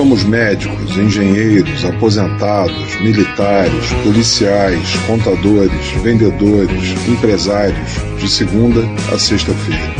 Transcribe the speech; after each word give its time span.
somos 0.00 0.24
médicos, 0.24 0.96
engenheiros, 0.96 1.84
aposentados, 1.84 2.98
militares, 3.02 3.92
policiais, 4.02 4.96
contadores, 5.06 5.90
vendedores, 6.02 7.06
empresários, 7.06 7.90
de 8.18 8.26
segunda 8.26 8.80
a 9.12 9.18
sexta-feira. 9.18 9.92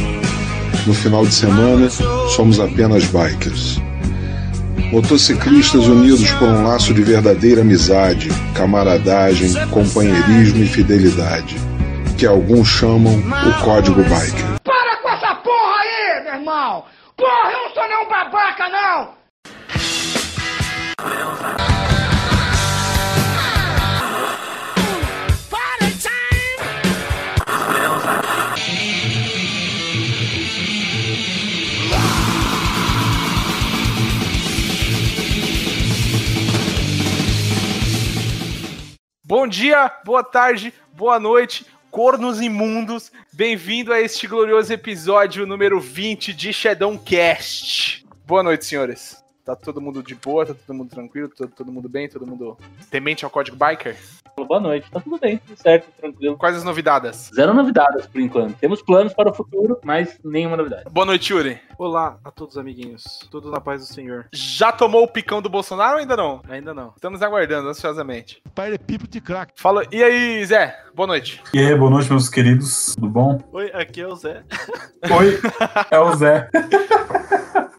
No 0.87 0.95
final 0.95 1.27
de 1.27 1.35
semana, 1.35 1.91
somos 2.35 2.59
apenas 2.59 3.05
bikers. 3.09 3.79
Motociclistas 4.91 5.87
unidos 5.87 6.31
por 6.33 6.49
um 6.49 6.67
laço 6.67 6.95
de 6.95 7.03
verdadeira 7.03 7.61
amizade, 7.61 8.31
camaradagem, 8.55 9.53
companheirismo 9.69 10.65
e 10.65 10.67
fidelidade, 10.67 11.57
que 12.17 12.25
alguns 12.25 12.69
chamam 12.69 13.19
o 13.19 13.63
Código 13.63 14.03
Biker. 14.03 14.61
Para 14.65 14.97
com 15.03 15.11
essa 15.11 15.35
porra 15.35 15.77
aí, 15.83 16.25
meu 16.25 16.35
irmão! 16.37 16.85
Porra, 17.19 17.53
eu 17.53 17.59
não 17.65 17.75
sou 17.75 17.87
nenhum 17.87 18.09
babaca, 18.09 18.67
não! 18.71 19.20
Bom 39.31 39.47
dia, 39.47 39.89
boa 40.05 40.25
tarde, 40.25 40.75
boa 40.93 41.21
noite, 41.21 41.65
cornos 41.91 42.41
imundos. 42.41 43.13
Bem-vindo 43.33 43.93
a 43.93 44.01
este 44.01 44.27
glorioso 44.27 44.73
episódio 44.73 45.47
número 45.47 45.81
20 45.81 46.33
de 46.33 46.51
Shadow 46.53 46.99
Cast. 46.99 48.05
Boa 48.27 48.43
noite, 48.43 48.67
senhores. 48.67 49.17
Tá 49.51 49.57
todo 49.57 49.81
mundo 49.81 50.01
de 50.01 50.15
boa, 50.15 50.47
tá 50.47 50.55
todo 50.55 50.77
mundo 50.77 50.91
tranquilo, 50.91 51.29
tá 51.29 51.45
todo 51.45 51.73
mundo 51.73 51.89
bem, 51.89 52.09
todo 52.09 52.25
mundo 52.25 52.57
temente 52.89 53.25
ao 53.25 53.31
código 53.33 53.57
biker? 53.57 53.97
Boa 54.37 54.61
noite, 54.61 54.89
tá 54.89 55.01
tudo 55.01 55.19
bem, 55.19 55.39
tudo 55.39 55.61
certo, 55.61 55.91
tranquilo. 56.01 56.37
Quais 56.37 56.55
as 56.55 56.63
novidades? 56.63 57.33
Zero 57.35 57.53
novidades 57.53 58.07
por 58.07 58.21
enquanto. 58.21 58.57
Temos 58.59 58.81
planos 58.81 59.13
para 59.13 59.29
o 59.29 59.35
futuro, 59.35 59.81
mas 59.83 60.21
nenhuma 60.25 60.57
novidade. 60.57 60.85
Boa 60.89 61.05
noite, 61.05 61.33
Yuri. 61.33 61.61
Olá 61.83 62.19
a 62.23 62.31
todos, 62.31 62.59
amiguinhos. 62.59 63.27
Tudo 63.31 63.51
na 63.51 63.59
paz 63.59 63.81
do 63.81 63.87
Senhor. 63.91 64.29
Já 64.35 64.71
tomou 64.71 65.03
o 65.03 65.09
picão 65.09 65.41
do 65.41 65.49
Bolsonaro 65.49 65.95
ou 65.95 66.01
ainda 66.01 66.15
não? 66.15 66.43
Ainda 66.47 66.75
não. 66.75 66.93
Estamos 66.95 67.23
aguardando 67.23 67.71
ansiosamente. 67.71 68.43
Pai 68.55 68.75
é 68.75 68.77
pipo 68.77 69.09
de 69.09 69.19
crack. 69.19 69.55
Fala, 69.57 69.87
e 69.91 70.03
aí, 70.05 70.45
Zé? 70.45 70.79
Boa 70.95 71.07
noite. 71.07 71.43
E 71.55 71.59
aí, 71.59 71.75
boa 71.75 71.91
noite, 71.91 72.11
meus 72.11 72.29
queridos. 72.29 72.95
Tudo 72.97 73.09
bom? 73.09 73.39
Oi, 73.51 73.71
aqui 73.73 74.03
é 74.03 74.07
o 74.07 74.15
Zé. 74.15 74.45
Oi, 75.11 75.41
é 75.91 75.99
o 75.99 76.15
Zé. 76.17 76.51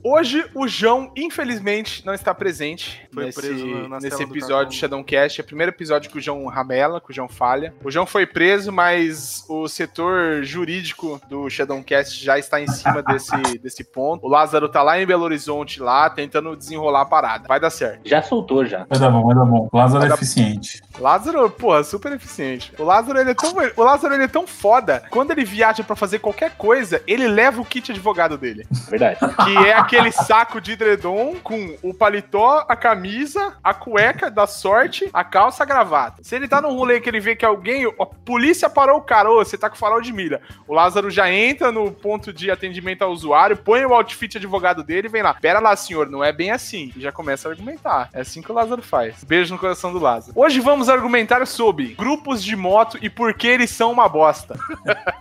Hoje 0.03 0.44
o 0.55 0.67
João, 0.67 1.11
infelizmente, 1.16 2.03
não 2.05 2.13
está 2.13 2.33
presente 2.33 3.07
Foi 3.13 3.25
nesse, 3.25 3.39
preso 3.39 3.67
na- 3.88 3.99
nesse 3.99 4.23
episódio 4.23 4.69
do 4.69 4.73
Shadowcast. 4.73 5.39
É 5.39 5.44
o 5.44 5.45
primeiro 5.47 5.72
episódio 5.72 6.09
que 6.09 6.17
o 6.17 6.22
João 6.22 6.47
ramela, 6.47 6.99
que 6.99 7.11
o 7.11 7.13
João 7.13 7.29
falha. 7.29 7.73
O 7.83 7.91
João 7.91 8.05
foi 8.07 8.25
preso, 8.25 8.72
mas 8.72 9.45
o 9.47 9.67
setor 9.67 10.44
jurídico 10.44 11.22
do 11.29 11.47
Shadowcast 11.49 12.23
já 12.23 12.39
está 12.39 12.59
em 12.59 12.67
cima 12.67 13.03
desse, 13.03 13.31
desse 13.61 13.83
ponto. 13.92 14.25
O 14.25 14.30
Lázaro 14.30 14.70
tá 14.70 14.81
lá 14.81 15.00
em 15.02 15.06
Belo 15.06 15.23
Horizonte, 15.23 15.81
lá, 15.81 16.09
tentando 16.09 16.56
desenrolar 16.56 17.02
a 17.02 17.06
parada. 17.06 17.47
Vai 17.47 17.59
dar 17.59 17.70
certo. 17.70 18.02
Já 18.06 18.22
soltou 18.22 18.66
já. 18.66 18.86
Vai 18.89 19.00
dar 19.00 19.09
bom, 19.09 19.25
vai 19.25 19.36
dar 19.36 19.45
bom. 19.45 19.70
Lázaro 19.73 20.00
Vai 20.00 20.08
é 20.08 20.09
dar- 20.09 20.16
eficiente. 20.16 20.81
Lázaro, 21.00 21.50
porra, 21.50 21.84
super 21.84 22.12
eficiente. 22.14 22.73
O 22.78 22.84
Lázaro, 22.84 23.19
ele 23.19 23.31
é 23.31 23.34
tão, 23.34 23.53
o 23.75 23.84
Lázaro, 23.84 24.14
ele 24.14 24.23
é 24.23 24.28
tão 24.28 24.45
foda. 24.47 25.03
Quando 25.09 25.31
ele 25.31 25.44
viaja 25.44 25.84
pra 25.84 25.95
fazer 25.95 26.19
qualquer 26.19 26.52
coisa, 26.58 27.02
ele 27.08 27.28
leva 27.28 27.62
o 27.62 27.66
kit 27.66 27.92
advogado 27.92 28.38
dele. 28.38 28.66
Verdade. 28.89 29.19
Que 29.44 29.58
é 29.67 29.73
aquele 29.73 30.12
saco 30.12 30.62
de 30.62 30.73
edredom 30.73 31.36
com 31.44 31.75
o 31.81 31.94
paletó, 31.94 32.66
a 32.67 32.75
camisa, 32.75 33.53
a 33.64 33.73
cueca 33.73 34.30
da 34.30 34.45
sorte, 34.47 35.09
a 35.14 35.23
calça, 35.23 35.64
a 35.64 35.66
gravata. 35.66 36.23
Se 36.23 36.36
ele 36.36 36.47
tá 36.47 36.62
num 36.62 36.75
rolê 36.75 37.00
que 37.02 37.09
ele 37.09 37.19
vê 37.19 37.36
que 37.36 37.45
alguém, 37.45 37.86
a 38.00 38.06
polícia 38.06 38.69
parou 38.69 38.97
o 38.97 39.02
cara, 39.02 39.30
ô, 39.31 39.36
você 39.44 39.58
tá 39.58 39.69
com 39.69 39.75
farol 39.75 40.02
de 40.02 40.13
milha. 40.13 40.41
O 40.68 40.73
Lázaro 40.73 41.09
já 41.09 41.31
entra 41.31 41.72
no 41.72 41.91
ponto 41.91 42.31
de 42.31 42.52
atendimento 42.52 43.02
ao 43.03 43.12
usuário, 43.12 43.58
põe 43.58 43.81
o 43.86 43.94
outfit 43.94 44.38
advogado 44.38 44.84
dele 44.84 45.08
e 45.08 45.12
vem 45.12 45.22
lá. 45.22 45.34
Pera 45.34 45.59
lá, 45.59 45.75
senhor, 45.75 46.09
não 46.09 46.24
é 46.24 46.31
bem 46.31 46.52
assim. 46.52 46.92
E 46.96 47.02
já 47.02 47.12
começa 47.12 47.47
a 47.47 47.52
argumentar. 47.52 48.09
É 48.14 48.22
assim 48.22 48.42
que 48.42 48.52
o 48.52 48.56
Lázaro 48.56 48.81
faz. 48.81 49.24
Beijo 49.24 49.53
no 49.53 49.59
coração 49.59 49.92
do 49.92 50.00
Lázaro. 50.00 50.34
Hoje 50.36 50.59
vamos 50.59 50.90
argumentar 50.90 51.46
sobre 51.46 51.96
grupos 51.97 52.44
de 52.44 52.56
moto 52.56 52.97
e 53.02 53.09
por 53.09 53.34
que 53.34 53.47
eles 53.47 53.70
são 53.70 53.91
uma 53.91 54.08
bosta. 54.08 54.58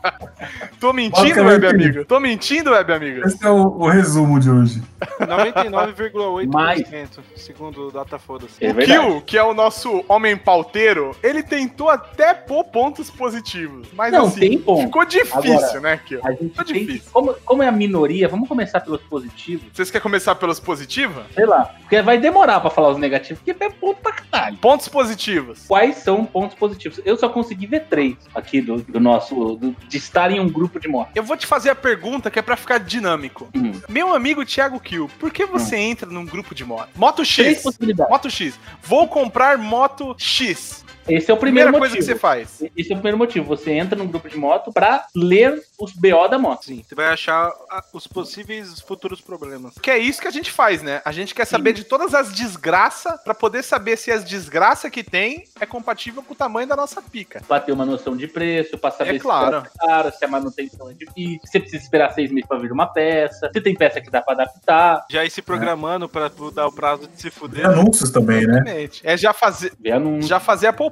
Tô 0.81 0.93
mentindo, 0.93 1.43
web 1.43 1.67
amigo? 1.67 2.05
Tô 2.05 2.19
mentindo, 2.19 2.71
web 2.71 2.93
amigo? 2.93 3.27
Esse 3.27 3.45
é 3.45 3.51
o, 3.51 3.67
o 3.67 3.89
resumo 3.89 4.41
de 4.41 4.51
hoje. 4.51 4.83
99,8% 5.21 7.21
segundo 7.37 7.89
o 7.89 7.91
Datafoda-se. 7.91 8.65
É 8.65 8.71
o. 8.71 8.77
Kill, 8.77 9.21
que 9.23 9.37
é 9.37 9.43
o 9.43 9.53
nosso 9.53 10.05
homem 10.09 10.37
pauteiro, 10.37 11.17
ele 11.23 11.43
tentou 11.43 11.89
até 11.89 12.33
pôr 12.35 12.65
pontos 12.65 13.11
positivos. 13.11 13.89
Mas 13.93 14.13
Não, 14.13 14.27
assim, 14.27 14.41
tem 14.41 14.59
ficou 14.59 15.05
difícil, 15.05 15.39
Agora, 15.39 15.81
né, 15.81 16.01
Kill? 16.05 16.21
Ficou 16.21 16.65
tem 16.65 16.87
difícil. 16.87 17.11
como, 17.13 17.35
como 17.45 17.63
é 17.63 17.69
a 17.69 17.73
minoria, 17.73 18.29
vamos 18.29 18.49
começar 18.51 18.81
pelos 18.81 19.01
positivos. 19.03 19.65
Vocês 19.73 19.91
querem 19.93 20.03
começar 20.03 20.35
pelos 20.35 20.59
positivos? 20.59 21.23
Sei 21.35 21.47
lá. 21.47 21.67
Porque 21.81 22.03
vai 22.03 22.19
demorar 22.19 22.59
pra 22.61 22.69
falar 22.69 22.89
os 22.91 22.99
negativos, 22.99 23.41
porque 23.45 23.63
é 23.65 23.71
ponto 23.71 24.01
pra 24.03 24.13
caralho. 24.13 24.57
Pontos 24.59 24.89
positivos. 24.89 25.65
Quais 25.69 25.99
são 25.99 26.25
pontos 26.25 26.57
positivos? 26.57 27.01
Eu 27.05 27.17
só 27.17 27.29
consegui 27.29 27.67
ver 27.67 27.85
três 27.89 28.17
aqui 28.35 28.61
do, 28.61 28.79
do 28.83 28.99
nosso. 29.01 29.55
do- 29.55 29.71
de 29.89 29.97
estar 29.97 30.31
em 30.33 30.41
um 30.41 30.49
grupo 30.49 30.81
de 30.81 30.89
moto. 30.89 31.11
Eu 31.15 31.23
vou 31.23 31.37
te 31.37 31.47
fazer 31.47 31.71
a 31.71 31.75
pergunta 31.75 32.31
que 32.31 32.39
é 32.39 32.43
pra 32.43 32.57
ficar 32.57 32.79
dinâmico. 32.79 33.49
Hum. 33.55 33.73
Meu 33.89 34.15
amigo 34.15 34.45
Thiago 34.45 34.81
Kill, 34.81 35.09
por 35.21 35.31
que 35.31 35.47
você 35.47 35.77
entra 35.77 36.11
num 36.11 36.27
grupo 36.27 36.55
de 36.55 36.65
moto? 36.65 36.89
Moto 36.97 37.25
X. 37.25 37.63
Moto 38.11 38.29
X. 38.29 38.59
Vou 38.83 39.07
comprar 39.07 39.57
moto 39.57 40.15
X. 40.19 40.85
Esse 41.09 41.31
é 41.31 41.35
o 41.35 41.37
primeiro 41.37 41.71
Primeira 41.71 41.73
coisa 41.73 41.95
motivo. 41.95 41.99
que 41.99 42.13
você 42.15 42.19
faz. 42.19 42.63
Esse 42.77 42.91
é 42.93 42.95
o 42.95 42.99
primeiro 42.99 43.19
motivo. 43.19 43.47
Você 43.47 43.73
entra 43.73 43.97
num 43.99 44.07
grupo 44.07 44.29
de 44.29 44.37
moto 44.37 44.73
pra 44.73 45.07
ler 45.17 45.61
os 45.79 45.93
BO 45.93 46.29
da 46.29 46.39
moto. 46.39 46.67
Sim, 46.67 46.85
você 46.87 46.95
vai 46.95 47.07
achar 47.09 47.51
ah, 47.71 47.83
os 47.93 48.07
possíveis 48.07 48.81
futuros 48.81 49.21
problemas. 49.21 49.75
Que 49.83 49.91
é 49.91 49.99
isso 49.99 50.21
que 50.21 50.29
a 50.29 50.31
gente 50.31 50.51
faz, 50.53 50.83
né? 50.83 51.01
A 51.05 51.11
gente 51.11 51.35
quer 51.35 51.47
saber 51.47 51.73
de 51.73 51.85
todas 51.85 52.15
as 52.15 52.33
desgraças 52.33 53.21
pra 53.23 53.35
poder 53.35 53.63
saber 53.65 53.97
se 53.97 54.13
as 54.13 54.23
desgraças 54.25 54.91
que 54.91 55.03
tem 55.03 55.45
é 55.61 55.67
compatível 55.67 56.23
com 56.23 56.33
o 56.33 56.37
tamanho 56.37 56.69
da 56.69 56.77
nossa 56.77 57.03
pica. 57.03 57.43
Pra 57.49 57.59
ter 57.59 57.73
uma 57.73 57.85
noção 57.87 58.17
de 58.17 58.29
preço, 58.29 58.79
pra 58.79 58.91
saber 58.91 59.17
É 59.17 59.19
claro. 59.19 59.63
se 59.63 59.67
é 59.67 59.87
caro, 59.87 60.13
se 60.17 60.25
a 60.25 60.29
manutenção 60.29 60.91
é 60.91 60.95
difícil, 60.95 61.41
se 61.45 61.51
você 61.53 61.61
precisa 61.61 61.83
esperar 61.83 62.13
seis 62.13 62.31
meses 62.31 62.47
pra 62.49 62.59
vir 62.59 62.71
uma 62.71 62.87
peça, 62.87 63.51
se 63.53 63.61
tem 63.61 63.75
peça 63.75 64.01
que 64.01 64.11
dá 64.11 64.23
pra 64.23 64.35
adaptar, 64.35 65.05
Já 65.11 65.25
ir 65.25 65.31
se 65.31 65.43
programando 65.43 66.09
pra 66.09 66.31
dar 66.55 66.67
o 66.67 66.73
prazo 66.73 67.09
de 67.09 67.21
se 67.21 67.31
fuder. 67.31 67.67
anúncios 67.67 68.11
também, 68.11 68.47
né? 68.47 68.55
Exatamente. 68.61 69.01
É 69.05 69.17
já 69.17 69.33
fazer, 69.33 69.73
ver 69.81 69.93
anúncio. 69.93 70.29
já 70.29 70.39
fazer 70.39 70.67
a 70.69 70.73
poupança. 70.73 70.90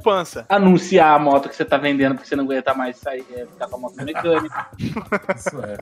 Anunciar 0.49 1.15
a 1.15 1.19
moto 1.19 1.49
que 1.49 1.57
você 1.57 1.65
tá 1.65 1.77
vendendo 1.77 2.15
porque 2.15 2.29
você 2.29 2.37
não 2.37 2.45
aguenta 2.45 2.75
mais 2.75 2.97
sair, 2.97 3.25
é, 3.33 3.47
ficar 3.47 3.69
com 3.69 3.77
a 3.77 3.79
moto 3.79 3.97
mecânica. 4.03 4.67
Isso 4.79 5.61
é. 5.63 5.79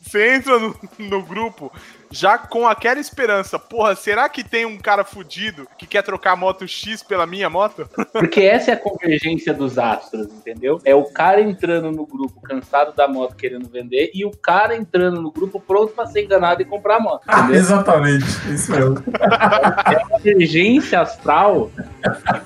Você 0.00 0.34
entra 0.36 0.58
no, 0.58 0.76
no 0.98 1.22
grupo 1.22 1.72
já 2.12 2.38
com 2.38 2.66
aquela 2.68 3.00
esperança. 3.00 3.58
Porra, 3.58 3.96
será 3.96 4.28
que 4.28 4.44
tem 4.44 4.64
um 4.64 4.78
cara 4.78 5.04
fudido 5.04 5.66
que 5.76 5.86
quer 5.86 6.02
trocar 6.02 6.32
a 6.32 6.36
moto 6.36 6.66
X 6.68 7.02
pela 7.02 7.26
minha 7.26 7.48
moto? 7.48 7.88
Porque 8.12 8.42
essa 8.42 8.70
é 8.70 8.74
a 8.74 8.76
convergência 8.76 9.52
dos 9.52 9.78
astros, 9.78 10.26
entendeu? 10.26 10.80
É 10.84 10.94
o 10.94 11.04
cara 11.04 11.40
entrando 11.40 11.90
no 11.90 12.06
grupo 12.06 12.40
cansado 12.42 12.94
da 12.94 13.08
moto 13.08 13.34
querendo 13.34 13.68
vender 13.68 14.10
e 14.14 14.24
o 14.24 14.30
cara 14.30 14.76
entrando 14.76 15.20
no 15.20 15.30
grupo 15.30 15.58
pronto 15.58 15.92
pra 15.92 16.06
ser 16.06 16.24
enganado 16.24 16.62
e 16.62 16.64
comprar 16.64 16.96
a 16.96 17.00
moto. 17.00 17.22
Ah, 17.26 17.48
exatamente. 17.50 18.26
Isso 18.52 18.70
mesmo. 18.70 19.02
É 19.18 19.96
a 19.96 20.08
convergência 20.08 21.00
astral. 21.00 21.70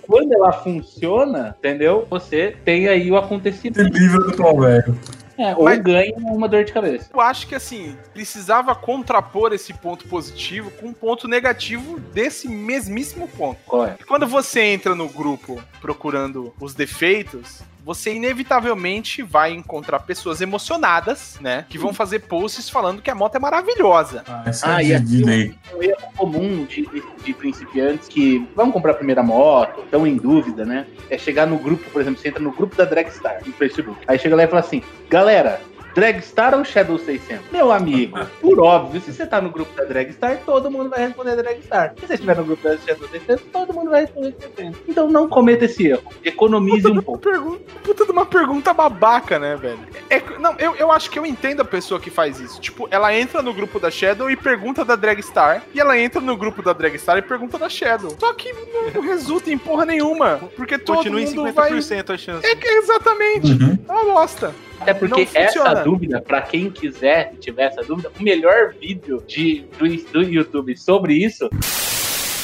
Quando 0.06 0.32
ela 0.32 0.52
funciona, 0.52 1.54
entendeu? 1.58 2.06
Você 2.08 2.56
tem 2.64 2.88
aí 2.88 3.10
o 3.10 3.16
acontecimento. 3.16 3.90
Tem 3.90 4.00
livro 4.00 4.30
do 4.30 4.60
velho. 4.60 4.96
É, 5.38 5.54
ou 5.54 5.64
Mas- 5.64 5.78
ganha 5.80 6.14
uma 6.16 6.48
dor 6.48 6.64
de 6.64 6.72
cabeça. 6.72 7.10
Eu 7.12 7.20
acho 7.20 7.46
que 7.46 7.54
assim, 7.54 7.96
precisava 8.12 8.74
contrapor 8.74 9.52
esse 9.52 9.72
ponto 9.74 10.06
positivo 10.08 10.70
com 10.72 10.88
um 10.88 10.92
ponto 10.92 11.28
negativo 11.28 11.98
desse 11.98 12.48
mesmíssimo 12.48 13.28
ponto. 13.28 13.58
É? 13.84 13.96
Quando 14.06 14.26
você 14.26 14.60
entra 14.60 14.94
no 14.94 15.08
grupo 15.08 15.62
procurando 15.80 16.54
os 16.60 16.74
defeitos, 16.74 17.60
você 17.86 18.12
inevitavelmente 18.12 19.22
vai 19.22 19.52
encontrar 19.52 20.00
pessoas 20.00 20.40
emocionadas, 20.40 21.38
né? 21.40 21.64
Que 21.68 21.78
vão 21.78 21.94
fazer 21.94 22.18
posts 22.18 22.68
falando 22.68 23.00
que 23.00 23.08
a 23.08 23.14
moto 23.14 23.36
é 23.36 23.38
maravilhosa. 23.38 24.24
Ah, 24.26 24.50
isso 24.50 24.66
Ah, 24.66 24.82
é 24.82 24.86
e 24.86 24.94
aqui 24.94 25.22
lei. 25.24 25.54
um 25.72 25.80
erro 25.80 26.12
comum 26.16 26.64
de, 26.64 26.88
de 27.24 27.32
principiantes 27.32 28.08
que 28.08 28.44
vão 28.56 28.72
comprar 28.72 28.90
a 28.90 28.94
primeira 28.96 29.22
moto, 29.22 29.82
estão 29.82 30.04
em 30.04 30.16
dúvida, 30.16 30.64
né? 30.64 30.84
É 31.08 31.16
chegar 31.16 31.46
no 31.46 31.56
grupo, 31.58 31.88
por 31.90 32.02
exemplo, 32.02 32.20
você 32.20 32.26
entra 32.28 32.42
no 32.42 32.50
grupo 32.50 32.74
da 32.74 32.84
Dragstar 32.84 33.38
no 33.46 33.52
Facebook. 33.52 34.00
Aí 34.08 34.18
chega 34.18 34.34
lá 34.34 34.42
e 34.42 34.48
fala 34.48 34.60
assim: 34.60 34.82
galera, 35.08 35.60
Dragstar 35.96 36.54
ou 36.54 36.62
Shadow 36.62 36.98
600? 36.98 37.50
Meu 37.50 37.72
amigo, 37.72 38.18
por 38.42 38.60
óbvio, 38.60 39.00
se 39.00 39.14
você 39.14 39.24
tá 39.24 39.40
no 39.40 39.48
grupo 39.48 39.74
da 39.74 39.84
Dragstar, 39.84 40.42
todo 40.44 40.70
mundo 40.70 40.90
vai 40.90 41.06
responder 41.06 41.36
Dragstar. 41.36 41.94
Se 41.98 42.06
você 42.06 42.14
estiver 42.14 42.36
no 42.36 42.44
grupo 42.44 42.62
da 42.62 42.76
Shadow 42.76 43.08
600, 43.08 43.44
todo 43.50 43.72
mundo 43.72 43.90
vai 43.90 44.02
responder 44.02 44.34
600. 44.38 44.80
Então 44.86 45.08
não 45.08 45.26
cometa 45.26 45.64
esse 45.64 45.86
erro. 45.86 46.02
Economize 46.22 46.86
um 46.86 47.00
pouco. 47.00 47.18
Pergunta, 47.20 47.62
puta 47.82 48.04
de 48.04 48.12
uma 48.12 48.26
pergunta 48.26 48.74
babaca, 48.74 49.38
né, 49.38 49.56
velho? 49.56 49.78
É, 50.10 50.22
não, 50.38 50.54
eu, 50.58 50.76
eu 50.76 50.92
acho 50.92 51.10
que 51.10 51.18
eu 51.18 51.24
entendo 51.24 51.62
a 51.62 51.64
pessoa 51.64 51.98
que 51.98 52.10
faz 52.10 52.38
isso. 52.38 52.60
Tipo, 52.60 52.86
ela 52.90 53.14
entra 53.14 53.40
no 53.40 53.54
grupo 53.54 53.80
da 53.80 53.90
Shadow 53.90 54.30
e 54.30 54.36
pergunta 54.36 54.84
da 54.84 54.96
Dragstar, 54.96 55.62
e 55.74 55.80
ela 55.80 55.98
entra 55.98 56.20
no 56.20 56.36
grupo 56.36 56.62
da 56.62 56.74
Dragstar 56.74 57.16
e 57.16 57.22
pergunta 57.22 57.56
da 57.56 57.70
Shadow. 57.70 58.14
Só 58.20 58.34
que 58.34 58.52
não, 58.52 59.00
resulta 59.00 59.50
em 59.50 59.56
porra 59.56 59.86
nenhuma, 59.86 60.40
porque 60.56 60.76
todo 60.76 60.96
Continua 60.96 61.22
em 61.22 61.26
mundo 61.34 61.52
vai... 61.54 61.72
50% 61.72 62.10
a 62.14 62.18
chance. 62.18 62.46
É 62.46 62.54
que- 62.54 62.66
exatamente. 62.68 63.52
Uhum. 63.52 63.78
É 63.88 63.92
uma 63.92 64.04
bosta. 64.04 64.54
Até 64.80 64.94
porque 64.94 65.28
essa 65.34 65.74
dúvida, 65.74 66.20
pra 66.20 66.42
quem 66.42 66.70
quiser, 66.70 67.32
tiver 67.40 67.64
essa 67.64 67.82
dúvida, 67.82 68.10
o 68.18 68.22
melhor 68.22 68.74
vídeo 68.80 69.22
de, 69.26 69.64
do, 69.78 69.86
do 70.12 70.22
YouTube 70.22 70.76
sobre 70.76 71.14
isso 71.14 71.48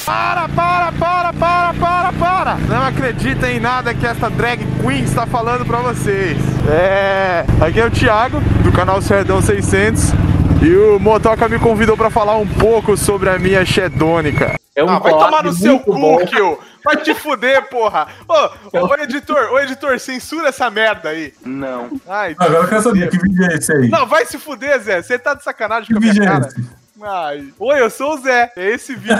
Para, 0.05 0.49
para, 0.49 0.91
para, 0.91 1.33
para, 1.33 1.73
para, 1.73 2.13
para! 2.13 2.55
Não 2.67 2.81
acredita 2.83 3.49
em 3.49 3.59
nada 3.59 3.93
que 3.93 4.05
essa 4.05 4.29
drag 4.29 4.59
queen 4.81 5.03
está 5.03 5.25
falando 5.25 5.65
pra 5.65 5.79
vocês. 5.79 6.37
É. 6.69 7.45
Aqui 7.61 7.79
é 7.79 7.85
o 7.85 7.91
Thiago, 7.91 8.41
do 8.63 8.71
canal 8.71 9.01
Serdão 9.01 9.41
600. 9.41 10.32
E 10.63 10.75
o 10.77 10.97
Motoca 10.97 11.49
me 11.49 11.59
convidou 11.59 11.97
pra 11.97 12.09
falar 12.09 12.37
um 12.37 12.47
pouco 12.47 12.95
sobre 12.95 13.29
a 13.29 13.37
minha 13.37 13.65
Shedônica. 13.65 14.55
é 14.73 14.83
um 14.83 14.89
Ah, 14.89 14.99
vai 14.99 15.11
tomar 15.11 15.43
no 15.43 15.51
seu 15.51 15.73
muito 15.73 15.85
cu, 15.85 15.99
bom. 15.99 16.25
Kill! 16.25 16.57
Vai 16.85 16.97
te 16.97 17.13
fuder, 17.13 17.69
porra! 17.69 18.07
Ô, 18.27 18.77
ô, 18.77 18.87
ô, 18.87 18.95
editor, 18.95 19.51
ô 19.51 19.59
editor, 19.59 19.99
censura 19.99 20.49
essa 20.49 20.69
merda 20.69 21.09
aí. 21.09 21.33
Não. 21.45 21.89
Ai, 22.07 22.33
Agora 22.39 22.63
eu 22.63 22.67
quero 22.69 22.81
saber 22.81 23.09
que 23.09 23.17
vídeo 23.17 23.43
é 23.45 23.55
esse 23.55 23.73
aí? 23.73 23.89
Não, 23.89 24.05
vai 24.05 24.25
se 24.25 24.37
fuder, 24.37 24.79
Zé. 24.81 25.01
Você 25.01 25.19
tá 25.19 25.33
de 25.33 25.43
sacanagem 25.43 25.87
que 25.87 25.93
com 25.93 25.99
a 25.99 26.01
minha 26.01 26.23
é 26.23 26.25
cara. 26.25 26.47
esse? 26.47 26.82
Ai. 27.01 27.51
Oi, 27.57 27.81
eu 27.81 27.89
sou 27.89 28.13
o 28.13 28.17
Zé. 28.17 28.51
É 28.55 28.71
esse 28.71 28.95
vídeo. 28.95 29.17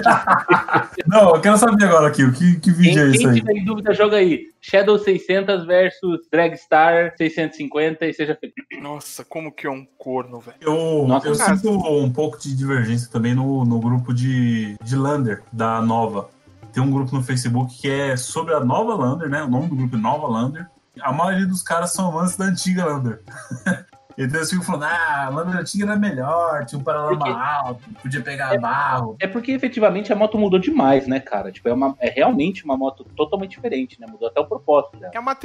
Não, 1.07 1.35
eu 1.35 1.41
quero 1.41 1.57
saber 1.57 1.85
agora 1.85 2.07
aqui, 2.07 2.29
que, 2.31 2.59
que 2.59 2.71
vídeo 2.71 3.01
é 3.01 3.05
Quem, 3.05 3.09
esse 3.09 3.17
quem 3.19 3.29
aí? 3.29 3.39
tiver 3.39 3.53
em 3.53 3.65
dúvida, 3.65 3.93
joga 3.93 4.17
aí. 4.17 4.47
Shadow 4.61 4.97
600 4.99 5.65
versus 5.65 6.19
Dragstar 6.31 7.13
650 7.17 8.05
e 8.05 8.13
seja 8.13 8.37
feliz. 8.39 8.53
Nossa, 8.81 9.25
como 9.25 9.51
que 9.51 9.65
é 9.65 9.69
um 9.71 9.85
corno, 9.97 10.39
velho. 10.39 10.57
Eu, 10.61 11.07
Nossa, 11.07 11.27
eu 11.27 11.37
cara. 11.37 11.55
sinto 11.55 11.69
um 11.71 12.11
pouco 12.11 12.39
de 12.39 12.55
divergência 12.55 13.09
também 13.11 13.33
no, 13.33 13.65
no 13.65 13.79
grupo 13.79 14.13
de, 14.13 14.75
de 14.81 14.95
Lander, 14.95 15.41
da 15.51 15.81
Nova. 15.81 16.29
Tem 16.71 16.81
um 16.81 16.91
grupo 16.91 17.15
no 17.15 17.23
Facebook 17.23 17.75
que 17.79 17.89
é 17.89 18.17
sobre 18.17 18.53
a 18.53 18.59
nova 18.59 18.95
Lander, 18.95 19.29
né? 19.29 19.43
O 19.43 19.49
nome 19.49 19.67
do 19.67 19.75
grupo 19.75 19.95
é 19.95 19.99
Nova 19.99 20.27
Lander. 20.27 20.67
A 21.01 21.11
maioria 21.11 21.45
dos 21.45 21.61
caras 21.61 21.91
são 21.93 22.09
amantes 22.09 22.35
da 22.35 22.45
antiga 22.45 22.85
Lander. 22.85 23.21
Então 24.18 24.39
eles 24.39 24.50
ficam 24.50 24.63
falando, 24.63 24.83
ah, 24.83 25.25
a 25.25 25.30
Lander 25.30 25.57
antiga 25.60 25.86
era 25.86 25.95
melhor, 25.95 26.65
tinha 26.65 26.80
um 26.80 26.83
paralama 26.83 27.18
Porque- 27.18 27.31
alto, 27.31 27.89
podia 28.01 28.21
pegar 28.21 28.60
barro. 28.60 29.15
É 29.19 29.27
porque 29.27 29.51
efetivamente 29.51 30.12
a 30.13 30.15
moto 30.15 30.38
mudou 30.38 30.60
demais, 30.60 31.07
né, 31.07 31.19
cara? 31.19 31.51
Tipo, 31.51 31.69
é, 31.69 31.74
uma, 31.74 31.95
é 32.00 32.10
realmente 32.10 32.63
uma 32.63 32.77
moto 32.77 33.04
totalmente 33.15 33.51
diferente, 33.51 34.00
né? 34.00 34.07
Mudou 34.10 34.27
até 34.27 34.39
o 34.39 34.45
propósito 34.45 34.98
dela. 34.98 35.12
É 35.13 35.19
uma 35.19 35.36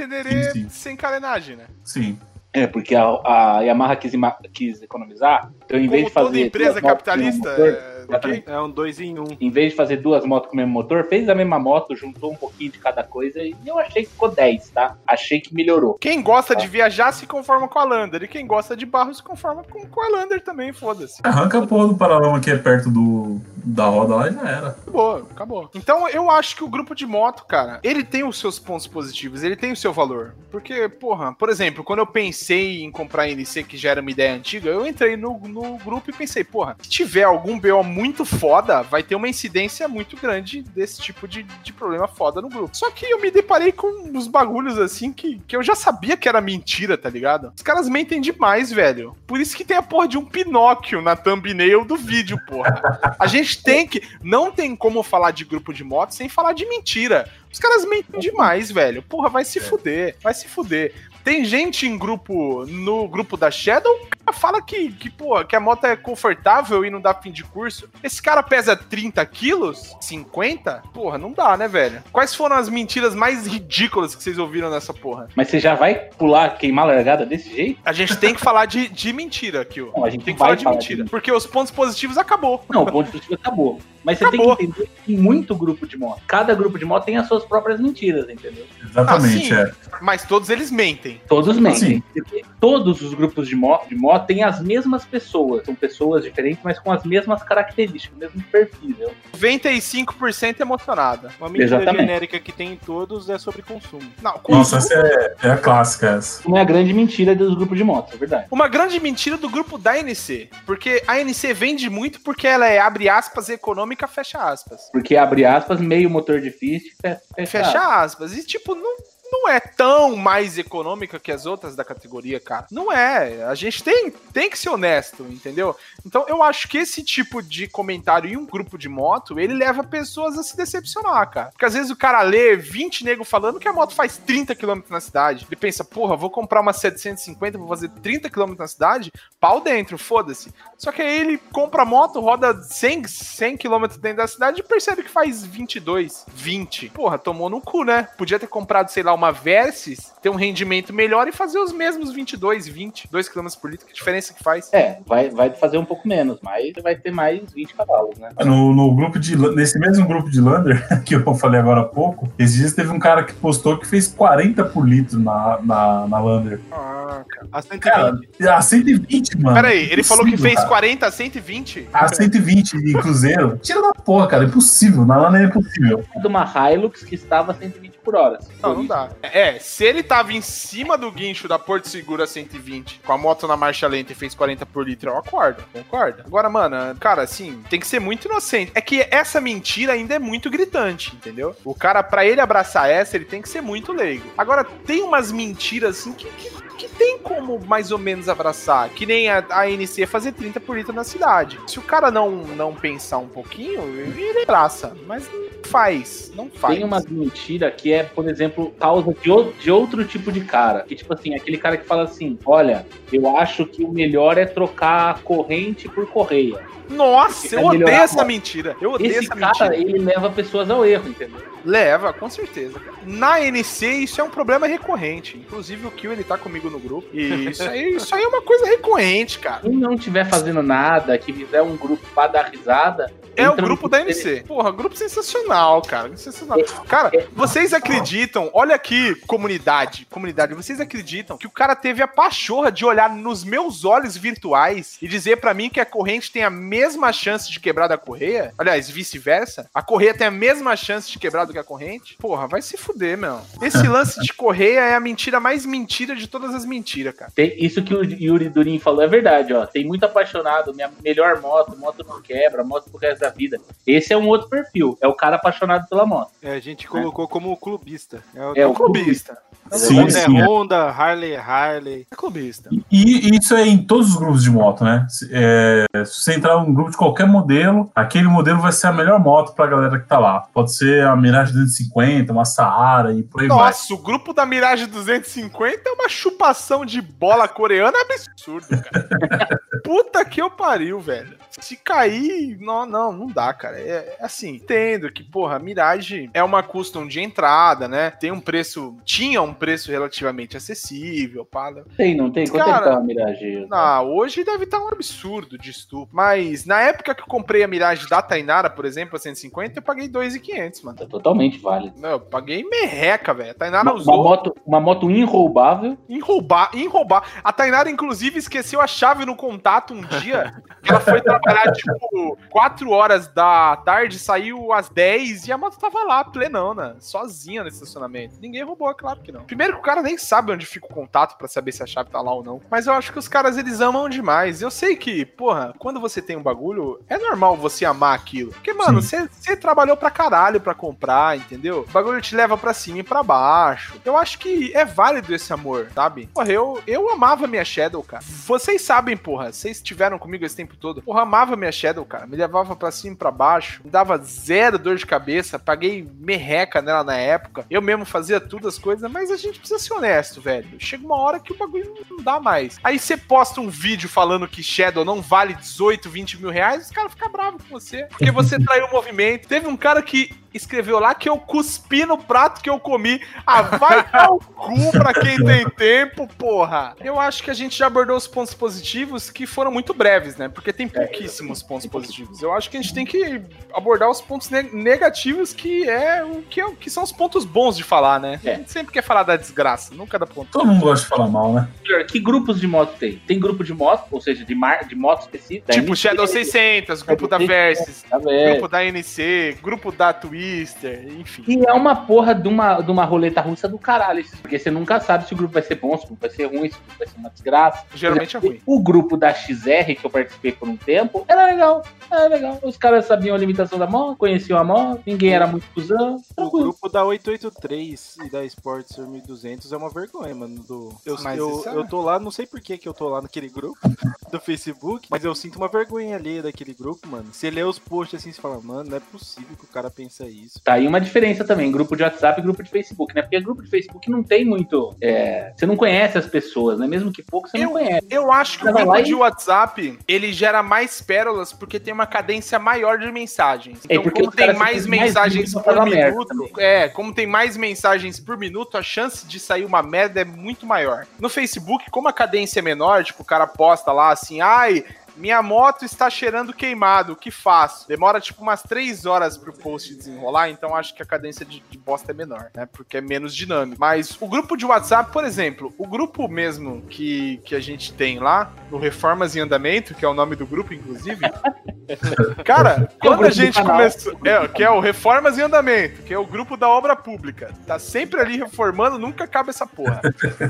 sim. 0.53 0.69
sem 0.69 0.95
carenagem, 0.95 1.55
né? 1.55 1.65
Sim. 1.83 2.17
É, 2.51 2.65
porque 2.65 2.95
a, 2.95 3.03
a 3.03 3.61
Yamaha 3.61 3.95
quis, 3.95 4.13
quis 4.51 4.81
economizar, 4.81 5.51
então 5.63 5.77
em 5.77 5.87
vez 5.87 6.01
Como 6.03 6.07
de 6.07 6.13
fazer. 6.13 6.27
toda 6.27 6.39
empresa 6.39 6.81
capitalista, 6.81 7.49
motor, 7.49 7.67
é, 7.67 7.98
Exatamente. 8.09 8.49
É 8.49 8.59
um 8.59 8.69
dois 8.69 8.99
em 8.99 9.19
um. 9.19 9.25
Em 9.39 9.49
vez 9.49 9.71
de 9.71 9.77
fazer 9.77 9.97
duas 9.97 10.25
motos 10.25 10.49
com 10.49 10.55
o 10.55 10.57
mesmo 10.57 10.71
motor, 10.71 11.05
fez 11.05 11.29
a 11.29 11.35
mesma 11.35 11.59
moto, 11.59 11.95
juntou 11.95 12.31
um 12.31 12.35
pouquinho 12.35 12.71
de 12.71 12.79
cada 12.79 13.03
coisa 13.03 13.41
e 13.41 13.55
eu 13.65 13.77
achei 13.77 14.03
que 14.03 14.09
ficou 14.09 14.29
10, 14.29 14.69
tá? 14.69 14.97
Achei 15.05 15.39
que 15.39 15.53
melhorou. 15.53 15.95
Quem 15.99 16.21
gosta 16.21 16.55
de 16.55 16.67
viajar 16.67 17.11
se 17.11 17.25
conforma 17.25 17.67
com 17.67 17.79
a 17.79 17.83
Lander. 17.83 18.23
E 18.23 18.27
quem 18.27 18.45
gosta 18.45 18.75
de 18.75 18.85
barro 18.85 19.13
se 19.13 19.23
conforma 19.23 19.63
com, 19.63 19.85
com 19.87 20.01
a 20.01 20.09
Lander 20.09 20.41
também, 20.41 20.73
foda-se. 20.73 21.21
Arranca 21.23 21.59
a 21.59 21.67
porra 21.67 21.87
do 21.87 21.97
paralama 21.97 22.39
que 22.39 22.49
é 22.49 22.57
perto 22.57 22.89
do, 22.89 23.39
da 23.63 23.85
roda 23.85 24.15
lá 24.15 24.29
e 24.29 24.33
já 24.33 24.49
era. 24.49 24.67
Acabou, 24.69 25.15
acabou. 25.31 25.69
Então 25.75 26.07
eu 26.09 26.29
acho 26.29 26.55
que 26.55 26.63
o 26.63 26.69
grupo 26.69 26.95
de 26.95 27.05
moto, 27.05 27.45
cara, 27.45 27.79
ele 27.83 28.03
tem 28.03 28.23
os 28.23 28.39
seus 28.39 28.57
pontos 28.59 28.87
positivos, 28.87 29.43
ele 29.43 29.55
tem 29.55 29.71
o 29.71 29.75
seu 29.75 29.93
valor. 29.93 30.35
Porque, 30.51 30.89
porra, 30.89 31.33
por 31.33 31.49
exemplo, 31.49 31.83
quando 31.83 31.99
eu 31.99 32.07
pensei 32.07 32.83
em 32.83 32.91
comprar 32.91 33.23
a 33.23 33.29
NC, 33.29 33.63
que 33.63 33.77
já 33.77 33.91
era 33.91 34.01
uma 34.01 34.11
ideia 34.11 34.33
antiga, 34.33 34.69
eu 34.69 34.85
entrei 34.85 35.15
no, 35.15 35.39
no 35.39 35.77
grupo 35.77 36.09
e 36.09 36.13
pensei, 36.13 36.43
porra, 36.43 36.75
se 36.81 36.89
tiver 36.89 37.23
algum 37.23 37.59
BO 37.59 37.83
muito 37.99 38.23
foda, 38.23 38.81
vai 38.81 39.03
ter 39.03 39.15
uma 39.15 39.27
incidência 39.27 39.85
muito 39.89 40.15
grande 40.15 40.61
desse 40.61 41.01
tipo 41.01 41.27
de, 41.27 41.43
de 41.43 41.73
problema 41.73 42.07
foda 42.07 42.41
no 42.41 42.47
grupo. 42.47 42.75
Só 42.75 42.89
que 42.91 43.05
eu 43.05 43.19
me 43.19 43.29
deparei 43.29 43.73
com 43.73 43.87
uns 44.09 44.25
bagulhos 44.25 44.79
assim 44.79 45.11
que, 45.11 45.41
que 45.45 45.53
eu 45.53 45.61
já 45.61 45.75
sabia 45.75 46.15
que 46.15 46.29
era 46.29 46.39
mentira, 46.39 46.97
tá 46.97 47.09
ligado? 47.09 47.51
Os 47.53 47.61
caras 47.61 47.89
mentem 47.89 48.21
demais, 48.21 48.71
velho. 48.71 49.17
Por 49.27 49.37
isso 49.37 49.55
que 49.55 49.65
tem 49.65 49.75
a 49.75 49.81
porra 49.81 50.07
de 50.07 50.17
um 50.17 50.23
Pinóquio 50.23 51.01
na 51.01 51.17
thumbnail 51.17 51.83
do 51.83 51.97
vídeo, 51.97 52.39
porra. 52.47 53.15
A 53.19 53.27
gente 53.27 53.61
tem 53.61 53.85
que. 53.85 54.01
Não 54.23 54.49
tem 54.49 54.75
como 54.77 55.03
falar 55.03 55.31
de 55.31 55.43
grupo 55.43 55.73
de 55.73 55.83
moto 55.83 56.13
sem 56.13 56.29
falar 56.29 56.53
de 56.53 56.65
mentira. 56.65 57.29
Os 57.51 57.59
caras 57.59 57.83
mentem 57.83 58.19
demais, 58.19 58.71
velho. 58.71 59.01
Porra, 59.01 59.27
vai 59.27 59.43
se 59.43 59.59
fuder. 59.59 60.15
Vai 60.21 60.33
se 60.33 60.47
fuder. 60.47 60.93
Tem 61.29 61.45
gente 61.45 61.85
em 61.85 61.95
grupo, 61.95 62.65
no 62.65 63.07
grupo 63.07 63.37
da 63.37 63.51
Shadow, 63.51 63.95
fala 64.33 64.63
que, 64.63 64.91
que, 64.91 65.11
pô, 65.11 65.43
que 65.45 65.55
a 65.55 65.59
moto 65.59 65.85
é 65.85 65.95
confortável 65.95 66.83
e 66.83 66.89
não 66.89 66.99
dá 66.99 67.13
fim 67.13 67.31
de 67.31 67.43
curso. 67.43 67.87
Esse 68.03 68.19
cara 68.19 68.41
pesa 68.41 68.75
30 68.75 69.23
quilos? 69.27 69.95
50? 70.01 70.83
Porra, 70.91 71.19
não 71.19 71.31
dá, 71.31 71.55
né, 71.55 71.67
velho? 71.67 72.03
Quais 72.11 72.33
foram 72.33 72.55
as 72.55 72.67
mentiras 72.67 73.13
mais 73.13 73.45
ridículas 73.45 74.15
que 74.15 74.23
vocês 74.23 74.39
ouviram 74.39 74.71
nessa 74.71 74.91
porra? 74.91 75.27
Mas 75.35 75.49
você 75.49 75.59
já 75.59 75.75
vai 75.75 75.93
pular, 75.93 76.57
queimar 76.57 76.85
a 76.85 76.93
largada 76.95 77.27
desse 77.27 77.55
jeito? 77.55 77.79
A 77.85 77.93
gente 77.93 78.15
tem 78.17 78.33
que 78.33 78.41
falar 78.41 78.65
de, 78.65 78.89
de 78.89 79.13
mentira 79.13 79.61
aqui, 79.61 79.81
ó. 79.81 79.91
Não, 79.95 80.05
a 80.05 80.09
gente 80.09 80.25
Tem 80.25 80.33
que 80.33 80.39
falar 80.39 80.55
de 80.55 80.63
de 80.63 80.69
mentira. 80.69 80.97
mentira. 80.97 81.09
Porque 81.11 81.31
os 81.31 81.45
pontos 81.45 81.71
positivos 81.71 82.17
acabou. 82.17 82.63
Não, 82.69 82.83
o 82.83 82.91
ponto 82.91 83.11
positivo 83.11 83.35
acabou. 83.35 83.79
Mas 84.03 84.17
você 84.17 84.25
Acabou. 84.25 84.55
tem 84.55 84.67
que 84.71 84.71
entender 84.71 84.89
que 84.95 85.01
tem 85.13 85.17
muito 85.17 85.55
grupo 85.55 85.85
de 85.87 85.97
moto. 85.97 86.21
Cada 86.27 86.53
grupo 86.53 86.77
de 86.79 86.85
moto 86.85 87.05
tem 87.05 87.17
as 87.17 87.27
suas 87.27 87.43
próprias 87.45 87.79
mentiras, 87.79 88.29
entendeu? 88.29 88.65
Exatamente, 88.83 89.53
Ah, 89.53 89.59
é. 89.61 89.71
Mas 90.01 90.23
todos 90.23 90.49
eles 90.49 90.71
mentem. 90.71 91.21
Todos 91.27 91.57
mentem. 91.57 92.03
Sim. 92.29 92.41
Todos 92.59 93.01
os 93.01 93.13
grupos 93.13 93.47
de 93.47 93.55
moto, 93.55 93.87
de 93.89 93.95
moto 93.95 94.25
têm 94.27 94.43
as 94.43 94.61
mesmas 94.61 95.05
pessoas. 95.05 95.65
São 95.65 95.75
pessoas 95.75 96.23
diferentes, 96.23 96.61
mas 96.63 96.79
com 96.79 96.91
as 96.91 97.03
mesmas 97.03 97.41
características, 97.43 98.15
o 98.15 98.19
mesmo 98.19 98.41
perfil. 98.51 98.95
Né? 98.97 99.07
95% 99.37 100.59
emocionada. 100.61 101.31
Uma 101.39 101.49
mentira 101.49 101.77
Exatamente. 101.77 102.01
genérica 102.01 102.39
que 102.39 102.51
tem 102.51 102.73
em 102.73 102.75
todos 102.75 103.29
é 103.29 103.37
sobre 103.37 103.61
consumo. 103.61 104.09
Não, 104.21 104.39
Nossa, 104.49 104.77
essa 104.77 104.93
é, 104.93 105.35
é 105.43 105.51
a 105.51 105.57
clássica 105.57 106.07
essa. 106.09 106.47
Não 106.47 106.57
é 106.57 106.61
a 106.61 106.65
grande 106.65 106.93
mentira 106.93 107.35
dos 107.35 107.55
grupos 107.55 107.77
de 107.77 107.83
moto, 107.83 108.13
é 108.13 108.17
verdade. 108.17 108.45
Uma 108.51 108.67
grande 108.67 108.99
mentira 108.99 109.37
do 109.37 109.49
grupo 109.49 109.77
da 109.77 109.91
ANC. 109.91 110.49
Porque 110.65 111.03
a 111.07 111.13
ANC 111.13 111.53
vende 111.53 111.89
muito 111.89 112.19
porque 112.21 112.47
ela 112.47 112.67
é, 112.67 112.79
abre 112.79 113.09
aspas, 113.09 113.49
econômica, 113.49 113.88
fecha 114.07 114.41
aspas. 114.41 114.89
Porque 114.91 115.15
abre 115.15 115.45
aspas, 115.45 115.79
meio 115.79 116.09
motor 116.09 116.41
difícil, 116.41 116.91
fecha, 117.01 117.21
fecha 117.47 118.01
aspas. 118.01 118.35
E, 118.35 118.45
tipo, 118.45 118.75
não, 118.75 118.95
não 119.31 119.47
é 119.47 119.59
tão 119.59 120.15
mais 120.15 120.57
econômica 120.57 121.19
que 121.19 121.31
as 121.31 121.45
outras 121.45 121.75
da 121.75 121.83
categoria, 121.83 122.39
cara. 122.39 122.67
Não 122.71 122.91
é. 122.91 123.43
A 123.43 123.55
gente 123.55 123.83
tem, 123.83 124.11
tem 124.33 124.49
que 124.49 124.57
ser 124.57 124.69
honesto, 124.69 125.23
entendeu? 125.23 125.75
Então, 126.05 126.25
eu 126.27 126.41
acho 126.43 126.67
que 126.67 126.77
esse 126.77 127.03
tipo 127.03 127.41
de 127.41 127.67
comentário 127.67 128.29
em 128.29 128.37
um 128.37 128.45
grupo 128.45 128.77
de 128.77 128.89
moto, 128.89 129.39
ele 129.39 129.53
leva 129.53 129.83
pessoas 129.83 130.37
a 130.37 130.43
se 130.43 130.55
decepcionar, 130.55 131.29
cara. 131.29 131.49
Porque 131.51 131.65
às 131.65 131.73
vezes 131.73 131.91
o 131.91 131.95
cara 131.95 132.21
lê 132.21 132.55
20 132.55 133.03
nego 133.03 133.23
falando 133.23 133.59
que 133.59 133.67
a 133.67 133.73
moto 133.73 133.93
faz 133.93 134.17
30 134.17 134.55
km 134.55 134.81
na 134.89 134.99
cidade. 134.99 135.45
Ele 135.47 135.55
pensa, 135.55 135.83
porra, 135.83 136.15
vou 136.15 136.29
comprar 136.29 136.61
uma 136.61 136.73
750, 136.73 137.57
vou 137.57 137.67
fazer 137.67 137.89
30 137.89 138.29
km 138.29 138.55
na 138.57 138.67
cidade, 138.67 139.11
pau 139.39 139.61
dentro, 139.61 139.97
foda-se. 139.97 140.53
Só 140.77 140.91
que 140.91 141.01
aí 141.01 141.19
ele 141.19 141.37
compra 141.37 141.83
a 141.83 141.85
moto, 141.85 142.19
roda 142.19 142.61
100, 142.61 143.07
100 143.07 143.57
km 143.57 143.85
dentro 143.99 144.17
da 144.17 144.27
cidade 144.27 144.61
e 144.61 144.63
percebe 144.63 145.03
que 145.03 145.09
faz 145.09 145.45
22, 145.45 146.25
20. 146.33 146.89
Porra, 146.89 147.17
tomou 147.17 147.49
no 147.49 147.61
cu, 147.61 147.83
né? 147.83 148.07
Podia 148.17 148.39
ter 148.39 148.47
comprado, 148.47 148.89
sei 148.89 149.03
lá, 149.03 149.13
uma 149.19 149.31
Versys, 149.31 150.13
ter 150.21 150.29
um 150.29 150.35
rendimento 150.35 150.93
melhor 150.93 151.27
e 151.27 151.31
fazer 151.31 151.59
os 151.59 151.71
mesmos 151.71 152.11
22, 152.11 152.67
20, 152.67 153.09
2 153.11 153.29
km 153.29 153.47
por 153.61 153.69
litro. 153.69 153.85
Que 153.85 153.93
diferença 153.93 154.33
que 154.33 154.43
faz? 154.43 154.71
É, 154.73 154.99
vai, 155.05 155.29
vai 155.29 155.51
fazer 155.51 155.77
um 155.77 155.85
pouco 155.85 156.07
menos, 156.07 156.39
mas 156.41 156.73
vai 156.81 156.95
ter 156.95 157.11
mais 157.11 157.51
20 157.53 157.73
cavalos, 157.75 158.17
né? 158.17 158.29
No, 158.43 158.73
no 158.73 158.95
grupo 158.95 159.19
de 159.19 159.37
nesse 159.55 159.77
mesmo 159.77 160.07
grupo 160.07 160.29
de 160.29 160.39
Lander 160.41 160.87
que 161.03 161.15
eu 161.15 161.35
falei 161.35 161.59
agora 161.59 161.81
há 161.81 161.85
pouco, 161.85 162.31
esses 162.39 162.55
dias 162.55 162.73
teve 162.73 162.89
um 162.89 162.99
cara 162.99 163.23
que 163.23 163.33
postou 163.33 163.77
que 163.77 163.85
fez 163.85 164.07
40 164.07 164.63
por 164.65 164.87
litro 164.87 165.19
na, 165.19 165.59
na, 165.61 166.07
na 166.07 166.19
Lander. 166.19 166.59
Ah, 166.71 167.23
cara. 167.29 167.47
A 167.51 167.61
120. 167.61 168.37
Cara, 168.39 168.57
a 168.57 168.61
120, 168.61 169.37
mano. 169.37 169.55
Peraí, 169.55 169.91
ele 169.91 170.03
falou 170.03 170.23
que 170.23 170.31
Impossível, 170.31 170.51
fez 170.51 170.55
cara. 170.55 170.69
40 170.69 171.07
a 171.07 171.11
120? 171.11 171.89
A 171.93 172.07
120 172.07 172.73
em 172.73 172.93
Cruzeiro. 172.93 173.57
Tira 173.61 173.81
da 173.81 173.93
porra, 173.93 174.27
cara. 174.27 174.45
Impossível. 174.45 175.05
Na 175.05 175.17
Lander 175.17 175.41
é 175.41 175.45
impossível. 175.45 176.03
De 176.19 176.27
uma 176.27 176.45
Hilux 176.45 177.03
que 177.03 177.15
estava 177.15 177.51
a 177.51 177.55
120 177.55 177.98
por 178.09 178.15
hora. 178.15 178.39
Não, 178.61 178.73
não 178.73 178.85
dá. 178.85 179.09
É, 179.21 179.59
se 179.59 179.83
ele 179.85 180.01
tava 180.01 180.33
em 180.33 180.41
cima 180.41 180.97
do 180.97 181.11
guincho 181.11 181.47
da 181.47 181.59
Porto 181.59 181.87
Segura 181.87 182.25
120, 182.25 183.01
com 183.05 183.13
a 183.13 183.17
moto 183.17 183.47
na 183.47 183.55
marcha 183.55 183.87
lenta 183.87 184.11
e 184.11 184.15
fez 184.15 184.33
40 184.33 184.65
por 184.65 184.87
litro, 184.87 185.11
eu 185.11 185.17
acordo, 185.17 185.63
concordo. 185.71 186.23
Agora, 186.25 186.49
mano, 186.49 186.75
cara, 186.99 187.21
assim, 187.21 187.61
tem 187.69 187.79
que 187.79 187.87
ser 187.87 187.99
muito 187.99 188.25
inocente. 188.25 188.71
É 188.73 188.81
que 188.81 189.07
essa 189.11 189.39
mentira 189.39 189.93
ainda 189.93 190.15
é 190.15 190.19
muito 190.19 190.49
gritante, 190.49 191.15
entendeu? 191.15 191.55
O 191.63 191.75
cara, 191.75 192.01
pra 192.01 192.25
ele 192.25 192.41
abraçar 192.41 192.89
essa, 192.89 193.15
ele 193.15 193.25
tem 193.25 193.43
que 193.43 193.49
ser 193.49 193.61
muito 193.61 193.93
leigo. 193.93 194.27
Agora, 194.35 194.63
tem 194.63 195.03
umas 195.03 195.31
mentiras, 195.31 195.99
assim, 195.99 196.13
que, 196.13 196.27
que 196.31 196.49
que 196.79 196.87
tem 196.87 197.17
como 197.19 197.59
mais 197.65 197.91
ou 197.91 197.97
menos 197.97 198.29
abraçar. 198.29 198.89
Que 198.89 199.05
nem 199.05 199.29
a, 199.29 199.43
a 199.49 199.69
NC 199.69 200.05
fazer 200.05 200.31
30 200.31 200.59
por 200.61 200.77
litro 200.77 200.93
na 200.93 201.03
cidade. 201.03 201.59
Se 201.67 201.77
o 201.77 201.81
cara 201.81 202.09
não, 202.09 202.31
não 202.31 202.73
pensar 202.73 203.17
um 203.17 203.27
pouquinho, 203.27 203.81
ele 203.99 204.41
abraça. 204.43 204.95
Mas 205.05 205.29
não 205.31 205.49
faz. 205.63 206.31
Não 206.35 206.49
faz. 206.49 206.75
Tem 206.75 206.83
umas 206.85 207.05
mentiras 207.05 207.73
que 207.75 207.91
é, 207.91 208.03
por 208.03 208.27
exemplo, 208.29 208.73
causa 208.79 209.13
de, 209.13 209.29
o- 209.29 209.51
de 209.59 209.69
outro 209.69 210.05
tipo 210.05 210.31
de 210.31 210.41
cara. 210.41 210.81
Que, 210.87 210.95
tipo 210.95 211.13
assim, 211.13 211.35
aquele 211.35 211.57
cara 211.57 211.75
que 211.77 211.85
fala 211.85 212.03
assim: 212.03 212.39
olha, 212.45 212.87
eu 213.11 213.37
acho 213.37 213.65
que 213.65 213.83
o 213.83 213.91
melhor 213.91 214.37
é 214.37 214.45
trocar 214.45 215.21
corrente 215.21 215.89
por 215.89 216.07
correia. 216.07 216.59
Nossa, 216.89 217.53
eu 217.55 217.59
É 217.59 217.63
odeio 217.65 217.79
melhorar 217.85 218.03
essa 218.03 218.23
mentira. 218.25 218.75
Eu 218.81 218.93
odeio 218.93 219.11
Esse 219.11 219.19
essa 219.25 219.35
cara, 219.35 219.69
mentira. 219.69 219.75
ele 219.77 219.99
leva 219.99 220.27
pessoas 220.31 220.69
ao 220.71 220.83
erro, 220.83 221.07
entendeu? 221.09 221.37
Leva, 221.63 222.11
com 222.13 222.27
certeza. 222.29 222.81
Na 223.05 223.39
NC, 223.41 223.85
isso 223.87 224.19
é 224.19 224.23
um 224.23 224.29
problema 224.29 224.65
recorrente. 224.65 225.37
Inclusive, 225.37 225.85
o 225.85 225.91
Kill, 225.91 226.13
ele 226.13 226.23
tá 226.23 226.35
comigo 226.37 226.68
no 226.69 226.79
grupo. 226.79 227.07
E 227.13 227.49
isso 227.49 227.63
aí, 227.63 227.95
isso 227.95 228.13
aí 228.13 228.23
é 228.23 228.27
uma 228.27 228.41
coisa 228.41 228.65
recorrente, 228.65 229.39
cara. 229.39 229.61
Quem 229.61 229.71
não 229.71 229.93
estiver 229.93 230.27
fazendo 230.27 230.61
nada, 230.61 231.17
que 231.17 231.31
fizer 231.31 231.61
um 231.61 231.75
grupo 231.75 232.05
pra 232.13 232.27
dar 232.27 232.49
risada. 232.49 233.11
É 233.35 233.49
o 233.49 233.55
grupo 233.55 233.87
da. 233.87 234.01
NC. 234.01 234.43
Porra, 234.47 234.71
grupo 234.71 234.95
sensacional, 234.95 235.81
cara. 235.81 236.09
Sensacional. 236.09 236.59
Cara, 236.87 237.11
vocês 237.33 237.73
acreditam, 237.73 238.49
olha 238.53 238.75
aqui, 238.75 239.15
comunidade, 239.27 240.05
comunidade, 240.09 240.53
vocês 240.53 240.79
acreditam 240.79 241.37
que 241.37 241.47
o 241.47 241.51
cara 241.51 241.75
teve 241.75 242.01
a 242.01 242.07
pachorra 242.07 242.71
de 242.71 242.85
olhar 242.85 243.09
nos 243.15 243.43
meus 243.43 243.85
olhos 243.85 244.17
virtuais 244.17 244.97
e 245.01 245.07
dizer 245.07 245.37
pra 245.37 245.53
mim 245.53 245.69
que 245.69 245.79
a 245.79 245.85
corrente 245.85 246.31
tem 246.31 246.43
a 246.43 246.49
mesma 246.49 247.13
chance 247.13 247.49
de 247.49 247.59
quebrar 247.59 247.87
da 247.87 247.97
correia? 247.97 248.53
Aliás, 248.57 248.89
vice-versa? 248.89 249.69
A 249.73 249.81
correia 249.81 250.13
tem 250.13 250.27
a 250.27 250.31
mesma 250.31 250.75
chance 250.75 251.09
de 251.09 251.17
quebrar 251.17 251.45
do 251.45 251.53
que 251.53 251.59
a 251.59 251.63
corrente? 251.63 252.17
Porra, 252.17 252.47
vai 252.47 252.61
se 252.61 252.77
fuder, 252.77 253.17
meu. 253.17 253.39
Esse 253.61 253.87
lance 253.87 254.19
de 254.21 254.33
correia 254.33 254.81
é 254.81 254.95
a 254.95 254.99
mentira 254.99 255.39
mais 255.39 255.65
mentira 255.65 256.15
de 256.15 256.27
todas 256.27 256.53
as 256.53 256.58
mentiras, 256.65 257.13
cara. 257.15 257.31
Tem- 257.35 257.53
isso 257.57 257.81
que 257.83 257.93
o 257.93 258.03
Yuri 258.03 258.49
Durin 258.49 258.79
falou 258.79 259.01
é 259.01 259.07
verdade, 259.07 259.53
ó. 259.53 259.65
Tem 259.65 259.85
muito 259.85 260.03
apaixonado, 260.05 260.73
minha 260.73 260.89
melhor 261.03 261.41
moto, 261.41 261.77
moto 261.77 262.05
não 262.07 262.21
quebra, 262.21 262.63
moto 262.63 262.89
pro 262.89 262.99
resto 262.99 263.21
da 263.21 263.29
vida. 263.29 263.59
Esse 263.85 264.13
é 264.13 264.17
um 264.17 264.27
outro 264.27 264.47
perfil, 264.49 264.97
é 265.01 265.07
o 265.07 265.13
cara 265.13 265.35
apaixonado 265.37 265.87
pela 265.89 266.05
moto. 266.05 266.31
É, 266.41 266.53
a 266.53 266.59
gente 266.59 266.87
colocou 266.87 267.27
como 267.27 267.55
clubista. 267.57 268.23
É 268.35 268.45
o, 268.45 268.53
É, 268.55 268.59
É 268.61 268.67
o 268.67 268.71
o 268.71 268.73
clubista. 268.73 269.37
Sim, 269.71 269.99
Honda 269.99 270.11
sim. 270.11 270.37
é 270.37 270.39
é. 270.41 270.45
Honda, 270.45 270.89
Harley 270.89 271.31
é 271.33 271.37
Harley. 271.39 272.07
É 272.11 272.15
clubista. 272.15 272.69
E 272.91 273.35
isso 273.35 273.53
é 273.55 273.67
em 273.67 273.77
todos 273.85 274.09
os 274.09 274.15
grupos 274.15 274.41
de 274.43 274.49
moto, 274.49 274.83
né? 274.83 275.05
Se, 275.09 275.29
é, 275.31 275.85
se 276.05 276.21
você 276.21 276.33
entrar 276.33 276.57
num 276.59 276.73
grupo 276.73 276.89
de 276.89 276.97
qualquer 276.97 277.27
modelo, 277.27 277.91
aquele 277.93 278.27
modelo 278.27 278.59
vai 278.59 278.71
ser 278.71 278.87
a 278.87 278.91
melhor 278.91 279.19
moto 279.19 279.53
pra 279.53 279.67
galera 279.67 279.99
que 279.99 280.07
tá 280.07 280.17
lá. 280.17 280.47
Pode 280.53 280.73
ser 280.75 281.05
a 281.05 281.15
Mirage 281.15 281.51
250, 281.53 282.31
uma 282.33 282.45
Saara 282.45 283.13
e 283.13 283.21
por 283.21 283.41
aí 283.41 283.47
vai. 283.47 283.57
Nossa, 283.57 283.93
o 283.93 283.97
grupo 283.97 284.33
da 284.33 284.43
Mirage 284.45 284.87
250 284.87 285.87
é 285.87 285.91
uma 285.93 286.09
chupação 286.49 286.85
de 286.85 287.01
bola 287.01 287.47
coreana 287.47 287.97
absurdo, 288.01 288.67
cara. 288.69 289.59
Puta 289.83 290.25
que 290.25 290.41
eu 290.41 290.49
pariu, 290.49 290.99
velho. 290.99 291.37
Se 291.49 291.75
cair, 291.75 292.57
não, 292.59 292.85
não, 292.85 293.11
não 293.11 293.27
dá, 293.27 293.53
cara. 293.53 293.79
É, 293.79 294.17
é 294.19 294.25
assim, 294.25 294.55
entendo 294.55 295.11
que, 295.11 295.23
porra, 295.23 295.55
a 295.55 295.59
Mirage 295.59 296.29
é 296.33 296.43
uma 296.43 296.61
custom 296.63 297.07
de 297.07 297.21
entrada, 297.21 297.87
né? 297.87 298.11
Tem 298.11 298.31
um 298.31 298.39
preço, 298.39 298.95
tinha 299.03 299.41
um 299.41 299.53
preço 299.53 299.91
relativamente 299.91 300.57
acessível, 300.57 301.45
pá. 301.45 301.71
né? 301.71 301.83
Tem, 301.97 302.15
não 302.15 302.31
tem? 302.31 302.47
Quanto 302.47 302.65
Cara, 302.65 302.75
é 302.75 302.79
que 302.79 302.83
tá 302.85 302.91
uma 302.91 303.01
Mirage? 303.03 303.67
Ah, 303.71 304.01
hoje 304.01 304.43
deve 304.43 304.65
estar 304.65 304.79
um 304.79 304.89
absurdo 304.89 305.57
de 305.57 305.69
estupro. 305.71 306.09
Mas 306.11 306.65
na 306.65 306.81
época 306.81 307.13
que 307.15 307.21
eu 307.21 307.27
comprei 307.27 307.63
a 307.63 307.67
Mirage 307.67 308.07
da 308.07 308.21
Tainara, 308.21 308.69
por 308.69 308.85
exemplo, 308.85 309.15
a 309.15 309.19
150, 309.19 309.79
eu 309.79 309.83
paguei 309.83 310.07
2,500, 310.07 310.81
mano. 310.83 310.97
Tá 310.97 311.05
totalmente 311.05 311.57
válido. 311.59 311.99
Não, 311.99 312.09
eu 312.09 312.19
paguei 312.19 312.63
merreca, 312.63 313.33
velho. 313.33 313.51
A 313.51 313.55
Tainara 313.55 313.83
Uma, 313.83 313.91
uma 313.93 313.99
usou. 313.99 314.23
moto, 314.23 314.55
uma 314.65 314.79
moto 314.79 315.09
inroubável. 315.09 315.97
Em 316.07 316.19
roubar, 316.29 316.69
em 316.73 316.87
roubar. 316.87 317.23
A 317.43 317.51
Tainara, 317.51 317.89
inclusive, 317.89 318.37
esqueceu 318.37 318.79
a 318.79 318.85
chave 318.85 319.25
no 319.25 319.35
contato 319.35 319.95
um 319.95 320.01
dia. 320.01 320.53
Ela 320.87 320.99
foi 320.99 321.19
trabalhar, 321.21 321.71
tipo, 321.73 322.37
4 322.51 322.91
horas 322.91 323.27
da 323.27 323.75
tarde, 323.77 324.19
saiu 324.19 324.71
às 324.71 324.89
10 324.89 325.47
e 325.47 325.51
a 325.51 325.57
moto 325.57 325.79
tava 325.79 326.03
lá, 326.03 326.23
plenona, 326.23 326.97
sozinha 326.99 327.63
no 327.63 327.69
estacionamento. 327.69 328.35
Ninguém 328.39 328.63
roubou, 328.63 328.91
é 328.91 328.93
claro 328.93 329.21
que 329.21 329.31
não. 329.31 329.43
Primeiro 329.43 329.73
que 329.73 329.79
o 329.79 329.83
cara 329.83 330.03
nem 330.03 330.17
sabe 330.17 330.51
onde 330.51 330.65
fica 330.65 330.85
o 330.85 330.93
contato 330.93 331.35
pra 331.37 331.47
saber 331.47 331.71
se 331.71 331.81
a 331.81 331.87
chave 331.87 332.11
tá 332.11 332.21
lá 332.21 332.33
ou 332.33 332.43
não. 332.43 332.61
Mas 332.69 332.85
eu 332.85 332.93
acho 332.93 333.11
que 333.11 333.19
os 333.19 333.27
caras, 333.27 333.57
eles 333.57 333.81
amam 333.81 334.07
demais. 334.07 334.61
Eu 334.61 334.69
sei 334.69 334.95
que, 334.95 335.25
porra, 335.25 335.73
quando 335.79 335.99
você 335.99 336.21
tem 336.21 336.37
um 336.37 336.43
bagulho, 336.43 336.99
é 337.09 337.17
normal 337.17 337.57
você 337.57 337.85
amar 337.85 338.13
aquilo. 338.13 338.51
Porque, 338.51 338.73
mano, 338.73 339.01
você 339.01 339.57
trabalhou 339.57 339.97
pra 339.97 340.11
caralho 340.11 340.61
pra 340.61 340.75
comprar, 340.75 341.35
entendeu? 341.37 341.85
O 341.89 341.91
bagulho 341.91 342.21
te 342.21 342.35
leva 342.35 342.57
pra 342.57 342.73
cima 342.73 342.99
e 342.99 343.03
pra 343.03 343.23
baixo. 343.23 343.99
Eu 344.05 344.15
acho 344.15 344.37
que 344.37 344.71
é 344.75 344.85
válido 344.85 345.33
esse 345.33 345.51
amor, 345.51 345.87
sabe? 345.93 346.18
Porra, 346.27 346.51
eu, 346.51 346.81
eu 346.85 347.09
amava 347.11 347.47
minha 347.47 347.65
Shadow, 347.65 348.03
cara. 348.03 348.23
Vocês 348.45 348.81
sabem, 348.81 349.15
porra, 349.15 349.51
vocês 349.51 349.77
estiveram 349.77 350.17
comigo 350.17 350.45
esse 350.45 350.55
tempo 350.55 350.75
todo. 350.75 351.01
Porra, 351.01 351.21
amava 351.21 351.55
minha 351.55 351.71
Shadow, 351.71 352.05
cara. 352.05 352.27
Me 352.27 352.35
levava 352.35 352.75
pra 352.75 352.91
cima 352.91 353.13
e 353.13 353.17
pra 353.17 353.31
baixo. 353.31 353.81
Me 353.83 353.89
dava 353.89 354.17
zero 354.17 354.77
dor 354.77 354.95
de 354.95 355.05
cabeça. 355.05 355.59
Paguei 355.59 356.07
merreca 356.19 356.81
nela 356.81 357.03
na 357.03 357.17
época. 357.17 357.65
Eu 357.69 357.81
mesmo 357.81 358.05
fazia 358.05 358.39
tudo 358.39 358.67
as 358.67 358.77
coisas, 358.77 359.09
mas 359.11 359.31
a 359.31 359.37
gente 359.37 359.59
precisa 359.59 359.79
ser 359.79 359.93
honesto, 359.93 360.41
velho. 360.41 360.67
Chega 360.79 361.05
uma 361.05 361.17
hora 361.17 361.39
que 361.39 361.53
o 361.53 361.57
bagulho 361.57 361.93
não 362.09 362.23
dá 362.23 362.39
mais. 362.39 362.77
Aí 362.83 362.99
você 362.99 363.17
posta 363.17 363.61
um 363.61 363.69
vídeo 363.69 364.09
falando 364.09 364.47
que 364.47 364.63
Shadow 364.63 365.05
não 365.05 365.21
vale 365.21 365.53
18, 365.53 366.09
20 366.09 366.41
mil 366.41 366.49
reais, 366.49 366.85
os 366.85 366.91
caras 366.91 367.13
ficam 367.13 367.31
bravos 367.31 367.63
com 367.63 367.79
você. 367.79 368.05
Porque 368.05 368.31
você 368.31 368.57
traiu 368.63 368.85
o 368.87 368.91
movimento. 368.91 369.47
Teve 369.47 369.67
um 369.67 369.77
cara 369.77 370.01
que 370.01 370.31
escreveu 370.53 370.99
lá 370.99 371.13
que 371.13 371.29
eu 371.29 371.37
cuspi 371.37 372.05
no 372.05 372.17
prato 372.17 372.61
que 372.61 372.69
eu 372.69 372.79
comi. 372.79 373.21
Ah, 373.45 373.61
vai 373.61 374.03
dar 374.11 374.29
o 374.31 374.39
cu 374.39 374.91
pra 374.91 375.13
quem 375.13 375.37
tem 375.43 375.69
tempo, 375.69 376.27
porra. 376.37 376.95
Eu 376.99 377.19
acho 377.19 377.43
que 377.43 377.51
a 377.51 377.53
gente 377.53 377.77
já 377.77 377.87
abordou 377.87 378.15
os 378.17 378.27
pontos 378.27 378.53
positivos 378.53 379.29
que 379.29 379.45
foram 379.45 379.71
muito 379.71 379.93
breves, 379.93 380.35
né? 380.37 380.49
Porque 380.49 380.71
tem 380.73 380.87
pouquíssimos 380.87 381.61
pontos 381.63 381.85
positivos. 381.87 382.41
Eu 382.41 382.53
acho 382.53 382.69
que 382.69 382.77
a 382.77 382.81
gente 382.81 382.93
tem 382.93 383.05
que 383.05 383.41
abordar 383.73 384.09
os 384.09 384.21
pontos 384.21 384.49
ne- 384.49 384.69
negativos 384.73 385.53
que 385.53 385.87
é 385.87 386.23
o 386.23 386.41
que, 386.43 386.59
é, 386.59 386.65
o- 386.65 386.75
que 386.75 386.89
são 386.89 387.03
os 387.03 387.11
pontos 387.11 387.45
bons 387.45 387.75
de 387.77 387.83
falar, 387.83 388.19
né? 388.19 388.39
É. 388.43 388.51
A 388.53 388.55
gente 388.55 388.71
sempre 388.71 388.93
quer 388.93 389.01
falar 389.03 389.23
da 389.23 389.35
desgraça, 389.35 389.93
nunca 389.95 390.17
dá 390.19 390.25
ponto. 390.25 390.49
Todo 390.51 390.65
mundo 390.65 390.81
gosta 390.81 391.03
de 391.03 391.09
falar 391.09 391.27
mal, 391.27 391.53
né? 391.53 391.67
Que 392.07 392.19
grupos 392.19 392.59
de 392.59 392.67
moto 392.67 392.97
tem? 392.97 393.17
Tem 393.27 393.39
grupo 393.39 393.63
de 393.63 393.73
moto, 393.73 394.05
ou 394.11 394.21
seja, 394.21 394.43
de, 394.45 394.55
mar, 394.55 394.85
de 394.87 394.95
moto 394.95 395.21
específica. 395.21 395.73
Tipo 395.73 395.89
da 395.89 395.95
Shadow 395.95 396.25
NC, 396.25 396.45
600, 396.45 397.01
grupo 397.01 397.27
da 397.27 397.37
Versys, 397.37 398.03
tá 398.09 398.17
grupo 398.17 398.67
da 398.67 398.83
NC, 398.85 399.57
grupo 399.61 399.91
da 399.91 400.13
Twister, 400.39 401.05
enfim. 401.19 401.43
E 401.47 401.65
é 401.67 401.73
uma 401.73 401.95
porra 402.05 402.33
de 402.33 402.47
uma, 402.47 402.81
de 402.81 402.89
uma 402.89 403.03
roleta 403.03 403.41
russa 403.41 403.67
do 403.67 403.77
caralho. 403.77 404.23
Porque 404.41 404.57
você 404.57 404.71
nunca 404.71 404.99
sabe 405.01 405.27
se 405.27 405.33
o 405.33 405.37
grupo 405.37 405.53
vai 405.53 405.63
ser 405.63 405.75
bom, 405.75 405.97
se 405.97 406.05
o 406.05 406.07
grupo 406.07 406.21
vai 406.21 406.29
ser 406.29 406.45
ruim, 406.45 406.69
se 406.69 406.77
o 406.77 406.81
grupo 406.81 406.97
vai 406.97 407.07
ser 407.07 407.17
uma 407.17 407.29
desgraça. 407.29 407.85
Geralmente 407.93 408.37
é 408.37 408.39
ruim. 408.39 408.61
O 408.65 408.81
grupo 408.81 409.17
da 409.17 409.33
XR, 409.33 409.95
que 409.99 410.05
eu 410.05 410.09
participei 410.09 410.53
por 410.53 410.67
um 410.69 410.77
tempo, 410.77 411.25
era 411.27 411.45
legal. 411.45 411.83
Era 412.09 412.27
legal. 412.27 412.59
Os 412.63 412.77
caras 412.77 413.05
sabiam 413.05 413.35
a 413.35 413.37
limitação 413.39 413.77
da 413.77 413.85
moto, 413.85 414.17
conheciam 414.17 414.57
a 414.57 414.63
moto, 414.63 415.01
ninguém 415.05 415.33
era 415.33 415.45
muito 415.45 415.65
cuzão. 415.73 416.21
O 416.37 416.49
grupo 416.49 416.87
da 416.87 417.03
883 417.03 418.17
e 418.25 418.29
da 418.29 418.45
Sportster 418.45 419.05
1200 419.05 419.71
é 419.73 419.77
uma 419.77 419.89
vergonha, 419.89 420.33
mano. 420.33 420.63
Do... 420.63 420.93
Eu, 421.05 421.17
Mas 421.21 421.37
eu, 421.37 421.59
isso 421.59 421.69
é- 421.69 421.75
eu 421.75 421.87
tô 421.87 422.01
lá, 422.01 422.17
não 422.19 422.31
sei 422.31 422.45
por 422.45 422.61
que 422.61 422.77
que 422.77 422.87
eu 422.87 422.93
tô 422.93 423.09
lá 423.09 423.21
naquele 423.21 423.49
grupo 423.49 423.77
do 424.31 424.39
Facebook, 424.39 425.07
mas 425.09 425.23
eu 425.23 425.35
sinto 425.35 425.57
uma 425.57 425.67
vergonha 425.67 426.15
ali 426.15 426.41
daquele 426.41 426.73
grupo, 426.73 427.07
mano. 427.07 427.33
Você 427.33 427.49
lê 427.49 427.63
os 427.63 427.79
posts 427.79 428.19
assim, 428.19 428.31
você 428.31 428.41
fala, 428.41 428.59
mano, 428.61 428.89
não 428.89 428.97
é 428.97 428.99
possível 428.99 429.55
que 429.57 429.65
o 429.65 429.67
cara 429.67 429.89
pensa 429.89 430.28
isso. 430.29 430.61
Tá 430.63 430.73
aí 430.73 430.87
uma 430.87 430.99
diferença 431.01 431.43
também, 431.43 431.71
grupo 431.71 431.95
de 431.95 432.03
WhatsApp 432.03 432.39
e 432.39 432.43
grupo 432.43 432.63
de 432.63 432.69
Facebook, 432.69 433.13
né? 433.15 433.21
Porque 433.21 433.39
grupo 433.41 433.63
de 433.63 433.69
Facebook 433.69 434.09
não 434.09 434.23
tem 434.23 434.45
muito. 434.45 434.95
é, 435.01 435.53
você 435.55 435.65
não 435.65 435.75
conhece 435.75 436.17
as 436.17 436.25
pessoas, 436.27 436.79
né? 436.79 436.87
Mesmo 436.87 437.11
que 437.11 437.21
pouco, 437.23 437.47
você 437.49 437.57
não 437.57 437.71
conhece. 437.73 438.05
Eu 438.09 438.31
acho 438.31 438.59
que 438.59 438.67
o 438.67 438.71
Você 438.71 438.79
lá 438.79 438.83
grupo 438.83 438.99
e- 438.99 439.03
de 439.03 439.15
WhatsApp, 439.15 439.99
ele 440.07 440.31
gera 440.33 440.61
mais 440.63 441.01
pérolas 441.01 441.51
porque 441.53 441.79
tem 441.79 441.93
uma 441.93 442.05
cadência 442.05 442.57
maior 442.59 442.97
de 442.97 443.11
mensagens. 443.11 443.79
É, 443.87 443.93
Então, 443.93 444.03
porque 444.03 444.21
como 444.21 444.31
tem 444.31 444.47
mais 444.47 444.57
mais 444.59 444.85
mensagens 444.87 445.53
pra 445.53 445.73
por 445.73 445.85
minuto, 445.85 446.49
é, 446.59 446.87
como 446.89 447.13
tem 447.13 447.25
mais 447.27 447.55
mensagens 447.57 448.19
por 448.19 448.37
minuto, 448.37 448.77
a 448.77 448.83
chance 448.83 449.25
de 449.25 449.39
sair 449.39 449.65
uma 449.65 449.81
merda 449.81 450.21
é 450.21 450.25
muito 450.25 450.65
maior. 450.65 451.05
No 451.19 451.29
Facebook, 451.29 451.89
como 451.91 452.07
a 452.07 452.13
cadência 452.13 452.59
é 452.59 452.61
menor, 452.61 453.03
tipo, 453.03 453.23
o 453.23 453.25
cara 453.25 453.47
posta 453.47 453.91
lá 453.91 454.11
assim, 454.11 454.41
ai, 454.41 454.83
minha 455.19 455.41
moto 455.43 455.83
está 455.83 456.09
cheirando 456.09 456.53
queimado, 456.53 457.13
o 457.13 457.15
que 457.15 457.29
faço? 457.29 457.87
Demora 457.87 458.21
tipo 458.21 458.41
umas 458.41 458.63
três 458.63 459.05
horas 459.05 459.37
pro 459.37 459.53
post 459.53 459.93
desenrolar, 459.93 460.49
então 460.49 460.75
acho 460.75 460.95
que 460.95 461.03
a 461.03 461.05
cadência 461.05 461.45
de, 461.45 461.61
de 461.69 461.77
bosta 461.77 462.11
é 462.11 462.15
menor, 462.15 462.49
né? 462.55 462.65
Porque 462.65 462.97
é 462.97 463.01
menos 463.01 463.35
dinâmico. 463.35 463.79
Mas 463.79 464.17
o 464.19 464.27
grupo 464.27 464.55
de 464.55 464.65
WhatsApp, 464.65 465.11
por 465.11 465.25
exemplo, 465.25 465.73
o 465.77 465.87
grupo 465.87 466.27
mesmo 466.27 466.81
que, 466.83 467.37
que 467.43 467.53
a 467.53 467.59
gente 467.59 467.93
tem 467.93 468.19
lá, 468.19 468.51
no 468.71 468.77
Reformas 468.77 469.35
em 469.35 469.41
Andamento, 469.41 469.93
que 469.93 470.05
é 470.05 470.07
o 470.07 470.13
nome 470.13 470.35
do 470.35 470.47
grupo, 470.47 470.73
inclusive, 470.73 471.19
Cara, 472.45 472.89
quando 472.99 473.25
a 473.25 473.29
gente 473.29 473.61
começou. 473.61 474.13
É, 474.23 474.47
que 474.47 474.63
é 474.63 474.69
o 474.69 474.79
Reformas 474.79 475.37
em 475.37 475.41
Andamento, 475.41 476.03
que 476.03 476.13
é 476.13 476.17
o 476.17 476.25
grupo 476.25 476.55
da 476.55 476.69
obra 476.69 476.95
pública. 476.95 477.53
Tá 477.65 477.79
sempre 477.79 478.19
ali 478.19 478.37
reformando, 478.37 478.99
nunca 478.99 479.23
acaba 479.23 479.49
essa 479.49 479.65
porra. 479.65 480.01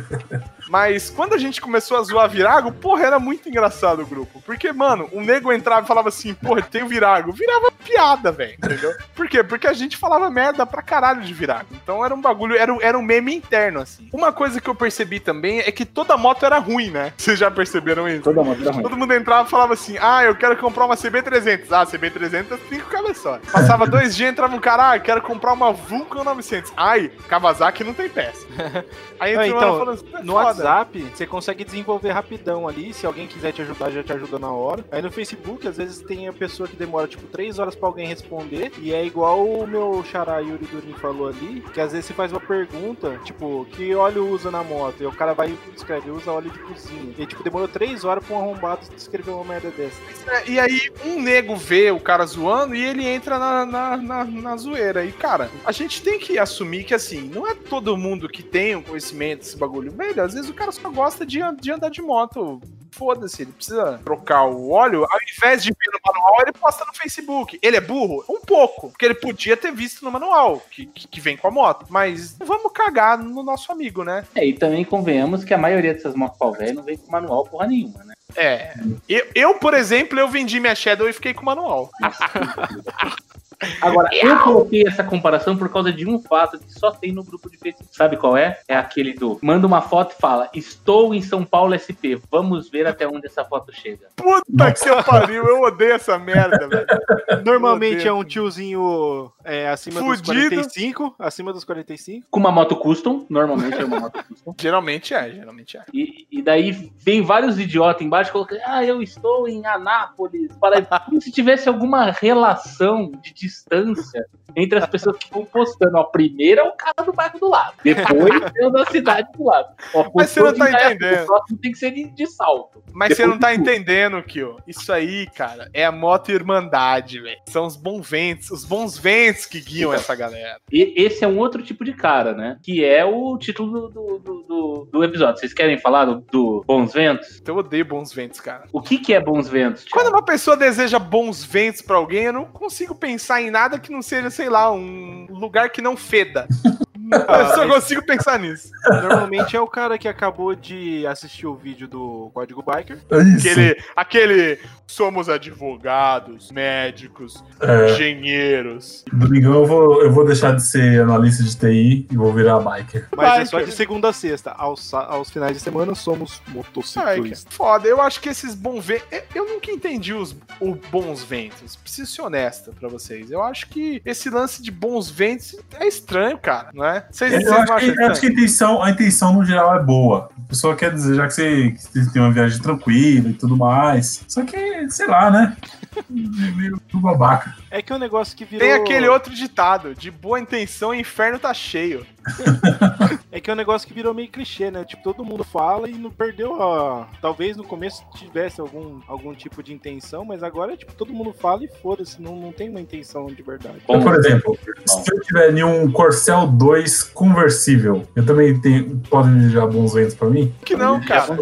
Mas 0.69 1.09
quando 1.09 1.33
a 1.33 1.37
gente 1.37 1.61
começou 1.61 1.97
a 1.97 2.03
zoar 2.03 2.29
Virago, 2.29 2.71
porra, 2.71 3.05
era 3.05 3.19
muito 3.19 3.47
engraçado 3.49 4.01
o 4.01 4.05
grupo. 4.05 4.41
Porque, 4.45 4.58
mano, 4.73 5.07
o 5.11 5.21
nego 5.21 5.51
entrava 5.51 5.83
e 5.83 5.87
falava 5.87 6.09
assim, 6.09 6.33
porra, 6.33 6.61
tem 6.61 6.83
o 6.83 6.87
Virago. 6.87 7.31
Virava 7.31 7.71
piada, 7.71 8.31
velho, 8.31 8.53
entendeu? 8.53 8.93
Por 9.15 9.27
quê? 9.27 9.43
Porque 9.43 9.67
a 9.67 9.73
gente 9.73 9.97
falava 9.97 10.29
merda 10.29 10.65
pra 10.65 10.81
caralho 10.81 11.21
de 11.21 11.33
Virago. 11.33 11.67
Então 11.71 12.03
era 12.03 12.13
um 12.13 12.21
bagulho, 12.21 12.55
era, 12.55 12.73
um- 12.73 12.81
era 12.81 12.97
um 12.97 13.01
meme 13.01 13.33
interno, 13.35 13.79
assim. 13.81 14.09
Uma 14.13 14.31
coisa 14.31 14.59
que 14.61 14.69
eu 14.69 14.75
percebi 14.75 15.19
também 15.19 15.59
é 15.59 15.71
que 15.71 15.85
toda 15.85 16.17
moto 16.17 16.45
era 16.45 16.57
ruim, 16.59 16.89
né? 16.91 17.13
Vocês 17.17 17.39
já 17.39 17.49
perceberam 17.49 18.07
isso? 18.07 18.23
Todo 18.23 18.43
mundo, 18.43 18.63
todo 18.63 18.73
mundo. 18.73 18.83
Todo 18.83 18.97
mundo 18.97 19.13
entrava 19.13 19.47
e 19.47 19.51
falava 19.51 19.73
assim: 19.73 19.97
Ah, 19.99 20.23
eu 20.23 20.35
quero 20.35 20.55
comprar 20.57 20.85
uma 20.85 20.95
CB300. 20.95 21.65
Ah, 21.71 21.85
CB300 21.85 22.51
é 22.51 22.57
cinco 22.69 22.89
cabeçotes. 22.89 23.51
Passava 23.51 23.85
dois 23.87 24.15
dias, 24.15 24.29
entrava 24.31 24.55
um 24.55 24.59
cara, 24.59 24.91
ah, 24.91 24.97
eu 24.97 25.01
quero 25.01 25.21
comprar 25.21 25.53
uma 25.53 25.71
Vulcan 25.71 26.23
900. 26.23 26.71
Ai, 26.75 27.09
Kawasaki 27.27 27.83
não 27.83 27.93
tem 27.93 28.09
peça. 28.09 28.45
Aí 29.19 29.33
entrou 29.33 29.47
então, 29.47 29.79
falando 29.79 29.91
assim, 29.95 30.09
"É 30.15 30.23
No 30.23 30.33
foda." 30.33 30.45
WhatsApp, 30.45 30.99
você 31.13 31.25
consegue 31.27 31.63
desenvolver 31.63 32.11
rapidão 32.11 32.67
ali. 32.67 32.93
Se 32.93 33.05
alguém 33.05 33.27
quiser 33.27 33.51
te 33.51 33.61
ajudar, 33.61 33.89
já 33.91 34.03
te 34.03 34.13
ajuda 34.13 34.39
na 34.39 34.48
hora. 34.51 34.85
Aí 34.91 35.01
no 35.01 35.11
Facebook, 35.11 35.67
às 35.67 35.77
vezes 35.77 36.01
tem 36.01 36.27
a 36.27 36.33
pessoa 36.33 36.67
que 36.67 36.75
demora 36.75 37.07
tipo 37.07 37.27
3 37.27 37.59
horas 37.59 37.75
pra 37.75 37.87
alguém 37.87 38.07
responder. 38.07 38.71
E 38.79 38.93
é 38.93 39.05
igual 39.05 39.45
o 39.45 39.67
meu 39.67 40.03
xará 40.03 40.39
Yuri 40.39 40.65
Durin 40.65 40.93
falou 40.93 41.27
ali, 41.27 41.61
que 41.73 41.81
às 41.81 41.91
vezes 41.91 42.05
você 42.05 42.13
faz 42.13 42.31
uma 42.31 42.39
pergunta, 42.39 43.19
tipo, 43.23 43.65
que 43.71 43.93
óleo 43.95 44.27
usa 44.29 44.51
na 44.51 44.63
moto? 44.63 45.01
E 45.01 45.05
o 45.05 45.11
cara 45.11 45.33
vai 45.33 45.49
e 45.49 45.75
escreve, 45.75 46.11
usa 46.11 46.31
óleo 46.31 46.49
de 46.49 46.59
cozinha. 46.59 47.13
E 47.17 47.25
tipo, 47.25 47.43
demorou 47.43 47.67
3 47.67 48.03
horas 48.05 48.25
pra 48.25 48.35
um 48.35 48.39
arrombado 48.39 48.81
escrever 48.95 49.31
uma 49.31 49.43
merda 49.43 49.69
dessa. 49.71 49.99
E 50.47 50.59
aí 50.59 50.91
um 51.05 51.21
nego 51.21 51.55
vê 51.55 51.91
o 51.91 51.99
cara 51.99 52.25
zoando 52.25 52.75
e 52.75 52.83
ele 52.83 53.05
entra 53.05 53.39
na, 53.39 53.65
na, 53.65 53.97
na, 53.97 54.23
na 54.25 54.57
zoeira. 54.57 55.05
E, 55.05 55.11
cara, 55.11 55.49
a 55.65 55.71
gente 55.71 56.01
tem 56.01 56.19
que 56.19 56.37
assumir 56.37 56.83
que 56.83 56.93
assim, 56.93 57.29
não 57.33 57.47
é 57.47 57.53
todo 57.53 57.97
mundo 57.97 58.29
que 58.29 58.43
tem 58.43 58.75
o 58.75 58.83
conhecimento 58.83 59.39
desse 59.39 59.57
bagulho. 59.57 59.91
Velho, 59.91 60.23
às 60.23 60.33
vezes 60.33 60.49
o 60.49 60.53
cara 60.53 60.71
só 60.71 60.89
gosta 60.89 61.25
de, 61.25 61.39
de 61.59 61.71
andar 61.71 61.89
de 61.89 62.01
moto. 62.01 62.61
Foda-se, 62.91 63.41
ele 63.41 63.51
precisa 63.51 63.99
trocar 64.03 64.45
o 64.45 64.71
óleo. 64.71 65.05
Ao 65.09 65.19
invés 65.21 65.63
de 65.63 65.69
ver 65.69 65.91
no 65.93 65.99
manual, 66.05 66.41
ele 66.41 66.51
posta 66.53 66.85
no 66.85 66.93
Facebook. 66.93 67.59
Ele 67.61 67.77
é 67.77 67.81
burro? 67.81 68.23
Um 68.29 68.41
pouco. 68.41 68.89
Porque 68.89 69.05
ele 69.05 69.15
podia 69.15 69.55
ter 69.55 69.71
visto 69.71 70.03
no 70.03 70.11
manual, 70.11 70.61
que, 70.71 70.85
que, 70.85 71.07
que 71.07 71.21
vem 71.21 71.37
com 71.37 71.47
a 71.47 71.51
moto. 71.51 71.85
Mas 71.89 72.35
vamos 72.39 72.71
cagar 72.73 73.17
no 73.17 73.43
nosso 73.43 73.71
amigo, 73.71 74.03
né? 74.03 74.25
É, 74.35 74.45
e 74.45 74.53
também 74.53 74.83
convenhamos 74.83 75.43
que 75.43 75.53
a 75.53 75.57
maioria 75.57 75.93
dessas 75.93 76.15
motos 76.15 76.37
pau 76.37 76.53
velho 76.53 76.75
não 76.75 76.83
vem 76.83 76.97
com 76.97 77.11
manual 77.11 77.45
porra 77.45 77.67
nenhuma, 77.67 78.03
né? 78.03 78.13
É. 78.35 78.73
Eu, 79.07 79.27
eu, 79.33 79.55
por 79.55 79.73
exemplo, 79.73 80.19
eu 80.19 80.27
vendi 80.27 80.59
minha 80.59 80.75
Shadow 80.75 81.09
e 81.09 81.13
fiquei 81.13 81.33
com 81.33 81.41
o 81.41 81.45
manual. 81.45 81.89
Agora, 83.81 84.09
eu 84.13 84.39
coloquei 84.39 84.87
essa 84.87 85.03
comparação 85.03 85.57
por 85.57 85.69
causa 85.69 85.91
de 85.91 86.07
um 86.07 86.19
fato 86.19 86.57
que 86.59 86.71
só 86.71 86.91
tem 86.91 87.11
no 87.11 87.23
grupo 87.23 87.49
de 87.49 87.57
Facebook. 87.57 87.95
Sabe 87.95 88.15
qual 88.15 88.37
é? 88.37 88.59
É 88.67 88.75
aquele 88.75 89.13
do 89.13 89.37
manda 89.41 89.67
uma 89.67 89.81
foto 89.81 90.13
e 90.17 90.21
fala: 90.21 90.49
Estou 90.53 91.13
em 91.13 91.21
São 91.21 91.43
Paulo 91.43 91.77
SP, 91.77 92.15
vamos 92.31 92.69
ver 92.69 92.87
até 92.87 93.07
onde 93.07 93.25
essa 93.25 93.43
foto 93.43 93.73
chega. 93.73 94.07
Puta 94.15 94.71
que 94.71 94.79
você 94.79 95.03
pariu, 95.03 95.45
eu 95.45 95.61
odeio 95.61 95.93
essa 95.93 96.17
merda, 96.17 96.67
velho. 96.67 96.87
Normalmente 97.43 98.07
é 98.07 98.13
um 98.13 98.23
tiozinho 98.23 99.31
é, 99.43 99.69
acima 99.69 100.01
dos 100.01 100.19
Fudido. 100.19 100.55
45. 100.55 101.15
Acima 101.19 101.51
dos 101.51 101.63
45. 101.63 102.27
Com 102.29 102.39
uma 102.39 102.51
moto 102.51 102.75
custom, 102.75 103.25
normalmente 103.29 103.79
é 103.79 103.85
uma 103.85 103.99
moto 103.99 104.23
custom. 104.23 104.55
Geralmente 104.59 105.13
é, 105.13 105.31
geralmente 105.31 105.77
é. 105.77 105.83
E, 105.93 106.27
e 106.31 106.41
daí 106.41 106.91
vem 106.97 107.21
vários 107.21 107.59
idiotas 107.59 108.01
embaixo 108.01 108.31
colocando: 108.31 108.61
Ah, 108.65 108.83
eu 108.83 109.01
estou 109.01 109.47
em 109.47 109.65
Anápolis. 109.65 110.51
Para... 110.59 110.81
Como 110.81 111.21
se 111.21 111.31
tivesse 111.31 111.67
alguma 111.67 112.11
relação 112.11 113.11
de 113.21 113.33
distância 113.49 114.25
entre 114.55 114.79
as 114.79 114.87
pessoas 114.87 115.17
que 115.17 115.25
estão 115.25 115.43
postando. 115.45 115.97
Ó, 115.97 116.03
primeiro 116.05 116.61
é 116.61 116.63
o 116.63 116.71
cara 116.73 117.05
do 117.05 117.13
bairro 117.13 117.39
do 117.39 117.49
lado, 117.49 117.73
depois 117.83 118.41
é 118.57 118.67
o 118.67 118.69
da 118.69 118.85
cidade 118.85 119.27
do 119.35 119.43
lado. 119.43 119.67
Ó, 119.93 120.09
Mas 120.15 120.29
você 120.29 120.41
não 120.41 120.53
tá 120.53 120.71
entendendo. 120.71 121.23
O 121.23 121.25
próximo 121.25 121.57
tem 121.59 121.71
que 121.71 121.77
ser 121.77 121.91
de, 121.91 122.05
de 122.05 122.27
salto. 122.27 122.83
Mas 122.93 123.15
você 123.15 123.25
não 123.25 123.37
tá 123.37 123.51
tudo. 123.51 123.61
entendendo, 123.61 124.21
Kio. 124.23 124.57
Isso 124.67 124.91
aí, 124.91 125.27
cara, 125.35 125.69
é 125.73 125.85
a 125.85 125.91
moto 125.91 126.31
irmandade, 126.31 127.19
velho. 127.19 127.39
São 127.47 127.65
os 127.65 127.75
bons 127.75 128.09
ventos, 128.09 128.51
os 128.51 128.65
bons 128.65 128.97
ventos 128.97 129.45
que 129.45 129.59
guiam 129.59 129.93
essa 129.93 130.15
galera. 130.15 130.59
E 130.71 130.93
esse 130.95 131.23
é 131.23 131.27
um 131.27 131.37
outro 131.37 131.61
tipo 131.61 131.83
de 131.83 131.93
cara, 131.93 132.33
né? 132.33 132.57
Que 132.61 132.83
é 132.83 133.03
o 133.05 133.37
título 133.37 133.89
do, 133.89 134.19
do, 134.19 134.43
do, 134.47 134.89
do 134.91 135.03
episódio. 135.03 135.39
Vocês 135.39 135.53
querem 135.53 135.77
falar 135.77 136.05
do, 136.05 136.23
do 136.31 136.63
Bons 136.65 136.93
Ventos? 136.93 137.39
Então 137.41 137.55
eu 137.55 137.59
odeio 137.59 137.85
bons 137.85 138.13
ventos, 138.13 138.39
cara. 138.39 138.63
O 138.71 138.81
que, 138.81 138.97
que 138.97 139.13
é 139.13 139.19
Bons 139.19 139.47
Ventos? 139.47 139.83
Thiago? 139.83 139.91
Quando 139.93 140.13
uma 140.13 140.23
pessoa 140.23 140.57
deseja 140.57 140.99
bons 140.99 141.43
ventos 141.43 141.81
pra 141.81 141.97
alguém, 141.97 142.25
eu 142.25 142.33
não 142.33 142.45
consigo 142.45 142.95
pensar 142.95 143.38
em 143.41 143.49
nada 143.51 143.79
que 143.79 143.91
não 143.91 144.01
seja, 144.01 144.29
sei 144.29 144.49
lá, 144.49 144.71
um 144.71 145.27
lugar 145.29 145.69
que 145.69 145.81
não 145.81 145.95
feda. 145.97 146.47
eu 147.11 147.55
só 147.55 147.67
consigo 147.67 148.05
pensar 148.05 148.37
nisso. 148.37 148.69
Normalmente 148.87 149.55
é 149.55 149.61
o 149.61 149.67
cara 149.67 149.97
que 149.97 150.07
acabou 150.07 150.53
de 150.53 151.07
assistir 151.07 151.47
o 151.47 151.55
vídeo 151.55 151.87
do 151.87 152.29
Código 152.33 152.63
Biker. 152.63 152.99
É 153.09 153.17
isso. 153.35 153.47
Aquele, 153.49 153.83
aquele 153.95 154.59
somos 154.85 155.27
advogados, 155.29 156.51
médicos, 156.51 157.43
É, 157.61 157.91
engenheiros. 157.93 159.03
domingão 159.11 159.53
eu 159.55 159.65
vou, 159.65 160.03
eu 160.03 160.11
vou 160.11 160.25
deixar 160.25 160.55
de 160.55 160.63
ser 160.63 161.01
analista 161.01 161.43
de 161.43 161.55
TI 161.57 162.07
e 162.11 162.15
vou 162.17 162.31
virar 162.33 162.59
biker. 162.59 163.07
Mas 163.15 163.27
é 163.27 163.31
Biker. 163.39 163.47
só 163.47 163.59
de 163.61 163.71
segunda 163.71 164.09
a 164.09 164.13
sexta. 164.13 164.51
Aos, 164.51 164.93
aos 164.93 165.29
finais 165.31 165.53
de 165.57 165.59
semana 165.63 165.95
somos 165.95 166.41
motociclistas. 166.49 167.45
foda. 167.53 167.87
Eu 167.87 168.01
acho 168.01 168.19
que 168.21 168.29
esses 168.29 168.53
bons 168.55 168.85
ventos. 168.85 169.07
Eu 169.33 169.45
nunca 169.47 169.71
entendi 169.71 170.13
os 170.13 170.35
o 170.59 170.75
bons 170.91 171.23
ventos. 171.23 171.75
Preciso 171.75 172.11
ser 172.11 172.21
honesto 172.21 172.71
pra 172.79 172.87
vocês. 172.87 173.28
Eu 173.29 173.43
acho 173.43 173.67
que 173.67 174.01
esse 174.05 174.29
lance 174.29 174.61
de 174.61 174.71
bons 174.71 175.09
ventos 175.09 175.55
é 175.79 175.87
estranho, 175.87 176.37
cara, 176.37 176.69
não 176.73 176.85
é? 176.85 177.05
Vocês, 177.11 177.31
vocês 177.31 177.45
Eu 177.45 177.51
não 177.51 177.73
acho, 177.73 177.85
que, 177.85 178.01
eu 178.01 178.07
acho 178.07 178.21
que 178.21 178.27
a 178.27 178.29
intenção, 178.31 178.83
a 178.83 178.89
intenção 178.89 179.33
no 179.33 179.45
geral 179.45 179.75
é 179.75 179.83
boa. 179.83 180.29
A 180.37 180.49
pessoa 180.49 180.75
quer 180.75 180.93
dizer, 180.93 181.15
já 181.15 181.27
que 181.27 181.33
você, 181.33 181.71
que 181.71 181.81
você 181.81 182.11
tem 182.11 182.21
uma 182.21 182.31
viagem 182.31 182.61
tranquila 182.61 183.29
e 183.29 183.33
tudo 183.33 183.55
mais. 183.55 184.23
Só 184.27 184.43
que, 184.43 184.89
sei 184.89 185.07
lá, 185.07 185.29
né? 185.29 185.57
Meio 186.09 186.81
babaca. 186.93 187.55
É 187.71 187.81
que 187.81 187.91
é 187.93 187.95
um 187.95 187.99
negócio 187.99 188.35
que 188.35 188.45
virou. 188.45 188.67
Tem 188.67 188.75
aquele 188.75 189.07
outro 189.07 189.33
ditado: 189.33 189.93
de 189.93 190.09
boa 190.09 190.39
intenção, 190.39 190.89
o 190.89 190.95
inferno 190.95 191.39
tá 191.39 191.53
cheio. 191.53 192.05
É 193.31 193.39
que 193.39 193.49
é 193.49 193.53
um 193.53 193.55
negócio 193.55 193.87
que 193.87 193.93
virou 193.93 194.11
meio 194.11 194.27
clichê, 194.27 194.71
né? 194.71 194.83
Tipo, 194.83 195.03
todo 195.03 195.23
mundo 195.23 195.43
fala 195.43 195.87
e 195.87 195.93
não 195.93 196.09
perdeu 196.09 196.61
a. 196.61 197.07
Talvez 197.21 197.55
no 197.55 197.63
começo 197.63 198.03
tivesse 198.15 198.59
algum, 198.59 198.99
algum 199.07 199.35
tipo 199.35 199.61
de 199.61 199.71
intenção, 199.71 200.25
mas 200.25 200.41
agora, 200.41 200.75
tipo, 200.75 200.91
todo 200.93 201.13
mundo 201.13 201.31
fala 201.31 201.63
e 201.63 201.67
foda-se, 201.67 202.19
não, 202.19 202.35
não 202.35 202.51
tem 202.51 202.69
uma 202.69 202.81
intenção 202.81 203.27
de 203.27 203.43
verdade. 203.43 203.81
Bom, 203.87 204.01
por 204.01 204.15
exemplo, 204.15 204.57
se 204.83 205.13
eu 205.13 205.21
tiver 205.21 205.55
em 205.55 205.63
um 205.63 205.91
Corcel 205.91 206.47
2 206.47 207.03
conversível, 207.03 208.03
eu 208.15 208.25
também 208.25 208.59
tenho. 208.59 208.99
Podem 209.09 209.37
desejar 209.37 209.67
bons 209.67 209.93
ventos 209.93 210.15
pra 210.15 210.27
mim? 210.27 210.53
Que 210.65 210.75
não, 210.75 210.99
cara. 210.99 211.35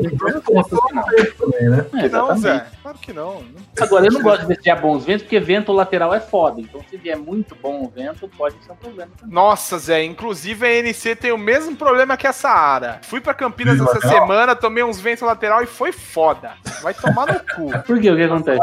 Também, 1.37 1.69
né? 1.69 1.85
É, 1.93 2.01
Que 2.01 2.09
não. 2.09 2.37
Zé. 2.37 2.67
Claro 2.97 2.99
que 3.01 3.13
não. 3.13 3.43
Agora, 3.79 4.05
eu 4.05 4.12
não 4.12 4.21
gosto 4.21 4.41
de 4.41 4.47
desejar 4.55 4.75
bons 4.81 5.05
ventos, 5.05 5.23
porque 5.23 5.39
vento 5.39 5.71
lateral 5.71 6.13
é 6.13 6.19
foda. 6.19 6.60
Então, 6.60 6.81
se 6.89 6.97
vier 6.97 7.17
muito 7.17 7.55
bom 7.55 7.83
o 7.83 7.89
vento, 7.89 8.27
pode 8.38 8.55
ser 8.63 8.71
um 8.71 8.75
problema 8.75 9.12
também. 9.17 9.33
Nossa, 9.33 9.77
Zé, 9.77 10.03
inclusive 10.03 10.65
a 10.65 10.71
NC 10.79 11.15
tem 11.15 11.31
o 11.31 11.38
mesmo 11.38 11.75
problema 11.75 12.17
que 12.17 12.27
a 12.27 12.33
Saara. 12.33 12.99
Fui 13.03 13.21
pra 13.21 13.33
Campinas 13.33 13.77
Vento 13.77 13.89
essa 13.89 13.95
lateral? 14.07 14.27
semana, 14.27 14.55
tomei 14.55 14.83
uns 14.83 14.99
ventos 14.99 15.21
lateral 15.23 15.62
e 15.63 15.67
foi 15.67 15.91
foda. 15.91 16.51
Vai 16.81 16.93
tomar 16.93 17.27
no 17.27 17.39
cu. 17.39 17.79
Por 17.86 17.99
quê? 17.99 18.12
O 18.12 18.15
que 18.15 18.23
acontece? 18.23 18.60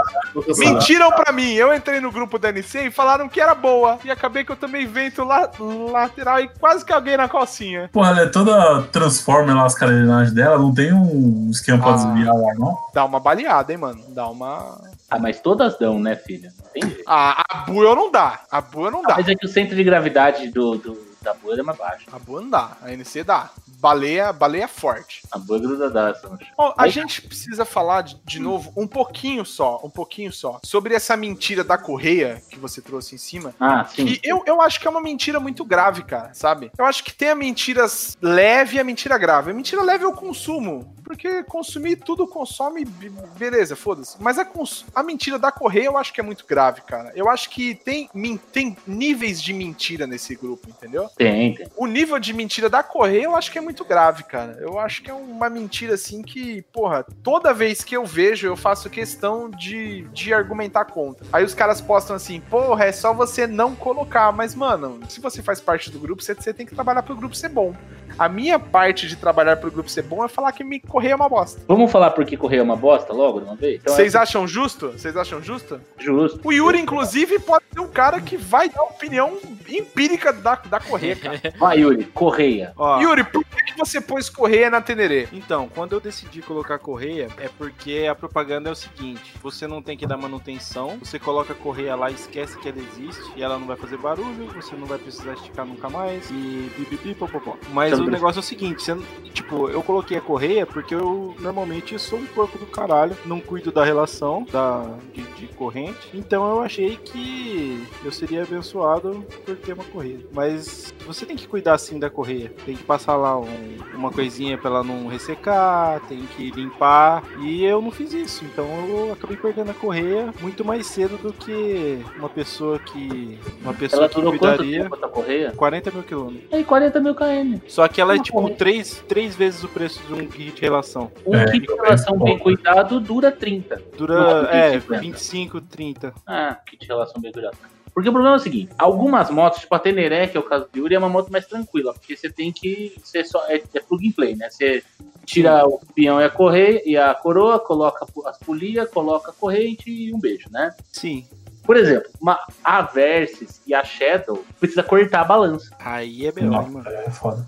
Mentiram 0.58 1.10
pra 1.10 1.32
mim. 1.32 1.52
Eu 1.54 1.74
entrei 1.74 2.00
no 2.00 2.10
grupo 2.10 2.38
da 2.38 2.50
NC 2.50 2.86
e 2.86 2.90
falaram 2.90 3.28
que 3.28 3.40
era 3.40 3.54
boa. 3.54 3.98
E 4.04 4.10
acabei 4.10 4.44
que 4.44 4.52
eu 4.52 4.56
tomei 4.56 4.86
vento 4.86 5.24
la- 5.24 5.50
lateral 5.90 6.40
e 6.40 6.48
quase 6.48 6.84
caguei 6.84 7.16
na 7.16 7.28
calcinha. 7.28 7.88
Porra, 7.92 8.10
ela 8.10 8.20
é 8.22 8.26
toda 8.26 8.82
transforma 8.92 9.54
lá 9.54 9.66
as 9.66 9.74
carenagens 9.74 10.32
dela, 10.32 10.58
não 10.58 10.72
tem 10.72 10.92
um 10.92 11.48
esquema 11.50 11.78
pra 11.78 11.90
Ah. 11.90 11.94
desviar 11.94 12.34
lá, 12.34 12.54
não? 12.54 12.76
Dá 12.92 13.04
uma 13.04 13.20
baleada, 13.20 13.72
hein, 13.72 13.78
mano. 13.78 14.02
Dá 14.08 14.23
uma. 14.28 14.80
Ah, 15.10 15.18
mas 15.18 15.40
todas 15.40 15.78
dão, 15.78 15.98
né, 15.98 16.16
filha? 16.16 16.52
Não 16.62 16.70
tem 16.70 16.82
jeito. 16.82 17.04
Ah, 17.06 17.42
a 17.50 17.58
Bua 17.70 17.94
não 17.94 18.10
dá. 18.10 18.40
A 18.50 18.60
Bua 18.60 18.90
não 18.90 19.02
dá. 19.02 19.16
Mas 19.16 19.28
é 19.28 19.34
que 19.34 19.46
o 19.46 19.48
centro 19.48 19.74
de 19.76 19.84
gravidade 19.84 20.48
do, 20.50 20.76
do- 20.78 21.13
da 21.24 21.34
boa 21.34 21.58
é 21.58 21.62
mais 21.62 21.78
baixo. 21.78 22.06
A 22.12 22.18
Bua 22.18 22.40
não 22.40 22.50
dá. 22.50 22.76
A 22.82 22.92
NC 22.92 23.24
dá. 23.24 23.50
Baleia, 23.78 24.32
baleia 24.32 24.68
forte. 24.68 25.22
A 25.30 25.38
boa 25.38 25.58
é 25.58 25.62
grudadaça, 25.62 26.26
eu 26.26 26.34
acho. 26.34 26.46
Ó, 26.56 26.74
a 26.76 26.84
Aí- 26.84 26.90
gente 26.90 27.20
precisa 27.22 27.64
falar 27.64 28.02
de, 28.02 28.18
de 28.24 28.38
novo 28.40 28.72
um 28.76 28.86
pouquinho 28.86 29.44
só, 29.44 29.80
um 29.84 29.90
pouquinho 29.90 30.32
só, 30.32 30.58
sobre 30.64 30.94
essa 30.94 31.16
mentira 31.16 31.62
da 31.64 31.76
correia 31.76 32.42
que 32.50 32.58
você 32.58 32.80
trouxe 32.80 33.14
em 33.14 33.18
cima. 33.18 33.54
Ah, 33.60 33.84
sim. 33.84 34.06
E 34.06 34.20
eu, 34.22 34.42
eu 34.46 34.60
acho 34.62 34.80
que 34.80 34.86
é 34.86 34.90
uma 34.90 35.00
mentira 35.02 35.38
muito 35.40 35.64
grave, 35.64 36.02
cara, 36.04 36.32
sabe? 36.32 36.70
Eu 36.78 36.84
acho 36.84 37.02
que 37.04 37.12
tem 37.14 37.28
a 37.30 37.34
mentira 37.34 37.84
leve 38.22 38.76
e 38.76 38.80
a 38.80 38.84
mentira 38.84 39.18
grave. 39.18 39.50
A 39.50 39.54
mentira 39.54 39.82
leve 39.82 40.04
é 40.04 40.08
o 40.08 40.12
consumo. 40.12 40.92
Por 41.04 41.14
Porque 41.14 41.42
consumir 41.44 41.96
tudo 41.96 42.26
consome, 42.26 42.84
be- 42.84 43.10
beleza, 43.38 43.76
foda-se. 43.76 44.16
Mas 44.20 44.38
a, 44.38 44.46
a 44.94 45.02
mentira 45.02 45.38
da 45.38 45.52
Correia 45.52 45.86
eu 45.86 45.98
acho 45.98 46.12
que 46.12 46.18
é 46.20 46.24
muito 46.24 46.46
grave, 46.46 46.80
cara. 46.80 47.12
Eu 47.14 47.28
acho 47.28 47.50
que 47.50 47.74
tem, 47.74 48.08
tem 48.52 48.76
níveis 48.86 49.40
de 49.42 49.52
mentira 49.52 50.06
nesse 50.06 50.34
grupo, 50.34 50.68
entendeu? 50.70 51.08
Tem, 51.16 51.54
tem. 51.54 51.66
O 51.76 51.86
nível 51.86 52.18
de 52.18 52.32
mentira 52.32 52.68
da 52.68 52.82
Correia 52.82 53.24
eu 53.24 53.36
acho 53.36 53.50
que 53.50 53.58
é 53.58 53.60
muito 53.60 53.84
grave, 53.84 54.24
cara. 54.24 54.56
Eu 54.60 54.78
acho 54.78 55.02
que 55.02 55.10
é 55.10 55.14
uma 55.14 55.48
mentira 55.48 55.94
assim 55.94 56.22
que, 56.22 56.62
porra, 56.72 57.04
toda 57.22 57.54
vez 57.54 57.84
que 57.84 57.96
eu 57.96 58.04
vejo, 58.04 58.46
eu 58.46 58.56
faço 58.56 58.90
questão 58.90 59.50
de, 59.50 60.02
de 60.12 60.34
argumentar 60.34 60.86
contra. 60.86 61.26
Aí 61.32 61.44
os 61.44 61.54
caras 61.54 61.80
postam 61.80 62.16
assim, 62.16 62.40
porra, 62.40 62.84
é 62.84 62.92
só 62.92 63.12
você 63.12 63.46
não 63.46 63.74
colocar. 63.74 64.32
Mas, 64.32 64.54
mano, 64.54 65.00
se 65.08 65.20
você 65.20 65.42
faz 65.42 65.60
parte 65.60 65.90
do 65.90 65.98
grupo, 65.98 66.22
você, 66.22 66.34
você 66.34 66.52
tem 66.52 66.66
que 66.66 66.74
trabalhar 66.74 67.02
pro 67.02 67.16
grupo 67.16 67.34
ser 67.34 67.48
bom. 67.48 67.74
A 68.18 68.28
minha 68.28 68.58
parte 68.58 69.06
de 69.06 69.16
trabalhar 69.16 69.56
pro 69.56 69.70
grupo 69.70 69.88
ser 69.88 70.02
bom 70.02 70.24
é 70.24 70.28
falar 70.28 70.52
que 70.52 70.62
me 70.62 70.80
Correia 70.80 71.12
é 71.12 71.16
uma 71.16 71.28
bosta. 71.28 71.60
Vamos 71.66 71.90
falar 71.90 72.10
porque 72.10 72.36
correio 72.36 72.60
é 72.60 72.62
uma 72.62 72.76
bosta 72.76 73.12
logo 73.12 73.40
de 73.40 73.46
uma 73.46 73.56
vez? 73.56 73.80
Então, 73.80 73.94
Vocês 73.94 74.14
é 74.14 74.18
acham 74.18 74.46
justo? 74.46 74.92
Vocês 74.92 75.16
acham 75.16 75.42
justo? 75.42 75.80
justo. 75.98 76.40
O 76.44 76.52
Yuri, 76.52 76.78
inclusive, 76.78 77.38
pode 77.38 77.64
ser 77.72 77.80
um 77.80 77.88
cara 77.88 78.20
que 78.20 78.36
vai 78.36 78.68
dar 78.68 78.82
opinião 78.82 79.38
empírica 79.68 80.32
da, 80.32 80.54
da 80.56 80.80
Correia, 80.80 81.16
cara. 81.16 81.40
Vai, 81.58 81.78
Yuri, 81.80 82.04
correia. 82.04 82.72
Ó, 82.76 83.00
Yuri, 83.00 83.24
por 83.24 83.44
que 83.44 83.76
você 83.76 84.00
pôs 84.00 84.28
Correia 84.28 84.70
na 84.70 84.80
Tenerê? 84.80 85.28
Então, 85.32 85.68
quando 85.74 85.92
eu 85.92 86.00
decidi 86.00 86.42
colocar 86.42 86.78
correia, 86.78 87.28
é 87.38 87.48
porque 87.48 88.06
a 88.10 88.14
propaganda 88.14 88.68
é 88.68 88.72
o 88.72 88.76
seguinte: 88.76 89.34
você 89.42 89.66
não 89.66 89.82
tem 89.82 89.96
que 89.96 90.06
dar 90.06 90.16
manutenção, 90.16 90.98
você 91.02 91.18
coloca 91.18 91.52
a 91.52 91.56
correia 91.56 91.94
lá, 91.94 92.10
esquece 92.10 92.58
que 92.58 92.68
ela 92.68 92.78
existe 92.78 93.22
e 93.36 93.42
ela 93.42 93.58
não 93.58 93.66
vai 93.66 93.76
fazer 93.76 93.96
barulho, 93.96 94.46
você 94.54 94.74
não 94.76 94.86
vai 94.86 94.98
precisar 94.98 95.32
esticar 95.34 95.64
nunca 95.64 95.88
mais 95.88 96.28
e 96.30 96.70
bibibi, 96.76 97.14
popopó. 97.14 97.56
Mas 97.72 97.92
Então, 97.92 98.03
o 98.06 98.10
negócio 98.10 98.38
é 98.38 98.40
o 98.40 98.44
seguinte: 98.44 98.82
você, 98.82 98.96
tipo, 99.32 99.68
eu 99.68 99.82
coloquei 99.82 100.16
a 100.16 100.20
correia 100.20 100.66
porque 100.66 100.94
eu 100.94 101.34
normalmente 101.40 101.98
sou 101.98 102.18
um 102.18 102.26
porco 102.26 102.58
do 102.58 102.66
caralho, 102.66 103.16
não 103.26 103.40
cuido 103.40 103.70
da 103.72 103.84
relação 103.84 104.46
da, 104.50 104.96
de, 105.12 105.22
de 105.22 105.46
corrente, 105.48 106.08
então 106.14 106.48
eu 106.50 106.60
achei 106.60 106.96
que 106.96 107.84
eu 108.04 108.10
seria 108.12 108.42
abençoado 108.42 109.24
por 109.44 109.56
ter 109.56 109.72
uma 109.72 109.84
correia. 109.84 110.20
Mas 110.32 110.94
você 111.06 111.24
tem 111.26 111.36
que 111.36 111.46
cuidar 111.46 111.74
assim 111.74 111.98
da 111.98 112.08
correia, 112.10 112.52
tem 112.64 112.76
que 112.76 112.82
passar 112.84 113.16
lá 113.16 113.38
um- 113.38 113.76
uma 113.94 114.10
coisinha 114.10 114.56
pra 114.58 114.70
ela 114.70 114.84
não 114.84 115.06
ressecar, 115.06 116.00
tem 116.08 116.20
que 116.36 116.50
limpar. 116.50 117.22
E 117.40 117.64
eu 117.64 117.80
não 117.80 117.90
fiz 117.90 118.12
isso, 118.12 118.44
então 118.44 118.66
eu 118.88 119.12
acabei 119.12 119.36
perdendo 119.36 119.70
a 119.70 119.74
correia 119.74 120.32
muito 120.40 120.64
mais 120.64 120.86
cedo 120.86 121.16
do 121.18 121.32
que 121.32 121.98
uma 122.16 122.28
pessoa 122.28 122.78
que. 122.78 123.38
Uma 123.62 123.74
pessoa 123.74 124.00
Ela 124.02 124.08
que 124.08 124.14
durou 124.16 124.32
quanto 124.32 124.56
cuidaria. 124.58 124.82
tempo 124.82 124.96
essa 124.96 125.08
correia? 125.08 125.52
40 125.56 125.90
mil 125.90 126.02
quilômetros. 126.02 126.52
Aí 126.52 126.64
40 126.64 127.00
mil 127.00 127.14
km. 127.14 127.58
Só 127.66 127.86
que 127.88 127.93
ela 128.00 128.14
é 128.14 128.18
tipo 128.18 128.48
três, 128.50 129.02
três 129.08 129.36
vezes 129.36 129.62
o 129.62 129.68
preço 129.68 130.02
de 130.06 130.14
um 130.14 130.26
kit 130.26 130.52
de 130.52 130.60
relação. 130.60 131.10
Um 131.26 131.34
É, 131.34 131.50
kit 131.50 131.66
de 131.66 131.74
relação 131.74 132.18
bem 132.18 132.38
cuidado 132.38 133.00
dura 133.00 133.30
30. 133.30 133.82
Dura 133.96 134.48
é, 134.50 134.80
50. 134.80 135.00
25, 135.00 135.60
30. 135.60 136.14
Ah, 136.26 136.58
kit 136.66 136.80
de 136.80 136.86
relação 136.86 137.20
bem 137.20 137.32
cuidado. 137.32 137.56
Porque 137.94 138.08
o 138.08 138.12
problema 138.12 138.34
é 138.34 138.38
o 138.38 138.42
seguinte: 138.42 138.72
algumas 138.76 139.30
motos, 139.30 139.60
tipo 139.60 139.74
a 139.74 139.78
Teneré, 139.78 140.26
que 140.26 140.36
é 140.36 140.40
o 140.40 140.42
caso 140.42 140.66
do 140.70 140.78
Yuri, 140.78 140.96
é 140.96 140.98
uma 140.98 141.08
moto 141.08 141.30
mais 141.30 141.46
tranquila, 141.46 141.94
porque 141.94 142.16
você 142.16 142.28
tem 142.28 142.50
que. 142.50 142.92
Você 143.02 143.24
só, 143.24 143.46
é, 143.46 143.62
é 143.72 143.80
plug 143.80 144.08
and 144.08 144.12
play, 144.12 144.34
né? 144.34 144.50
Você 144.50 144.82
tira 145.24 145.64
o 145.66 145.80
peão 145.94 146.20
e 146.20 146.24
a 146.24 146.28
correia 146.28 146.82
e 146.84 146.96
a 146.96 147.14
coroa, 147.14 147.58
coloca 147.60 148.04
as 148.26 148.38
polias, 148.38 148.90
coloca 148.90 149.30
a 149.30 149.34
corrente 149.34 149.90
e 149.90 150.12
um 150.12 150.18
beijo, 150.18 150.48
né? 150.50 150.74
Sim. 150.92 151.24
Por 151.64 151.76
exemplo, 151.76 152.10
uma, 152.20 152.38
a 152.62 152.82
Versys 152.82 153.62
e 153.66 153.72
a 153.72 153.82
Shadow 153.82 154.44
precisa 154.60 154.82
cortar 154.82 155.22
a 155.22 155.24
balança. 155.24 155.74
Aí 155.78 156.26
é 156.26 156.28
hein, 156.28 156.50
mano. 156.50 156.82
É 156.86 157.10
foda. 157.10 157.46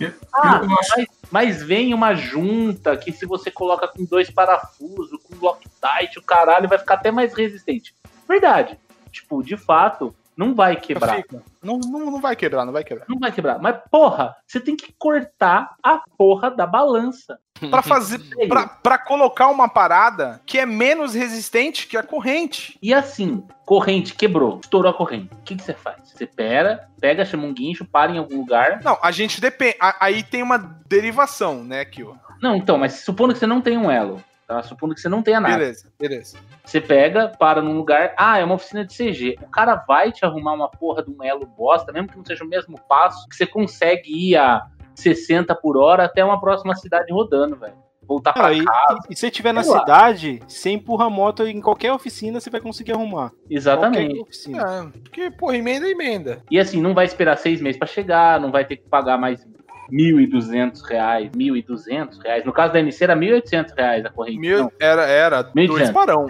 Eu- 0.00 0.12
Ah, 0.34 0.60
eu 0.64 0.78
acho 0.78 0.92
mas, 0.96 1.06
mas 1.30 1.62
vem 1.62 1.92
uma 1.92 2.14
junta 2.14 2.96
que 2.96 3.12
se 3.12 3.26
você 3.26 3.50
coloca 3.50 3.86
com 3.86 4.04
dois 4.04 4.30
parafusos, 4.30 5.18
com 5.22 5.36
Loctite, 5.36 6.18
o 6.18 6.22
caralho 6.22 6.68
vai 6.68 6.78
ficar 6.78 6.94
até 6.94 7.10
mais 7.10 7.34
resistente. 7.34 7.94
Verdade. 8.28 8.78
Tipo, 9.12 9.42
de 9.42 9.56
fato, 9.56 10.14
não 10.36 10.54
vai 10.54 10.76
quebrar. 10.76 11.22
Não, 11.62 11.78
não, 11.78 12.10
não 12.12 12.20
vai 12.20 12.34
quebrar, 12.34 12.64
não 12.64 12.72
vai 12.72 12.82
quebrar. 12.84 13.04
Não 13.08 13.18
vai 13.18 13.30
quebrar. 13.32 13.58
Mas, 13.58 13.76
porra, 13.90 14.34
você 14.46 14.58
tem 14.58 14.74
que 14.76 14.92
cortar 14.98 15.74
a 15.82 16.00
porra 16.16 16.50
da 16.50 16.66
balança. 16.66 17.38
Pra 17.68 17.82
fazer. 17.82 18.20
Pra 18.82 18.96
colocar 18.98 19.48
uma 19.48 19.68
parada 19.68 20.40
que 20.46 20.58
é 20.58 20.64
menos 20.64 21.14
resistente 21.14 21.86
que 21.86 21.96
a 21.96 22.02
corrente. 22.02 22.78
E 22.80 22.94
assim, 22.94 23.44
corrente 23.66 24.14
quebrou, 24.14 24.60
estourou 24.62 24.90
a 24.90 24.94
corrente. 24.94 25.30
O 25.32 25.42
que, 25.42 25.56
que 25.56 25.62
você 25.62 25.74
faz? 25.74 25.96
Você 26.04 26.26
pera, 26.26 26.88
pega, 27.00 27.24
chama 27.24 27.44
um 27.44 27.52
guincho, 27.52 27.84
para 27.84 28.12
em 28.12 28.18
algum 28.18 28.38
lugar. 28.38 28.80
Não, 28.82 28.98
a 29.02 29.10
gente 29.10 29.40
depende. 29.40 29.76
Aí 30.00 30.22
tem 30.22 30.42
uma 30.42 30.58
derivação, 30.86 31.62
né, 31.62 31.84
Kio? 31.84 32.18
Não, 32.40 32.56
então, 32.56 32.78
mas 32.78 33.04
supondo 33.04 33.32
que 33.32 33.38
você 33.38 33.46
não 33.46 33.60
tem 33.60 33.76
um 33.76 33.90
elo, 33.90 34.22
tá? 34.46 34.62
Supondo 34.62 34.94
que 34.94 35.00
você 35.00 35.08
não 35.08 35.22
tenha 35.22 35.40
nada. 35.40 35.58
Beleza, 35.58 35.92
beleza. 35.98 36.38
Você 36.64 36.80
pega, 36.80 37.28
para 37.28 37.60
num 37.60 37.76
lugar, 37.76 38.14
ah, 38.16 38.38
é 38.38 38.44
uma 38.44 38.54
oficina 38.54 38.84
de 38.84 38.94
CG. 38.96 39.36
O 39.42 39.50
cara 39.50 39.76
vai 39.86 40.10
te 40.10 40.24
arrumar 40.24 40.54
uma 40.54 40.68
porra 40.68 41.02
de 41.02 41.10
um 41.10 41.22
elo 41.22 41.46
bosta, 41.46 41.92
mesmo 41.92 42.08
que 42.08 42.16
não 42.16 42.24
seja 42.24 42.44
o 42.44 42.48
mesmo 42.48 42.78
passo, 42.88 43.28
que 43.28 43.36
você 43.36 43.46
consegue 43.46 44.10
ir 44.10 44.36
a 44.36 44.66
60 44.94 45.54
por 45.54 45.76
hora 45.76 46.04
até 46.04 46.24
uma 46.24 46.40
próxima 46.40 46.74
cidade 46.74 47.12
rodando, 47.12 47.56
velho. 47.56 47.74
Voltar 48.06 48.32
pra 48.32 48.48
Ah, 48.48 48.52
e, 48.52 48.64
cá. 48.64 48.98
e 49.08 49.14
se 49.14 49.20
você 49.20 49.26
estiver 49.28 49.52
na 49.52 49.62
lá. 49.62 49.78
cidade, 49.80 50.40
você 50.48 50.70
empurra 50.70 51.06
a 51.06 51.10
moto 51.10 51.46
em 51.46 51.60
qualquer 51.60 51.92
oficina, 51.92 52.40
você 52.40 52.50
vai 52.50 52.60
conseguir 52.60 52.92
arrumar. 52.92 53.30
Exatamente. 53.48 54.18
É, 54.48 54.88
porque, 55.04 55.30
porra, 55.30 55.56
emenda 55.56 55.86
é 55.86 55.90
emenda. 55.90 56.42
E 56.50 56.58
assim, 56.58 56.80
não 56.82 56.92
vai 56.92 57.04
esperar 57.04 57.36
seis 57.38 57.60
meses 57.60 57.78
pra 57.78 57.86
chegar, 57.86 58.40
não 58.40 58.50
vai 58.50 58.64
ter 58.64 58.78
que 58.78 58.88
pagar 58.88 59.16
mais 59.16 59.46
1.200 59.92 60.80
reais, 60.82 61.30
1.200 61.30 62.18
reais. 62.22 62.44
No 62.44 62.52
caso 62.52 62.72
da 62.72 62.80
NC 62.80 63.04
era 63.04 63.16
1.800 63.16 63.74
reais 63.76 64.04
a 64.04 64.10
corrente. 64.10 64.38
Mil, 64.38 64.58
Não, 64.58 64.72
era, 64.80 65.02
era 65.06 65.44
1.200. 65.44 65.66
dois 65.68 65.90
barão. 65.90 66.26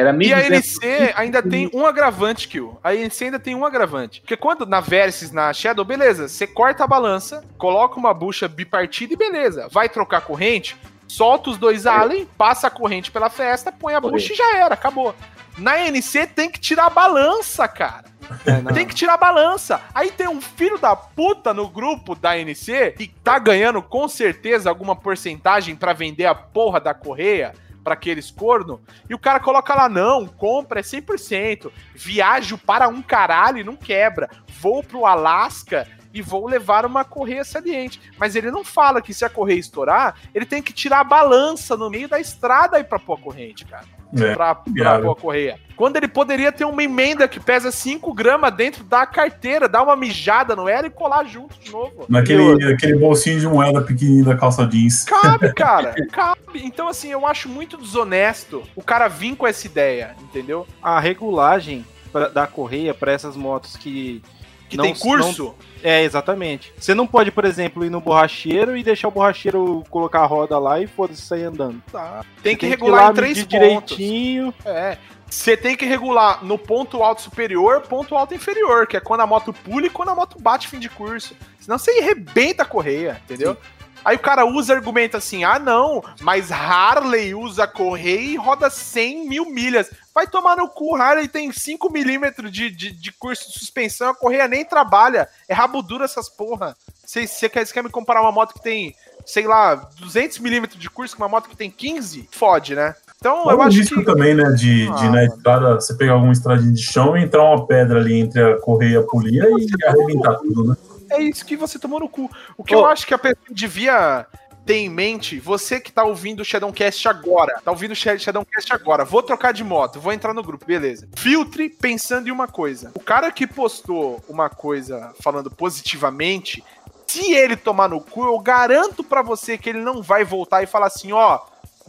Era 0.00 0.24
E 0.24 0.32
a 0.32 0.38
1.200. 0.38 0.50
NC 0.50 1.12
ainda 1.14 1.42
tem 1.42 1.70
um 1.74 1.84
agravante, 1.84 2.48
Kill. 2.48 2.78
A 2.82 2.94
NC 2.94 3.24
ainda 3.24 3.38
tem 3.38 3.54
um 3.54 3.64
agravante. 3.64 4.20
Porque 4.20 4.36
quando 4.36 4.64
na 4.64 4.80
Versys, 4.80 5.30
na 5.30 5.52
Shadow, 5.52 5.84
beleza, 5.84 6.28
você 6.28 6.46
corta 6.46 6.84
a 6.84 6.86
balança, 6.86 7.44
coloca 7.58 7.98
uma 7.98 8.14
bucha 8.14 8.48
bipartida 8.48 9.12
e 9.12 9.16
beleza. 9.16 9.68
Vai 9.70 9.88
trocar 9.88 10.22
corrente, 10.22 10.76
solta 11.06 11.50
os 11.50 11.58
dois 11.58 11.86
Allen, 11.86 12.26
passa 12.38 12.68
a 12.68 12.70
corrente 12.70 13.10
pela 13.10 13.28
festa, 13.28 13.70
põe 13.70 13.94
a 13.94 14.00
bucha 14.00 14.32
e 14.32 14.36
já 14.36 14.56
era, 14.56 14.74
acabou. 14.74 15.14
Na 15.58 15.78
NC 15.78 16.26
tem 16.28 16.48
que 16.48 16.58
tirar 16.58 16.86
a 16.86 16.90
balança, 16.90 17.68
cara. 17.68 18.04
É. 18.46 18.72
Tem 18.72 18.86
que 18.86 18.94
tirar 18.94 19.14
a 19.14 19.18
balança. 19.18 19.80
Aí 19.94 20.10
tem 20.10 20.28
um 20.28 20.40
filho 20.40 20.78
da 20.78 20.94
puta 20.94 21.52
no 21.52 21.68
grupo 21.68 22.14
da 22.14 22.38
NC 22.38 22.94
que 22.96 23.08
tá 23.22 23.38
ganhando 23.38 23.82
com 23.82 24.08
certeza 24.08 24.70
alguma 24.70 24.94
porcentagem 24.94 25.74
pra 25.74 25.92
vender 25.92 26.26
a 26.26 26.34
porra 26.34 26.80
da 26.80 26.94
correia 26.94 27.52
pra 27.82 27.94
aqueles 27.94 28.30
corno. 28.30 28.80
E 29.08 29.14
o 29.14 29.18
cara 29.18 29.40
coloca 29.40 29.74
lá, 29.74 29.88
não, 29.88 30.26
compra 30.26 30.80
é 30.80 30.82
100%. 30.82 31.70
Viajo 31.94 32.58
para 32.58 32.88
um 32.88 33.02
caralho 33.02 33.58
e 33.58 33.64
não 33.64 33.76
quebra. 33.76 34.28
Vou 34.60 34.82
pro 34.82 35.06
Alasca 35.06 35.86
e 36.12 36.20
vou 36.20 36.46
levar 36.48 36.84
uma 36.84 37.04
correia 37.04 37.44
saliente. 37.44 38.00
Mas 38.18 38.34
ele 38.34 38.50
não 38.50 38.64
fala 38.64 39.00
que 39.00 39.14
se 39.14 39.24
a 39.24 39.30
correia 39.30 39.60
estourar, 39.60 40.16
ele 40.34 40.44
tem 40.44 40.62
que 40.62 40.72
tirar 40.72 41.00
a 41.00 41.04
balança 41.04 41.76
no 41.76 41.90
meio 41.90 42.08
da 42.08 42.20
estrada 42.20 42.76
aí 42.76 42.84
pra 42.84 42.98
pôr 42.98 43.14
a 43.14 43.22
corrente, 43.22 43.64
cara 43.64 43.99
É, 44.16 44.34
pra, 44.34 44.54
pra 44.54 44.72
viável. 44.72 45.02
pôr 45.06 45.12
a 45.12 45.14
correia. 45.20 45.58
Quando 45.76 45.96
ele 45.96 46.08
poderia 46.08 46.52
ter 46.52 46.64
uma 46.66 46.82
emenda 46.82 47.26
que 47.26 47.40
pesa 47.40 47.70
5 47.70 48.12
gramas 48.12 48.52
dentro 48.54 48.84
da 48.84 49.06
carteira, 49.06 49.66
dar 49.68 49.82
uma 49.82 49.96
mijada 49.96 50.54
no 50.54 50.68
ela 50.68 50.86
e 50.86 50.90
colar 50.90 51.24
junto 51.24 51.58
de 51.58 51.70
novo. 51.70 52.04
Naquele 52.08 52.72
aquele 52.74 52.96
bolsinho 52.98 53.40
de 53.40 53.46
moeda 53.48 53.80
pequenininho 53.80 54.26
da 54.26 54.36
calça 54.36 54.66
jeans. 54.66 55.04
Cabe, 55.04 55.52
cara, 55.56 55.94
cabe. 56.12 56.40
Então, 56.62 56.86
assim, 56.88 57.10
eu 57.10 57.26
acho 57.26 57.48
muito 57.48 57.78
desonesto 57.78 58.62
o 58.76 58.82
cara 58.82 59.08
vir 59.08 59.34
com 59.36 59.46
essa 59.46 59.66
ideia, 59.66 60.14
entendeu? 60.20 60.66
A 60.82 61.00
regulagem 61.00 61.86
pra- 62.12 62.28
da 62.28 62.46
correia 62.46 62.92
para 62.92 63.12
essas 63.12 63.36
motos 63.36 63.74
que. 63.76 64.22
Que 64.70 64.76
não- 64.76 64.84
tem 64.84 64.94
curso. 64.94 65.54
É, 65.82 66.02
exatamente. 66.02 66.72
Você 66.78 66.94
não 66.94 67.06
pode, 67.06 67.30
por 67.30 67.44
exemplo, 67.44 67.84
ir 67.84 67.90
no 67.90 68.00
borracheiro 68.00 68.76
e 68.76 68.82
deixar 68.82 69.08
o 69.08 69.10
borracheiro 69.10 69.82
colocar 69.90 70.20
a 70.20 70.26
roda 70.26 70.58
lá 70.58 70.80
e 70.80 70.86
foda-se 70.86 71.22
sair 71.22 71.44
andando. 71.44 71.82
Tá. 71.90 72.24
Tem 72.42 72.56
que 72.56 72.66
ir 72.66 72.68
regular 72.68 73.04
lá, 73.06 73.10
em 73.10 73.14
três 73.14 73.38
pontos. 73.44 73.50
direitinho. 73.96 74.54
É. 74.64 74.96
Você 75.28 75.56
tem 75.56 75.76
que 75.76 75.84
regular 75.86 76.44
no 76.44 76.58
ponto 76.58 77.02
alto 77.02 77.22
superior, 77.22 77.82
ponto 77.82 78.16
alto 78.16 78.34
inferior, 78.34 78.86
que 78.86 78.96
é 78.96 79.00
quando 79.00 79.20
a 79.20 79.26
moto 79.26 79.52
pula 79.52 79.86
e 79.86 79.90
quando 79.90 80.08
a 80.08 80.14
moto 80.14 80.36
bate 80.40 80.66
fim 80.68 80.78
de 80.78 80.88
curso. 80.88 81.36
Senão 81.60 81.78
você 81.78 82.00
arrebenta 82.00 82.62
a 82.64 82.66
correia, 82.66 83.20
entendeu? 83.24 83.56
Aí 84.04 84.16
o 84.16 84.20
cara 84.20 84.44
usa 84.44 84.74
argumento 84.74 85.16
assim: 85.16 85.44
ah, 85.44 85.58
não, 85.58 86.02
mas 86.20 86.50
Harley 86.50 87.34
usa 87.34 87.66
correia 87.66 88.20
e 88.20 88.36
roda 88.36 88.70
100 88.70 89.28
mil 89.28 89.46
milhas. 89.46 89.90
Vai 90.14 90.26
tomar 90.26 90.56
no 90.56 90.68
cu, 90.68 90.96
Harley 90.96 91.28
tem 91.28 91.52
5 91.52 91.90
milímetros 91.90 92.50
de, 92.50 92.70
de, 92.70 92.92
de 92.92 93.12
curso 93.12 93.48
de 93.48 93.58
suspensão, 93.58 94.10
a 94.10 94.14
correia 94.14 94.48
nem 94.48 94.64
trabalha. 94.64 95.28
É 95.48 95.54
rabo 95.54 95.82
duro 95.82 96.04
essas 96.04 96.28
porra. 96.28 96.76
Você 97.04 97.48
quer, 97.48 97.66
cê 97.66 97.74
quer 97.74 97.82
me 97.82 97.90
comparar 97.90 98.22
uma 98.22 98.32
moto 98.32 98.54
que 98.54 98.62
tem, 98.62 98.94
sei 99.26 99.46
lá, 99.46 99.74
200 99.98 100.38
milímetros 100.38 100.80
de 100.80 100.88
curso 100.88 101.16
com 101.16 101.22
uma 101.22 101.28
moto 101.28 101.48
que 101.48 101.56
tem 101.56 101.70
15? 101.70 102.28
Fode, 102.30 102.74
né? 102.74 102.94
Então 103.20 103.50
eu 103.50 103.60
acho 103.60 103.78
risco 103.78 103.96
que. 103.96 104.04
também, 104.04 104.34
né? 104.34 104.44
De, 104.52 104.86
de 104.86 104.88
Ah, 104.88 105.02
na 105.02 105.10
mano. 105.10 105.24
estrada 105.24 105.74
você 105.74 105.94
pegar 105.94 106.12
alguma 106.14 106.32
estradinha 106.32 106.72
de 106.72 106.82
chão 106.82 107.16
e 107.16 107.22
entrar 107.22 107.42
uma 107.42 107.66
pedra 107.66 107.98
ali 107.98 108.18
entre 108.18 108.42
a 108.42 108.58
correia 108.60 108.94
e 108.94 108.96
a 108.96 109.02
polia 109.02 109.44
e 109.50 109.84
arrebentar 109.86 110.36
tudo, 110.36 110.64
né? 110.64 110.76
É 111.10 111.22
isso 111.22 111.44
que 111.44 111.56
você 111.56 111.78
tomou 111.78 112.00
no 112.00 112.08
cu. 112.08 112.30
O 112.56 112.64
que 112.64 112.74
Ô. 112.74 112.80
eu 112.80 112.86
acho 112.86 113.06
que 113.06 113.14
a 113.14 113.18
pessoa 113.18 113.46
devia 113.50 114.26
ter 114.66 114.76
em 114.76 114.88
mente, 114.88 115.40
você 115.40 115.80
que 115.80 115.90
tá 115.90 116.04
ouvindo 116.04 116.40
o 116.40 116.44
Shadowcast 116.44 117.08
agora, 117.08 117.60
tá 117.64 117.70
ouvindo 117.70 117.92
o 117.92 117.96
Sha- 117.96 118.16
Shadowcast 118.18 118.72
agora, 118.72 119.04
vou 119.04 119.22
trocar 119.22 119.52
de 119.52 119.64
moto, 119.64 119.98
vou 119.98 120.12
entrar 120.12 120.34
no 120.34 120.42
grupo, 120.42 120.64
beleza. 120.66 121.08
Filtre 121.16 121.68
pensando 121.70 122.28
em 122.28 122.30
uma 122.30 122.46
coisa. 122.46 122.92
O 122.94 123.00
cara 123.00 123.32
que 123.32 123.46
postou 123.46 124.22
uma 124.28 124.48
coisa 124.50 125.12
falando 125.20 125.50
positivamente, 125.50 126.62
se 127.06 127.32
ele 127.32 127.56
tomar 127.56 127.88
no 127.88 128.00
cu, 128.00 128.24
eu 128.24 128.38
garanto 128.38 129.02
pra 129.02 129.22
você 129.22 129.58
que 129.58 129.68
ele 129.68 129.80
não 129.80 130.02
vai 130.02 130.24
voltar 130.24 130.62
e 130.62 130.66
falar 130.66 130.86
assim, 130.86 131.10
ó, 131.10 131.40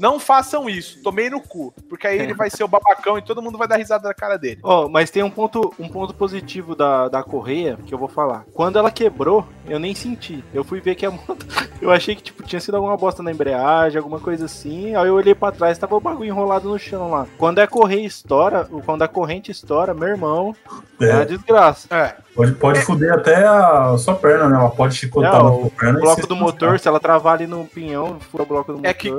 não 0.01 0.19
façam 0.19 0.67
isso, 0.67 1.01
tomei 1.03 1.29
no 1.29 1.39
cu, 1.39 1.71
porque 1.87 2.07
aí 2.07 2.19
ele 2.19 2.33
vai 2.33 2.49
ser 2.49 2.63
o 2.63 2.67
babacão 2.67 3.17
e 3.17 3.21
todo 3.21 3.41
mundo 3.41 3.57
vai 3.57 3.67
dar 3.67 3.77
risada 3.77 4.07
na 4.07 4.13
cara 4.13 4.35
dele. 4.37 4.59
Ó, 4.63 4.89
mas 4.89 5.11
tem 5.11 5.21
um 5.21 5.29
ponto, 5.29 5.71
um 5.79 5.87
ponto 5.87 6.11
positivo 6.13 6.75
da, 6.75 7.07
da 7.07 7.21
correia 7.23 7.77
que 7.85 7.93
eu 7.93 7.97
vou 7.99 8.07
falar. 8.07 8.43
Quando 8.53 8.79
ela 8.79 8.89
quebrou, 8.89 9.47
eu 9.67 9.79
nem 9.79 9.93
senti. 9.93 10.43
Eu 10.53 10.63
fui 10.63 10.81
ver 10.81 10.95
que 10.95 11.05
a 11.05 11.11
moto. 11.11 11.45
Eu 11.81 11.89
achei 11.89 12.15
que 12.15 12.21
tipo, 12.21 12.43
tinha 12.43 12.59
sido 12.59 12.75
alguma 12.75 12.95
bosta 12.95 13.23
na 13.23 13.31
embreagem, 13.31 13.97
alguma 13.97 14.19
coisa 14.19 14.45
assim. 14.45 14.95
Aí 14.95 15.07
eu 15.07 15.15
olhei 15.15 15.33
pra 15.33 15.51
trás, 15.51 15.79
tava 15.79 15.95
o 15.95 15.99
bagulho 15.99 16.27
enrolado 16.29 16.69
no 16.69 16.77
chão 16.77 17.09
lá. 17.09 17.25
Quando 17.39 17.57
a 17.57 17.65
correia 17.65 18.05
estoura, 18.05 18.69
quando 18.85 19.01
a 19.01 19.07
corrente 19.07 19.49
estoura, 19.49 19.91
meu 19.91 20.07
irmão, 20.07 20.55
é, 21.01 21.11
uma 21.11 21.21
É, 21.23 21.25
desgraça. 21.25 21.87
É, 21.89 22.15
pode, 22.35 22.51
pode 22.53 22.81
foder 22.81 23.11
até 23.13 23.47
a 23.47 23.95
sua 23.97 24.13
perna, 24.13 24.47
né? 24.47 24.57
Ela 24.59 24.69
pode 24.69 24.93
chicotar 24.93 25.33
É, 25.37 25.43
o 25.43 25.71
perna. 25.71 25.97
O 25.97 26.01
bloco 26.03 26.27
do 26.27 26.35
motor, 26.35 26.79
se 26.79 26.87
ela 26.87 26.99
travar 26.99 27.33
ali 27.33 27.47
no 27.47 27.65
pinhão, 27.65 28.19
fura 28.29 28.43
o 28.43 28.45
bloco 28.45 28.73
do 28.73 28.77
motor. 28.77 28.87
É 28.87 28.93
que- 28.93 29.11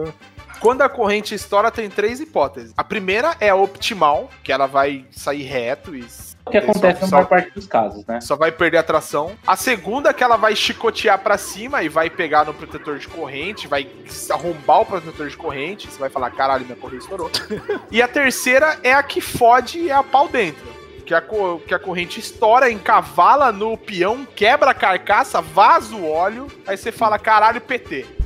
Quando 0.62 0.82
a 0.82 0.88
corrente 0.88 1.34
estoura, 1.34 1.72
tem 1.72 1.90
três 1.90 2.20
hipóteses. 2.20 2.72
A 2.76 2.84
primeira 2.84 3.36
é 3.40 3.48
a 3.48 3.56
optimal, 3.56 4.30
que 4.44 4.52
ela 4.52 4.68
vai 4.68 5.04
sair 5.10 5.42
reto 5.42 5.92
e. 5.94 6.06
O 6.46 6.50
que 6.50 6.56
acontece 6.56 7.00
só, 7.00 7.06
na 7.06 7.12
maior 7.12 7.26
parte 7.26 7.50
dos 7.52 7.66
casos, 7.66 8.04
né? 8.06 8.20
só 8.20 8.36
vai 8.36 8.50
perder 8.52 8.78
a 8.78 8.82
tração. 8.82 9.32
A 9.46 9.56
segunda 9.56 10.10
é 10.10 10.12
que 10.12 10.22
ela 10.22 10.36
vai 10.36 10.54
chicotear 10.54 11.18
pra 11.18 11.36
cima 11.36 11.82
e 11.82 11.88
vai 11.88 12.10
pegar 12.10 12.44
no 12.44 12.54
protetor 12.54 12.98
de 12.98 13.08
corrente, 13.08 13.66
vai 13.66 13.88
arrombar 14.30 14.80
o 14.80 14.86
protetor 14.86 15.28
de 15.28 15.36
corrente. 15.36 15.88
Você 15.88 15.98
vai 15.98 16.10
falar, 16.10 16.30
caralho, 16.30 16.64
minha 16.64 16.76
corrente 16.76 17.02
estourou. 17.02 17.30
e 17.90 18.00
a 18.00 18.08
terceira 18.08 18.78
é 18.84 18.92
a 18.92 19.02
que 19.02 19.20
fode 19.20 19.78
e 19.78 19.90
é 19.90 19.94
a 19.94 20.02
pau 20.02 20.28
dentro. 20.28 20.66
Que 21.04 21.14
a, 21.14 21.22
que 21.66 21.74
a 21.74 21.78
corrente 21.78 22.20
estoura, 22.20 22.70
encavala 22.70 23.50
no 23.50 23.76
peão, 23.76 24.24
quebra 24.24 24.70
a 24.70 24.74
carcaça, 24.74 25.40
vaza 25.40 25.94
o 25.94 26.08
óleo. 26.08 26.46
Aí 26.66 26.76
você 26.76 26.92
fala, 26.92 27.18
caralho, 27.18 27.60
PT. 27.60 28.21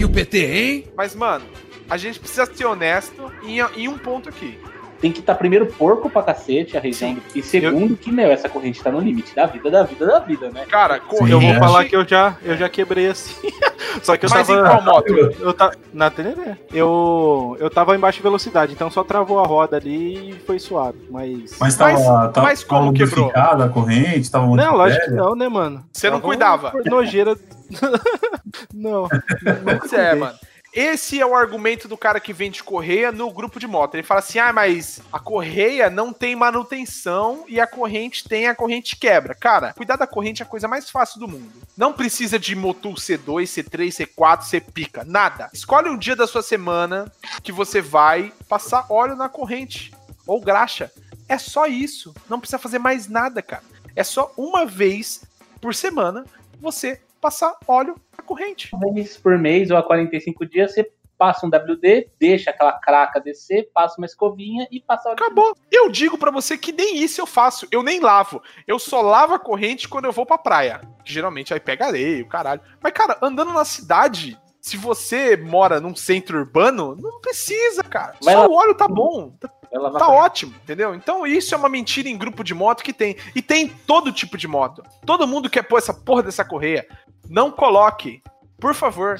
E 0.00 0.04
o 0.06 0.08
PT, 0.08 0.38
hein? 0.38 0.84
Mas, 0.96 1.14
mano, 1.14 1.44
a 1.86 1.98
gente 1.98 2.18
precisa 2.18 2.46
ser 2.46 2.64
honesto 2.64 3.30
em, 3.42 3.58
em 3.76 3.86
um 3.86 3.98
ponto 3.98 4.30
aqui. 4.30 4.58
Tem 5.00 5.10
que 5.10 5.20
estar 5.20 5.34
primeiro 5.34 5.66
porco 5.66 6.10
pra 6.10 6.22
cacete 6.22 6.76
a 6.76 6.80
região. 6.80 7.14
do- 7.14 7.22
E 7.34 7.42
segundo, 7.42 7.96
que, 7.96 8.12
meu, 8.12 8.30
essa 8.30 8.48
corrente 8.48 8.82
tá 8.82 8.90
no 8.92 9.00
limite 9.00 9.34
da 9.34 9.46
vida, 9.46 9.70
da 9.70 9.82
vida, 9.82 10.06
da 10.06 10.18
vida, 10.18 10.50
né? 10.50 10.66
Cara, 10.66 11.00
corrente. 11.00 11.32
Eu 11.32 11.40
vou 11.40 11.50
é. 11.50 11.58
falar 11.58 11.84
que 11.86 11.96
eu 11.96 12.06
já, 12.06 12.36
eu 12.42 12.56
já 12.56 12.68
quebrei 12.68 13.08
assim. 13.08 13.48
Só 14.02 14.16
que 14.16 14.26
eu 14.26 14.30
Mas 14.30 14.48
em 14.48 14.54
tava. 14.54 14.68
qual 14.68 14.82
moto? 14.82 15.08
Eu 15.40 15.52
ta... 15.52 15.72
Na 15.92 16.10
Teneré. 16.10 16.56
Eu, 16.72 17.56
eu 17.58 17.68
tava 17.70 17.96
em 17.96 17.98
baixa 17.98 18.22
velocidade, 18.22 18.72
então 18.72 18.90
só 18.90 19.02
travou 19.02 19.40
a 19.40 19.46
roda 19.46 19.76
ali 19.78 20.30
e 20.30 20.34
foi 20.46 20.58
suave. 20.58 20.98
Mas. 21.10 21.56
Mas 21.58 21.76
tava, 21.76 21.92
Mas- 21.92 22.04
tava, 22.32 22.42
mas 22.42 22.64
como 22.64 22.92
tava 22.92 22.96
quebrou? 22.96 23.32
a 23.34 23.68
corrente, 23.68 24.30
tava 24.30 24.46
muito 24.46 24.62
Não, 24.62 24.76
lógico 24.76 25.04
que 25.06 25.10
não, 25.10 25.34
né, 25.34 25.48
mano? 25.48 25.84
Você 25.92 26.08
não 26.08 26.18
Tava 26.18 26.28
cuidava. 26.28 26.72
Nojeira. 26.86 27.36
não. 28.74 29.08
não 29.64 29.78
Pois 29.78 29.92
é, 29.92 30.14
mano. 30.14 30.34
Esse 30.72 31.20
é 31.20 31.26
o 31.26 31.34
argumento 31.34 31.88
do 31.88 31.96
cara 31.96 32.20
que 32.20 32.32
vende 32.32 32.62
correia 32.62 33.10
no 33.10 33.30
grupo 33.32 33.58
de 33.58 33.66
moto. 33.66 33.94
Ele 33.94 34.04
fala 34.04 34.20
assim: 34.20 34.38
ah, 34.38 34.52
mas 34.52 35.00
a 35.12 35.18
correia 35.18 35.90
não 35.90 36.12
tem 36.12 36.36
manutenção 36.36 37.44
e 37.48 37.60
a 37.60 37.66
corrente 37.66 38.28
tem, 38.28 38.46
a 38.46 38.54
corrente 38.54 38.96
quebra. 38.96 39.34
Cara, 39.34 39.72
cuidar 39.72 39.96
da 39.96 40.06
corrente 40.06 40.42
é 40.42 40.44
a 40.44 40.48
coisa 40.48 40.68
mais 40.68 40.88
fácil 40.88 41.18
do 41.18 41.26
mundo. 41.26 41.50
Não 41.76 41.92
precisa 41.92 42.38
de 42.38 42.54
motor 42.54 42.94
C2, 42.94 43.44
C3, 43.44 43.88
C4, 43.88 44.42
C 44.42 44.60
pica, 44.60 45.04
nada. 45.04 45.50
Escolhe 45.52 45.88
um 45.88 45.98
dia 45.98 46.14
da 46.14 46.26
sua 46.26 46.42
semana 46.42 47.10
que 47.42 47.50
você 47.50 47.80
vai 47.80 48.32
passar 48.48 48.86
óleo 48.88 49.16
na 49.16 49.28
corrente 49.28 49.92
ou 50.26 50.40
graxa. 50.40 50.92
É 51.28 51.36
só 51.36 51.66
isso. 51.66 52.14
Não 52.28 52.38
precisa 52.38 52.58
fazer 52.58 52.78
mais 52.78 53.08
nada, 53.08 53.42
cara. 53.42 53.64
É 53.96 54.04
só 54.04 54.32
uma 54.36 54.64
vez 54.64 55.22
por 55.60 55.74
semana 55.74 56.24
você 56.60 57.00
passar 57.20 57.54
óleo 57.66 57.94
na 58.16 58.24
corrente. 58.24 58.74
Uma 58.74 58.92
vez 58.92 59.16
por 59.16 59.38
mês 59.38 59.70
ou 59.70 59.76
a 59.76 59.82
45 59.82 60.46
dias, 60.46 60.72
você 60.72 60.90
passa 61.20 61.44
um 61.44 61.50
WD, 61.50 62.08
deixa 62.18 62.48
aquela 62.48 62.72
craca 62.72 63.20
descer, 63.20 63.70
passa 63.74 63.96
uma 63.98 64.06
escovinha 64.06 64.66
e 64.70 64.80
passa 64.80 65.10
óleo. 65.10 65.18
Acabou. 65.20 65.54
Eu 65.70 65.90
digo 65.90 66.16
pra 66.16 66.30
você 66.30 66.56
que 66.56 66.72
nem 66.72 66.96
isso 66.96 67.20
eu 67.20 67.26
faço. 67.26 67.68
Eu 67.70 67.82
nem 67.82 68.00
lavo. 68.00 68.42
Eu 68.66 68.78
só 68.78 69.02
lavo 69.02 69.34
a 69.34 69.38
corrente 69.38 69.86
quando 69.86 70.06
eu 70.06 70.12
vou 70.12 70.24
pra 70.24 70.38
praia. 70.38 70.80
Que 71.04 71.12
geralmente 71.12 71.52
aí 71.52 71.60
pega 71.60 71.86
areia, 71.86 72.24
o 72.24 72.28
caralho. 72.28 72.62
Mas, 72.82 72.92
cara, 72.94 73.18
andando 73.20 73.52
na 73.52 73.66
cidade, 73.66 74.40
se 74.62 74.78
você 74.78 75.36
mora 75.36 75.78
num 75.78 75.94
centro 75.94 76.38
urbano, 76.38 76.96
não 76.96 77.20
precisa, 77.20 77.82
cara. 77.82 78.14
Vai 78.22 78.34
só 78.34 78.40
lá. 78.40 78.48
o 78.48 78.54
óleo 78.54 78.74
tá 78.74 78.88
bom. 78.88 79.30
Tá, 79.38 79.50
Lavar 79.78 80.00
tá 80.00 80.08
ótimo, 80.08 80.54
entendeu? 80.62 80.94
Então 80.94 81.26
isso 81.26 81.54
é 81.54 81.58
uma 81.58 81.68
mentira 81.68 82.08
em 82.08 82.18
grupo 82.18 82.42
de 82.42 82.54
moto 82.54 82.82
que 82.82 82.92
tem. 82.92 83.16
E 83.34 83.40
tem 83.40 83.68
todo 83.68 84.12
tipo 84.12 84.36
de 84.36 84.48
moto. 84.48 84.82
Todo 85.06 85.26
mundo 85.26 85.48
quer 85.48 85.62
pôr 85.62 85.78
essa 85.78 85.94
porra 85.94 86.22
dessa 86.22 86.44
correia. 86.44 86.86
Não 87.28 87.50
coloque. 87.50 88.22
Por 88.58 88.74
favor, 88.74 89.18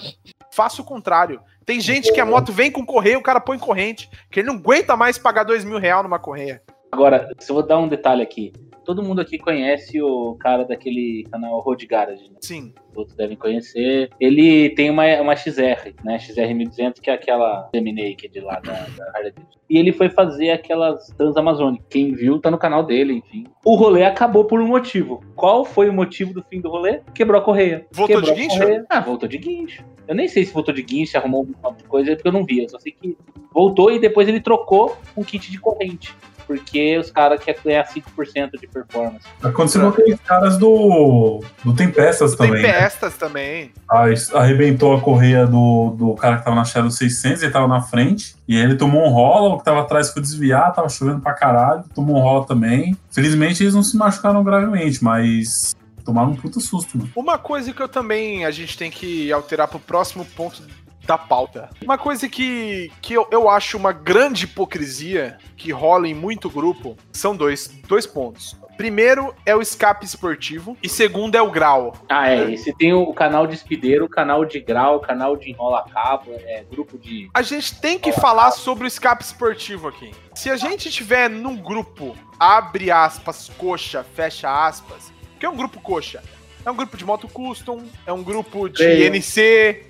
faça 0.52 0.82
o 0.82 0.84
contrário. 0.84 1.40
Tem 1.64 1.80
gente 1.80 2.12
que 2.12 2.20
a 2.20 2.26
moto 2.26 2.52
vem 2.52 2.70
com 2.70 2.84
correia, 2.84 3.18
o 3.18 3.22
cara 3.22 3.40
põe 3.40 3.58
corrente, 3.58 4.10
que 4.30 4.40
ele 4.40 4.48
não 4.48 4.56
aguenta 4.56 4.96
mais 4.96 5.16
pagar 5.16 5.44
dois 5.44 5.64
mil 5.64 5.78
reais 5.78 6.02
numa 6.02 6.18
correia. 6.18 6.60
Agora, 6.90 7.28
se 7.38 7.50
eu 7.50 7.54
vou 7.54 7.62
dar 7.62 7.78
um 7.78 7.88
detalhe 7.88 8.22
aqui. 8.22 8.52
Todo 8.84 9.02
mundo 9.02 9.20
aqui 9.20 9.38
conhece 9.38 10.00
o 10.02 10.34
cara 10.36 10.64
daquele 10.64 11.26
canal 11.30 11.60
Road 11.60 11.86
Garage, 11.86 12.28
né? 12.30 12.38
Sim. 12.40 12.72
Todos 12.92 13.14
devem 13.14 13.36
conhecer. 13.36 14.10
Ele 14.18 14.70
tem 14.70 14.90
uma, 14.90 15.04
uma 15.20 15.36
XR, 15.36 15.92
né? 16.04 16.18
XR 16.18 16.54
1200, 16.54 17.00
que 17.00 17.10
é 17.10 17.14
aquela 17.14 17.68
Seminake 17.74 18.30
lá 18.40 18.60
da, 18.60 18.72
da 18.72 19.12
Harley. 19.14 19.34
E 19.68 19.78
ele 19.78 19.92
foi 19.92 20.08
fazer 20.08 20.50
aquelas 20.50 21.06
Transamazônicas. 21.16 21.86
Quem 21.88 22.12
viu 22.12 22.40
tá 22.40 22.50
no 22.50 22.58
canal 22.58 22.82
dele, 22.82 23.14
enfim. 23.14 23.44
O 23.64 23.76
rolê 23.76 24.04
acabou 24.04 24.44
por 24.44 24.60
um 24.60 24.66
motivo. 24.66 25.22
Qual 25.36 25.64
foi 25.64 25.88
o 25.88 25.92
motivo 25.92 26.34
do 26.34 26.42
fim 26.42 26.60
do 26.60 26.68
rolê? 26.68 27.00
Quebrou 27.14 27.40
a 27.40 27.44
correia. 27.44 27.86
Voltou 27.92 28.16
Quebrou 28.16 28.34
de 28.34 28.40
guincho? 28.40 28.84
Ah, 28.88 29.00
voltou 29.00 29.28
de 29.28 29.38
guincho. 29.38 29.84
Eu 30.08 30.14
nem 30.16 30.26
sei 30.26 30.44
se 30.44 30.52
voltou 30.52 30.74
de 30.74 30.82
guincho, 30.82 31.12
se 31.12 31.16
arrumou 31.16 31.40
alguma 31.40 31.76
coisa, 31.86 32.16
porque 32.16 32.26
eu 32.26 32.32
não 32.32 32.44
vi. 32.44 32.64
Eu 32.64 32.68
só 32.68 32.80
sei 32.80 32.90
que 32.90 33.16
voltou 33.52 33.92
e 33.92 34.00
depois 34.00 34.26
ele 34.26 34.40
trocou 34.40 34.96
um 35.16 35.22
kit 35.22 35.50
de 35.50 35.58
corrente. 35.58 36.16
Porque 36.50 36.98
os 36.98 37.12
caras 37.12 37.40
querem 37.40 37.60
ganhar 37.64 37.86
5% 37.86 38.58
de 38.60 38.66
performance. 38.66 39.24
Aconteceu 39.40 39.82
com 39.82 39.88
aqueles 39.90 40.18
caras 40.18 40.58
do, 40.58 41.44
do 41.64 41.72
Tempestas 41.72 42.34
Tem 42.34 42.48
também. 42.48 42.62
né? 42.64 42.72
pestas 42.72 43.16
também. 43.16 43.72
Aí 43.88 44.14
arrebentou 44.34 44.96
a 44.96 45.00
correia 45.00 45.46
do, 45.46 45.90
do 45.90 46.14
cara 46.16 46.38
que 46.38 46.44
tava 46.44 46.56
na 46.56 46.64
Shadow 46.64 46.90
600, 46.90 47.44
ele 47.44 47.52
tava 47.52 47.68
na 47.68 47.82
frente. 47.82 48.34
E 48.48 48.56
aí 48.56 48.64
ele 48.64 48.74
tomou 48.74 49.06
um 49.06 49.10
rola, 49.10 49.54
o 49.54 49.58
que 49.58 49.64
tava 49.64 49.82
atrás 49.82 50.10
foi 50.10 50.20
desviar, 50.20 50.74
tava 50.74 50.88
chovendo 50.88 51.20
pra 51.20 51.34
caralho, 51.34 51.84
tomou 51.94 52.16
um 52.16 52.20
rola 52.20 52.44
também. 52.44 52.98
Felizmente 53.12 53.62
eles 53.62 53.72
não 53.72 53.84
se 53.84 53.96
machucaram 53.96 54.42
gravemente, 54.42 55.04
mas 55.04 55.76
tomaram 56.04 56.30
um 56.30 56.34
puta 56.36 56.58
susto, 56.58 56.98
mano. 56.98 57.10
Uma 57.14 57.38
coisa 57.38 57.72
que 57.72 57.80
eu 57.80 57.88
também 57.88 58.44
a 58.44 58.50
gente 58.50 58.76
tem 58.76 58.90
que 58.90 59.30
alterar 59.30 59.68
pro 59.68 59.78
próximo 59.78 60.24
ponto 60.24 60.62
da 61.06 61.18
pauta. 61.18 61.70
Uma 61.82 61.98
coisa 61.98 62.28
que, 62.28 62.92
que 63.00 63.14
eu, 63.14 63.26
eu 63.30 63.48
acho 63.48 63.76
uma 63.76 63.92
grande 63.92 64.44
hipocrisia 64.44 65.38
que 65.56 65.72
rola 65.72 66.08
em 66.08 66.14
muito 66.14 66.48
grupo 66.48 66.96
são 67.12 67.36
dois, 67.36 67.68
dois 67.86 68.06
pontos. 68.06 68.56
Primeiro 68.80 69.34
é 69.44 69.54
o 69.54 69.60
escape 69.60 70.06
esportivo 70.06 70.74
e 70.82 70.88
segundo 70.88 71.34
é 71.34 71.42
o 71.42 71.50
grau. 71.50 71.94
Ah, 72.08 72.30
é. 72.30 72.50
Esse 72.50 72.72
tem 72.72 72.94
o 72.94 73.12
canal 73.12 73.46
de 73.46 73.54
espideiro, 73.54 74.06
o 74.06 74.08
canal 74.08 74.42
de 74.42 74.58
grau, 74.58 74.96
o 74.96 75.00
canal 75.00 75.36
de 75.36 75.50
enrola 75.50 75.84
cabo, 75.92 76.32
é 76.32 76.64
grupo 76.64 76.96
de. 76.96 77.28
A 77.34 77.42
gente 77.42 77.78
tem 77.78 77.98
que 77.98 78.10
falar 78.10 78.52
sobre 78.52 78.84
o 78.84 78.86
escape 78.86 79.22
esportivo 79.22 79.88
aqui. 79.88 80.12
Se 80.34 80.48
a 80.48 80.56
gente 80.56 80.90
tiver 80.90 81.28
num 81.28 81.56
grupo, 81.56 82.16
abre 82.38 82.90
aspas, 82.90 83.50
coxa, 83.58 84.02
fecha 84.02 84.66
aspas, 84.66 85.12
que 85.38 85.44
é 85.44 85.48
um 85.50 85.56
grupo 85.56 85.78
coxa? 85.78 86.22
É 86.64 86.70
um 86.70 86.76
grupo 86.76 86.96
de 86.96 87.04
moto 87.04 87.28
custom, 87.28 87.84
é 88.06 88.12
um 88.14 88.22
grupo 88.22 88.66
de 88.66 88.78
Sei. 88.78 89.10
NC, 89.10 89.86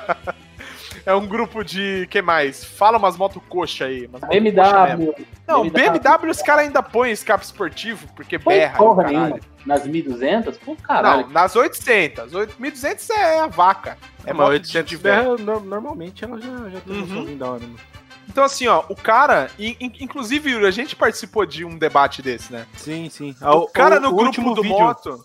é 1.06 1.14
um 1.14 1.26
grupo 1.26 1.62
de. 1.64 2.06
que 2.10 2.20
mais? 2.22 2.64
Fala 2.64 2.98
umas 2.98 3.16
moto 3.16 3.40
coxa 3.48 3.86
aí. 3.86 4.06
Umas 4.06 4.20
moto 4.22 4.30
coxa 4.30 4.40
mesmo. 4.96 5.12
BMW. 5.14 5.26
Não, 5.46 5.62
BMW. 5.68 6.00
BMW 6.00 6.30
os 6.30 6.42
caras 6.42 6.64
ainda 6.64 6.82
põem 6.82 7.10
escape 7.12 7.44
esportivo, 7.44 8.06
porque 8.14 8.38
Põe 8.38 8.54
berra. 8.56 8.76
porra 8.78 9.04
caralho. 9.04 9.18
nenhuma. 9.20 9.40
Nas 9.66 9.86
1200, 9.86 10.56
pô, 10.58 10.74
caralho. 10.76 11.24
Não, 11.26 11.30
nas 11.32 11.54
800. 11.54 12.32
8.200 12.32 13.10
é 13.10 13.40
a 13.40 13.46
vaca. 13.46 13.98
É 14.24 14.30
É, 14.30 14.32
moto 14.32 14.48
mas 14.52 14.60
de, 14.70 14.78
800 14.78 14.90
de 14.90 14.96
berra, 14.98 15.36
no- 15.36 15.60
normalmente 15.60 16.24
ela 16.24 16.40
já, 16.40 16.48
já 16.70 16.80
tem 16.80 16.94
um 16.96 17.00
Uhum. 17.00 17.06
somzinho 17.08 17.38
da 17.38 17.46
hora, 17.50 17.60
mano. 17.60 17.76
Então, 18.28 18.44
assim, 18.44 18.68
ó, 18.68 18.84
o 18.88 18.94
cara. 18.94 19.50
in- 19.58 19.76
in- 19.80 19.92
inclusive, 20.00 20.50
Yuri, 20.50 20.64
a 20.64 20.70
gente 20.70 20.94
participou 20.94 21.44
de 21.44 21.64
um 21.64 21.76
debate 21.76 22.22
desse, 22.22 22.52
né? 22.52 22.64
Sim, 22.76 23.08
sim. 23.10 23.34
O, 23.42 23.66
cara 23.66 23.98
no 23.98 24.10
grupo 24.10 24.26
último 24.26 24.54
do 24.54 24.62
vídeo 24.62 24.78
moto. 24.78 25.24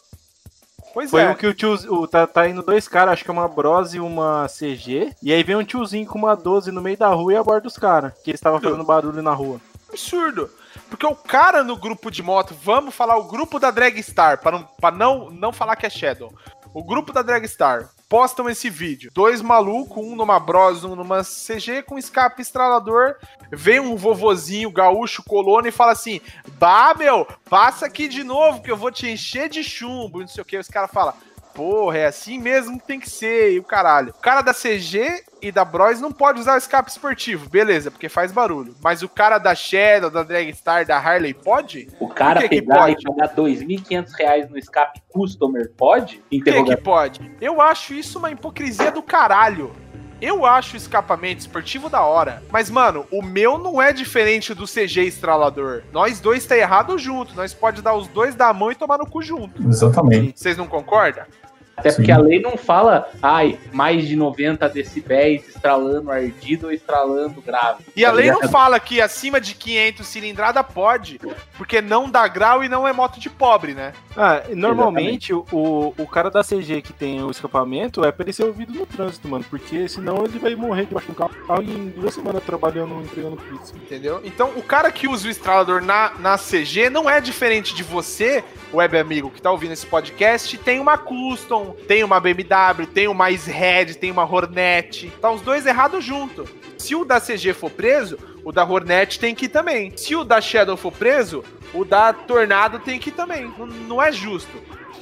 Pois 0.96 1.12
Foi 1.12 1.24
é. 1.24 1.30
o 1.30 1.36
que 1.36 1.46
o 1.46 1.54
tio. 1.54 1.74
O, 1.74 2.08
tá, 2.08 2.26
tá 2.26 2.48
indo 2.48 2.64
dois 2.64 2.88
caras, 2.88 3.12
acho 3.12 3.26
que 3.26 3.30
é 3.30 3.34
uma 3.34 3.50
Bros 3.50 3.94
e 3.94 4.00
uma 4.00 4.48
CG. 4.48 5.14
E 5.22 5.34
aí 5.34 5.44
vem 5.44 5.58
um 5.58 5.64
tiozinho 5.64 6.08
com 6.08 6.18
uma 6.18 6.38
12 6.38 6.72
no 6.72 6.82
meio 6.82 6.96
da 6.96 7.10
rua 7.10 7.34
e 7.34 7.36
aborda 7.36 7.68
os 7.68 7.78
caras. 7.78 8.14
Que 8.24 8.32
eles 8.32 8.40
estavam 8.40 8.62
fazendo 8.62 8.82
barulho 8.86 9.22
na 9.22 9.34
rua. 9.34 9.60
absurdo. 9.90 10.50
Porque 10.90 11.06
o 11.06 11.14
cara 11.14 11.66
no 11.66 11.76
grupo 11.76 12.10
de 12.10 12.24
moto, 12.24 12.56
vamos 12.64 12.96
falar 12.96 13.18
o 13.18 13.26
grupo 13.26 13.60
da 13.60 13.72
Dragstar, 13.72 14.40
para 14.40 14.58
não, 14.58 14.64
pra 14.80 14.90
não, 14.90 15.30
não 15.30 15.52
falar 15.52 15.76
que 15.76 15.86
é 15.86 15.90
Shadow. 15.90 16.34
O 16.74 16.82
grupo 16.82 17.12
da 17.12 17.22
Dragstar 17.22 17.90
postam 18.08 18.50
esse 18.50 18.70
vídeo. 18.70 19.12
Dois 19.14 19.42
malucos, 19.42 20.04
um 20.04 20.16
numa 20.16 20.40
Bros, 20.40 20.84
um 20.84 20.96
numa 20.96 21.24
CG 21.24 21.84
com 21.84 21.98
escape 21.98 22.42
estralador. 22.42 23.16
Vem 23.52 23.80
um 23.80 23.96
vovozinho 23.96 24.72
gaúcho 24.72 25.24
colono 25.24 25.68
e 25.68 25.72
fala 25.72 25.92
assim: 25.92 26.22
Bah, 26.60 26.94
meu, 26.98 27.28
passa 27.50 27.86
aqui 27.86 28.08
de 28.08 28.24
novo 28.24 28.62
que 28.62 28.72
eu 28.72 28.78
vou 28.78 28.92
te 28.92 29.08
encher 29.08 29.50
de 29.50 29.64
chumbo. 29.64 30.22
Não 30.22 30.28
sei 30.28 30.42
o 30.42 30.46
que. 30.46 30.58
Os 30.58 30.68
caras 30.68 30.92
falam 30.92 31.14
porra, 31.56 32.00
é 32.00 32.06
assim 32.06 32.38
mesmo 32.38 32.78
que 32.78 32.86
tem 32.86 33.00
que 33.00 33.10
ser, 33.10 33.54
e 33.54 33.60
o 33.60 33.64
caralho. 33.64 34.10
O 34.10 34.22
cara 34.22 34.42
da 34.42 34.54
CG 34.54 35.24
e 35.42 35.52
da 35.52 35.64
Bros 35.64 36.02
não 36.02 36.12
pode 36.12 36.40
usar 36.40 36.56
o 36.56 36.58
escape 36.58 36.92
esportivo, 36.92 37.50
beleza, 37.50 37.90
porque 37.90 38.10
faz 38.10 38.32
barulho. 38.32 38.76
Mas 38.84 39.02
o 39.02 39.10
cara 39.10 39.38
da 39.38 39.56
Shadow, 39.56 40.12
da 40.12 40.22
Dragstar, 40.22 40.86
da 40.86 40.98
Harley 40.98 41.34
pode? 41.34 41.88
O 42.00 42.10
cara 42.10 42.42
que 42.42 42.50
que 42.50 42.62
pegar 42.62 42.90
e 42.90 42.96
pode? 42.96 43.04
pagar 43.04 43.36
2.500 43.36 44.12
reais 44.18 44.50
no 44.50 44.58
escape 44.58 45.02
customer 45.08 45.72
pode? 45.78 46.18
Por 46.18 46.44
que, 46.44 46.64
que 46.64 46.78
pode? 46.78 47.32
Eu 47.40 47.62
acho 47.62 47.94
isso 47.94 48.20
uma 48.20 48.32
hipocrisia 48.32 48.92
do 48.92 49.02
caralho. 49.02 49.72
Eu 50.22 50.46
acho 50.46 50.76
o 50.76 50.78
escapamento 50.78 51.42
esportivo 51.42 51.90
da 51.90 52.02
hora. 52.02 52.42
Mas, 52.50 52.70
mano, 52.70 53.06
o 53.12 53.22
meu 53.22 53.58
não 53.58 53.82
é 53.82 53.92
diferente 53.92 54.54
do 54.54 54.66
CG 54.66 55.04
estralador. 55.04 55.84
Nós 55.92 56.20
dois 56.22 56.46
tá 56.46 56.58
errado 56.58 56.98
junto. 56.98 57.36
Nós 57.36 57.54
pode 57.54 57.82
dar 57.82 57.94
os 57.94 58.08
dois 58.08 58.34
da 58.34 58.52
mão 58.54 58.72
e 58.72 58.76
tomar 58.76 58.98
no 58.98 59.06
cu 59.06 59.22
junto. 59.22 59.62
Exatamente. 59.68 60.40
Vocês 60.40 60.58
não 60.58 60.68
concordam? 60.68 61.26
Até 61.78 61.92
porque 61.92 62.06
Sim. 62.06 62.12
a 62.14 62.18
lei 62.18 62.40
não 62.42 62.58
fala, 62.58 63.10
ai, 63.22 63.60
mais 63.74 64.08
de 64.08 64.16
90 64.16 64.68
decibéis 64.70 65.48
estralando 65.48 66.10
ardido 66.12 66.68
ou 66.68 66.72
estralando 66.72 67.42
grave. 67.42 67.84
E 67.96 68.06
a 68.06 68.10
Tá 68.10 68.16
lei 68.16 68.28
não 68.28 68.36
ligado? 68.36 68.52
fala 68.52 68.80
que 68.80 69.02
acima 69.02 69.42
de 69.42 69.54
500 69.56 70.08
cilindrada 70.08 70.64
pode, 70.64 71.20
porque 71.58 71.82
não 71.82 72.10
dá 72.10 72.28
grau 72.28 72.64
e 72.64 72.70
não 72.70 72.88
é 72.88 72.94
moto 72.94 73.20
de 73.20 73.30
pobre, 73.30 73.74
né? 73.74 73.92
Ah, 74.16 74.42
normalmente 74.54 75.34
o, 75.34 75.46
o 75.98 76.08
cara 76.08 76.30
da 76.32 76.44
CG 76.44 76.82
que 76.82 76.94
tem 76.94 77.22
o 77.22 77.30
escapamento 77.32 78.04
é 78.06 78.12
pra 78.12 78.24
ele 78.24 78.34
ser 78.34 78.46
ouvido 78.46 78.74
no 78.74 78.86
trânsito, 78.86 79.28
mano. 79.28 79.44
Porque 79.50 79.88
senão 79.90 80.24
ele 80.24 80.40
vai 80.40 80.56
morrer 80.56 80.86
debaixo 80.86 81.10
do 81.10 81.16
carro 81.16 81.32
e 81.62 81.70
em 81.72 81.90
duas 81.90 82.14
semanas 82.14 82.44
trabalhando, 82.44 83.02
entregando 83.02 83.38
pizza. 83.38 83.74
Entendeu? 83.76 84.22
Então, 84.24 84.52
o 84.56 84.64
cara 84.64 84.92
que 84.92 85.08
usa 85.08 85.28
o 85.28 85.32
estralador 85.32 85.82
na, 85.82 86.12
na 86.20 86.38
CG 86.38 86.90
não 86.90 87.10
é 87.10 87.20
diferente 87.20 87.76
de 87.76 87.84
você, 87.84 88.44
web 88.74 88.98
amigo, 88.98 89.30
que 89.30 89.42
tá 89.42 89.52
ouvindo 89.52 89.74
esse 89.74 89.86
podcast, 89.86 90.58
tem 90.60 90.80
uma 90.80 90.98
Custom, 90.98 91.65
tem 91.88 92.04
uma 92.04 92.20
BMW, 92.20 92.86
tem 92.94 93.08
uma 93.08 93.28
Red, 93.28 93.96
tem 93.96 94.12
uma 94.12 94.24
Hornet. 94.24 95.12
Tá 95.22 95.32
os 95.32 95.42
dois 95.42 95.66
errados 95.66 96.04
junto. 96.04 96.46
Se 96.78 96.96
o 96.96 97.04
da 97.06 97.20
CG 97.20 97.54
for 97.54 97.70
preso, 97.72 98.18
o 98.44 98.52
da 98.52 98.64
Hornet 98.64 99.20
tem 99.20 99.34
que 99.34 99.46
ir 99.46 99.50
também. 99.50 99.92
Se 99.96 100.16
o 100.16 100.24
da 100.24 100.40
Shadow 100.42 100.78
for 100.78 100.92
preso, 100.92 101.44
o 101.74 101.84
da 101.86 102.14
Tornado 102.14 102.80
tem 102.80 103.00
que 103.00 103.10
ir 103.10 103.14
também. 103.14 103.52
Não, 103.58 103.66
não 103.66 104.02
é 104.04 104.12
justo. 104.12 104.52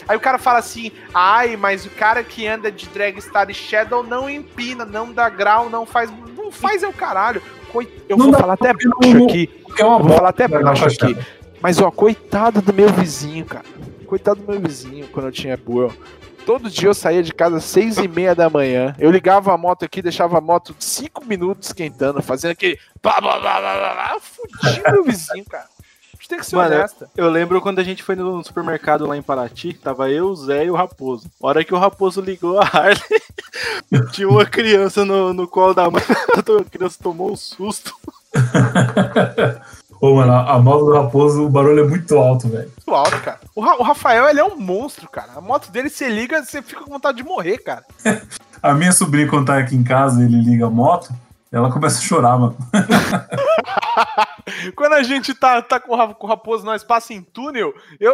Aí 0.08 0.16
o 0.18 0.20
cara 0.20 0.38
fala 0.38 0.60
assim: 0.60 0.92
ai, 1.14 1.56
mas 1.56 1.86
o 1.86 1.90
cara 1.90 2.24
que 2.24 2.46
anda 2.48 2.72
de 2.72 2.88
Dragstar 2.88 3.50
e 3.50 3.54
Shadow 3.54 4.04
não 4.04 4.30
empina, 4.30 4.86
não 4.86 5.12
dá 5.12 5.30
grau, 5.30 5.70
não 5.70 5.86
faz. 5.86 6.12
Não 6.36 6.52
faz 6.52 6.84
é 6.84 6.88
o 6.88 6.94
caralho. 6.94 7.42
Coi- 7.72 7.90
Eu 8.08 8.18
Não 8.18 8.30
vou 8.32 8.40
falar 8.40 8.54
até 8.54 8.74
baixo 8.74 8.90
não- 9.18 9.26
aqui. 9.26 9.50
É 9.80 9.84
uma 9.86 9.98
Eu 10.00 10.04
vou 10.04 10.16
falar 10.16 10.30
até 10.30 10.48
né, 10.48 10.60
baixo 10.60 10.86
aqui. 10.86 11.18
Mas, 11.62 11.80
ó, 11.80 11.90
coitado 11.90 12.62
do 12.62 12.74
meu 12.74 12.90
vizinho, 12.90 13.46
cara. 13.46 13.64
Coitado 14.06 14.42
do 14.42 14.52
meu 14.52 14.60
vizinho 14.62 15.08
quando 15.08 15.28
eu 15.28 15.32
tinha 15.32 15.56
Buell. 15.58 15.92
Todo 16.46 16.70
dia 16.70 16.90
eu 16.90 16.94
saía 16.94 17.24
de 17.24 17.34
casa 17.34 17.58
às 17.58 17.64
seis 17.64 17.98
e 17.98 18.08
meia 18.08 18.36
da 18.36 18.50
manhã. 18.50 18.94
Eu 19.00 19.10
ligava 19.10 19.54
a 19.54 19.58
moto 19.58 19.86
aqui, 19.86 20.02
deixava 20.02 20.38
a 20.38 20.42
moto 20.42 20.76
cinco 20.78 21.26
minutos 21.26 21.70
esquentando, 21.70 22.22
fazendo 22.22 22.52
aquele. 22.52 22.78
Blá, 23.02 23.20
blá, 23.22 23.40
blá, 23.40 23.60
blá, 23.60 23.94
blá. 23.94 24.18
Eu 24.86 24.92
meu 24.92 25.04
vizinho, 25.06 25.46
cara. 25.46 25.64
A 25.64 26.16
gente 26.16 26.30
tem 26.30 26.40
que 26.40 26.46
ser 26.46 26.56
Mano, 26.56 26.76
honesta. 26.76 27.10
Eu 27.16 27.30
lembro 27.30 27.62
quando 27.62 27.80
a 27.80 27.84
gente 27.84 28.04
foi 28.04 28.16
no 28.16 28.44
supermercado 28.44 29.06
lá 29.06 29.16
em 29.16 29.22
Paraty, 29.22 29.74
tava 29.74 30.10
eu, 30.10 30.28
o 30.30 30.36
Zé 30.36 30.66
e 30.66 30.70
o 30.70 30.76
Raposo. 30.76 31.30
A 31.42 31.48
hora 31.48 31.64
que 31.64 31.74
o 31.74 31.78
Raposo 31.78 32.22
ligou 32.22 32.60
a 32.60 32.66
Harley, 32.66 33.22
tinha 34.12 34.28
uma 34.28 34.46
criança 34.46 35.06
no, 35.06 35.34
no 35.34 35.48
colo 35.48 35.74
da 35.74 35.90
mãe, 35.90 36.04
a 36.36 36.70
criança 36.70 36.98
tomou 37.02 37.32
um 37.32 37.36
susto. 37.36 37.94
Ô, 40.06 40.16
mano, 40.16 40.34
a, 40.34 40.56
a 40.56 40.60
moto 40.60 40.84
do 40.84 40.92
Raposo, 40.94 41.46
o 41.46 41.50
barulho 41.50 41.86
é 41.86 41.88
muito 41.88 42.18
alto, 42.18 42.50
velho. 42.50 42.70
Muito 42.86 42.94
alto, 42.94 43.22
cara. 43.22 43.40
O, 43.56 43.62
Ra- 43.62 43.78
o 43.78 43.84
Rafael, 43.84 44.28
ele 44.28 44.38
é 44.38 44.44
um 44.44 44.58
monstro, 44.60 45.08
cara. 45.10 45.32
A 45.38 45.40
moto 45.40 45.72
dele, 45.72 45.90
você 45.90 46.10
liga, 46.10 46.44
você 46.44 46.62
fica 46.62 46.82
com 46.84 46.92
vontade 46.92 47.16
de 47.16 47.24
morrer, 47.24 47.58
cara. 47.60 47.86
A 48.62 48.74
minha 48.74 48.92
sobrinha, 48.92 49.30
quando 49.30 49.48
tá 49.48 49.58
aqui 49.58 49.78
em 49.78 49.84
casa 49.84 50.22
ele 50.24 50.42
liga 50.42 50.66
a 50.66 50.70
moto, 50.70 51.10
ela 51.52 51.72
começa 51.72 52.00
a 52.00 52.02
chorar, 52.02 52.38
mano. 52.38 52.58
Quando 54.76 54.94
a 54.94 55.04
gente 55.04 55.34
tá, 55.34 55.62
tá 55.62 55.80
com, 55.80 55.94
o 55.94 55.96
Ra- 55.96 56.14
com 56.14 56.28
o 56.28 56.30
Raposo, 56.30 56.66
nós 56.66 56.84
passa 56.84 57.14
em 57.14 57.22
túnel, 57.22 57.74
eu, 58.00 58.14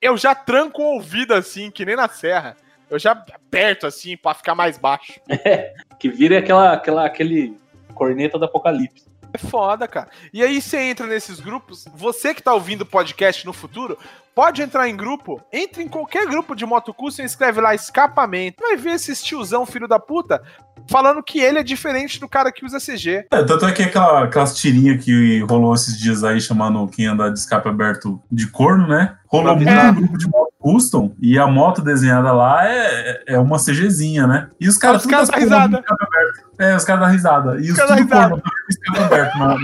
eu 0.00 0.16
já 0.16 0.34
tranco 0.34 0.82
o 0.82 0.94
ouvido 0.96 1.32
assim, 1.34 1.70
que 1.70 1.84
nem 1.86 1.96
na 1.96 2.08
serra. 2.08 2.56
Eu 2.90 2.98
já 2.98 3.12
aperto 3.12 3.86
assim 3.86 4.16
pra 4.16 4.34
ficar 4.34 4.54
mais 4.54 4.76
baixo. 4.76 5.20
Que 5.98 6.08
vira 6.08 6.38
aquela, 6.38 6.72
aquela, 6.72 7.04
aquele 7.04 7.54
corneta 7.94 8.38
do 8.38 8.46
apocalipse. 8.46 9.04
É 9.32 9.38
foda, 9.38 9.86
cara. 9.86 10.10
E 10.32 10.42
aí 10.42 10.60
você 10.60 10.78
entra 10.78 11.06
nesses 11.06 11.40
grupos, 11.40 11.86
você 11.94 12.34
que 12.34 12.42
tá 12.42 12.52
ouvindo 12.52 12.84
podcast 12.84 13.44
no 13.46 13.52
futuro, 13.52 13.98
pode 14.34 14.62
entrar 14.62 14.88
em 14.88 14.96
grupo, 14.96 15.40
entre 15.52 15.82
em 15.82 15.88
qualquer 15.88 16.26
grupo 16.26 16.54
de 16.54 16.64
moto 16.64 16.94
custom 16.94 17.22
e 17.22 17.26
escreve 17.26 17.60
lá 17.60 17.74
escapamento. 17.74 18.62
Vai 18.62 18.76
ver 18.76 18.92
esse 18.92 19.14
tiozão 19.22 19.66
filho 19.66 19.88
da 19.88 19.98
puta 19.98 20.40
falando 20.88 21.22
que 21.22 21.38
ele 21.40 21.58
é 21.58 21.62
diferente 21.62 22.18
do 22.18 22.28
cara 22.28 22.50
que 22.50 22.64
usa 22.64 22.78
CG. 22.78 23.26
É, 23.30 23.42
tanto 23.44 23.66
é 23.66 23.72
que 23.72 23.82
aquela, 23.82 24.24
aquelas 24.24 24.56
tirinhas 24.56 25.04
que 25.04 25.40
rolou 25.48 25.74
esses 25.74 25.98
dias 25.98 26.24
aí, 26.24 26.40
chamando 26.40 26.86
quem 26.88 27.06
anda 27.06 27.30
de 27.30 27.38
escape 27.38 27.68
aberto 27.68 28.20
de 28.30 28.46
corno, 28.48 28.88
né? 28.88 29.16
Rolou 29.26 29.54
muito 29.54 29.68
É. 29.68 29.84
no 29.92 29.94
grupo 29.94 30.18
de 30.18 30.26
moto 30.28 30.50
custom 30.58 31.14
e 31.20 31.38
a 31.38 31.46
moto 31.46 31.80
desenhada 31.80 32.32
lá 32.32 32.66
é, 32.66 33.22
é 33.28 33.38
uma 33.38 33.58
CGzinha, 33.58 34.26
né? 34.26 34.48
E 34.58 34.68
os 34.68 34.76
caras 34.76 35.04
Os 35.04 35.10
dão 35.10 35.20
risada. 35.20 35.78
escape 35.78 36.02
aberto. 36.02 36.50
É, 36.58 36.76
os 36.76 36.84
caras 36.84 37.02
dão 37.02 37.10
risada. 37.10 37.56
E 37.60 37.70
os, 37.70 37.76
caras 37.76 37.96
dão 37.96 37.98
tudo 37.98 38.08
risada. 38.08 38.30
corno, 38.30 38.42
escape 38.68 38.98
aberto 38.98 39.38
na. 39.38 39.56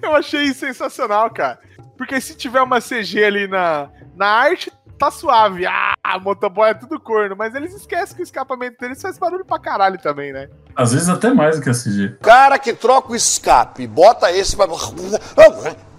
Eu 0.02 0.14
achei 0.14 0.52
sensacional, 0.54 1.30
cara. 1.30 1.58
Porque 1.96 2.20
se 2.20 2.34
tiver 2.34 2.60
uma 2.62 2.80
CG 2.80 3.24
ali 3.24 3.46
na, 3.48 3.88
na 4.16 4.26
arte, 4.26 4.72
tá 4.98 5.10
suave. 5.10 5.64
Ah, 5.66 5.94
motoboy 6.20 6.70
é 6.70 6.74
tudo 6.74 6.98
corno. 7.00 7.36
Mas 7.36 7.54
eles 7.54 7.72
esquecem 7.74 8.16
que 8.16 8.22
o 8.22 8.24
escapamento 8.24 8.76
deles 8.80 9.00
faz 9.00 9.18
barulho 9.18 9.44
pra 9.44 9.58
caralho 9.58 9.98
também, 9.98 10.32
né? 10.32 10.48
Às 10.74 10.92
vezes 10.92 11.08
até 11.08 11.32
mais 11.32 11.56
do 11.56 11.62
que 11.62 11.70
a 11.70 11.72
CG. 11.72 12.16
Cara 12.22 12.58
que 12.58 12.72
troca 12.74 13.12
o 13.12 13.16
escape, 13.16 13.86
bota 13.86 14.30
esse 14.32 14.56
pra. 14.56 14.66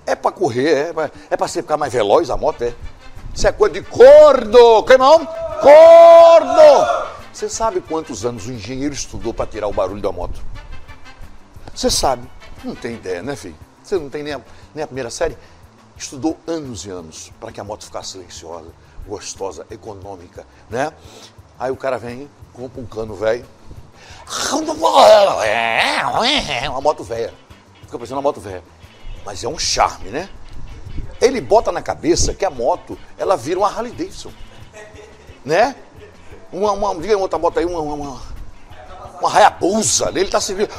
É 0.07 0.13
pra 0.15 0.31
correr, 0.31 0.89
é, 0.89 0.93
pra- 0.93 1.09
é 1.31 1.35
pra 1.37 1.47
você 1.47 1.61
ficar 1.63 1.77
mais 1.77 1.91
veloz 1.91 2.29
a 2.29 2.37
moto, 2.37 2.61
é. 2.61 2.73
Isso 3.33 3.47
é 3.47 3.51
coisa 3.51 3.73
de 3.73 3.81
corno! 3.81 4.83
Que 4.83 4.97
não? 4.97 5.25
Corno! 5.25 7.05
Você 7.33 7.49
sabe 7.49 7.81
quantos 7.81 8.23
anos 8.25 8.45
o 8.47 8.51
engenheiro 8.51 8.93
estudou 8.93 9.33
pra 9.33 9.45
tirar 9.47 9.67
o 9.67 9.73
barulho 9.73 10.01
da 10.01 10.11
moto? 10.11 10.39
Você 11.73 11.89
sabe? 11.89 12.29
Não 12.63 12.75
tem 12.75 12.93
ideia, 12.95 13.21
né, 13.23 13.35
filho? 13.35 13.55
Você 13.83 13.97
não 13.97 14.09
tem 14.09 14.23
nem 14.23 14.33
a, 14.33 14.41
nem 14.73 14.83
a 14.83 14.87
primeira 14.87 15.09
série? 15.09 15.35
Estudou 15.97 16.37
anos 16.45 16.85
e 16.85 16.89
anos 16.89 17.31
para 17.39 17.51
que 17.51 17.59
a 17.59 17.63
moto 17.63 17.85
ficasse 17.85 18.11
silenciosa, 18.11 18.67
gostosa, 19.07 19.65
econômica, 19.69 20.45
né? 20.69 20.91
Aí 21.57 21.71
o 21.71 21.75
cara 21.77 21.97
vem, 21.97 22.29
compra 22.53 22.81
um 22.81 22.85
cano 22.85 23.15
velho. 23.15 23.45
Uma 26.69 26.81
moto 26.81 27.03
velha. 27.03 27.33
Fica 27.81 27.97
parecendo 27.97 28.17
uma 28.17 28.21
moto 28.21 28.41
velha. 28.41 28.63
Mas 29.25 29.43
é 29.43 29.47
um 29.47 29.57
charme, 29.57 30.09
né? 30.09 30.29
Ele 31.21 31.39
bota 31.39 31.71
na 31.71 31.81
cabeça 31.81 32.33
que 32.33 32.43
a 32.43 32.49
moto, 32.49 32.97
ela 33.17 33.37
vira 33.37 33.59
uma 33.59 33.69
Harley 33.69 33.91
Davidson. 33.91 34.31
Né? 35.43 35.75
Uma, 36.51 36.71
uma, 36.71 36.95
diga 37.01 37.17
outra 37.17 37.39
moto 37.39 37.57
aí, 37.59 37.65
uma, 37.65 37.79
uma, 37.79 38.21
uma, 39.21 39.33
Hayabusa. 39.33 40.09
Ele 40.09 40.27
tá 40.27 40.41
servindo. 40.41 40.69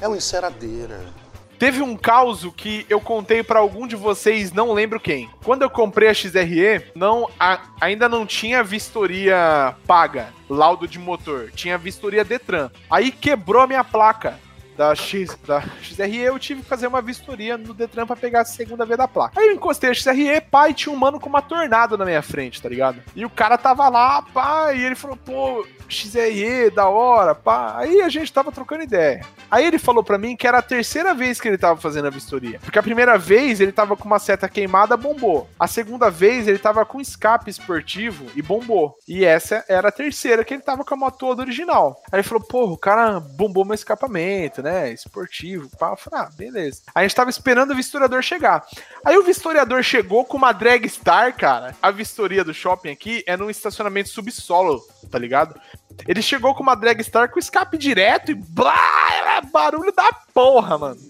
É 0.00 0.08
uma 0.08 0.16
enceradeira. 0.16 1.12
Teve 1.58 1.80
um 1.82 1.96
caso 1.96 2.52
que 2.52 2.84
eu 2.88 3.00
contei 3.00 3.42
pra 3.42 3.58
algum 3.60 3.86
de 3.86 3.96
vocês, 3.96 4.52
não 4.52 4.72
lembro 4.72 5.00
quem. 5.00 5.28
Quando 5.44 5.62
eu 5.62 5.70
comprei 5.70 6.08
a 6.08 6.14
XRE, 6.14 6.84
não, 6.94 7.28
a- 7.40 7.60
ainda 7.80 8.08
não 8.08 8.26
tinha 8.26 8.62
vistoria 8.62 9.74
paga, 9.86 10.28
laudo 10.48 10.86
de 10.86 10.98
motor. 10.98 11.50
Tinha 11.54 11.78
vistoria 11.78 12.24
Detran. 12.24 12.70
Aí 12.90 13.10
quebrou 13.10 13.62
a 13.62 13.66
minha 13.66 13.84
placa 13.84 14.38
da, 14.76 14.94
X, 14.94 15.36
da 15.46 15.62
XRE, 15.82 16.18
eu 16.18 16.38
tive 16.38 16.62
que 16.62 16.68
fazer 16.68 16.86
uma 16.86 17.00
vistoria 17.00 17.56
no 17.56 17.74
Detran 17.74 18.06
pra 18.06 18.16
pegar 18.16 18.42
a 18.42 18.44
segunda 18.44 18.84
vez 18.84 18.98
da 18.98 19.08
placa. 19.08 19.40
Aí 19.40 19.48
eu 19.48 19.54
encostei 19.54 19.90
a 19.90 19.94
XRE, 19.94 20.42
e 20.68 20.74
tinha 20.74 20.92
um 20.92 20.98
mano 20.98 21.18
com 21.18 21.28
uma 21.28 21.42
tornado 21.42 21.96
na 21.96 22.04
minha 22.04 22.22
frente, 22.22 22.60
tá 22.60 22.68
ligado? 22.68 23.02
E 23.14 23.24
o 23.24 23.30
cara 23.30 23.56
tava 23.56 23.88
lá, 23.88 24.22
pá, 24.22 24.72
e 24.72 24.84
ele 24.84 24.94
falou, 24.94 25.16
pô, 25.16 25.66
XRE, 25.88 26.70
da 26.70 26.88
hora, 26.88 27.34
pá. 27.34 27.74
Aí 27.78 28.02
a 28.02 28.08
gente 28.08 28.32
tava 28.32 28.52
trocando 28.52 28.82
ideia. 28.82 29.20
Aí 29.50 29.64
ele 29.64 29.78
falou 29.78 30.02
pra 30.02 30.18
mim 30.18 30.36
que 30.36 30.46
era 30.46 30.58
a 30.58 30.62
terceira 30.62 31.14
vez 31.14 31.40
que 31.40 31.48
ele 31.48 31.58
tava 31.58 31.80
fazendo 31.80 32.06
a 32.06 32.10
vistoria. 32.10 32.58
Porque 32.60 32.78
a 32.78 32.82
primeira 32.82 33.16
vez 33.16 33.60
ele 33.60 33.72
tava 33.72 33.96
com 33.96 34.04
uma 34.04 34.18
seta 34.18 34.48
queimada, 34.48 34.96
bombou. 34.96 35.48
A 35.58 35.66
segunda 35.66 36.10
vez 36.10 36.48
ele 36.48 36.58
tava 36.58 36.84
com 36.84 37.00
escape 37.00 37.50
esportivo 37.50 38.26
e 38.34 38.42
bombou. 38.42 38.94
E 39.06 39.24
essa 39.24 39.64
era 39.68 39.88
a 39.88 39.92
terceira 39.92 40.44
que 40.44 40.54
ele 40.54 40.62
tava 40.62 40.84
com 40.84 40.94
a 40.94 40.96
moto 40.96 41.18
toda 41.18 41.42
original. 41.42 42.00
Aí 42.10 42.18
ele 42.18 42.28
falou, 42.28 42.44
porra, 42.44 42.72
o 42.72 42.78
cara 42.78 43.20
bombou 43.20 43.64
meu 43.64 43.74
escapamento, 43.74 44.62
né? 44.66 44.92
Esportivo, 44.92 45.70
pá. 45.78 45.90
Eu 45.90 45.96
falei, 45.96 46.26
ah, 46.26 46.30
beleza. 46.36 46.82
A 46.92 47.02
gente 47.02 47.14
tava 47.14 47.30
esperando 47.30 47.70
o 47.70 47.76
vistoriador 47.76 48.20
chegar. 48.20 48.66
Aí 49.04 49.16
o 49.16 49.22
vistoriador 49.22 49.80
chegou 49.82 50.24
com 50.24 50.36
uma 50.36 50.52
drag 50.52 50.88
star, 50.88 51.36
cara. 51.36 51.76
A 51.80 51.92
vistoria 51.92 52.42
do 52.42 52.52
shopping 52.52 52.90
aqui 52.90 53.22
é 53.26 53.36
num 53.36 53.48
estacionamento 53.48 54.08
subsolo, 54.08 54.82
tá 55.08 55.18
ligado? 55.18 55.58
Ele 56.06 56.20
chegou 56.20 56.52
com 56.54 56.64
uma 56.64 56.74
drag 56.74 57.00
star 57.02 57.30
com 57.30 57.38
escape 57.38 57.78
direto 57.78 58.32
e 58.32 58.34
blá, 58.34 59.40
barulho 59.52 59.92
da 59.92 60.12
porra, 60.34 60.76
mano. 60.76 61.00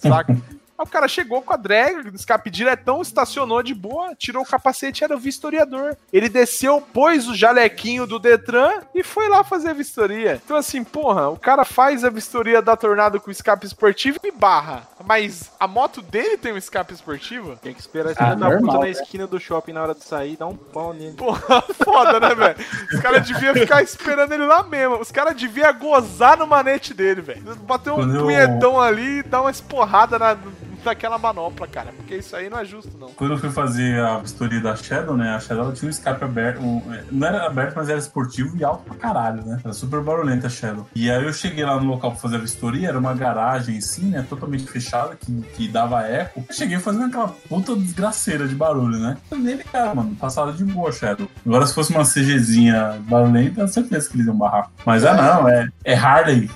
Saca? 0.00 0.36
Aí 0.82 0.84
o 0.84 0.90
cara 0.90 1.06
chegou 1.06 1.40
com 1.42 1.52
a 1.52 1.56
drag, 1.56 2.12
escape 2.14 2.50
diretão, 2.50 3.00
estacionou 3.00 3.62
de 3.62 3.72
boa, 3.72 4.14
tirou 4.16 4.42
o 4.42 4.46
capacete, 4.46 5.04
era 5.04 5.14
o 5.14 5.18
vistoriador. 5.18 5.94
Ele 6.12 6.28
desceu, 6.28 6.80
pôs 6.80 7.28
o 7.28 7.34
jalequinho 7.36 8.04
do 8.06 8.18
Detran 8.18 8.80
e 8.92 9.04
foi 9.04 9.28
lá 9.28 9.44
fazer 9.44 9.70
a 9.70 9.72
vistoria. 9.74 10.40
Então, 10.44 10.56
assim, 10.56 10.82
porra, 10.82 11.28
o 11.28 11.36
cara 11.38 11.64
faz 11.64 12.04
a 12.04 12.10
vistoria 12.10 12.60
da 12.60 12.76
Tornado 12.76 13.20
com 13.20 13.30
escape 13.30 13.64
esportivo 13.64 14.18
e 14.24 14.32
barra. 14.32 14.82
Mas 15.06 15.50
a 15.60 15.68
moto 15.68 16.02
dele 16.02 16.36
tem 16.36 16.52
um 16.52 16.56
escape 16.56 16.92
esportivo? 16.94 17.56
Tem 17.62 17.72
que 17.72 17.80
esperar 17.80 18.10
esse 18.10 18.22
Ah, 18.22 18.34
da 18.34 18.50
puta 18.58 18.78
na 18.78 18.88
esquina 18.88 19.26
do 19.26 19.38
shopping 19.38 19.72
na 19.72 19.82
hora 19.82 19.94
de 19.94 20.02
sair 20.02 20.32
e 20.32 20.36
dar 20.36 20.46
um 20.48 20.56
pau 20.56 20.92
nele. 20.92 21.14
Porra, 21.14 21.62
foda, 21.84 22.18
né, 22.18 22.34
velho? 22.34 22.56
Os 22.92 23.00
caras 23.00 23.26
deviam 23.26 23.54
ficar 23.54 23.82
esperando 23.82 24.32
ele 24.32 24.46
lá 24.46 24.64
mesmo. 24.64 24.98
Os 24.98 25.12
caras 25.12 25.36
deviam 25.36 25.72
gozar 25.74 26.36
no 26.36 26.46
manete 26.46 26.92
dele, 26.92 27.20
velho. 27.20 27.54
Bater 27.58 27.92
um 27.92 27.96
Quando 27.96 28.16
eu- 28.16 28.22
punhetão 28.22 28.80
ali 28.80 29.18
e 29.18 29.22
dar 29.22 29.42
uma 29.42 29.50
esporrada 29.50 30.18
na, 30.18 30.36
naquela 30.84 31.18
manopla, 31.18 31.66
cara. 31.66 31.92
Porque 31.96 32.16
isso 32.16 32.34
aí 32.36 32.48
não 32.50 32.58
é 32.58 32.64
justo, 32.64 32.96
não. 32.98 33.08
Quando 33.08 33.32
eu 33.32 33.38
fui 33.38 33.50
fazer 33.50 34.00
a 34.00 34.18
vistoria 34.18 34.60
da 34.60 34.74
Shadow, 34.76 35.16
né? 35.16 35.34
A 35.34 35.40
Shadow 35.40 35.72
tinha 35.72 35.86
um 35.88 35.90
escape 35.90 36.24
aberto. 36.24 36.60
um- 36.62 36.82
não 37.10 37.26
era 37.26 37.46
aberto, 37.46 37.74
mas 37.76 37.88
era 37.88 37.98
esportivo 37.98 38.56
e 38.56 38.64
alto 38.64 38.82
pra 38.84 38.94
caralho, 38.96 39.44
né? 39.44 39.58
Era 39.64 39.72
super 39.72 40.00
barulhenta 40.00 40.46
a 40.46 40.50
Shadow. 40.50 40.86
E 40.94 41.10
aí 41.10 41.24
eu 41.24 41.32
cheguei 41.32 41.64
lá 41.64 41.78
no 41.80 41.86
local 41.86 42.10
pra 42.12 42.20
fazer 42.20 42.36
a 42.36 42.40
vistoria, 42.40 42.88
era 42.88 42.98
uma 42.98 43.14
garagem 43.14 43.78
assim, 43.78 44.06
né? 44.10 44.24
Totalmente 44.28 44.64
fechada, 44.64 45.16
que, 45.16 45.32
que 45.54 45.68
dava 45.68 46.02
eco. 46.06 46.44
Eu 46.48 46.54
cheguei 46.54 46.78
fazendo 46.78 47.06
aquela 47.06 47.28
puta 47.48 47.74
desgraceira 47.76 48.46
de 48.48 48.54
barulho, 48.54 48.98
né? 48.98 49.16
Nem 49.30 49.56
ligava, 49.56 49.94
mano. 49.94 50.14
Passava 50.16 50.52
de 50.52 50.64
boa 50.64 50.92
Shadow. 50.92 51.28
Agora, 51.44 51.66
se 51.66 51.74
fosse 51.74 51.92
uma 51.92 52.04
CGzinha 52.04 53.00
barulhenta, 53.08 53.66
certeza 53.66 54.08
que 54.08 54.16
eles 54.16 54.26
iam 54.26 54.36
barrar. 54.36 54.70
Mas 54.84 55.04
ah, 55.04 55.14
não, 55.14 55.48
é, 55.48 55.68
é 55.84 55.94
Harley. 55.94 56.50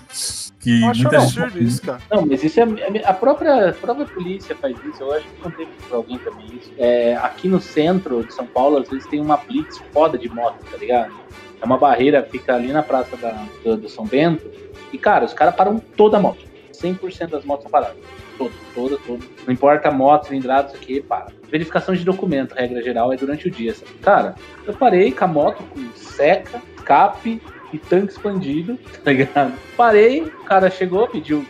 Que 0.67 0.83
Eu 0.83 0.89
acho 0.89 1.03
muita 1.03 1.17
absurdo 1.19 1.51
gente- 1.51 1.65
isso, 1.65 1.83
cara. 1.83 2.01
Não, 2.11 2.27
mas 2.27 2.43
isso 2.43 2.59
é. 2.59 2.65
A 3.05 3.13
própria, 3.13 3.71
a 3.71 3.73
própria 3.73 4.05
polícia 4.05 4.57
faz 4.57 4.77
isso. 4.85 5.01
Eu 5.01 5.13
acho 5.13 5.25
que 5.29 5.41
contei 5.41 5.69
pra 5.89 5.97
alguém 5.97 6.19
também 6.19 6.47
isso. 6.61 6.73
É, 6.77 7.15
aqui 7.23 7.47
no 7.47 7.61
centro 7.61 8.25
de 8.25 8.35
São 8.35 8.45
Paulo, 8.47 8.79
às 8.79 8.89
vezes 8.89 9.07
tem 9.07 9.21
uma 9.21 9.37
blitz 9.37 9.79
foda 9.93 10.19
de 10.19 10.29
moto, 10.29 10.57
tá 10.69 10.77
ligado? 10.77 11.15
É 11.63 11.65
uma 11.65 11.79
barreira, 11.79 12.21
fica 12.29 12.57
ali 12.57 12.73
na 12.73 12.83
praça 12.83 13.17
da, 13.17 13.47
do, 13.63 13.77
do 13.77 13.89
São 13.89 14.05
Bento. 14.07 14.51
E, 14.93 14.99
cara, 14.99 15.25
os 15.25 15.33
caras 15.33 15.55
param 15.55 15.79
toda 15.97 16.17
a 16.17 16.21
moto. 16.21 16.45
100% 16.73 17.29
das 17.29 17.45
motos 17.45 17.63
são 17.63 17.71
paradas. 17.71 17.97
Todas, 18.37 18.55
todas, 18.75 18.99
todas. 19.07 19.25
Não 19.47 19.55
importa 19.55 19.89
a 19.89 19.93
moto, 19.93 20.27
cilindrada, 20.27 20.67
isso 20.69 20.77
aqui, 20.77 21.01
para. 21.01 21.29
Verificação 21.49 21.95
de 21.95 22.05
documento, 22.05 22.55
regra 22.57 22.83
geral, 22.83 23.13
é 23.13 23.17
durante 23.17 23.47
o 23.47 23.51
dia. 23.53 23.73
sabe? 23.73 23.93
Cara, 24.03 24.35
eu 24.67 24.75
parei 24.75 25.13
com 25.13 25.25
a 25.25 25.29
moto 25.29 25.63
com 25.73 25.89
seca, 25.95 26.61
escape 26.77 27.41
e 27.73 27.79
tanque 27.79 28.13
expandido, 28.13 28.79
tá 29.05 29.11
ligado? 29.13 29.59
Parei, 29.77 30.23
o 30.25 30.45
cara 30.45 30.71
chegou, 30.71 31.07
pediu 31.09 31.45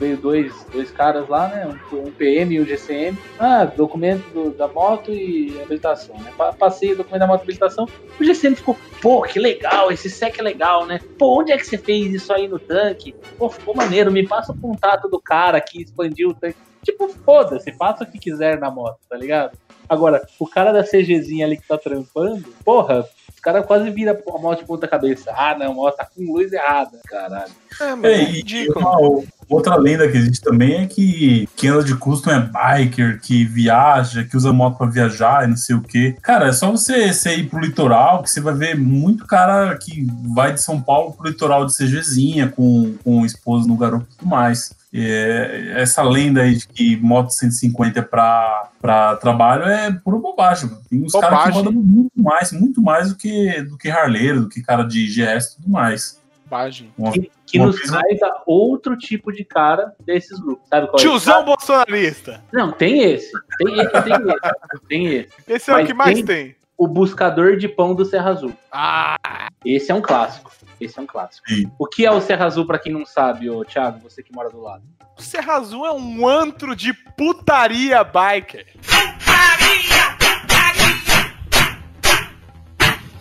veio 0.00 0.16
dois, 0.16 0.64
dois 0.72 0.92
caras 0.92 1.28
lá, 1.28 1.48
né? 1.48 1.76
Um, 1.92 2.12
PM 2.12 2.54
e 2.54 2.60
um 2.60 2.64
GCM. 2.64 3.18
Ah, 3.36 3.64
documento 3.64 4.28
do- 4.30 4.54
da 4.54 4.68
moto 4.68 5.12
e 5.12 5.60
habilitação, 5.60 6.14
né? 6.22 6.32
Pa- 6.38 6.52
Passei 6.52 6.92
o 6.92 6.96
documento 6.96 7.20
da 7.20 7.26
moto 7.26 7.40
e 7.40 7.42
habilitação. 7.42 7.84
O 8.20 8.24
GCM 8.24 8.54
ficou, 8.54 8.76
pô, 9.02 9.22
que 9.22 9.40
legal, 9.40 9.90
esse 9.90 10.08
SEC 10.08 10.38
é 10.38 10.42
legal, 10.42 10.86
né? 10.86 11.00
Pô, 11.18 11.40
onde 11.40 11.50
é 11.50 11.56
que 11.56 11.66
você 11.66 11.76
fez 11.78 12.14
isso 12.14 12.32
aí 12.32 12.46
no 12.46 12.60
tanque? 12.60 13.12
Pô, 13.36 13.50
ficou 13.50 13.74
maneiro, 13.74 14.12
me 14.12 14.24
passa 14.26 14.52
o 14.52 14.60
contato 14.60 15.08
do 15.08 15.20
cara 15.20 15.60
que 15.60 15.82
expandiu 15.82 16.28
o 16.30 16.34
tanque. 16.34 16.56
Tipo, 16.84 17.08
foda-se, 17.24 17.72
faça 17.72 18.04
o 18.04 18.06
que 18.10 18.18
quiser 18.20 18.58
na 18.60 18.70
moto, 18.70 18.98
tá 19.08 19.16
ligado? 19.16 19.50
Agora, 19.88 20.22
o 20.38 20.46
cara 20.46 20.72
da 20.72 20.82
CGzinha 20.84 21.46
ali 21.46 21.56
que 21.56 21.66
tá 21.66 21.78
trampando, 21.78 22.44
porra, 22.64 23.04
os 23.34 23.40
caras 23.40 23.64
quase 23.66 23.88
vira 23.90 24.12
a 24.28 24.38
moto 24.38 24.58
de 24.58 24.64
ponta 24.64 24.88
cabeça. 24.88 25.32
Ah, 25.34 25.56
não, 25.58 25.70
a 25.70 25.74
moto 25.74 25.96
tá 25.96 26.04
com 26.04 26.32
luz 26.32 26.52
errada. 26.52 26.98
Caralho. 27.06 27.52
É, 27.80 27.90
mano, 27.90 28.06
É, 28.06 28.12
é 28.14 28.22
e 28.22 28.24
ridículo. 28.24 28.80
uma 28.84 29.22
outra 29.48 29.76
lenda 29.76 30.08
que 30.10 30.16
existe 30.16 30.42
também 30.42 30.82
é 30.82 30.86
que 30.86 31.48
quem 31.56 31.70
anda 31.70 31.84
de 31.84 31.94
custom 31.94 32.30
é 32.30 32.40
biker, 32.40 33.20
que 33.20 33.44
viaja, 33.44 34.24
que 34.24 34.36
usa 34.36 34.52
moto 34.52 34.76
pra 34.78 34.86
viajar 34.88 35.44
e 35.44 35.48
não 35.48 35.56
sei 35.56 35.76
o 35.76 35.82
quê. 35.82 36.16
Cara, 36.20 36.48
é 36.48 36.52
só 36.52 36.70
você, 36.70 37.12
você 37.12 37.36
ir 37.36 37.48
pro 37.48 37.60
litoral 37.60 38.22
que 38.22 38.30
você 38.30 38.40
vai 38.40 38.54
ver 38.54 38.76
muito 38.76 39.24
cara 39.26 39.76
que 39.76 40.06
vai 40.34 40.52
de 40.52 40.60
São 40.60 40.80
Paulo 40.80 41.12
pro 41.12 41.28
litoral 41.28 41.64
de 41.64 41.74
CGzinha 41.76 42.48
com, 42.48 42.94
com 43.04 43.20
o 43.20 43.26
esposo 43.26 43.68
no 43.68 43.76
garoto 43.76 44.06
e 44.12 44.16
tudo 44.18 44.28
mais. 44.28 44.76
É, 44.92 45.74
essa 45.76 46.02
lenda 46.02 46.42
aí 46.42 46.56
de 46.56 46.66
que 46.66 46.96
moto 46.96 47.30
150 47.30 47.98
é 47.98 48.02
pra, 48.02 48.70
pra 48.80 49.16
trabalho 49.16 49.64
é 49.64 49.92
pura 49.92 50.16
bobagem, 50.18 50.70
mano. 50.70 50.82
Tem 50.88 51.02
uns 51.04 51.12
caras 51.12 51.44
que 51.44 51.50
rodam 51.50 51.72
muito 51.72 52.10
mais, 52.16 52.52
muito 52.52 52.80
mais 52.82 53.08
do 53.10 53.16
que, 53.16 53.62
do 53.62 53.76
que 53.76 53.90
harleiro, 53.90 54.42
do 54.42 54.48
que 54.48 54.62
cara 54.62 54.82
de 54.84 55.06
GS 55.06 55.52
e 55.52 55.56
tudo 55.56 55.68
mais. 55.70 56.18
Bobagem. 56.44 56.90
Uma- 56.96 57.12
Que, 57.12 57.30
que 57.46 57.58
Uma 57.58 57.66
nos 57.68 57.80
traz 57.80 58.22
a 58.22 58.42
outro 58.46 58.96
tipo 58.96 59.30
de 59.32 59.44
cara 59.44 59.92
desses 60.04 60.38
grupos. 60.40 60.66
Sabe 60.68 60.86
qual 60.86 60.98
é? 60.98 61.02
Tiozão 61.02 61.44
bolsonarista. 61.44 62.42
Não, 62.52 62.72
tem 62.72 63.02
esse. 63.02 63.30
Tem 63.58 63.80
esse, 63.80 63.90
tem 64.02 64.14
esse. 64.14 64.88
Tem 64.88 65.06
esse. 65.14 65.28
Esse 65.48 65.70
é 65.70 65.74
o 65.74 65.76
Mas 65.78 65.86
que 65.86 65.94
mais 65.94 66.14
tem- 66.14 66.24
tem. 66.24 66.56
O 66.76 66.86
buscador 66.86 67.56
de 67.56 67.68
pão 67.68 67.94
do 67.94 68.04
Serra 68.04 68.30
Azul. 68.30 68.52
Ah, 68.70 69.16
Esse 69.64 69.90
é 69.90 69.94
um 69.94 70.00
clássico. 70.00 70.52
Esse 70.80 70.98
é 70.98 71.02
um 71.02 71.06
clássico. 71.06 71.48
Sim. 71.48 71.70
O 71.78 71.86
que 71.86 72.06
é 72.06 72.10
o 72.10 72.20
Serra 72.20 72.46
Azul, 72.46 72.66
pra 72.66 72.78
quem 72.78 72.92
não 72.92 73.04
sabe, 73.04 73.50
ô 73.50 73.64
Thiago, 73.64 73.98
você 74.00 74.22
que 74.22 74.32
mora 74.32 74.48
do 74.50 74.60
lado? 74.60 74.82
o 75.18 75.22
Serra 75.22 75.54
Azul 75.54 75.84
é 75.84 75.92
um 75.92 76.28
antro 76.28 76.76
de 76.76 76.92
putaria 76.92 78.04
biker. 78.04 78.66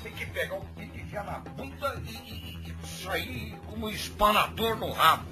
Tem 0.04 0.12
que 0.14 0.26
pegar 0.28 0.56
o 0.56 0.62
pique 0.76 1.10
já 1.12 1.24
na 1.24 1.40
bunda 1.40 2.00
e, 2.06 2.12
e, 2.12 2.70
e 2.70 2.88
sair 2.88 3.56
como 3.68 3.88
um 3.88 3.90
espanador 3.90 4.76
no 4.78 4.92
rabo. 4.92 5.24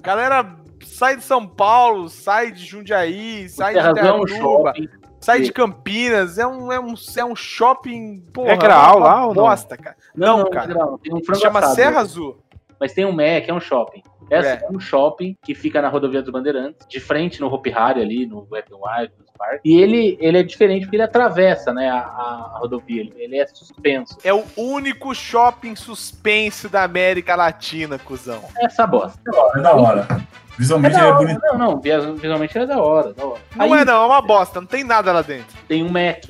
Galera 0.00 0.56
sai 0.82 1.16
de 1.16 1.24
São 1.24 1.46
Paulo, 1.46 2.08
sai 2.08 2.52
de 2.52 2.64
Jundiaí, 2.64 3.44
O 3.44 3.48
sai 3.50 3.74
de 3.74 3.80
Serra 3.80 3.90
Azul 3.90 4.02
é 4.02 4.12
um 4.22 4.26
shopping. 4.26 4.88
Sai 5.24 5.40
de 5.40 5.52
Campinas. 5.52 6.38
É 6.38 6.46
um, 6.46 6.70
é 6.70 6.78
um, 6.78 6.94
é 7.16 7.24
um 7.24 7.34
shopping. 7.36 8.20
Porra, 8.32 8.50
É 8.52 8.56
uma 8.56 8.94
lá 8.94 9.26
ou 9.26 9.34
não? 9.34 9.42
bosta, 9.44 9.76
cara. 9.76 9.96
Não, 10.14 10.48
cara. 10.50 10.74
não, 10.74 10.98
tem 10.98 11.12
um 11.12 11.18
Se 11.18 11.24
frango 11.24 11.40
chama 11.40 11.58
assado. 11.60 11.74
Serra 11.74 12.00
Azul. 12.00 12.36
Mas 12.78 12.92
tem 12.92 13.04
um 13.04 13.12
Mac, 13.12 13.48
é 13.48 13.52
um 13.52 13.60
shopping. 13.60 14.02
Essa 14.30 14.48
É. 14.48 14.62
é. 14.64 14.68
um 14.70 14.80
shopping 14.80 15.36
que 15.44 15.54
fica 15.54 15.80
na 15.82 15.88
rodovia 15.88 16.22
dos 16.22 16.30
Bandeirantes, 16.32 16.86
de 16.88 16.98
frente 17.00 17.40
no 17.40 17.46
Hopi 17.52 17.72
Hari 17.72 18.00
ali, 18.00 18.26
no 18.26 18.46
Weapon 18.50 18.76
Wild, 18.76 19.12
no 19.18 19.24
Park. 19.38 19.60
E 19.64 19.80
ele, 19.80 20.16
ele 20.20 20.38
é 20.38 20.42
diferente 20.42 20.82
porque 20.84 20.96
ele 20.96 21.02
atravessa, 21.02 21.72
né, 21.72 21.88
a, 21.90 21.98
a 21.98 22.58
rodovia. 22.58 23.00
Ele, 23.02 23.12
ele 23.16 23.36
é 23.38 23.46
suspenso. 23.46 24.16
É 24.24 24.32
o 24.32 24.44
único 24.56 25.14
shopping 25.14 25.76
suspenso 25.76 26.68
da 26.68 26.82
América 26.84 27.34
Latina, 27.36 27.98
cuzão. 27.98 28.40
Essa 28.58 28.86
bosta. 28.86 29.20
É 29.56 29.60
da 29.60 29.74
hora. 29.74 30.06
É 30.10 30.44
Visualmente 30.56 30.94
da 30.94 31.00
é 31.00 31.04
hora. 31.06 31.16
bonito. 31.16 31.40
Não, 31.42 31.58
não, 31.58 31.80
visu- 31.80 32.14
visualmente 32.14 32.56
ele 32.56 32.64
é 32.64 32.68
da 32.68 32.80
hora, 32.80 33.12
da 33.12 33.26
hora. 33.26 33.40
Não 33.56 33.64
Aí 33.64 33.72
é 33.72 33.84
não, 33.84 34.02
é 34.02 34.06
uma 34.06 34.22
bosta, 34.22 34.60
não 34.60 34.68
tem 34.68 34.84
nada 34.84 35.12
lá 35.12 35.20
dentro. 35.22 35.56
Tem 35.66 35.82
um 35.82 35.88
Mac. 35.90 36.24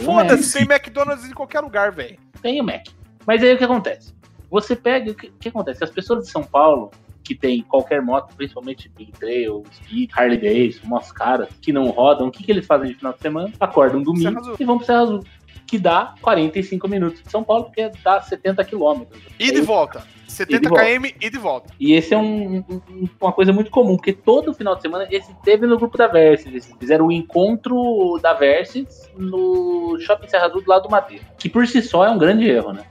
Foda-se, 0.00 0.58
tem 0.58 0.62
McDonald's 0.76 1.24
em 1.28 1.32
qualquer 1.32 1.60
lugar, 1.60 1.92
velho. 1.92 2.18
tem 2.42 2.60
o 2.60 2.64
Mac. 2.64 2.86
Mas 3.26 3.42
aí 3.42 3.54
o 3.54 3.58
que 3.58 3.64
acontece? 3.64 4.12
Você 4.50 4.74
pega. 4.74 5.12
O 5.12 5.14
que, 5.14 5.28
o 5.28 5.32
que 5.38 5.48
acontece? 5.48 5.82
As 5.84 5.90
pessoas 5.90 6.24
de 6.24 6.30
São 6.30 6.42
Paulo, 6.42 6.90
que 7.34 7.40
tem 7.40 7.62
qualquer 7.62 8.02
moto, 8.02 8.34
principalmente 8.36 8.88
Big 8.88 9.12
Trail, 9.12 9.62
Speed, 9.72 10.10
Harley 10.14 10.38
Davidson, 10.38 10.86
umas 10.86 11.10
caras 11.12 11.48
que 11.60 11.72
não 11.72 11.88
rodam, 11.90 12.28
o 12.28 12.30
que, 12.30 12.42
que 12.42 12.50
eles 12.52 12.66
fazem 12.66 12.88
de 12.88 12.94
final 12.94 13.12
de 13.12 13.20
semana? 13.20 13.50
Acordam 13.60 14.02
domingo 14.02 14.40
e 14.58 14.64
vão 14.64 14.76
pro 14.76 14.86
Serra 14.86 15.00
Azul. 15.02 15.24
Que 15.66 15.78
dá 15.78 16.14
45 16.20 16.86
minutos 16.86 17.22
de 17.22 17.30
São 17.30 17.42
Paulo, 17.42 17.64
porque 17.64 17.90
dá 18.04 18.20
70 18.20 18.62
quilômetros. 18.64 19.22
E 19.38 19.50
de 19.50 19.60
volta. 19.62 20.04
70 20.28 20.60
de 20.60 20.68
volta. 20.68 20.84
km 20.84 21.04
e 21.20 21.30
de 21.30 21.38
volta. 21.38 21.74
E 21.80 21.92
esse 21.92 22.12
é 22.14 22.18
um- 22.18 22.58
um- 22.58 23.08
uma 23.20 23.32
coisa 23.32 23.52
muito 23.52 23.70
comum, 23.70 23.96
porque 23.96 24.12
todo 24.12 24.52
final 24.52 24.74
de 24.76 24.82
semana 24.82 25.06
esse 25.10 25.34
teve 25.42 25.66
no 25.66 25.76
grupo 25.78 25.96
da 25.96 26.08
Versus. 26.08 26.46
Eles 26.46 26.74
fizeram 26.78 27.06
o 27.06 27.12
encontro 27.12 28.18
da 28.22 28.34
Versus 28.34 29.10
no 29.16 29.98
Shopping 30.00 30.28
Serra 30.28 30.46
Azul 30.46 30.62
do 30.62 30.68
lado 30.68 30.82
do 30.84 30.90
Madeira. 30.90 31.24
Que 31.38 31.48
por 31.48 31.66
si 31.66 31.80
só 31.82 32.04
é 32.04 32.10
um 32.10 32.18
grande 32.18 32.46
erro, 32.48 32.72
né? 32.72 32.82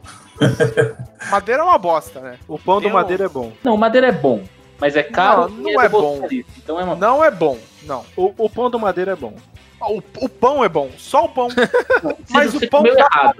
Madeira 1.30 1.62
é 1.62 1.66
uma 1.66 1.78
bosta, 1.78 2.20
né? 2.20 2.38
O 2.48 2.58
pão 2.58 2.76
do 2.78 2.82
Tem 2.84 2.90
um- 2.92 2.94
madeira 2.94 3.26
é 3.26 3.30
bom. 3.30 3.52
Não, 3.64 3.78
madeira 3.78 4.08
é 4.08 4.12
bom, 4.12 4.44
mas 4.80 4.96
é 4.96 5.04
caro 5.04 5.50
Não, 5.50 5.58
não 5.64 5.70
e 5.70 5.86
é 5.86 5.90
bom. 5.90 6.28
Então 6.58 6.80
é 6.80 6.84
uma... 6.84 6.96
Não 6.96 7.24
é 7.24 7.30
bom, 7.32 7.58
não. 7.84 8.04
O, 8.16 8.34
o 8.38 8.50
pão 8.50 8.70
do 8.70 8.80
madeira 8.80 9.12
é 9.12 9.16
bom. 9.16 9.34
O, 9.80 9.98
o 10.20 10.30
pão 10.30 10.64
é 10.64 10.70
bom, 10.70 10.90
só 10.98 11.26
o 11.26 11.30
pão. 11.30 11.48
Mas 12.30 12.54
você 12.54 12.66
o 12.66 12.70
pão 12.70 12.82
comeu 12.82 12.96
tá- 12.96 13.08
errado. 13.12 13.38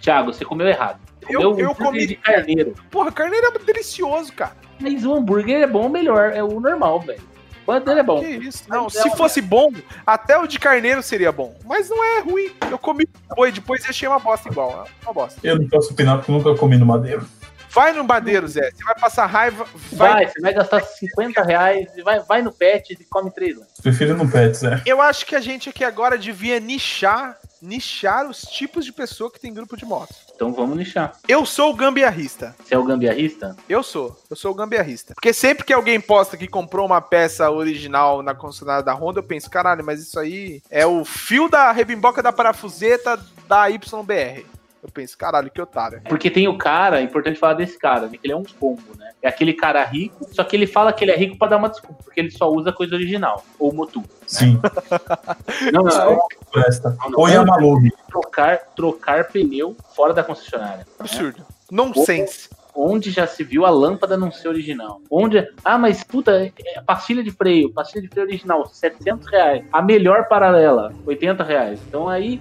Thiago, 0.00 0.32
você 0.32 0.44
comeu 0.44 0.66
errado. 0.68 1.00
Eu- 1.28 1.40
eu 1.42 1.50
hambúrguer 1.50 1.74
comi- 1.76 2.06
de 2.06 2.16
carneiro. 2.16 2.74
Porra, 2.90 3.10
carneiro 3.12 3.46
é 3.54 3.58
delicioso, 3.58 4.32
cara. 4.32 4.52
Mas 4.80 5.04
o 5.04 5.14
hambúrguer 5.14 5.62
é 5.62 5.66
bom 5.66 5.82
ou 5.84 5.88
melhor, 5.88 6.32
é 6.32 6.42
o 6.42 6.58
normal, 6.60 7.00
velho. 7.00 7.20
Madeira 7.66 8.00
é 8.00 8.02
bom. 8.02 8.20
Que 8.20 8.26
isso? 8.26 8.64
Não, 8.68 8.84
Mas 8.84 8.94
se 8.94 9.08
é, 9.08 9.16
fosse 9.16 9.40
bom, 9.40 9.72
até 10.06 10.36
o 10.38 10.46
de 10.46 10.58
carneiro 10.58 11.02
seria 11.02 11.30
bom. 11.30 11.56
Mas 11.64 11.88
não 11.88 12.02
é 12.04 12.20
ruim. 12.20 12.50
Eu 12.70 12.78
comi 12.78 13.08
boi 13.34 13.52
depois 13.52 13.84
e 13.84 13.90
achei 13.90 14.08
uma 14.08 14.18
bosta 14.18 14.48
igual. 14.48 14.86
É 14.86 15.04
uma 15.04 15.14
bosta. 15.14 15.40
Eu 15.42 15.58
não 15.58 15.68
posso 15.68 15.92
opinar 15.92 16.18
porque 16.18 16.30
eu 16.30 16.36
nunca 16.36 16.54
comi 16.56 16.76
no 16.76 16.86
madeiro. 16.86 17.26
Vai 17.72 17.92
no 17.92 18.02
Madeiro, 18.02 18.48
Zé. 18.48 18.68
Você 18.70 18.84
vai 18.84 18.94
passar 18.98 19.26
raiva. 19.26 19.64
Vai. 19.92 20.12
Vai, 20.12 20.26
você 20.26 20.40
vai 20.40 20.52
gastar 20.52 20.80
50 20.82 21.42
reais 21.42 21.96
e 21.96 22.02
vai, 22.02 22.18
vai 22.20 22.42
no 22.42 22.52
pet 22.52 22.92
e 22.92 23.04
come 23.04 23.30
três 23.30 23.56
lá. 23.56 23.64
Prefiro 23.80 24.16
no 24.16 24.28
Pets, 24.28 24.64
é. 24.64 24.82
Eu 24.84 25.00
acho 25.00 25.24
que 25.24 25.36
a 25.36 25.40
gente 25.40 25.68
aqui 25.68 25.84
agora 25.84 26.18
devia 26.18 26.58
nichar, 26.58 27.38
nichar 27.60 28.28
os 28.28 28.42
tipos 28.42 28.84
de 28.84 28.92
pessoa 28.92 29.30
que 29.30 29.40
tem 29.40 29.52
grupo 29.52 29.76
de 29.76 29.84
moto. 29.84 30.14
Então 30.34 30.52
vamos 30.52 30.76
nichar. 30.76 31.12
Eu 31.28 31.44
sou 31.44 31.70
o 31.70 31.76
gambiarrista. 31.76 32.54
Você 32.64 32.74
é 32.74 32.78
o 32.78 32.84
gambiarrista? 32.84 33.56
Eu 33.68 33.82
sou. 33.82 34.18
Eu 34.28 34.36
sou 34.36 34.52
o 34.52 34.54
gambiarrista. 34.54 35.14
Porque 35.14 35.32
sempre 35.32 35.64
que 35.64 35.72
alguém 35.72 36.00
posta 36.00 36.36
que 36.36 36.48
comprou 36.48 36.86
uma 36.86 37.00
peça 37.00 37.50
original 37.50 38.22
na 38.22 38.34
concessionária 38.34 38.82
da 38.82 38.94
Honda, 38.94 39.18
eu 39.18 39.24
penso, 39.24 39.50
caralho, 39.50 39.84
mas 39.84 40.00
isso 40.00 40.18
aí 40.18 40.62
é 40.70 40.86
o 40.86 41.04
fio 41.04 41.48
da 41.48 41.70
rebimboca 41.72 42.22
da 42.22 42.32
parafuseta 42.32 43.20
da 43.46 43.66
YBR. 43.66 44.44
Eu 44.82 44.88
penso, 44.90 45.16
caralho, 45.18 45.50
que 45.50 45.60
otário. 45.60 46.00
Porque 46.08 46.30
tem 46.30 46.48
o 46.48 46.56
cara, 46.56 47.00
é 47.00 47.02
importante 47.02 47.38
falar 47.38 47.52
desse 47.54 47.78
cara, 47.78 48.06
né, 48.06 48.12
que 48.16 48.26
ele 48.26 48.32
é 48.32 48.36
um 48.36 48.42
combo, 48.58 48.82
né? 48.98 49.10
É 49.22 49.28
aquele 49.28 49.52
cara 49.52 49.84
rico, 49.84 50.26
só 50.32 50.42
que 50.42 50.56
ele 50.56 50.66
fala 50.66 50.90
que 50.92 51.04
ele 51.04 51.10
é 51.10 51.16
rico 51.16 51.36
pra 51.36 51.48
dar 51.48 51.58
uma 51.58 51.68
desculpa, 51.68 52.02
porque 52.02 52.18
ele 52.18 52.30
só 52.30 52.50
usa 52.50 52.72
coisa 52.72 52.94
original, 52.94 53.44
ou 53.58 53.74
motu. 53.74 54.02
Sim. 54.26 54.58
Não, 55.72 55.82
não, 55.82 56.10
não, 56.12 56.18
Presta. 56.50 56.96
não, 57.00 57.10
não. 57.10 57.18
Ou 57.20 57.28
Yamalugi. 57.28 57.92
trocar, 58.08 58.58
trocar 58.74 59.24
pneu 59.28 59.76
fora 59.94 60.14
da 60.14 60.22
concessionária. 60.24 60.78
né? 60.78 60.84
Absurdo. 60.98 61.44
Nonsense. 61.70 62.48
Onde 62.74 63.10
já 63.10 63.26
se 63.26 63.42
viu 63.44 63.66
a 63.66 63.70
lâmpada 63.70 64.16
não 64.16 64.30
ser 64.30 64.48
original? 64.48 65.00
Onde. 65.10 65.44
Ah, 65.64 65.76
mas 65.76 66.02
puta, 66.04 66.30
é 66.46 66.80
pastilha 66.86 67.22
de 67.22 67.30
freio, 67.32 67.72
pastilha 67.72 68.00
de 68.02 68.08
freio 68.08 68.26
original, 68.26 68.64
700 68.66 69.26
reais. 69.28 69.64
A 69.72 69.82
melhor 69.82 70.28
paralela, 70.28 70.92
80 71.04 71.42
reais. 71.42 71.80
Então 71.88 72.08
aí 72.08 72.40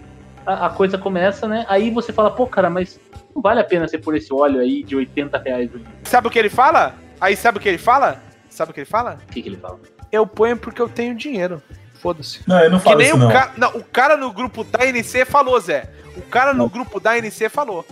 a, 0.50 0.66
a 0.68 0.70
coisa 0.70 0.97
começa, 0.97 1.47
né? 1.47 1.66
Aí 1.70 1.89
você 1.91 2.12
fala, 2.12 2.32
pô, 2.32 2.47
cara, 2.47 2.70
mas 2.70 3.00
não 3.36 3.41
vale 3.41 3.60
a 3.60 3.64
pena 3.64 3.88
você 3.88 3.97
pôr 3.97 4.16
esse 4.16 4.34
óleo 4.34 4.60
aí 4.60 4.84
de 4.84 4.95
80 4.95 5.38
reais. 5.38 5.70
O 5.74 5.80
Sabe 6.04 6.28
o 6.28 6.32
que 6.32 6.39
ele 6.39 6.50
fala? 6.50 6.95
Aí 7.22 7.36
sabe 7.36 7.58
o 7.58 7.62
que 7.62 7.70
ele 7.70 7.78
fala? 7.78 8.22
Sabe 8.50 8.72
o 8.72 8.74
que 8.74 8.80
ele 8.80 8.86
fala? 8.89 9.18
que, 9.32 9.41
que 9.41 9.50
ele 9.50 9.58
fala? 9.58 9.80
Eu 10.12 10.26
ponho 10.26 10.58
porque 10.58 10.82
eu 10.82 10.89
tenho 10.89 11.14
dinheiro. 11.16 11.62
Foda-se. 12.02 12.41
Não, 12.47 12.60
eu 12.62 12.70
não 12.72 12.78
Que 12.80 12.86
falo 12.86 12.97
nem 12.97 13.08
isso, 13.08 13.16
o 13.16 13.20
não. 13.20 13.32
cara. 13.32 13.52
Não, 13.58 13.70
o 13.72 13.84
cara 13.84 14.18
no 14.18 14.32
grupo 14.32 14.64
da 14.64 14.86
NC 14.86 15.26
falou, 15.26 15.60
Zé. 15.60 15.91
O 16.16 16.22
cara 16.22 16.54
no 16.54 16.68
grupo 16.70 17.00
da 17.00 17.18
NC 17.18 17.50
falou. 17.50 17.86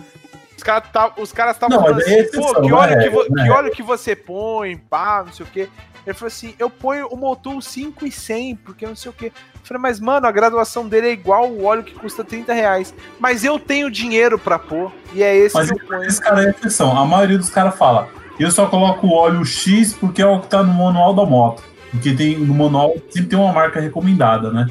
Os 0.58 0.62
caras 0.64 0.88
tá, 0.92 1.12
os 1.16 1.32
caras 1.32 1.54
estavam 1.56 1.76
Não, 1.76 1.84
falando 1.84 2.00
é 2.00 2.04
assim, 2.04 2.14
pô, 2.14 2.20
exceção, 2.40 2.62
que 2.62 2.68
não 2.68 2.76
óleo, 2.78 2.92
é 2.92 3.02
que, 3.02 3.08
vo- 3.10 3.22
é 3.22 3.26
que 3.26 3.40
regra. 3.40 3.54
óleo 3.56 3.70
que 3.70 3.82
você 3.82 4.16
põe, 4.16 4.76
pá, 4.76 5.22
não 5.24 5.32
sei 5.32 5.46
o 5.46 5.48
quê. 5.48 5.68
Ele 6.04 6.14
falou 6.14 6.26
assim, 6.28 6.54
eu 6.58 6.68
ponho 6.68 7.06
o 7.08 7.16
Motul 7.16 7.60
5 7.62 8.04
e 8.06 8.10
100, 8.10 8.56
porque 8.56 8.86
não 8.86 8.96
sei 8.96 9.10
o 9.10 9.14
quê. 9.14 9.26
Eu 9.54 9.60
falei, 9.62 9.80
mas 9.80 10.00
mano, 10.00 10.26
a 10.26 10.32
graduação 10.32 10.88
dele 10.88 11.08
é 11.08 11.12
igual 11.12 11.48
o 11.48 11.64
óleo 11.64 11.84
que 11.84 11.94
custa 11.94 12.24
30 12.24 12.52
reais. 12.52 12.92
Mas 13.20 13.44
eu 13.44 13.58
tenho 13.58 13.90
dinheiro 13.90 14.38
pra 14.38 14.58
pôr, 14.58 14.90
e 15.12 15.22
é 15.22 15.36
esse 15.36 15.54
Mas 15.54 15.70
que 15.70 15.80
eu 15.80 15.86
ponho. 15.86 16.02
esse 16.04 16.20
cara 16.20 16.44
é 16.44 16.50
exceção. 16.50 16.98
A 16.98 17.04
maioria 17.06 17.38
dos 17.38 17.50
caras 17.50 17.76
fala, 17.76 18.08
eu 18.40 18.50
só 18.50 18.66
coloco 18.66 19.06
o 19.06 19.12
óleo 19.14 19.44
X 19.44 19.92
porque 19.94 20.20
é 20.22 20.26
o 20.26 20.40
que 20.40 20.48
tá 20.48 20.62
no 20.62 20.74
manual 20.74 21.14
da 21.14 21.24
moto. 21.24 21.62
Porque 21.92 22.12
tem, 22.14 22.36
no 22.38 22.52
manual 22.54 22.94
sempre 23.10 23.28
tem 23.30 23.38
uma 23.38 23.52
marca 23.52 23.78
recomendada, 23.80 24.50
né? 24.50 24.66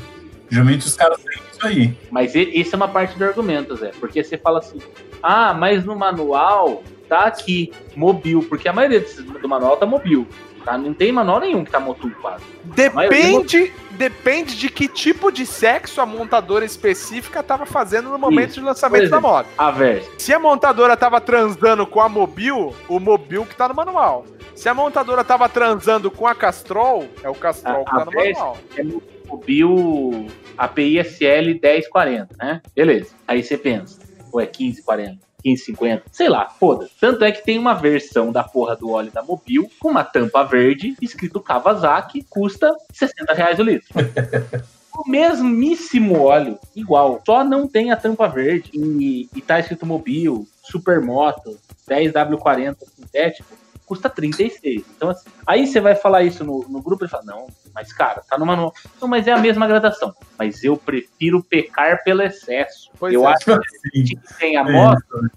Geralmente 0.49 0.85
os 0.85 0.95
caras 0.95 1.17
têm 1.23 1.41
isso 1.57 1.67
aí. 1.67 1.97
Mas 2.11 2.35
isso 2.35 2.75
é 2.75 2.77
uma 2.77 2.87
parte 2.87 3.17
do 3.17 3.25
argumento, 3.25 3.75
Zé. 3.75 3.91
Porque 3.99 4.23
você 4.23 4.37
fala 4.37 4.59
assim, 4.59 4.79
ah, 5.21 5.53
mas 5.53 5.83
no 5.85 5.95
manual 5.95 6.83
tá 7.09 7.21
aqui, 7.25 7.71
mobil, 7.95 8.45
porque 8.47 8.67
a 8.67 8.73
maioria 8.73 8.99
do 9.41 9.47
manual 9.49 9.77
tá 9.77 9.85
mobil. 9.85 10.27
Tá? 10.65 10.77
Não 10.77 10.93
tem 10.93 11.11
manual 11.13 11.39
nenhum 11.39 11.63
que 11.63 11.71
tá 11.71 11.79
motul 11.79 12.11
quase. 12.21 12.43
Depende, 12.65 13.71
depende 13.91 14.57
de 14.57 14.69
que 14.69 14.89
tipo 14.89 15.31
de 15.31 15.45
sexo 15.45 16.01
a 16.01 16.05
montadora 16.05 16.65
específica 16.65 17.41
tava 17.41 17.65
fazendo 17.65 18.09
no 18.09 18.19
momento 18.19 18.49
Isso. 18.49 18.59
de 18.59 18.65
lançamento 18.65 19.03
Por 19.03 19.09
da 19.09 19.15
exemplo, 19.17 19.29
moto. 19.31 19.47
A 19.57 19.71
Versa. 19.71 20.09
Se 20.17 20.33
a 20.33 20.39
montadora 20.39 20.97
tava 20.97 21.21
transando 21.21 21.87
com 21.87 22.01
a 22.01 22.09
Mobil, 22.09 22.75
o 22.89 22.99
Mobil 22.99 23.45
que 23.45 23.55
tá 23.55 23.69
no 23.69 23.73
manual. 23.75 24.25
Se 24.53 24.67
a 24.67 24.73
montadora 24.73 25.23
tava 25.23 25.47
transando 25.47 26.11
com 26.11 26.27
a 26.27 26.35
Castrol, 26.35 27.07
é 27.23 27.29
o 27.29 27.35
Castrol 27.35 27.83
A- 27.83 27.85
que 27.85 27.95
tá 27.95 28.01
a 28.01 28.05
no 28.05 28.11
manual. 28.11 28.57
é 28.75 28.83
mobil 29.27 30.27
API 30.57 30.99
SL 30.99 31.59
1040, 31.61 32.35
né? 32.37 32.61
Beleza. 32.75 33.11
Aí 33.27 33.43
você 33.43 33.57
pensa, 33.57 33.99
ou 34.31 34.39
é 34.41 34.45
1540, 34.45 35.19
1550, 35.43 36.03
sei 36.11 36.29
lá, 36.29 36.49
foda. 36.49 36.89
Tanto 36.99 37.23
é 37.23 37.31
que 37.31 37.43
tem 37.43 37.57
uma 37.57 37.73
versão 37.73 38.31
da 38.31 38.43
porra 38.43 38.75
do 38.75 38.89
óleo 38.89 39.11
da 39.11 39.23
Mobil 39.23 39.69
com 39.79 39.89
uma 39.89 40.03
tampa 40.03 40.43
verde 40.43 40.95
escrito 41.01 41.39
Kawasaki, 41.39 42.25
custa 42.29 42.73
60 42.93 43.33
reais 43.33 43.59
o 43.59 43.63
litro. 43.63 43.87
O 44.97 45.07
mesmíssimo 45.07 46.23
óleo, 46.23 46.57
igual, 46.75 47.21
só 47.23 47.43
não 47.43 47.67
tem 47.67 47.91
a 47.91 47.95
tampa 47.95 48.27
verde 48.27 48.71
e, 48.73 49.29
e 49.35 49.41
tá 49.41 49.59
escrito 49.59 49.85
Mobil, 49.85 50.47
Supermoto, 50.63 51.55
10W40 51.87 52.77
sintético, 52.95 53.55
custa 53.87 54.09
36. 54.09 54.83
Então, 54.95 55.09
assim, 55.09 55.27
aí 55.47 55.65
você 55.65 55.79
vai 55.79 55.95
falar 55.95 56.21
isso 56.23 56.43
no, 56.43 56.63
no 56.69 56.81
grupo 56.81 57.05
e 57.05 57.07
fala, 57.07 57.23
não, 57.25 57.47
mas 57.73 57.91
cara, 57.93 58.21
tá 58.29 58.37
no 58.37 58.45
manual. 58.45 58.73
Não, 59.01 59.07
mas 59.07 59.25
é 59.27 59.31
a 59.31 59.37
mesma 59.39 59.65
gradação. 59.65 60.13
Mas 60.37 60.63
eu 60.63 60.75
prefiro 60.77 61.41
pecar 61.41 62.03
pelo 62.03 62.21
excesso. 62.21 62.91
Pois 62.99 63.13
eu 63.13 63.27
é. 63.27 63.31
acho 63.33 63.45
que 63.45 63.51
a 63.51 63.59
gente 63.95 64.15
que 64.17 64.33
tem 64.37 64.57
a 64.57 64.61
É 64.61 64.71
moto, 64.71 65.03
né? 65.21 65.29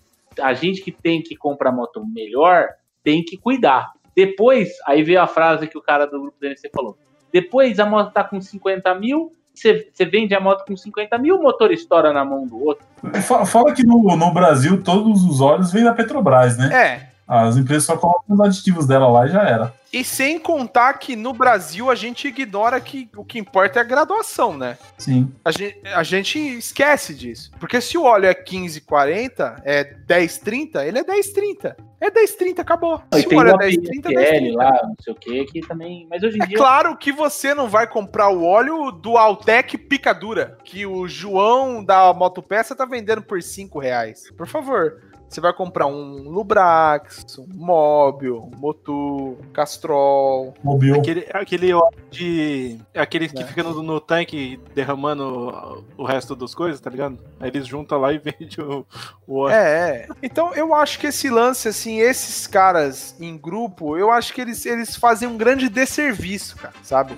a 0.43 0.53
gente 0.53 0.83
que 0.83 0.91
tem 0.93 1.23
que 1.23 1.37
comprar 1.37 1.71
moto 1.73 2.05
melhor, 2.05 2.67
tem 3.05 3.23
que 3.25 3.37
cuidar. 3.39 3.89
Depois, 4.17 4.69
aí 4.87 5.03
veio 5.03 5.23
a 5.23 5.27
frase 5.27 5.67
que 5.69 5.79
o 5.79 5.83
cara 5.83 6.05
do 6.07 6.21
grupo 6.21 6.37
DNC 6.41 6.71
falou. 6.75 6.99
Depois 7.33 7.79
a 7.79 7.87
moto 7.87 8.13
tá 8.13 8.25
com 8.25 8.41
50 8.41 8.93
mil, 8.97 9.33
você 9.55 10.05
vende 10.07 10.35
a 10.35 10.41
moto 10.41 10.65
com 10.67 10.77
50 10.77 11.17
mil, 11.19 11.37
o 11.37 11.43
motor 11.43 11.71
estoura 11.71 12.13
na 12.13 12.25
mão 12.25 12.45
do 12.47 12.65
outro. 12.65 12.85
Fa- 13.23 13.47
Fala 13.47 13.73
que 13.73 13.85
no, 13.85 14.17
no 14.17 14.33
Brasil 14.33 14.83
todos 14.83 15.23
os 15.25 15.41
óleos 15.41 15.71
vêm 15.73 15.85
da 15.85 15.93
Petrobras, 15.95 16.57
né? 16.59 16.71
É. 16.75 17.11
As 17.33 17.57
empresas 17.57 17.85
só 17.85 17.97
colocam 17.97 18.25
os 18.35 18.41
aditivos 18.41 18.87
dela 18.89 19.07
lá 19.07 19.25
e 19.27 19.29
já 19.31 19.43
era. 19.43 19.73
E 19.93 20.05
sem 20.05 20.39
contar 20.39 20.95
que 20.95 21.15
no 21.17 21.33
Brasil 21.33 21.91
a 21.91 21.95
gente 21.95 22.27
ignora 22.29 22.81
que 22.81 23.09
o 23.17 23.25
que 23.25 23.39
importa 23.39 23.79
é 23.79 23.83
a 23.83 23.85
graduação, 23.85 24.57
né? 24.57 24.77
Sim. 24.99 25.33
A 25.45 25.51
gente, 25.51 25.81
a 25.87 26.03
gente 26.03 26.39
esquece 26.39 27.15
disso. 27.15 27.51
Porque 27.59 27.81
se 27.81 27.97
o 27.99 28.03
óleo 28.05 28.27
é 28.27 28.35
15,40, 28.35 29.63
é 29.65 29.85
10,30, 30.09 30.87
ele 30.87 30.99
é 30.99 31.05
10,30. 31.05 31.75
É 32.01 32.11
10,30, 32.11 32.61
acabou. 32.61 33.03
E 33.15 33.21
Se 33.21 33.29
tem 33.29 33.37
o 33.37 33.41
óleo 33.41 33.51
é 33.51 33.55
API 33.55 33.79
10,30, 33.79 34.17
é 34.19 34.39
SL 34.39 34.45
10,30. 34.47 34.57
lá, 34.57 34.71
não 34.85 34.97
sei 35.01 35.13
o 35.13 35.17
que, 35.17 35.45
que 35.47 35.61
também. 35.61 36.07
Mas 36.09 36.23
hoje 36.23 36.39
em 36.39 36.43
É 36.43 36.47
dia. 36.47 36.57
claro 36.57 36.97
que 36.97 37.13
você 37.13 37.53
não 37.55 37.69
vai 37.69 37.87
comprar 37.87 38.29
o 38.31 38.45
óleo 38.45 38.91
do 38.91 39.17
Altec 39.19 39.77
Picadura, 39.77 40.57
que 40.65 40.87
o 40.87 41.07
João 41.07 41.85
da 41.85 42.13
Motopeça 42.15 42.75
tá 42.75 42.85
vendendo 42.87 43.23
por 43.23 43.43
5 43.43 43.79
reais. 43.79 44.31
Por 44.37 44.47
favor, 44.47 45.03
você 45.31 45.41
vai 45.41 45.53
comprar 45.53 45.87
um 45.87 46.29
Lubrax, 46.29 47.39
um 47.39 47.47
Móbil, 47.55 48.51
um 48.53 48.59
Motu, 48.59 49.39
um 49.41 49.53
Castrol. 49.53 50.53
Mobil. 50.63 50.97
Aquele, 50.97 51.27
aquele 51.33 51.73
óleo 51.73 51.97
de. 52.11 52.79
Aquele 52.93 53.29
que 53.29 53.45
fica 53.45 53.63
no, 53.63 53.81
no 53.81 54.01
tanque 54.01 54.59
derramando 54.75 55.85
o 55.97 56.05
resto 56.05 56.35
das 56.35 56.53
coisas, 56.53 56.81
tá 56.81 56.91
ligado? 56.91 57.17
Aí 57.39 57.49
eles 57.49 57.69
juntam 57.69 58.01
lá 58.01 58.13
e 58.13 58.19
vendem 58.21 58.49
o, 58.59 58.85
o 59.25 59.39
óleo. 59.39 59.55
É, 59.55 59.91
é. 59.91 60.09
Então 60.21 60.53
eu 60.53 60.75
acho 60.75 60.99
que 60.99 61.07
esse 61.07 61.31
lance, 61.31 61.69
assim, 61.69 62.01
esses 62.01 62.49
caras 62.49 63.15
em 63.21 63.39
grupo, 63.39 63.97
eu 63.97 64.11
acho 64.11 64.35
que 64.35 64.41
eles, 64.41 64.67
eles 64.67 64.97
fazem 64.97 65.29
um 65.29 65.37
grande 65.37 65.69
desserviço, 65.69 66.57
cara, 66.57 66.75
sabe? 66.83 67.17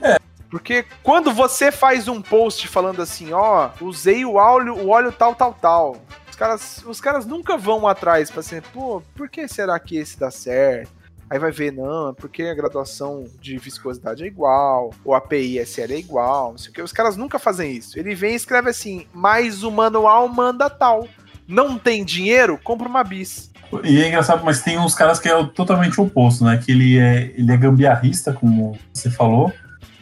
Porque 0.51 0.85
quando 1.03 1.33
você 1.33 1.73
faz 1.73 2.09
um 2.09 2.21
post 2.21 2.69
falando 2.69 3.01
assim, 3.01 3.33
ó, 3.33 3.71
usei 3.81 4.23
o 4.23 4.35
óleo, 4.35 4.77
o 4.77 4.91
óleo 4.91 5.11
tal, 5.11 5.35
tal, 5.35 5.55
tal. 5.55 5.97
Caras, 6.43 6.83
os 6.89 7.01
caras 7.01 7.25
nunca 7.25 7.57
vão 7.57 7.87
atrás 7.87 8.29
pra 8.29 8.43
ser, 8.43 8.63
pô, 8.63 9.01
por 9.15 9.29
que 9.29 9.47
será 9.47 9.79
que 9.79 9.97
esse 9.97 10.19
dá 10.19 10.29
certo? 10.29 10.91
Aí 11.31 11.39
vai 11.39 11.53
ver, 11.53 11.73
não, 11.73 12.09
é 12.11 12.13
porque 12.13 12.43
a 12.43 12.55
graduação 12.55 13.27
de 13.41 13.57
viscosidade 13.59 14.25
é 14.25 14.27
igual, 14.27 14.93
o 15.05 15.15
API 15.15 15.61
SL 15.65 15.93
é 15.93 15.99
igual, 15.99 16.51
não 16.51 16.59
sei 16.59 16.73
o 16.73 16.75
que. 16.75 16.83
Os 16.83 16.91
caras 16.91 17.17
nunca 17.17 17.39
fazem 17.39 17.77
isso. 17.77 17.97
Ele 17.97 18.13
vem 18.17 18.33
e 18.33 18.35
escreve 18.35 18.69
assim, 18.71 19.07
mas 19.15 19.63
o 19.63 19.71
manual 19.71 20.27
manda 20.27 20.69
tal. 20.69 21.07
Não 21.47 21.79
tem 21.79 22.05
dinheiro? 22.05 22.59
Compra 22.59 22.89
uma 22.89 23.05
bis. 23.05 23.53
E 23.85 24.03
é 24.03 24.09
engraçado, 24.09 24.45
mas 24.45 24.63
tem 24.63 24.77
uns 24.81 24.97
caras 24.97 25.21
que 25.21 25.29
é 25.29 25.45
totalmente 25.55 26.01
oposto, 26.01 26.43
né? 26.43 26.61
Que 26.61 26.73
ele 26.73 26.99
é, 26.99 27.33
ele 27.37 27.53
é 27.53 27.57
gambiarrista, 27.57 28.33
como 28.33 28.77
você 28.93 29.09
falou, 29.09 29.53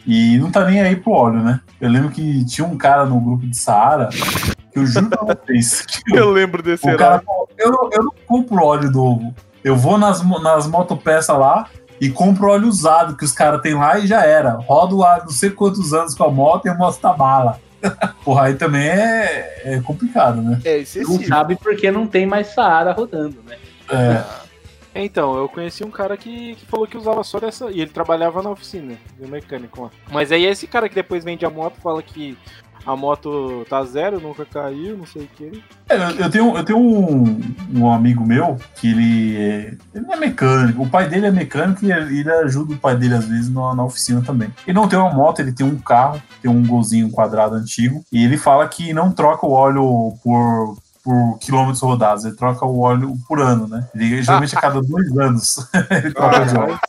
e 0.07 0.39
não 0.39 0.49
tá 0.49 0.65
nem 0.65 0.81
aí 0.81 0.95
pro 0.95 1.11
óleo, 1.11 1.43
né? 1.43 1.61
Eu 1.79 1.91
lembro 1.91 2.09
que 2.09 2.43
tinha 2.45 2.65
um 2.65 2.79
cara 2.79 3.05
no 3.05 3.21
grupo 3.21 3.45
de 3.45 3.55
Saara, 3.55 4.09
que 4.71 4.79
eu 4.79 4.85
juro 4.85 5.09
pra 5.09 5.35
vocês, 5.35 5.81
que 5.81 6.01
Eu 6.17 6.31
lembro 6.31 6.61
desse 6.63 6.89
o 6.89 6.97
cara 6.97 7.21
falou, 7.21 7.49
eu, 7.57 7.71
não- 7.71 7.89
eu 7.91 8.03
não 8.03 8.13
compro 8.27 8.63
óleo 8.63 8.89
novo. 8.91 9.35
Eu 9.63 9.75
vou 9.75 9.97
nas, 9.97 10.23
nas 10.41 10.65
motopeças 10.67 11.37
lá 11.37 11.67
e 11.99 12.09
compro 12.09 12.49
óleo 12.49 12.67
usado 12.67 13.15
que 13.15 13.23
os 13.23 13.31
caras 13.31 13.61
têm 13.61 13.75
lá 13.75 13.99
e 13.99 14.07
já 14.07 14.23
era. 14.25 14.53
Rodo 14.53 15.03
há 15.03 15.19
não 15.19 15.29
sei 15.29 15.51
quantos 15.51 15.93
anos 15.93 16.15
com 16.15 16.23
a 16.23 16.31
moto 16.31 16.65
e 16.65 16.69
a 16.69 16.73
moto 16.73 16.97
tá 16.99 17.13
bala. 17.13 17.59
Porra, 18.25 18.45
aí 18.45 18.55
também 18.55 18.87
é, 18.87 19.61
é 19.65 19.81
complicado, 19.81 20.41
né? 20.41 20.59
É 20.63 20.75
Não 20.75 20.81
excessivo. 20.81 21.27
sabe 21.27 21.55
porque 21.55 21.91
não 21.91 22.07
tem 22.07 22.25
mais 22.25 22.47
Saara 22.47 22.91
rodando, 22.91 23.37
né? 23.47 23.57
É, 23.89 24.23
Então, 25.03 25.35
eu 25.37 25.47
conheci 25.49 25.83
um 25.83 25.89
cara 25.91 26.15
que, 26.17 26.55
que 26.55 26.65
falou 26.65 26.85
que 26.87 26.97
usava 26.97 27.23
só 27.23 27.39
dessa. 27.39 27.69
E 27.71 27.81
ele 27.81 27.89
trabalhava 27.91 28.41
na 28.43 28.49
oficina, 28.51 28.95
de 29.19 29.27
mecânico 29.29 29.83
lá. 29.83 29.89
Mas 30.11 30.31
aí 30.31 30.45
esse 30.45 30.67
cara 30.67 30.87
que 30.89 30.95
depois 30.95 31.23
vende 31.23 31.45
a 31.45 31.49
moto 31.49 31.75
fala 31.81 32.01
que 32.03 32.37
a 32.85 32.95
moto 32.95 33.65
tá 33.69 33.83
zero, 33.83 34.19
nunca 34.19 34.45
caiu, 34.45 34.97
não 34.97 35.05
sei 35.05 35.23
o 35.23 35.29
quê. 35.37 35.51
É, 35.89 35.95
eu, 36.23 36.29
tenho, 36.29 36.57
eu 36.57 36.63
tenho 36.63 36.79
um, 36.79 37.41
um 37.75 37.91
amigo 37.91 38.25
meu 38.25 38.57
que 38.75 38.89
ele, 38.91 39.35
é- 39.37 39.73
ele 39.93 40.05
é 40.11 40.15
mecânico. 40.15 40.81
O 40.83 40.89
pai 40.89 41.07
dele 41.07 41.27
é 41.27 41.31
mecânico 41.31 41.85
e 41.85 41.91
ele 41.91 42.19
ele 42.21 42.31
ajuda 42.31 42.73
o 42.73 42.77
pai 42.77 42.95
dele 42.95 43.13
às 43.15 43.25
vezes 43.25 43.49
na, 43.53 43.75
na 43.75 43.83
oficina 43.83 44.21
também. 44.21 44.53
Ele 44.65 44.75
não 44.75 44.87
tem 44.87 44.97
uma 44.97 45.13
moto, 45.13 45.39
ele 45.39 45.51
tem 45.51 45.65
um 45.65 45.77
carro, 45.77 46.21
tem 46.41 46.49
um 46.49 46.65
golzinho 46.65 47.09
quadrado 47.11 47.55
antigo. 47.55 48.03
E 48.11 48.23
ele 48.23 48.37
fala 48.37 48.67
que 48.67 48.93
não 48.93 49.11
troca 49.11 49.45
o 49.45 49.51
óleo 49.51 50.13
por, 50.23 50.77
por 51.03 51.37
quilômetros 51.39 51.81
rodados, 51.81 52.25
ele 52.25 52.35
troca 52.35 52.65
o 52.65 52.79
óleo 52.79 53.15
por 53.27 53.39
ano, 53.41 53.67
né? 53.67 53.87
Ele, 53.93 54.21
geralmente 54.23 54.55
a 54.57 54.61
cada 54.61 54.81
dois 54.81 55.17
anos 55.17 55.69
ele 55.91 56.13
troca 56.13 56.45
de 56.45 56.57
óleo. 56.57 56.79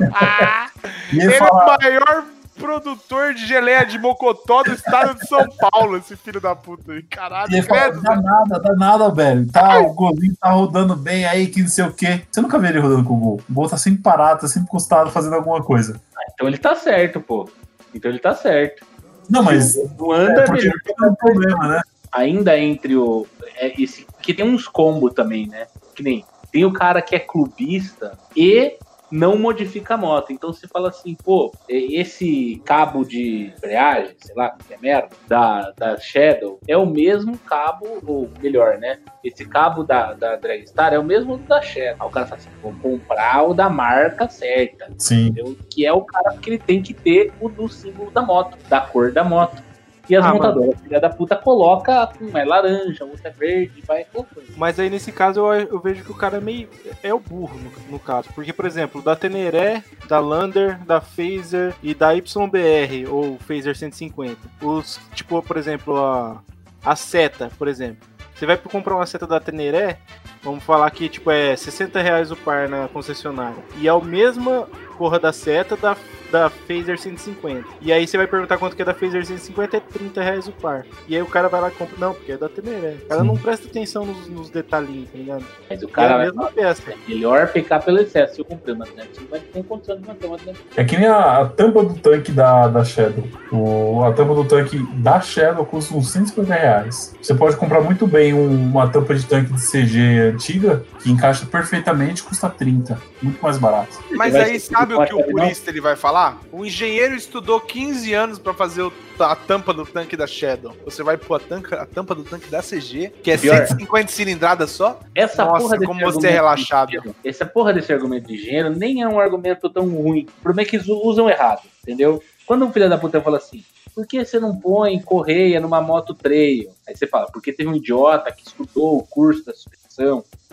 e 1.12 1.16
ele 1.16 1.22
Ele 1.24 1.34
é 1.34 1.38
fala, 1.38 1.52
o 1.64 1.78
maior 1.82 2.24
produtor 2.58 3.32
de 3.34 3.46
geleia 3.46 3.84
de 3.84 3.98
mocotó 3.98 4.62
do 4.62 4.72
estado 4.72 5.18
de 5.18 5.26
São 5.26 5.46
Paulo, 5.70 5.96
esse 5.96 6.16
filho 6.16 6.40
da 6.40 6.54
puta. 6.54 6.92
aí. 6.92 7.02
Caralho, 7.04 7.62
fala, 7.64 7.80
credo. 7.82 8.02
dá 8.02 8.16
nada, 8.16 8.60
dá 8.60 8.74
nada, 8.74 9.10
velho. 9.10 9.50
Tá, 9.50 9.78
o 9.78 9.94
golzinho 9.94 10.36
tá 10.40 10.50
rodando 10.50 10.94
bem 10.96 11.24
aí, 11.24 11.46
que 11.46 11.62
não 11.62 11.68
sei 11.68 11.84
o 11.84 11.92
quê. 11.92 12.22
Você 12.30 12.40
nunca 12.40 12.58
vê 12.58 12.68
ele 12.68 12.80
rodando 12.80 13.04
com 13.04 13.14
o 13.14 13.20
gol. 13.20 13.40
O 13.48 13.52
gol 13.52 13.68
tá 13.68 13.76
sempre 13.76 14.02
parado, 14.02 14.40
tá 14.40 14.48
sempre 14.48 14.68
encostado 14.68 15.10
fazendo 15.10 15.34
alguma 15.36 15.62
coisa. 15.62 16.00
Então 16.34 16.46
ele 16.46 16.58
tá 16.58 16.74
certo, 16.74 17.20
pô. 17.20 17.48
Então 17.94 18.10
ele 18.10 18.18
tá 18.20 18.34
certo. 18.34 18.84
Não, 19.28 19.42
mas 19.42 19.76
Não 19.98 20.12
anda 20.12 20.42
é 20.42 20.44
porque 20.44 20.70
tem 20.70 21.08
um 21.08 21.14
problema, 21.14 21.68
né? 21.68 21.82
ainda 22.12 22.58
entre 22.58 22.96
o. 22.96 23.26
É 23.56 23.80
esse, 23.80 24.06
que 24.22 24.34
tem 24.34 24.44
uns 24.44 24.66
combos 24.68 25.12
também, 25.14 25.46
né? 25.46 25.66
Que 25.94 26.02
nem 26.02 26.24
tem 26.50 26.64
o 26.64 26.72
cara 26.72 27.02
que 27.02 27.14
é 27.14 27.18
clubista 27.18 28.18
e 28.36 28.76
não 29.10 29.38
modifica 29.38 29.94
a 29.94 29.96
moto. 29.96 30.32
Então 30.32 30.52
você 30.52 30.66
fala 30.66 30.88
assim, 30.88 31.14
pô, 31.14 31.52
esse 31.68 32.60
cabo 32.64 33.04
de 33.04 33.52
embreagem, 33.56 34.14
sei 34.18 34.34
lá, 34.34 34.56
que 34.66 34.74
é 34.74 34.78
merda, 34.78 35.08
da, 35.26 35.70
da 35.76 35.96
Shadow, 35.98 36.58
é 36.66 36.76
o 36.76 36.86
mesmo 36.86 37.36
cabo, 37.38 37.98
ou 38.06 38.30
melhor, 38.40 38.78
né? 38.78 38.98
Esse 39.24 39.44
cabo 39.44 39.82
da, 39.82 40.12
da 40.14 40.36
Dragstar 40.36 40.92
é 40.92 40.98
o 40.98 41.04
mesmo 41.04 41.38
da 41.38 41.60
Shadow. 41.60 41.96
Aí 42.00 42.08
o 42.08 42.10
cara 42.10 42.26
fala 42.26 42.40
assim, 42.40 42.50
vou 42.62 42.74
comprar 42.74 43.42
o 43.44 43.54
da 43.54 43.68
marca 43.68 44.28
certa. 44.28 44.88
Sim. 44.98 45.28
entendeu? 45.28 45.56
Que 45.70 45.86
é 45.86 45.92
o 45.92 46.02
cara 46.02 46.36
que 46.36 46.50
ele 46.50 46.58
tem 46.58 46.82
que 46.82 46.94
ter 46.94 47.32
o 47.40 47.48
do 47.48 47.68
símbolo 47.68 48.10
da 48.10 48.22
moto, 48.22 48.56
da 48.68 48.80
cor 48.80 49.12
da 49.12 49.24
moto. 49.24 49.67
E 50.08 50.16
as 50.16 50.24
Ah, 50.24 50.32
montadoras, 50.32 50.80
filha 50.80 51.00
da 51.00 51.10
puta, 51.10 51.36
coloca 51.36 52.10
uma 52.20 52.40
é 52.40 52.44
laranja, 52.44 53.04
outra 53.04 53.28
é 53.28 53.30
verde, 53.30 53.82
vai 53.86 54.04
colocando. 54.04 54.46
Mas 54.56 54.78
aí 54.80 54.88
nesse 54.88 55.12
caso 55.12 55.40
eu, 55.40 55.68
eu 55.68 55.80
vejo 55.80 56.02
que 56.02 56.10
o 56.10 56.14
cara 56.14 56.38
é 56.38 56.40
meio. 56.40 56.68
É 57.02 57.12
o 57.12 57.18
burro 57.20 57.58
no, 57.58 57.92
no 57.92 57.98
caso. 57.98 58.28
Porque, 58.34 58.52
por 58.52 58.64
exemplo, 58.64 59.02
da 59.02 59.14
Teneré, 59.14 59.82
da 60.08 60.18
Lander, 60.18 60.78
da 60.84 61.00
Phaser 61.00 61.74
e 61.82 61.94
da 61.94 62.12
YBR, 62.12 63.10
ou 63.10 63.38
Phaser 63.38 63.76
150. 63.76 64.36
Os, 64.62 64.98
tipo, 65.14 65.42
por 65.42 65.56
exemplo, 65.56 65.96
a, 65.96 66.42
a 66.84 66.96
seta, 66.96 67.50
por 67.58 67.68
exemplo. 67.68 68.08
Você 68.34 68.46
vai 68.46 68.56
comprar 68.56 68.94
uma 68.94 69.04
seta 69.04 69.26
da 69.26 69.40
Teneré, 69.40 69.98
vamos 70.44 70.62
falar 70.62 70.88
que 70.92 71.08
tipo 71.08 71.28
é 71.28 71.56
60 71.56 72.00
reais 72.00 72.30
o 72.30 72.36
par 72.36 72.68
na 72.68 72.86
concessionária. 72.86 73.62
E 73.78 73.88
é 73.88 73.90
a 73.90 73.98
mesma 73.98 74.68
porra 74.96 75.18
da 75.18 75.32
seta 75.32 75.76
da, 75.76 75.96
da 76.30 76.50
Phaser 76.50 76.98
150. 76.98 77.64
E 77.80 77.92
aí 77.92 78.06
você 78.06 78.16
vai 78.16 78.26
perguntar 78.26 78.58
quanto 78.58 78.76
que 78.76 78.82
é 78.82 78.84
da 78.84 78.94
Phaser 78.94 79.24
150, 79.24 79.76
é 79.76 79.80
30 79.80 80.22
reais 80.22 80.46
o 80.48 80.52
par. 80.52 80.84
E 81.08 81.16
aí 81.16 81.22
o 81.22 81.26
cara 81.26 81.48
vai 81.48 81.60
lá 81.60 81.68
e 81.68 81.72
compra. 81.72 81.96
Não, 81.98 82.14
porque 82.14 82.32
é 82.32 82.36
da 82.36 82.48
Teneré. 82.48 82.96
O 83.04 83.08
cara 83.08 83.20
Sim. 83.22 83.26
não 83.26 83.36
presta 83.36 83.66
atenção 83.66 84.04
nos, 84.04 84.28
nos 84.28 84.50
detalhinhos, 84.50 85.08
tá 85.10 85.18
ligado? 85.18 85.44
Mas 85.68 85.82
o 85.82 85.86
É 85.86 85.90
cara 85.90 86.14
a 86.14 86.16
vai 86.18 86.26
mesma 86.26 86.50
peça. 86.50 86.82
é 86.90 86.94
melhor 87.08 87.48
pecar 87.48 87.82
pelo 87.84 87.98
excesso. 88.00 88.34
Se 88.34 88.40
eu 88.40 88.44
comprei 88.44 88.74
uma 88.74 88.84
não 88.86 89.26
vai 89.30 89.40
ter 89.40 89.62
condição 89.64 89.96
de 89.98 90.06
manter 90.06 90.26
uma 90.26 90.36
Atlantis. 90.36 90.60
É 90.76 90.84
que 90.84 90.96
nem 90.96 91.06
a, 91.06 91.40
a 91.42 91.46
tampa 91.46 91.82
do 91.82 91.94
tanque 91.94 92.32
da, 92.32 92.68
da 92.68 92.84
Shadow. 92.84 93.24
O, 93.52 94.04
a 94.04 94.12
tampa 94.12 94.34
do 94.34 94.44
tanque 94.44 94.78
da 94.98 95.20
Shadow 95.20 95.64
custa 95.64 95.94
uns 95.94 96.10
150 96.10 96.52
reais. 96.54 97.14
Você 97.20 97.34
pode 97.34 97.56
comprar 97.56 97.80
muito 97.80 98.06
bem 98.06 98.34
um- 98.34 98.64
uma 98.70 98.88
tampa 98.88 99.14
de 99.14 99.24
tanque 99.24 99.52
de 99.52 99.60
CG 99.60 100.18
antiga 100.34 100.84
que 101.02 101.10
encaixa 101.10 101.46
perfeitamente 101.46 102.22
custa 102.22 102.48
30. 102.48 103.00
Muito 103.22 103.40
mais 103.42 103.58
barato. 103.58 103.98
Mas 104.12 104.34
aí 104.34 104.58
sabe 104.60 104.94
o 104.94 105.04
que 105.04 105.14
o 105.14 105.24
purista 105.24 105.70
ele 105.70 105.80
vai 105.80 105.96
falar? 105.96 106.17
O 106.52 106.64
engenheiro 106.64 107.14
estudou 107.14 107.60
15 107.60 108.12
anos 108.14 108.38
pra 108.38 108.52
fazer 108.54 108.82
o- 108.82 108.92
a 109.20 109.34
tampa 109.36 109.72
do 109.74 109.84
tanque 109.84 110.16
da 110.16 110.26
Shadow. 110.26 110.74
Você 110.84 111.02
vai 111.02 111.16
pôr 111.16 111.36
a, 111.36 111.38
tanca- 111.40 111.82
a 111.82 111.86
tampa 111.86 112.14
do 112.14 112.24
tanque 112.24 112.48
da 112.48 112.62
CG, 112.62 113.10
que 113.22 113.30
é 113.30 113.36
Pior. 113.38 113.66
150 113.66 114.10
cilindradas 114.12 114.70
só. 114.70 115.00
Essa 115.14 115.44
Nossa, 115.44 115.58
porra 115.62 115.74
desse 115.78 115.86
como 115.86 116.00
você 116.00 116.04
é 116.06 116.10
argumento 116.10 116.32
relaxado. 116.34 116.90
de 116.90 117.14
Essa 117.24 117.44
porra 117.46 117.72
desse 117.72 117.92
argumento 117.92 118.26
de 118.28 118.34
engenheiro 118.34 118.70
nem 118.70 119.02
é 119.02 119.08
um 119.08 119.18
argumento 119.20 119.68
tão 119.70 119.88
ruim. 119.88 120.26
O 120.38 120.42
problema 120.42 120.62
é 120.66 120.70
que 120.70 120.76
eles 120.76 120.88
usam 120.88 121.28
errado, 121.28 121.62
entendeu? 121.82 122.22
Quando 122.46 122.64
um 122.64 122.72
filho 122.72 122.88
da 122.88 122.96
puta 122.96 123.20
fala 123.20 123.36
assim, 123.36 123.62
por 123.94 124.06
que 124.06 124.24
você 124.24 124.38
não 124.40 124.56
põe 124.56 124.98
correia 125.00 125.60
numa 125.60 125.80
moto 125.82 126.14
trail? 126.14 126.70
Aí 126.86 126.96
você 126.96 127.06
fala, 127.06 127.26
porque 127.32 127.52
teve 127.52 127.68
um 127.68 127.74
idiota 127.74 128.32
que 128.32 128.42
estudou 128.46 128.96
o 128.98 129.02
curso 129.06 129.44
da 129.44 129.52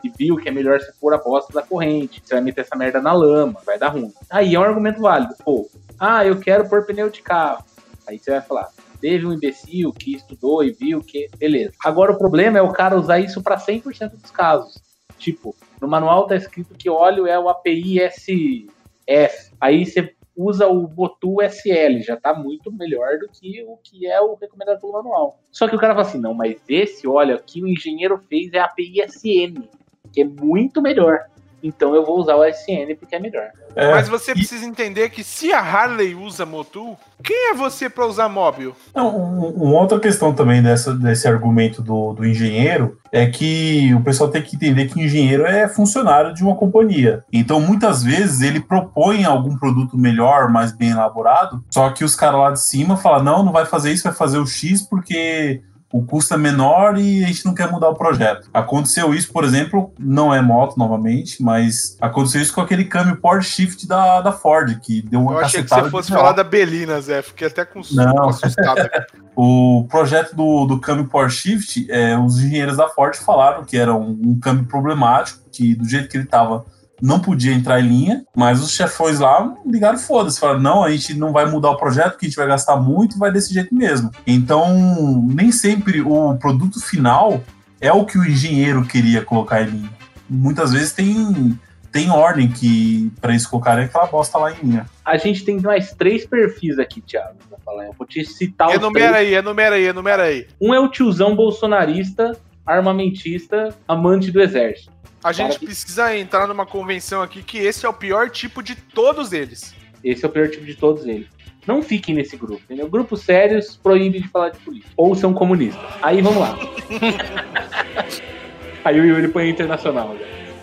e 0.04 0.10
viu 0.10 0.38
que 0.38 0.50
é 0.50 0.52
melhor 0.52 0.80
você 0.80 0.91
pôr 1.00 1.14
a 1.14 1.18
bosta 1.18 1.52
da 1.54 1.62
corrente. 1.62 2.22
Você 2.24 2.36
vai 2.36 2.43
meter 2.43 2.62
essa 2.62 2.76
merda 2.76 3.02
na 3.02 3.12
lama, 3.12 3.60
vai 3.66 3.78
dar 3.78 3.89
ruim. 3.89 4.14
Aí 4.30 4.56
é 4.56 4.60
um 4.60 4.64
argumento 4.64 5.02
válido. 5.02 5.36
Pô, 5.43 5.68
ah, 6.00 6.26
eu 6.26 6.39
quero 6.39 6.68
pôr 6.70 6.86
pneu 6.86 7.10
de 7.10 7.22
carro. 7.22 7.64
Aí 8.08 8.20
você 8.20 8.32
vai 8.32 8.41
falar, 8.41 8.70
teve 9.02 9.26
um 9.26 9.34
imbecil 9.34 9.91
que 9.91 10.16
estudou 10.16 10.64
e 10.64 10.72
viu 10.72 11.02
que. 11.02 11.28
Beleza. 11.38 11.74
Agora 11.84 12.12
o 12.12 12.18
problema 12.18 12.60
é 12.60 12.62
o 12.62 12.72
cara 12.72 12.98
usar 12.98 13.20
isso 13.20 13.41
para 13.41 13.58
100% 13.58 14.12
dos 14.12 14.32
casos. 14.32 14.82
Tipo, 15.18 15.56
no 15.82 15.88
manual 15.88 16.28
tá 16.28 16.36
escrito 16.36 16.76
que 16.76 16.89
óleo 16.89 17.26
é 17.26 17.39
o 17.39 17.50
API 17.50 18.00
SF. 18.10 19.54
Aí 19.60 19.86
você 19.86 20.14
usa 20.36 20.67
o 20.67 20.88
Botu 20.88 21.41
SL, 21.41 22.01
já 22.01 22.17
tá 22.17 22.33
muito 22.33 22.71
melhor 22.71 23.17
do 23.19 23.29
que 23.29 23.63
o 23.63 23.77
que 23.77 24.05
é 24.05 24.19
o 24.19 24.36
recomendado 24.36 24.79
pelo 24.81 24.93
manual. 24.93 25.39
Só 25.51 25.67
que 25.67 25.75
o 25.75 25.79
cara 25.79 25.93
fala 25.93 26.07
assim: 26.07 26.19
não, 26.19 26.33
mas 26.33 26.57
esse 26.67 27.07
óleo 27.07 27.36
aqui 27.36 27.61
o 27.61 27.67
engenheiro 27.67 28.17
fez 28.29 28.51
é 28.53 28.59
API 28.59 29.01
SN, 29.07 29.63
que 30.11 30.21
é 30.21 30.25
muito 30.25 30.81
melhor. 30.81 31.25
Então 31.68 31.95
eu 31.95 32.05
vou 32.05 32.20
usar 32.20 32.36
o 32.36 32.43
SN 32.45 32.95
porque 32.99 33.16
é 33.16 33.20
melhor. 33.20 33.47
É, 33.76 33.91
Mas 33.91 34.07
você 34.07 34.32
e- 34.32 34.36
precisa 34.36 34.66
entender 34.66 35.09
que 35.09 35.24
se 35.24 35.51
a 35.51 35.59
Harley 35.59 36.13
usa 36.16 36.45
Motul, 36.45 36.95
quem 37.24 37.49
é 37.51 37.53
você 37.55 37.89
pra 37.89 38.05
usar 38.05 38.30
móvel? 38.30 38.76
Não, 38.93 39.09
um- 39.18 39.49
uma 39.49 39.82
outra 39.82 39.99
questão 39.99 40.34
também 40.34 40.61
dessa, 40.61 40.93
desse 40.93 41.28
argumento 41.28 41.82
do, 41.82 42.13
do 42.13 42.26
engenheiro 42.26 42.97
é 43.11 43.26
que 43.26 43.93
o 43.95 44.01
pessoal 44.01 44.30
tem 44.30 44.41
que 44.41 44.55
entender 44.55 44.86
que 44.88 44.97
o 44.97 45.01
engenheiro 45.01 45.45
é 45.45 45.68
funcionário 45.68 46.34
de 46.34 46.43
uma 46.43 46.55
companhia. 46.55 47.24
Então, 47.34 47.59
muitas 47.59 48.03
vezes, 48.03 48.41
ele 48.41 48.59
propõe 48.59 49.26
algum 49.26 49.57
produto 49.57 49.97
melhor, 49.97 50.49
mais 50.51 50.72
bem 50.72 50.91
elaborado, 50.91 51.63
só 51.72 51.89
que 51.89 52.03
os 52.03 52.16
caras 52.16 52.39
lá 52.39 52.51
de 52.51 52.61
cima 52.61 52.95
falam: 52.97 53.24
não, 53.24 53.43
não 53.43 53.51
vai 53.51 53.66
fazer 53.66 53.91
isso, 53.91 54.03
vai 54.03 54.13
fazer 54.13 54.38
o 54.38 54.45
X 54.45 54.82
porque 54.82 55.61
o 55.96 56.04
custo 56.04 56.34
é 56.34 56.38
menor 56.38 56.98
e 57.00 57.24
a 57.24 57.28
gente 57.28 57.46
não 57.46 57.54
quer 57.54 57.72
mudar 57.72 57.88
o 57.88 57.96
projeto. 57.96 58.50
Aconteceu 58.54 59.14
isso, 59.14 59.32
por 59.32 59.46
exemplo, 59.46 59.93
não 59.98 60.34
é 60.34 60.41
moto 60.41 60.78
novamente, 60.78 61.41
mas 61.41 61.96
aconteceu 62.02 62.41
isso 62.41 62.54
com 62.54 62.60
aquele 62.60 62.84
câmbio 62.84 63.16
Power 63.16 63.41
Shift 63.41 63.88
da, 63.88 64.20
da 64.20 64.34
Ford, 64.34 64.78
que 64.82 65.02
deu 65.02 65.22
uma 65.22 65.32
Eu 65.32 65.39
achei 65.39 65.64
que 65.64 65.70
você 65.70 65.89
fosse 65.89 66.12
falar 66.12 66.34
da 66.34 66.43
Belina, 66.43 67.00
Zé. 67.00 67.22
Fiquei 67.22 67.48
até 67.48 67.64
com 67.64 67.80
Não. 67.91 68.28
assustado. 68.28 68.89
O 69.38 69.86
projeto 69.89 70.34
do, 70.34 70.66
do 70.66 70.80
câmbio 70.80 71.08
Power 71.08 71.30
Shift, 71.30 71.91
é, 71.91 72.18
os 72.18 72.38
engenheiros 72.39 72.78
da 72.78 72.88
Ford 72.88 73.14
falaram 73.18 73.66
que 73.66 73.76
era 73.76 73.93
um, 73.93 74.18
um 74.28 74.39
câmbio 74.39 74.64
problemático, 74.64 75.41
que 75.52 75.76
do 75.76 75.84
jeito 75.84 76.08
que 76.08 76.16
ele 76.16 76.24
estava 76.24 76.66
não 77.02 77.20
podia 77.20 77.54
entrar 77.54 77.80
em 77.80 77.88
linha, 77.88 78.26
mas 78.36 78.62
os 78.62 78.72
chefões 78.72 79.20
lá 79.20 79.54
ligaram 79.66 79.98
foda-se, 79.98 80.39
falaram, 80.39 80.60
não, 80.62 80.84
a 80.84 80.91
gente 80.91 81.14
não 81.14 81.32
vai 81.32 81.46
mudar 81.46 81.72
o 81.72 81.78
projeto, 81.78 82.12
porque 82.12 82.26
a 82.26 82.30
gente 82.30 82.38
vai 82.38 82.48
gastar 82.48 82.78
muito 82.78 83.16
e 83.16 83.20
vai 83.20 83.32
desse 83.32 83.54
jeito 83.54 83.74
mesmo. 83.74 84.12
Então, 84.26 85.22
nem 85.28 85.52
sempre 85.52 86.02
o 86.02 86.36
produto 86.36 86.80
final 86.80 87.43
é 87.82 87.91
o 87.91 88.06
que 88.06 88.18
o 88.18 88.26
engenheiro 88.26 88.86
queria 88.86 89.22
colocar 89.22 89.62
em 89.62 89.68
linha. 89.68 89.89
Muitas 90.30 90.72
vezes 90.72 90.93
tem, 90.93 91.60
tem 91.91 92.10
ordem 92.10 92.48
que 92.48 93.12
para 93.22 93.32
eles 93.32 93.46
colocarem 93.46 93.86
aquela 93.86 94.08
bosta 94.08 94.38
lá 94.38 94.52
em 94.52 94.56
linha. 94.64 94.86
A 95.04 95.18
gente 95.18 95.43
tem 95.43 95.60
mais 95.60 95.91
três 95.93 96.26
perfis 96.26 96.80
aqui, 96.80 97.02
Thiago, 97.02 97.36
pra 97.50 97.60
falar. 97.64 97.86
Eu 97.86 97.93
vou 97.98 98.08
te 98.08 98.24
citar 98.26 98.70
os 98.70 98.76
Enumera 98.76 99.14
três. 99.14 99.28
aí, 99.28 99.36
enumera 99.36 99.76
aí, 99.76 99.86
enumera 99.86 100.24
aí. 100.24 100.48
Um 100.60 100.74
é 100.74 100.80
o 100.80 100.89
tiozão 100.89 101.36
bolsonarista, 101.36 102.36
armamentista, 102.66 103.70
amante 103.88 104.32
do 104.32 104.41
exército. 104.41 104.95
A 105.26 105.32
gente 105.32 105.53
Cara, 105.53 105.65
precisa 105.65 106.15
entrar 106.15 106.47
numa 106.47 106.67
convenção 106.67 107.23
aqui 107.23 107.41
que 107.41 107.57
esse 107.57 107.84
é 107.84 107.89
o 107.89 107.93
pior 107.93 108.30
tipo 108.30 108.61
de 108.61 108.76
todos 108.76 109.34
eles. 109.34 109.73
Esse 110.03 110.23
é 110.23 110.28
o 110.28 110.32
pior 110.32 110.47
tipo 110.49 110.63
de 110.63 110.76
todos 110.76 111.03
eles. 111.03 111.26
Não 111.65 111.82
fiquem 111.82 112.13
nesse 112.13 112.38
grupo, 112.38 112.61
entendeu? 112.63 112.88
Grupos 112.88 113.21
sérios 113.21 113.76
proíbem 113.76 114.21
de 114.21 114.28
falar 114.28 114.49
de 114.49 114.59
política. 114.59 114.91
Ou 114.95 115.15
são 115.15 115.34
comunistas. 115.34 115.84
Aí 116.03 116.21
vamos 116.21 116.38
lá. 116.38 116.55
Aí 118.86 118.99
o 118.99 119.03
Yuri 119.03 119.28
põe 119.30 119.49
internacional. 119.49 120.09
né? 120.09 120.19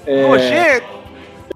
É, 0.06 0.26
Hoje, 0.26 0.54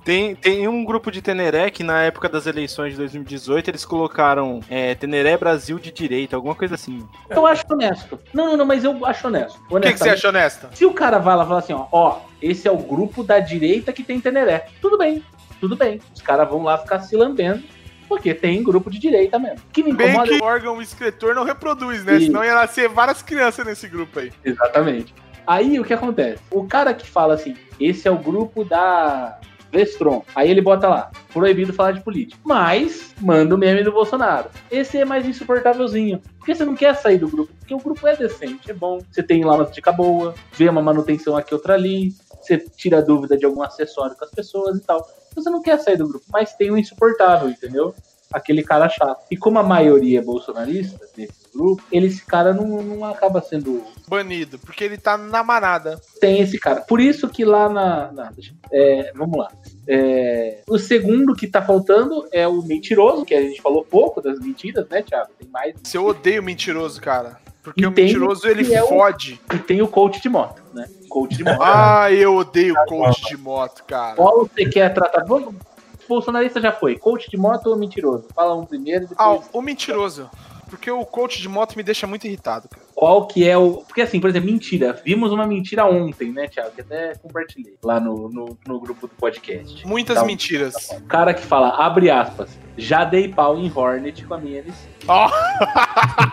Tem, 0.07 0.37
tem 0.37 0.69
um 0.69 0.85
grupo 0.85 1.11
de 1.11 1.21
Teneré 1.21 1.69
que 1.69 1.83
na 1.83 2.01
época 2.03 2.29
das 2.29 2.47
eleições 2.47 2.93
de 2.93 2.99
2018 2.99 3.71
eles 3.73 3.85
colocaram 3.85 4.61
é, 4.71 4.95
Teneré 4.95 5.37
Brasil 5.37 5.81
de 5.81 5.91
direita, 5.91 6.37
alguma 6.37 6.55
coisa 6.55 6.77
assim. 6.77 7.05
Eu 7.29 7.45
acho 7.45 7.65
honesto. 7.69 8.17
Não, 8.33 8.47
não, 8.47 8.57
não, 8.59 8.65
mas 8.65 8.85
eu 8.85 9.05
acho 9.05 9.27
honesto. 9.27 9.59
o 9.69 9.81
que, 9.81 9.93
que 9.93 9.99
você 9.99 10.11
acha 10.11 10.29
honesta? 10.29 10.71
Se 10.73 10.87
o 10.87 10.93
cara 10.93 11.19
vai 11.19 11.35
lá 11.35 11.43
e 11.43 11.47
fala 11.49 11.59
assim, 11.59 11.73
ó, 11.73 11.89
ó, 11.91 12.21
esse 12.41 12.69
é 12.69 12.71
o 12.71 12.77
grupo 12.77 13.25
da 13.25 13.41
direita 13.41 13.93
que 13.93 14.05
tem 14.05 14.21
Teneré. 14.21 14.69
Tudo 14.81 14.97
bem, 14.97 15.25
tudo 15.61 15.75
bem. 15.75 16.01
Os 16.15 16.23
caras 16.23 16.49
vão 16.49 16.63
lá 16.63 16.79
ficar 16.79 17.01
se 17.01 17.17
lambendo 17.17 17.65
Porque 18.09 18.33
tem 18.33 18.63
grupo 18.63 18.89
de 18.89 19.01
direita 19.01 19.41
mesmo. 19.41 19.59
Que 19.73 19.83
me 19.83 19.93
Bem 19.93 20.11
incomoda 20.11 20.31
que 20.31 20.41
o 20.41 20.45
órgão 20.45 20.81
escritor 20.81 21.35
não 21.35 21.43
reproduz, 21.43 22.05
né? 22.05 22.19
Isso. 22.19 22.27
Senão 22.27 22.45
ia 22.45 22.55
nascer 22.55 22.89
várias 22.89 23.23
crianças 23.23 23.67
nesse 23.67 23.89
grupo 23.89 24.21
aí. 24.21 24.33
Exatamente. 24.45 25.13
Aí 25.45 25.81
o 25.81 25.85
que 25.85 25.93
acontece? 25.93 26.41
O 26.49 26.65
cara 26.65 26.95
que 26.95 27.09
fala 27.09 27.35
assim, 27.35 27.57
esse 27.81 28.07
é 28.07 28.11
o 28.11 28.19
grupo 28.19 28.65
da 28.65 29.41
Vestron. 29.71 30.25
Aí 30.35 30.51
ele 30.51 30.61
bota 30.61 30.89
lá, 30.89 31.11
proibido 31.33 31.73
falar 31.73 31.93
de 31.93 32.01
política. 32.01 32.41
Mas 32.45 33.15
manda 33.21 33.55
o 33.55 33.59
meme 33.59 33.83
do 33.83 33.93
Bolsonaro. 33.93 34.51
Esse 34.71 34.99
é 34.99 35.05
mais 35.05 35.27
insuportávelzinho. 35.27 36.21
Porque 36.39 36.55
você 36.55 36.65
não 36.65 36.75
quer 36.75 36.95
sair 36.95 37.19
do 37.19 37.29
grupo. 37.29 37.53
Porque 37.59 37.75
o 37.75 37.79
grupo 37.79 38.07
é 38.07 38.17
decente, 38.17 38.71
é 38.71 38.75
bom. 38.75 39.01
Você 39.11 39.23
tem 39.23 39.45
lá 39.45 39.55
uma 39.55 39.65
dica 39.65 39.93
boa, 39.93 40.35
vê 40.53 40.69
uma 40.69 40.83
manutenção 40.83 41.37
aqui, 41.37 41.53
outra 41.53 41.75
ali. 41.75 42.15
Você 42.41 42.59
tira 42.59 43.03
dúvida 43.03 43.37
de 43.37 43.45
algum 43.45 43.63
acessório 43.63 44.17
com 44.17 44.25
as 44.25 44.31
pessoas 44.31 44.79
e 44.79 44.81
tal. 44.81 45.07
Você 45.35 45.51
não 45.51 45.61
quer 45.61 45.79
sair 45.79 45.97
do 45.97 46.09
grupo, 46.09 46.25
mas 46.31 46.55
tem 46.55 46.71
um 46.71 46.79
insuportável, 46.79 47.49
entendeu? 47.51 47.95
Aquele 48.33 48.63
cara 48.63 48.89
chato. 48.89 49.25
E 49.31 49.37
como 49.37 49.59
a 49.59 49.63
maioria 49.63 50.19
é 50.19 50.23
bolsonarista 50.23 50.99
nesses 51.17 51.47
grupos, 51.55 51.85
ele, 51.93 52.07
esse 52.07 52.25
cara 52.27 52.53
não, 52.53 52.83
não 52.83 53.05
acaba 53.05 53.41
sendo 53.41 53.83
Banido, 54.09 54.59
porque 54.59 54.83
ele 54.85 54.99
tá 54.99 55.17
na 55.17 55.43
manada. 55.43 56.01
tem 56.21 56.41
esse 56.41 56.59
cara. 56.59 56.81
Por 56.81 57.01
isso 57.01 57.29
que 57.29 57.45
lá 57.45 57.69
na. 57.69 58.13
na- 58.13 58.33
é, 58.73 59.13
vamos 59.15 59.39
lá. 59.39 59.49
É, 59.89 60.63
o 60.69 60.79
segundo 60.79 61.35
que 61.35 61.47
tá 61.47 61.63
faltando 61.63 62.27
é 62.33 62.47
o 62.47 62.61
mentiroso, 62.63 63.25
que 63.25 63.35
a 63.35 63.41
gente 63.41 63.63
falou 63.63 63.85
pouco 63.85 64.21
das 64.21 64.39
mentiras, 64.41 64.89
né, 64.89 65.03
Thiago? 65.03 65.31
Tem 65.39 65.49
mais. 65.49 65.75
Eu 65.95 66.05
odeio 66.07 66.43
mentiroso, 66.43 67.01
cara. 67.01 67.39
Porque 67.63 67.83
E 67.83 67.87
o 67.87 67.91
mentiroso 67.91 68.47
ele 68.49 68.73
é 68.73 68.83
o- 68.83 68.89
fode. 68.89 69.41
E 69.53 69.59
tem 69.59 69.83
o 69.83 69.89
coach 69.89 70.21
de 70.21 70.29
moto, 70.29 70.63
né? 70.73 70.89
Coach 71.09 71.37
de 71.37 71.43
moto. 71.45 71.59
Ah, 71.63 72.13
eu 72.13 72.35
odeio 72.37 72.75
coach 72.87 73.23
de 73.27 73.37
moto, 73.37 73.83
cara. 73.85 74.15
Qual 74.17 74.41
você 74.47 74.67
quer 74.67 74.93
tratar? 74.95 75.25
Vamos. 75.25 75.55
Bolsonarista 76.09 76.61
já 76.61 76.73
foi. 76.73 76.97
Coach 76.99 77.31
de 77.31 77.37
moto 77.37 77.67
ou 77.69 77.77
mentiroso? 77.77 78.27
Fala 78.35 78.55
um 78.55 78.65
primeiro 78.67 79.05
e 79.05 79.09
Ah, 79.19 79.33
depois. 79.33 79.51
o 79.53 79.63
mentiroso. 79.63 80.31
Porque 80.69 80.91
o 80.91 81.07
coach 81.07 81.41
de 81.41 81.49
moto 81.49 81.77
me 81.77 81.83
deixa 81.85 82.09
muito 82.09 82.27
irritado, 82.27 82.69
cara. 82.69 82.83
Qual 82.93 83.29
que 83.29 83.49
é 83.49 83.57
o. 83.57 83.85
Porque 83.87 84.03
assim, 84.03 84.19
por 84.19 84.29
exemplo, 84.29 84.51
mentira. 84.51 85.01
Vimos 85.05 85.31
uma 85.31 85.47
mentira 85.47 85.87
ontem, 85.87 86.33
né, 86.33 86.49
Thiago? 86.49 86.73
Que 86.73 86.81
até 86.81 87.15
compartilhei 87.15 87.77
lá 87.85 88.01
no, 88.01 88.29
no, 88.29 88.59
no 88.67 88.81
grupo 88.81 89.07
do 89.07 89.15
podcast. 89.15 89.87
Muitas 89.87 90.19
Tá. 90.19 90.25
mentiras. 90.25 90.75
O 90.91 91.03
cara 91.03 91.33
que 91.33 91.47
fala, 91.47 91.69
abre 91.69 92.11
aspas, 92.11 92.51
já 92.77 93.05
dei 93.05 93.29
pau 93.29 93.57
em 93.57 93.71
Hornet 93.73 94.25
com 94.27 94.35
a 94.35 94.39
minha 94.39 94.59
NC. 94.59 94.89
Ó. 95.07 95.31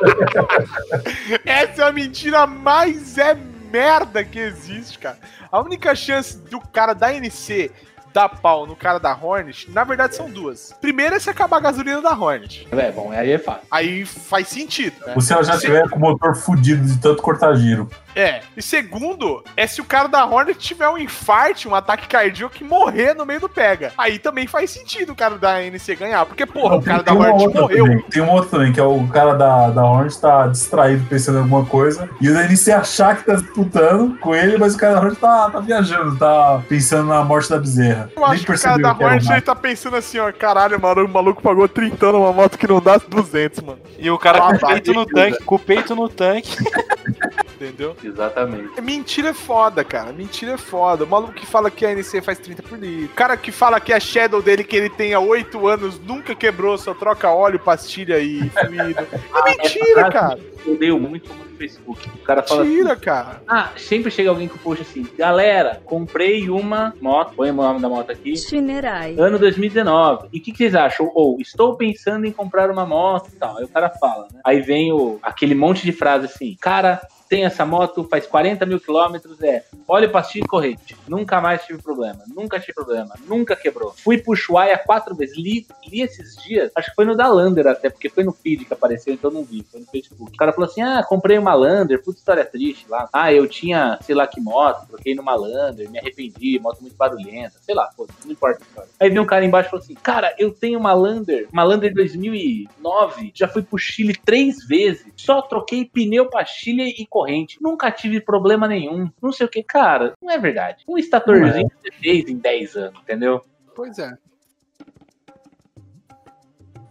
Essa 1.46 1.84
é 1.84 1.88
a 1.88 1.92
mentira 1.92 2.46
mais 2.48 3.18
é 3.18 3.34
merda 3.72 4.24
que 4.24 4.40
existe, 4.40 5.00
cara. 5.00 5.18
A 5.52 5.60
única 5.62 5.96
chance 5.96 6.38
do 6.38 6.60
cara 6.60 6.94
da 6.94 7.14
NC 7.14 7.72
dar 8.14 8.30
pau 8.30 8.66
no 8.68 8.76
cara 8.76 9.00
da 9.00 9.12
Hornet, 9.20 9.70
na 9.72 9.84
verdade 9.84 10.16
são 10.16 10.30
duas. 10.30 10.74
Primeiro 10.80 11.16
é 11.16 11.20
se 11.20 11.30
acabar 11.30 11.58
a 11.58 11.62
gasolina 11.62 12.02
da 12.02 12.12
Hornet. 12.12 12.68
É, 12.72 12.92
bom, 12.92 13.12
aí 13.12 13.32
é 13.32 13.38
fácil. 13.40 13.64
Aí 13.72 14.06
faz 14.06 14.48
sentido, 14.48 14.96
né? 15.06 15.16
Se 15.20 15.34
ela 15.34 15.44
já 15.44 15.54
Se- 15.54 15.62
tiver 15.62 15.90
com 15.90 15.98
o 15.98 16.00
motor 16.00 16.36
fudido 16.36 16.86
de 16.86 17.00
tanto 17.00 17.22
cortar 17.22 17.56
giro. 17.56 17.90
É. 18.16 18.42
E 18.56 18.62
segundo, 18.62 19.44
é 19.56 19.66
se 19.68 19.82
o 19.82 19.86
cara 19.86 20.08
da 20.08 20.26
Hornet 20.26 20.58
tiver 20.58 20.88
um 20.90 20.98
infarte, 20.98 21.68
um 21.68 21.76
ataque 21.76 22.08
cardíaco 22.08 22.56
e 22.60 22.64
morrer 22.64 23.14
no 23.14 23.26
meio 23.26 23.40
do 23.40 23.50
pega. 23.50 23.92
Aí 23.98 24.20
também 24.20 24.48
faz 24.48 24.72
sentido 24.72 25.12
o 25.12 25.16
cara 25.16 25.38
da 25.38 25.64
NC 25.64 25.96
ganhar. 25.96 26.26
Porque, 26.26 26.46
porra, 26.46 26.76
o 26.76 26.82
cara 26.82 27.04
da 27.04 27.14
Hornet 27.14 27.54
morreu. 27.54 27.86
também. 27.86 28.02
Tem 28.10 28.22
um 28.22 28.32
outro 28.32 28.52
também, 28.52 28.72
que 28.72 28.80
é 28.80 28.84
o 28.84 29.08
cara 29.08 29.34
da, 29.34 29.70
da 29.70 29.84
Hornet 29.84 30.20
tá 30.20 30.48
distraído 30.48 31.06
pensando 31.10 31.40
em 31.40 31.42
alguma 31.42 31.66
coisa. 31.66 32.10
E 32.22 32.30
o 32.30 32.40
NC 32.40 32.72
achar 32.72 33.18
que 33.18 33.26
tá 33.26 33.36
disputando 33.36 34.18
com 34.20 34.36
ele, 34.36 34.58
mas 34.58 34.76
o 34.76 34.78
cara 34.78 34.96
da 34.96 35.00
Hornet 35.00 35.20
tá, 35.20 35.50
tá 35.50 35.60
viajando, 35.60 36.18
tá 36.18 36.62
pensando 36.68 37.08
na 37.08 37.24
morte 37.24 37.50
da 37.50 37.58
bezerra. 37.58 38.12
Eu 38.16 38.26
acho 38.26 38.46
que 38.46 38.52
o 38.52 38.60
cara 38.60 38.78
da 38.78 38.96
que 38.96 39.04
Hornet 39.04 39.32
ele 39.32 39.42
tá 39.42 39.56
pensando 39.56 39.96
assim, 39.96 40.20
ó, 40.20 40.32
caralho, 40.32 40.80
mano, 40.80 41.06
o 41.06 41.10
maluco 41.10 41.42
pagou 41.42 41.68
30 41.68 42.12
numa 42.12 42.32
moto 42.32 42.58
que 42.58 42.68
não 42.68 42.80
dá 42.80 42.98
200, 42.98 43.62
mano. 43.62 43.80
E 43.98 44.10
o 44.10 44.18
cara 44.18 44.40
com 44.40 44.48
o 44.48 44.52
Babado. 44.54 44.74
peito 44.74 44.94
no 44.94 45.06
tanque, 45.06 45.44
com 45.44 45.56
o 45.56 45.60
peito 45.60 45.96
no 45.96 46.10
tanque. 46.10 46.58
Entendeu? 47.64 47.96
Exatamente. 48.04 48.82
Mentira 48.82 49.30
é 49.30 49.34
foda, 49.34 49.84
cara. 49.84 50.12
Mentira 50.12 50.54
é 50.54 50.58
foda. 50.58 51.04
O 51.04 51.08
maluco 51.08 51.34
que 51.34 51.46
fala 51.46 51.72
que 51.72 51.86
a 51.86 51.92
NC 51.92 52.22
faz 52.22 52.38
30 52.40 52.64
por 52.64 52.78
litro. 52.78 53.06
O 53.06 53.16
cara 53.16 53.38
que 53.38 53.52
fala 53.52 53.80
que 53.80 53.94
a 53.94 54.00
Shadow 54.00 54.42
dele, 54.42 54.64
que 54.64 54.76
ele 54.76 54.90
tem 54.90 55.14
há 55.14 55.20
8 55.20 55.68
anos, 55.68 56.00
nunca 56.00 56.36
quebrou, 56.36 56.78
só 56.78 56.94
troca 56.94 57.30
óleo, 57.32 57.60
pastilha 57.60 58.20
e 58.20 58.50
fluido. 58.50 59.00
É 59.02 59.44
mentira, 59.58 60.02
essa 60.02 60.12
cara. 60.12 60.40
Eu 60.66 60.74
odeio 60.74 61.00
muito 61.00 61.30
no 61.34 61.44
Facebook. 61.58 62.10
O 62.10 62.18
cara 62.20 62.42
fala 62.44 62.64
assim, 62.64 62.72
Mentira, 62.72 62.96
cara. 62.96 63.42
ah, 63.48 63.70
sempre 63.78 64.10
chega 64.10 64.30
alguém 64.30 64.48
com 64.48 64.58
post 64.58 64.82
assim, 64.82 65.06
galera, 65.18 65.82
comprei 65.86 66.50
uma 66.50 66.94
moto, 67.02 67.34
põe 67.36 67.50
o 67.52 67.54
nome 67.54 67.82
da 67.82 67.90
moto 67.90 68.12
aqui, 68.12 68.36
Shinerai. 68.38 69.16
ano 69.18 69.38
2019. 69.38 70.30
E 70.32 70.40
o 70.40 70.42
que, 70.42 70.52
que 70.52 70.58
vocês 70.58 70.76
acham? 70.76 71.12
Ou, 71.14 71.40
estou 71.40 71.76
pensando 71.76 72.26
em 72.26 72.32
comprar 72.32 72.70
uma 72.72 72.86
moto 72.86 73.30
e 73.34 73.36
tal. 73.36 73.58
Aí 73.58 73.66
o 73.66 73.68
cara 73.68 73.90
fala, 73.90 74.28
né? 74.34 74.40
Aí 74.46 74.62
vem 74.62 74.92
o, 74.94 75.20
aquele 75.22 75.54
monte 75.56 75.84
de 75.84 75.92
frase 75.92 76.26
assim, 76.26 76.56
cara, 76.60 77.02
tem 77.34 77.46
essa 77.46 77.66
moto, 77.66 78.08
faz 78.08 78.28
40 78.28 78.64
mil 78.64 78.80
quilômetros, 78.80 79.42
é 79.42 79.64
óleo, 79.88 80.12
pastilha 80.12 80.44
e 80.44 80.48
corrente. 80.48 80.96
Nunca 81.08 81.40
mais 81.42 81.64
tive 81.66 81.82
problema, 81.82 82.24
nunca 82.28 82.60
tive 82.60 82.74
problema, 82.74 83.16
nunca 83.28 83.56
quebrou. 83.56 83.94
Fui 83.98 84.18
pro 84.18 84.34
Ushuaia 84.34 84.78
quatro 84.78 85.16
vezes, 85.16 85.38
li, 85.38 85.66
li 85.88 86.02
esses 86.02 86.36
dias, 86.38 86.72
acho 86.76 86.90
que 86.90 86.96
foi 86.96 87.06
no 87.06 87.16
da 87.16 87.28
Lander 87.28 87.68
até, 87.68 87.90
porque 87.90 88.10
foi 88.10 88.24
no 88.24 88.32
feed 88.32 88.66
que 88.66 88.74
apareceu, 88.74 89.14
então 89.14 89.32
não 89.32 89.44
vi, 89.44 89.66
foi 89.70 89.80
no 89.80 89.86
Facebook. 89.88 90.32
O 90.34 90.38
cara 90.38 90.54
falou 90.54 90.70
assim, 90.70 90.82
ah, 90.82 91.04
comprei 91.04 91.38
uma 91.38 91.54
Lander, 91.54 92.02
puta 92.02 92.20
história 92.20 92.46
triste 92.46 92.86
lá. 92.90 93.10
Ah, 93.14 93.32
eu 93.34 93.48
tinha, 93.48 93.98
sei 94.02 94.16
lá 94.16 94.28
que 94.28 94.42
moto, 94.42 94.88
troquei 94.88 95.16
numa 95.16 95.36
Lander, 95.36 95.90
me 95.90 96.00
arrependi, 96.00 96.60
moto 96.60 96.82
muito 96.82 96.96
barulhenta, 96.96 97.56
sei 97.62 97.76
lá, 97.76 97.90
pô, 97.96 98.08
não 98.26 98.32
importa 98.32 98.60
a 98.62 98.68
história. 98.68 98.90
Aí 99.00 99.10
veio 99.10 99.22
um 99.22 99.26
cara 99.26 99.46
embaixo 99.46 99.68
e 99.68 99.72
falou 99.72 99.84
assim, 99.84 99.96
cara, 99.96 100.36
eu 100.38 100.52
tenho 100.52 100.80
uma 100.80 100.94
Lander, 100.94 101.48
uma 101.52 101.64
Lander 101.64 101.94
2009, 101.94 103.32
já 103.34 103.48
fui 103.48 103.62
pro 103.62 103.78
Chile 103.78 104.16
três 104.26 104.66
vezes, 104.66 105.06
só 105.16 105.42
troquei 105.42 105.86
pneu, 105.86 106.30
pastilha 106.30 106.84
e 106.84 107.06
corrente, 107.06 107.58
nunca 107.62 107.92
tive 107.92 108.20
problema 108.20 108.68
nenhum, 108.68 109.10
não 109.22 109.32
sei 109.32 109.46
o 109.46 109.50
que. 109.50 109.64
Cara, 109.74 110.14
não 110.22 110.30
é 110.30 110.38
verdade. 110.38 110.84
Um 110.88 111.00
estatorzinho 111.00 111.68
você 111.82 111.92
fez 112.00 112.30
em 112.30 112.38
10 112.38 112.76
anos, 112.76 113.02
entendeu? 113.02 113.44
Pois 113.76 113.98
é. 113.98 114.16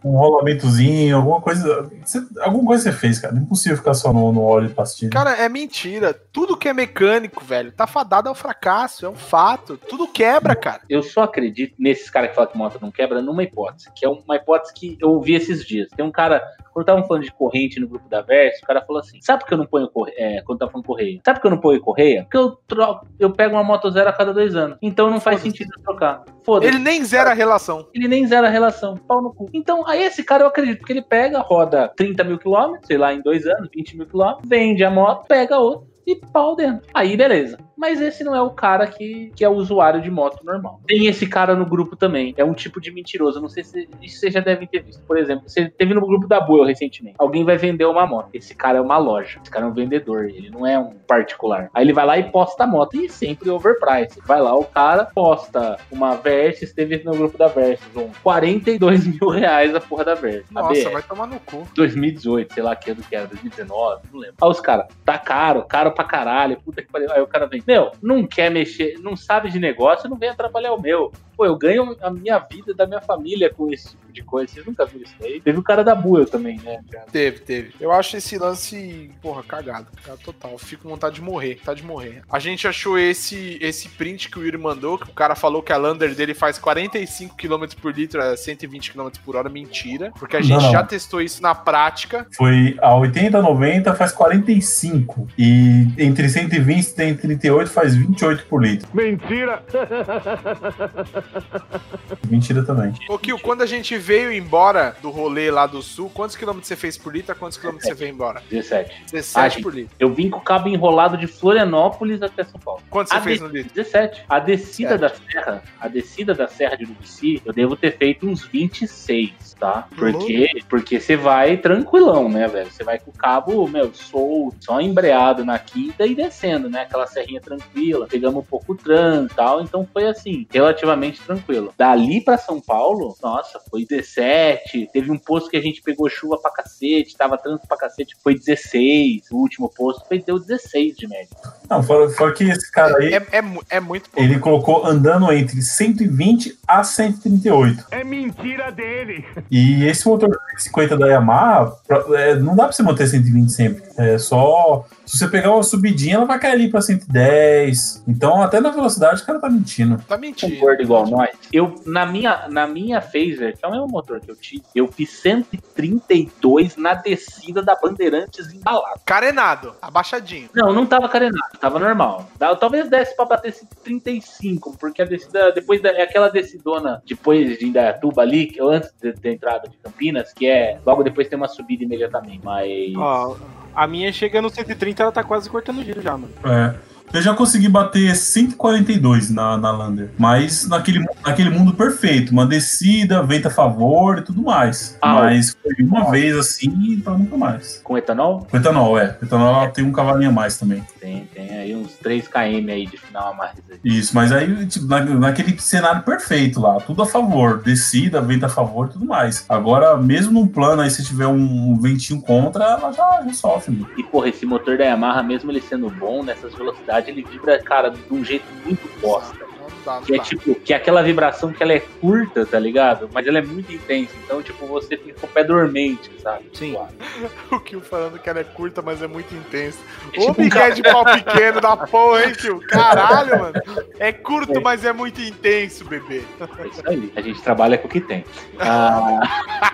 Um 0.04 0.12
rolamentozinho, 0.16 1.16
alguma 1.16 1.40
coisa. 1.40 1.90
Você- 2.04 2.26
alguma 2.40 2.64
coisa 2.66 2.82
você 2.84 2.92
fez, 2.92 3.18
cara. 3.18 3.32
Não 3.34 3.40
é 3.40 3.44
impossível 3.44 3.76
ficar 3.78 3.94
só 3.94 4.12
no, 4.12 4.32
no 4.32 4.42
óleo 4.42 4.66
e 4.66 4.74
pastilha. 4.74 5.10
Cara, 5.10 5.32
é 5.36 5.48
mentira. 5.48 6.12
Tudo 6.32 6.56
que 6.56 6.68
é 6.68 6.72
mecânico, 6.72 7.44
velho, 7.44 7.72
tá 7.72 7.86
fadado 7.86 8.28
ao 8.28 8.34
fracasso. 8.34 9.06
É 9.06 9.08
um 9.08 9.14
fato. 9.14 9.76
Tudo 9.76 10.06
quebra, 10.08 10.54
cara. 10.56 10.80
Eu 10.88 11.02
só 11.02 11.22
acredito 11.22 11.74
nesses 11.78 12.10
caras 12.10 12.30
que 12.30 12.34
falam 12.36 12.50
que 12.50 12.58
moto 12.58 12.78
não 12.80 12.90
quebra 12.90 13.22
numa 13.22 13.42
hipótese, 13.42 13.88
que 13.94 14.04
é 14.04 14.08
uma 14.08 14.36
hipótese 14.36 14.72
que 14.74 14.96
eu 15.00 15.10
ouvi 15.10 15.34
esses 15.34 15.64
dias. 15.66 15.88
Tem 15.96 16.04
um 16.04 16.10
cara, 16.10 16.42
quando 16.72 16.82
estavam 16.84 17.06
falando 17.06 17.24
de 17.24 17.32
corrente 17.32 17.78
no 17.80 17.88
grupo 17.88 18.08
da 18.08 18.20
Verso, 18.22 18.60
o 18.62 18.66
cara 18.66 18.82
falou 18.84 19.00
assim: 19.00 19.20
sabe 19.20 19.40
por 19.40 19.48
que 19.48 19.54
eu 19.54 19.58
não 19.58 19.66
ponho 19.66 19.88
correia? 19.88 20.16
É, 20.18 20.42
quando 20.42 20.58
tava 20.58 20.70
falando 20.72 20.86
correia, 20.86 21.20
sabe 21.24 21.38
por 21.38 21.42
que 21.42 21.46
eu 21.46 21.50
não 21.52 21.58
ponho 21.58 21.80
correia? 21.80 22.22
Porque 22.22 22.36
eu 22.38 22.58
troco, 22.66 23.06
eu 23.18 23.30
pego 23.30 23.54
uma 23.54 23.64
moto 23.64 23.90
zero 23.90 24.08
a 24.08 24.12
cada 24.12 24.32
dois 24.32 24.54
anos. 24.56 24.78
Então 24.82 25.10
não 25.10 25.20
faz 25.20 25.40
sentido 25.40 25.70
trocar. 25.82 26.24
Foda-se. 26.44 26.72
Ele 26.72 26.78
nem 26.82 27.04
zera 27.04 27.30
a 27.30 27.34
relação. 27.34 27.86
Ele 27.94 28.08
nem 28.08 28.26
zera 28.26 28.48
a 28.48 28.50
relação, 28.50 28.96
pau 28.96 29.22
no 29.22 29.32
cu. 29.32 29.48
Então, 29.52 29.84
aí 29.92 30.02
esse 30.02 30.22
cara 30.22 30.42
eu 30.42 30.48
acredito, 30.48 30.78
porque 30.78 30.92
ele 30.92 31.02
pega, 31.02 31.38
roda 31.38 31.88
30 31.96 32.24
mil 32.24 32.38
quilômetros, 32.38 32.86
sei 32.86 32.98
lá, 32.98 33.12
em 33.12 33.20
dois 33.20 33.46
anos, 33.46 33.68
20 33.74 33.96
mil 33.96 34.06
quilômetros, 34.06 34.48
vende 34.48 34.84
a 34.84 34.90
moto, 34.90 35.26
pega 35.26 35.58
outra 35.58 35.86
e 36.06 36.16
pau 36.16 36.56
dentro. 36.56 36.86
Aí, 36.92 37.16
beleza. 37.16 37.58
Mas 37.76 38.00
esse 38.00 38.24
não 38.24 38.34
é 38.34 38.42
o 38.42 38.50
cara 38.50 38.86
que, 38.86 39.32
que 39.34 39.44
é 39.44 39.48
o 39.48 39.54
usuário 39.54 40.00
de 40.00 40.10
moto 40.10 40.44
normal. 40.44 40.80
Tem 40.86 41.06
esse 41.06 41.26
cara 41.26 41.54
no 41.54 41.66
grupo 41.66 41.96
também. 41.96 42.34
É 42.36 42.44
um 42.44 42.54
tipo 42.54 42.80
de 42.80 42.90
mentiroso. 42.90 43.40
Não 43.40 43.48
sei 43.48 43.64
se 43.64 43.88
isso 44.00 44.18
vocês 44.18 44.32
já 44.32 44.40
devem 44.40 44.66
ter 44.66 44.82
visto. 44.82 45.02
Por 45.04 45.18
exemplo, 45.18 45.48
você 45.48 45.68
teve 45.68 45.94
no 45.94 46.06
grupo 46.06 46.26
da 46.26 46.40
Buell 46.40 46.64
recentemente. 46.64 47.16
Alguém 47.18 47.44
vai 47.44 47.56
vender 47.56 47.84
uma 47.84 48.06
moto. 48.06 48.30
Esse 48.34 48.54
cara 48.54 48.78
é 48.78 48.80
uma 48.80 48.98
loja. 48.98 49.40
Esse 49.42 49.50
cara 49.50 49.66
é 49.66 49.68
um 49.68 49.72
vendedor. 49.72 50.24
Ele 50.24 50.50
não 50.50 50.66
é 50.66 50.78
um 50.78 50.94
particular. 51.06 51.70
Aí 51.74 51.84
ele 51.84 51.92
vai 51.92 52.06
lá 52.06 52.18
e 52.18 52.30
posta 52.30 52.64
a 52.64 52.66
moto. 52.66 52.96
E 52.96 53.08
sempre 53.08 53.50
overprice. 53.50 54.20
Vai 54.24 54.40
lá, 54.40 54.54
o 54.54 54.64
cara 54.64 55.06
posta 55.06 55.78
uma 55.90 56.16
Versys. 56.16 56.72
Teve 56.72 57.02
no 57.04 57.12
grupo 57.12 57.36
da 57.38 57.48
Versys. 57.48 57.96
Um 57.96 58.10
42 58.22 59.06
mil 59.20 59.28
reais 59.28 59.74
a 59.74 59.80
porra 59.80 60.04
da 60.04 60.14
Versys. 60.14 60.46
A 60.54 60.62
Nossa, 60.62 60.90
vai 60.90 61.02
tomar 61.02 61.26
no 61.26 61.40
cu. 61.40 61.66
2018, 61.74 62.54
sei 62.54 62.62
lá 62.62 62.76
que 62.76 62.90
ano 62.90 63.02
que 63.02 63.14
era, 63.14 63.26
2019, 63.26 64.02
não 64.12 64.20
lembro. 64.20 64.36
Aí 64.40 64.48
os 64.48 64.60
caras, 64.60 64.86
tá 65.04 65.18
caro, 65.18 65.64
caro 65.64 65.92
pra 65.92 66.04
caralho, 66.04 66.60
puta 66.60 66.82
que 66.82 66.90
pariu. 66.90 67.10
Aí 67.12 67.20
o 67.20 67.26
cara 67.26 67.46
vem, 67.46 67.61
meu, 67.66 67.92
não 68.02 68.26
quer 68.26 68.50
mexer, 68.50 68.98
não 69.00 69.16
sabe 69.16 69.50
de 69.50 69.58
negócio, 69.58 70.08
não 70.08 70.16
vem 70.16 70.28
atrapalhar 70.30 70.72
o 70.72 70.80
meu. 70.80 71.12
Pô, 71.36 71.44
eu 71.46 71.56
ganho 71.56 71.96
a 72.00 72.10
minha 72.10 72.38
vida 72.38 72.74
da 72.74 72.86
minha 72.86 73.00
família 73.00 73.50
com 73.52 73.72
esse 73.72 73.88
tipo 73.90 74.12
de 74.12 74.22
coisa. 74.22 74.52
Vocês 74.52 74.66
nunca 74.66 74.84
viram 74.84 75.04
isso 75.04 75.14
aí? 75.22 75.40
Teve 75.40 75.58
o 75.58 75.62
cara 75.62 75.82
da 75.82 75.94
Buell 75.94 76.26
também, 76.26 76.58
né? 76.58 76.80
Teve, 77.10 77.38
teve. 77.40 77.72
Eu 77.80 77.90
acho 77.92 78.16
esse 78.16 78.36
lance, 78.38 79.10
porra, 79.22 79.42
cagado. 79.42 79.86
Cagado 80.02 80.20
total. 80.22 80.58
Fico 80.58 80.82
com 80.82 80.90
vontade 80.90 81.14
de 81.16 81.22
morrer, 81.22 81.56
vontade 81.56 81.80
de 81.80 81.86
morrer. 81.86 82.22
A 82.30 82.38
gente 82.38 82.68
achou 82.68 82.98
esse 82.98 83.58
esse 83.60 83.88
print 83.88 84.28
que 84.28 84.38
o 84.38 84.44
Yuri 84.44 84.58
mandou, 84.58 84.98
que 84.98 85.08
o 85.10 85.14
cara 85.14 85.34
falou 85.34 85.62
que 85.62 85.72
a 85.72 85.76
Lander 85.76 86.14
dele 86.14 86.34
faz 86.34 86.58
45 86.58 87.36
km 87.36 87.64
por 87.80 87.94
litro 87.96 88.22
a 88.22 88.36
120 88.36 88.92
km 88.92 89.08
por 89.24 89.36
hora. 89.36 89.48
Mentira. 89.48 90.12
Porque 90.18 90.36
a 90.36 90.40
Não, 90.40 90.46
gente 90.46 90.62
não. 90.62 90.72
já 90.72 90.82
testou 90.82 91.20
isso 91.22 91.42
na 91.42 91.54
prática. 91.54 92.26
Foi 92.36 92.76
a 92.80 92.94
80, 92.94 93.40
90 93.40 93.94
faz 93.94 94.12
45. 94.12 95.28
E 95.38 95.86
entre 95.98 96.28
120 96.28 96.78
e 96.78 96.82
138 96.82 97.70
faz 97.70 97.94
28 97.96 98.44
por 98.46 98.62
litro. 98.62 98.88
Mentira! 98.92 99.62
Mentira 102.28 102.62
também. 102.64 102.92
Ô, 103.08 103.18
Kio, 103.18 103.38
quando 103.38 103.62
a 103.62 103.66
gente 103.66 103.96
veio 103.98 104.32
embora 104.32 104.96
do 105.02 105.10
rolê 105.10 105.50
lá 105.50 105.66
do 105.66 105.82
sul, 105.82 106.10
quantos 106.10 106.36
quilômetros 106.36 106.68
você 106.68 106.76
fez 106.76 106.96
por 106.96 107.12
litro? 107.14 107.34
Quantos 107.36 107.58
quilômetros 107.58 107.88
você 107.88 107.94
veio 107.94 108.12
embora? 108.12 108.42
17. 108.50 109.04
17 109.10 109.58
Ah, 109.58 109.62
por 109.62 109.74
litro. 109.74 109.94
Eu 109.98 110.12
vim 110.12 110.30
com 110.30 110.38
o 110.38 110.42
cabo 110.42 110.68
enrolado 110.68 111.16
de 111.16 111.26
Florianópolis 111.26 112.22
até 112.22 112.44
São 112.44 112.60
Paulo. 112.60 112.82
Quanto 112.90 113.08
você 113.08 113.16
A 113.16 113.20
fez 113.20 113.38
de- 113.38 113.44
no 113.44 113.50
litro? 113.50 113.72
17. 113.74 114.22
A 114.28 114.38
descida 114.38 114.96
da 114.98 115.08
serra, 115.08 115.62
a 115.80 115.88
descida 115.88 116.34
da 116.34 116.48
serra 116.48 116.76
de 116.76 116.84
Urubici, 116.84 117.42
eu 117.44 117.52
devo 117.52 117.76
ter 117.76 117.96
feito 117.96 118.26
uns 118.26 118.44
26, 118.44 119.54
tá? 119.58 119.86
Porque 119.96 120.48
porque 120.68 121.00
você 121.00 121.16
vai 121.16 121.56
tranquilão, 121.56 122.28
né, 122.28 122.46
velho? 122.48 122.70
Você 122.70 122.84
vai 122.84 122.98
com 122.98 123.10
o 123.10 123.14
cabo, 123.14 123.66
meu, 123.68 123.92
solto, 123.92 124.56
só 124.60 124.80
embreado 124.80 125.44
na 125.44 125.58
quinta 125.58 126.06
e 126.06 126.14
descendo, 126.14 126.68
né? 126.70 126.82
Aquela 126.82 127.06
serrinha 127.06 127.40
tranquila. 127.40 128.06
Pegamos 128.06 128.42
um 128.42 128.46
pouco 128.46 128.72
o 128.72 128.76
trânsito 128.76 129.32
e 129.32 129.36
tal, 129.36 129.60
então 129.62 129.86
foi 129.92 130.06
assim, 130.06 130.46
relativamente 130.52 131.11
tranquilo. 131.20 131.72
Dali 131.76 132.20
pra 132.20 132.38
São 132.38 132.60
Paulo, 132.60 133.16
nossa, 133.22 133.60
foi 133.70 133.84
17. 133.84 134.88
Teve 134.92 135.10
um 135.10 135.18
posto 135.18 135.50
que 135.50 135.56
a 135.56 135.60
gente 135.60 135.82
pegou 135.82 136.08
chuva 136.08 136.38
pra 136.38 136.50
cacete, 136.50 137.16
tava 137.16 137.36
trânsito 137.38 137.66
pra 137.66 137.76
cacete, 137.76 138.16
foi 138.22 138.34
16. 138.38 139.30
O 139.30 139.36
último 139.36 139.68
posto 139.68 140.06
foi 140.06 140.20
deu 140.20 140.38
16 140.38 140.96
de 140.96 141.06
média. 141.08 141.28
Não, 141.68 141.82
fora, 141.82 142.08
fora 142.10 142.32
que 142.32 142.44
esse 142.44 142.70
cara 142.70 142.96
aí, 142.98 143.14
É, 143.14 143.16
é, 143.32 143.42
é 143.70 143.80
muito 143.80 144.10
pouco. 144.10 144.20
ele 144.22 144.38
colocou 144.38 144.86
andando 144.86 145.30
entre 145.32 145.60
120 145.62 146.58
a 146.66 146.84
138. 146.84 147.86
É 147.90 148.04
mentira 148.04 148.70
dele. 148.70 149.24
E 149.50 149.84
esse 149.84 150.06
motor 150.06 150.30
50 150.58 150.96
da 150.96 151.06
Yamaha, 151.08 151.72
pra- 151.86 152.04
é, 152.20 152.34
não 152.36 152.54
dá 152.54 152.64
pra 152.64 152.72
você 152.72 152.82
manter 152.82 153.06
120 153.06 153.50
sempre. 153.50 153.82
É 153.96 154.18
só. 154.18 154.84
Se 155.04 155.18
você 155.18 155.28
pegar 155.28 155.52
uma 155.52 155.62
subidinha, 155.62 156.14
ela 156.16 156.24
vai 156.24 156.38
cair 156.38 156.52
ali 156.52 156.70
pra 156.70 156.80
110. 156.80 158.02
Então, 158.08 158.42
até 158.42 158.60
na 158.60 158.70
velocidade, 158.70 159.22
o 159.22 159.26
cara 159.26 159.38
tá 159.38 159.50
mentindo. 159.50 159.98
Tá 160.08 160.16
mentindo. 160.16 160.56
gordo 160.58 160.82
igual 160.82 161.01
nós. 161.06 161.30
Eu, 161.52 161.74
na 161.86 162.06
minha, 162.06 162.48
na 162.48 162.66
minha 162.66 163.00
Phaser, 163.00 163.56
que 163.56 163.64
é 163.64 163.68
o 163.68 163.70
mesmo 163.70 163.88
motor 163.88 164.20
que 164.20 164.30
eu 164.30 164.36
tive, 164.36 164.62
eu 164.74 164.90
fiz 164.90 165.10
132 165.10 166.76
na 166.76 166.94
descida 166.94 167.62
da 167.62 167.74
Bandeirantes 167.74 168.52
embalado. 168.52 169.00
Carenado, 169.04 169.74
abaixadinho. 169.80 170.48
Não, 170.54 170.72
não 170.72 170.86
tava 170.86 171.08
carenado, 171.08 171.58
tava 171.60 171.78
normal. 171.78 172.28
Talvez 172.58 172.88
desse 172.88 173.14
pra 173.16 173.24
bater 173.24 173.52
135, 173.52 174.76
porque 174.78 175.02
a 175.02 175.04
descida, 175.04 175.52
depois 175.52 175.80
da, 175.80 175.90
é 175.90 176.02
aquela 176.02 176.28
descidona, 176.28 177.02
depois 177.06 177.58
de 177.58 177.66
Indaiatuba 177.66 178.22
ali, 178.22 178.46
que 178.46 178.60
antes 178.62 178.92
da 179.00 179.30
entrada 179.30 179.68
de 179.68 179.76
Campinas, 179.78 180.32
que 180.32 180.46
é, 180.46 180.78
logo 180.84 181.02
depois 181.02 181.28
tem 181.28 181.36
uma 181.36 181.48
subida 181.48 181.84
imediatamente, 181.84 182.40
mas... 182.44 182.94
Ó, 182.96 183.36
a 183.74 183.86
minha 183.86 184.12
chega 184.12 184.42
no 184.42 184.50
130, 184.50 185.02
ela 185.02 185.12
tá 185.12 185.24
quase 185.24 185.48
cortando 185.48 185.78
o 185.78 185.84
giro 185.84 186.00
já, 186.02 186.16
mano. 186.16 186.32
É. 186.44 186.91
Eu 187.12 187.20
já 187.20 187.34
consegui 187.34 187.68
bater 187.68 188.16
142 188.16 189.30
na, 189.30 189.58
na 189.58 189.70
Lander. 189.70 190.10
Mas 190.18 190.66
naquele, 190.66 191.04
naquele 191.24 191.50
mundo 191.50 191.74
perfeito. 191.74 192.32
Uma 192.32 192.46
descida, 192.46 193.22
vento 193.22 193.48
a 193.48 193.50
favor 193.50 194.18
e 194.18 194.22
tudo 194.22 194.40
mais. 194.42 194.96
Ah, 195.00 195.14
mas 195.14 195.54
foi 195.62 195.84
uma 195.84 196.10
vez 196.10 196.34
assim 196.36 196.72
e 196.82 196.96
pra 196.96 197.12
nunca 197.12 197.36
mais. 197.36 197.80
Com 197.84 197.98
etanol, 197.98 198.46
Com 198.50 198.56
etanol, 198.56 198.98
é. 198.98 199.16
Etanol 199.22 199.54
ela 199.54 199.68
tem 199.68 199.84
um 199.84 199.92
cavalinho 199.92 200.30
a 200.30 200.32
mais 200.32 200.56
também. 200.56 200.82
Tem, 201.02 201.24
tem 201.34 201.50
aí 201.58 201.74
uns 201.74 201.94
3 201.96 202.28
km 202.28 202.70
aí 202.70 202.86
de 202.86 202.96
final 202.96 203.32
a 203.32 203.34
mais. 203.34 203.56
aí. 203.68 203.78
Isso, 203.84 204.14
mas 204.14 204.30
aí, 204.30 204.64
tipo, 204.66 204.86
na- 204.86 205.00
naquele 205.04 205.58
cenário 205.58 206.02
perfeito 206.02 206.60
lá, 206.60 206.76
tudo 206.80 207.02
a 207.02 207.06
favor, 207.06 207.60
descida, 207.60 208.20
vento 208.20 208.46
a 208.46 208.48
favor 208.48 208.86
e 208.86 208.92
tudo 208.92 209.04
mais. 209.04 209.44
Agora, 209.48 209.96
mesmo 209.96 210.32
num 210.32 210.46
plano 210.46 210.80
aí, 210.80 210.90
se 210.90 211.04
tiver 211.04 211.26
um, 211.26 211.76
ventinho 211.76 212.22
contra, 212.22 212.64
ela 212.64 212.92
já, 212.92 213.22
já 213.26 213.32
sofre, 213.34 213.74
mano. 213.74 213.90
E, 213.96 214.04
porra, 214.04 214.28
esse 214.28 214.46
motor 214.46 214.78
da 214.78 214.84
Yamaha, 214.84 215.24
mesmo 215.24 215.50
ele 215.50 215.60
sendo 215.60 215.90
bom, 215.90 216.22
nessas 216.22 216.54
velocidades, 216.54 217.08
ele 217.08 217.24
vibra, 217.28 217.60
cara, 217.60 217.90
de 217.90 217.98
um 218.10 218.24
jeito 218.24 218.44
muito 218.64 218.88
bosta. 219.00 219.42
Não 219.84 220.02
Que 220.02 220.14
é 220.14 220.18
tipo, 220.18 220.54
que 220.54 220.72
é 220.72 220.76
aquela 220.76 221.02
vibração 221.02 221.52
que 221.52 221.62
ela 221.62 221.72
é 221.72 221.80
curta, 221.80 222.46
tá 222.46 222.58
ligado? 222.58 223.08
Mas 223.12 223.26
ela 223.26 223.38
é 223.38 223.42
muito 223.42 223.72
intensa. 223.72 224.12
Então, 224.24 224.42
tipo, 224.42 224.66
você 224.66 224.96
fica 224.96 225.18
com 225.20 225.26
o 225.26 225.30
pé 225.30 225.44
dormente, 225.44 226.10
sabe? 226.22 226.44
Sim. 226.52 226.76
O 227.50 227.60
Kio 227.60 227.80
falando 227.80 228.18
que 228.18 228.28
ela 228.28 228.40
é 228.40 228.44
curta, 228.44 228.80
mas 228.82 229.02
é 229.02 229.06
muito 229.06 229.34
intensa. 229.34 229.78
É 230.14 230.20
Ô, 230.20 230.26
tipo 230.26 230.40
um 230.40 230.44
Miguel 230.44 230.72
de 230.74 230.82
pau 230.82 231.04
pequeno 231.04 231.60
da 231.60 231.76
porra, 231.76 232.24
hein, 232.24 232.32
Kio? 232.34 232.60
Caralho, 232.60 233.38
mano. 233.38 233.54
É 233.98 234.12
curto, 234.12 234.58
É. 234.58 234.60
mas 234.60 234.84
é 234.84 234.92
muito 234.92 235.20
intenso, 235.20 235.84
bebê. 235.84 236.22
É 236.58 236.66
isso 236.66 236.82
aí. 236.86 237.12
A 237.16 237.20
gente 237.20 237.40
trabalha 237.42 237.76
com 237.78 237.88
o 237.88 237.90
que 237.90 238.00
tem. 238.00 238.24
Ah, 238.58 239.20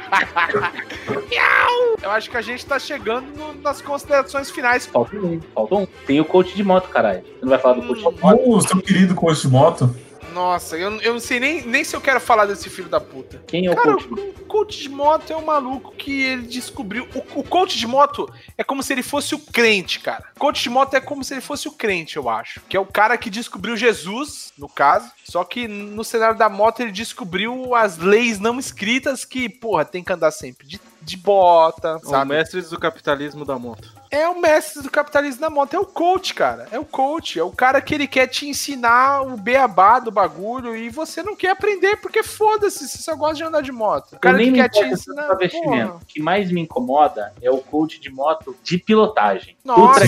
Eu 2.02 2.10
acho 2.10 2.30
que 2.30 2.36
a 2.36 2.42
gente 2.42 2.64
tá 2.64 2.78
chegando 2.78 3.26
no- 3.36 3.54
nas 3.60 3.80
considerações 3.80 4.50
finais. 4.50 4.86
falta 4.86 5.16
um, 5.16 5.40
falta 5.54 5.74
um. 5.74 5.86
Tem 6.06 6.20
o 6.20 6.24
coach 6.24 6.54
de 6.54 6.62
moto, 6.64 6.88
caralho. 6.88 7.20
Você 7.22 7.38
não 7.42 7.48
vai 7.50 7.58
falar 7.58 7.74
do 7.74 7.82
coach 7.86 7.98
de 7.98 8.22
moto? 8.22 8.40
O 8.50 8.60
seu 8.60 8.80
querido 8.80 9.14
coach 9.14 9.40
de 9.42 9.48
moto, 9.48 9.94
Nossa, 10.38 10.78
eu, 10.78 11.00
eu 11.00 11.12
não 11.14 11.20
sei 11.20 11.40
nem, 11.40 11.62
nem 11.66 11.82
se 11.82 11.96
eu 11.96 12.00
quero 12.00 12.20
falar 12.20 12.46
desse 12.46 12.70
filho 12.70 12.88
da 12.88 13.00
puta. 13.00 13.42
Quem 13.48 13.66
é 13.66 13.70
o 13.72 13.74
Cara, 13.74 13.92
coach 13.94 14.04
de 14.04 14.08
moto? 14.10 14.20
o 14.40 14.44
coach 14.44 14.82
de 14.82 14.88
moto 14.88 15.32
é 15.32 15.36
um 15.36 15.44
maluco 15.44 15.92
que 15.96 16.22
ele 16.22 16.42
descobriu. 16.42 17.08
O, 17.12 17.40
o 17.40 17.42
coach 17.42 17.76
de 17.76 17.86
moto 17.88 18.32
é 18.56 18.62
como 18.62 18.80
se 18.80 18.92
ele 18.92 19.02
fosse 19.02 19.34
o 19.34 19.38
crente, 19.40 19.98
cara. 19.98 20.24
O 20.36 20.38
coach 20.38 20.62
de 20.62 20.70
moto 20.70 20.94
é 20.94 21.00
como 21.00 21.24
se 21.24 21.34
ele 21.34 21.40
fosse 21.40 21.66
o 21.66 21.72
crente, 21.72 22.16
eu 22.16 22.28
acho. 22.28 22.60
Que 22.68 22.76
é 22.76 22.80
o 22.80 22.86
cara 22.86 23.18
que 23.18 23.28
descobriu 23.28 23.76
Jesus, 23.76 24.52
no 24.56 24.68
caso. 24.68 25.10
Só 25.24 25.42
que 25.42 25.66
no 25.66 26.04
cenário 26.04 26.38
da 26.38 26.48
moto 26.48 26.80
ele 26.80 26.92
descobriu 26.92 27.74
as 27.74 27.98
leis 27.98 28.38
não 28.38 28.60
escritas 28.60 29.24
que, 29.24 29.48
porra, 29.48 29.84
tem 29.84 30.04
que 30.04 30.12
andar 30.12 30.30
sempre 30.30 30.68
de, 30.68 30.80
de 31.02 31.16
bota, 31.16 31.96
O 31.96 32.10
sabe? 32.10 32.30
mestre 32.30 32.62
do 32.62 32.78
capitalismo 32.78 33.44
da 33.44 33.58
moto. 33.58 33.97
É 34.10 34.28
o 34.28 34.40
mestre 34.40 34.82
do 34.82 34.90
capitalismo 34.90 35.40
da 35.40 35.50
moto, 35.50 35.74
é 35.74 35.78
o 35.78 35.86
coach, 35.86 36.34
cara. 36.34 36.66
É 36.70 36.78
o 36.78 36.84
coach, 36.84 37.38
é 37.38 37.42
o 37.42 37.50
cara 37.50 37.80
que 37.80 37.94
ele 37.94 38.06
quer 38.06 38.26
te 38.26 38.48
ensinar 38.48 39.22
o 39.22 39.36
beabá 39.36 39.98
do 39.98 40.10
bagulho 40.10 40.74
e 40.74 40.88
você 40.88 41.22
não 41.22 41.36
quer 41.36 41.50
aprender 41.50 41.96
porque 41.96 42.22
foda-se, 42.22 42.88
você 42.88 42.98
só 42.98 43.14
gosta 43.14 43.36
de 43.36 43.44
andar 43.44 43.62
de 43.62 43.72
moto. 43.72 44.12
O 44.12 44.16
Eu 44.16 44.20
cara 44.20 44.36
nem 44.36 44.46
que 44.46 44.52
me 44.52 44.58
quer 44.58 44.68
te 44.68 44.84
ensinar. 44.84 45.32
O 45.32 46.06
que 46.06 46.20
mais 46.20 46.50
me 46.50 46.60
incomoda 46.60 47.32
é 47.42 47.50
o 47.50 47.58
coach 47.58 48.00
de 48.00 48.10
moto 48.10 48.56
de 48.62 48.78
pilotagem. 48.78 49.56
Nossa, 49.64 50.04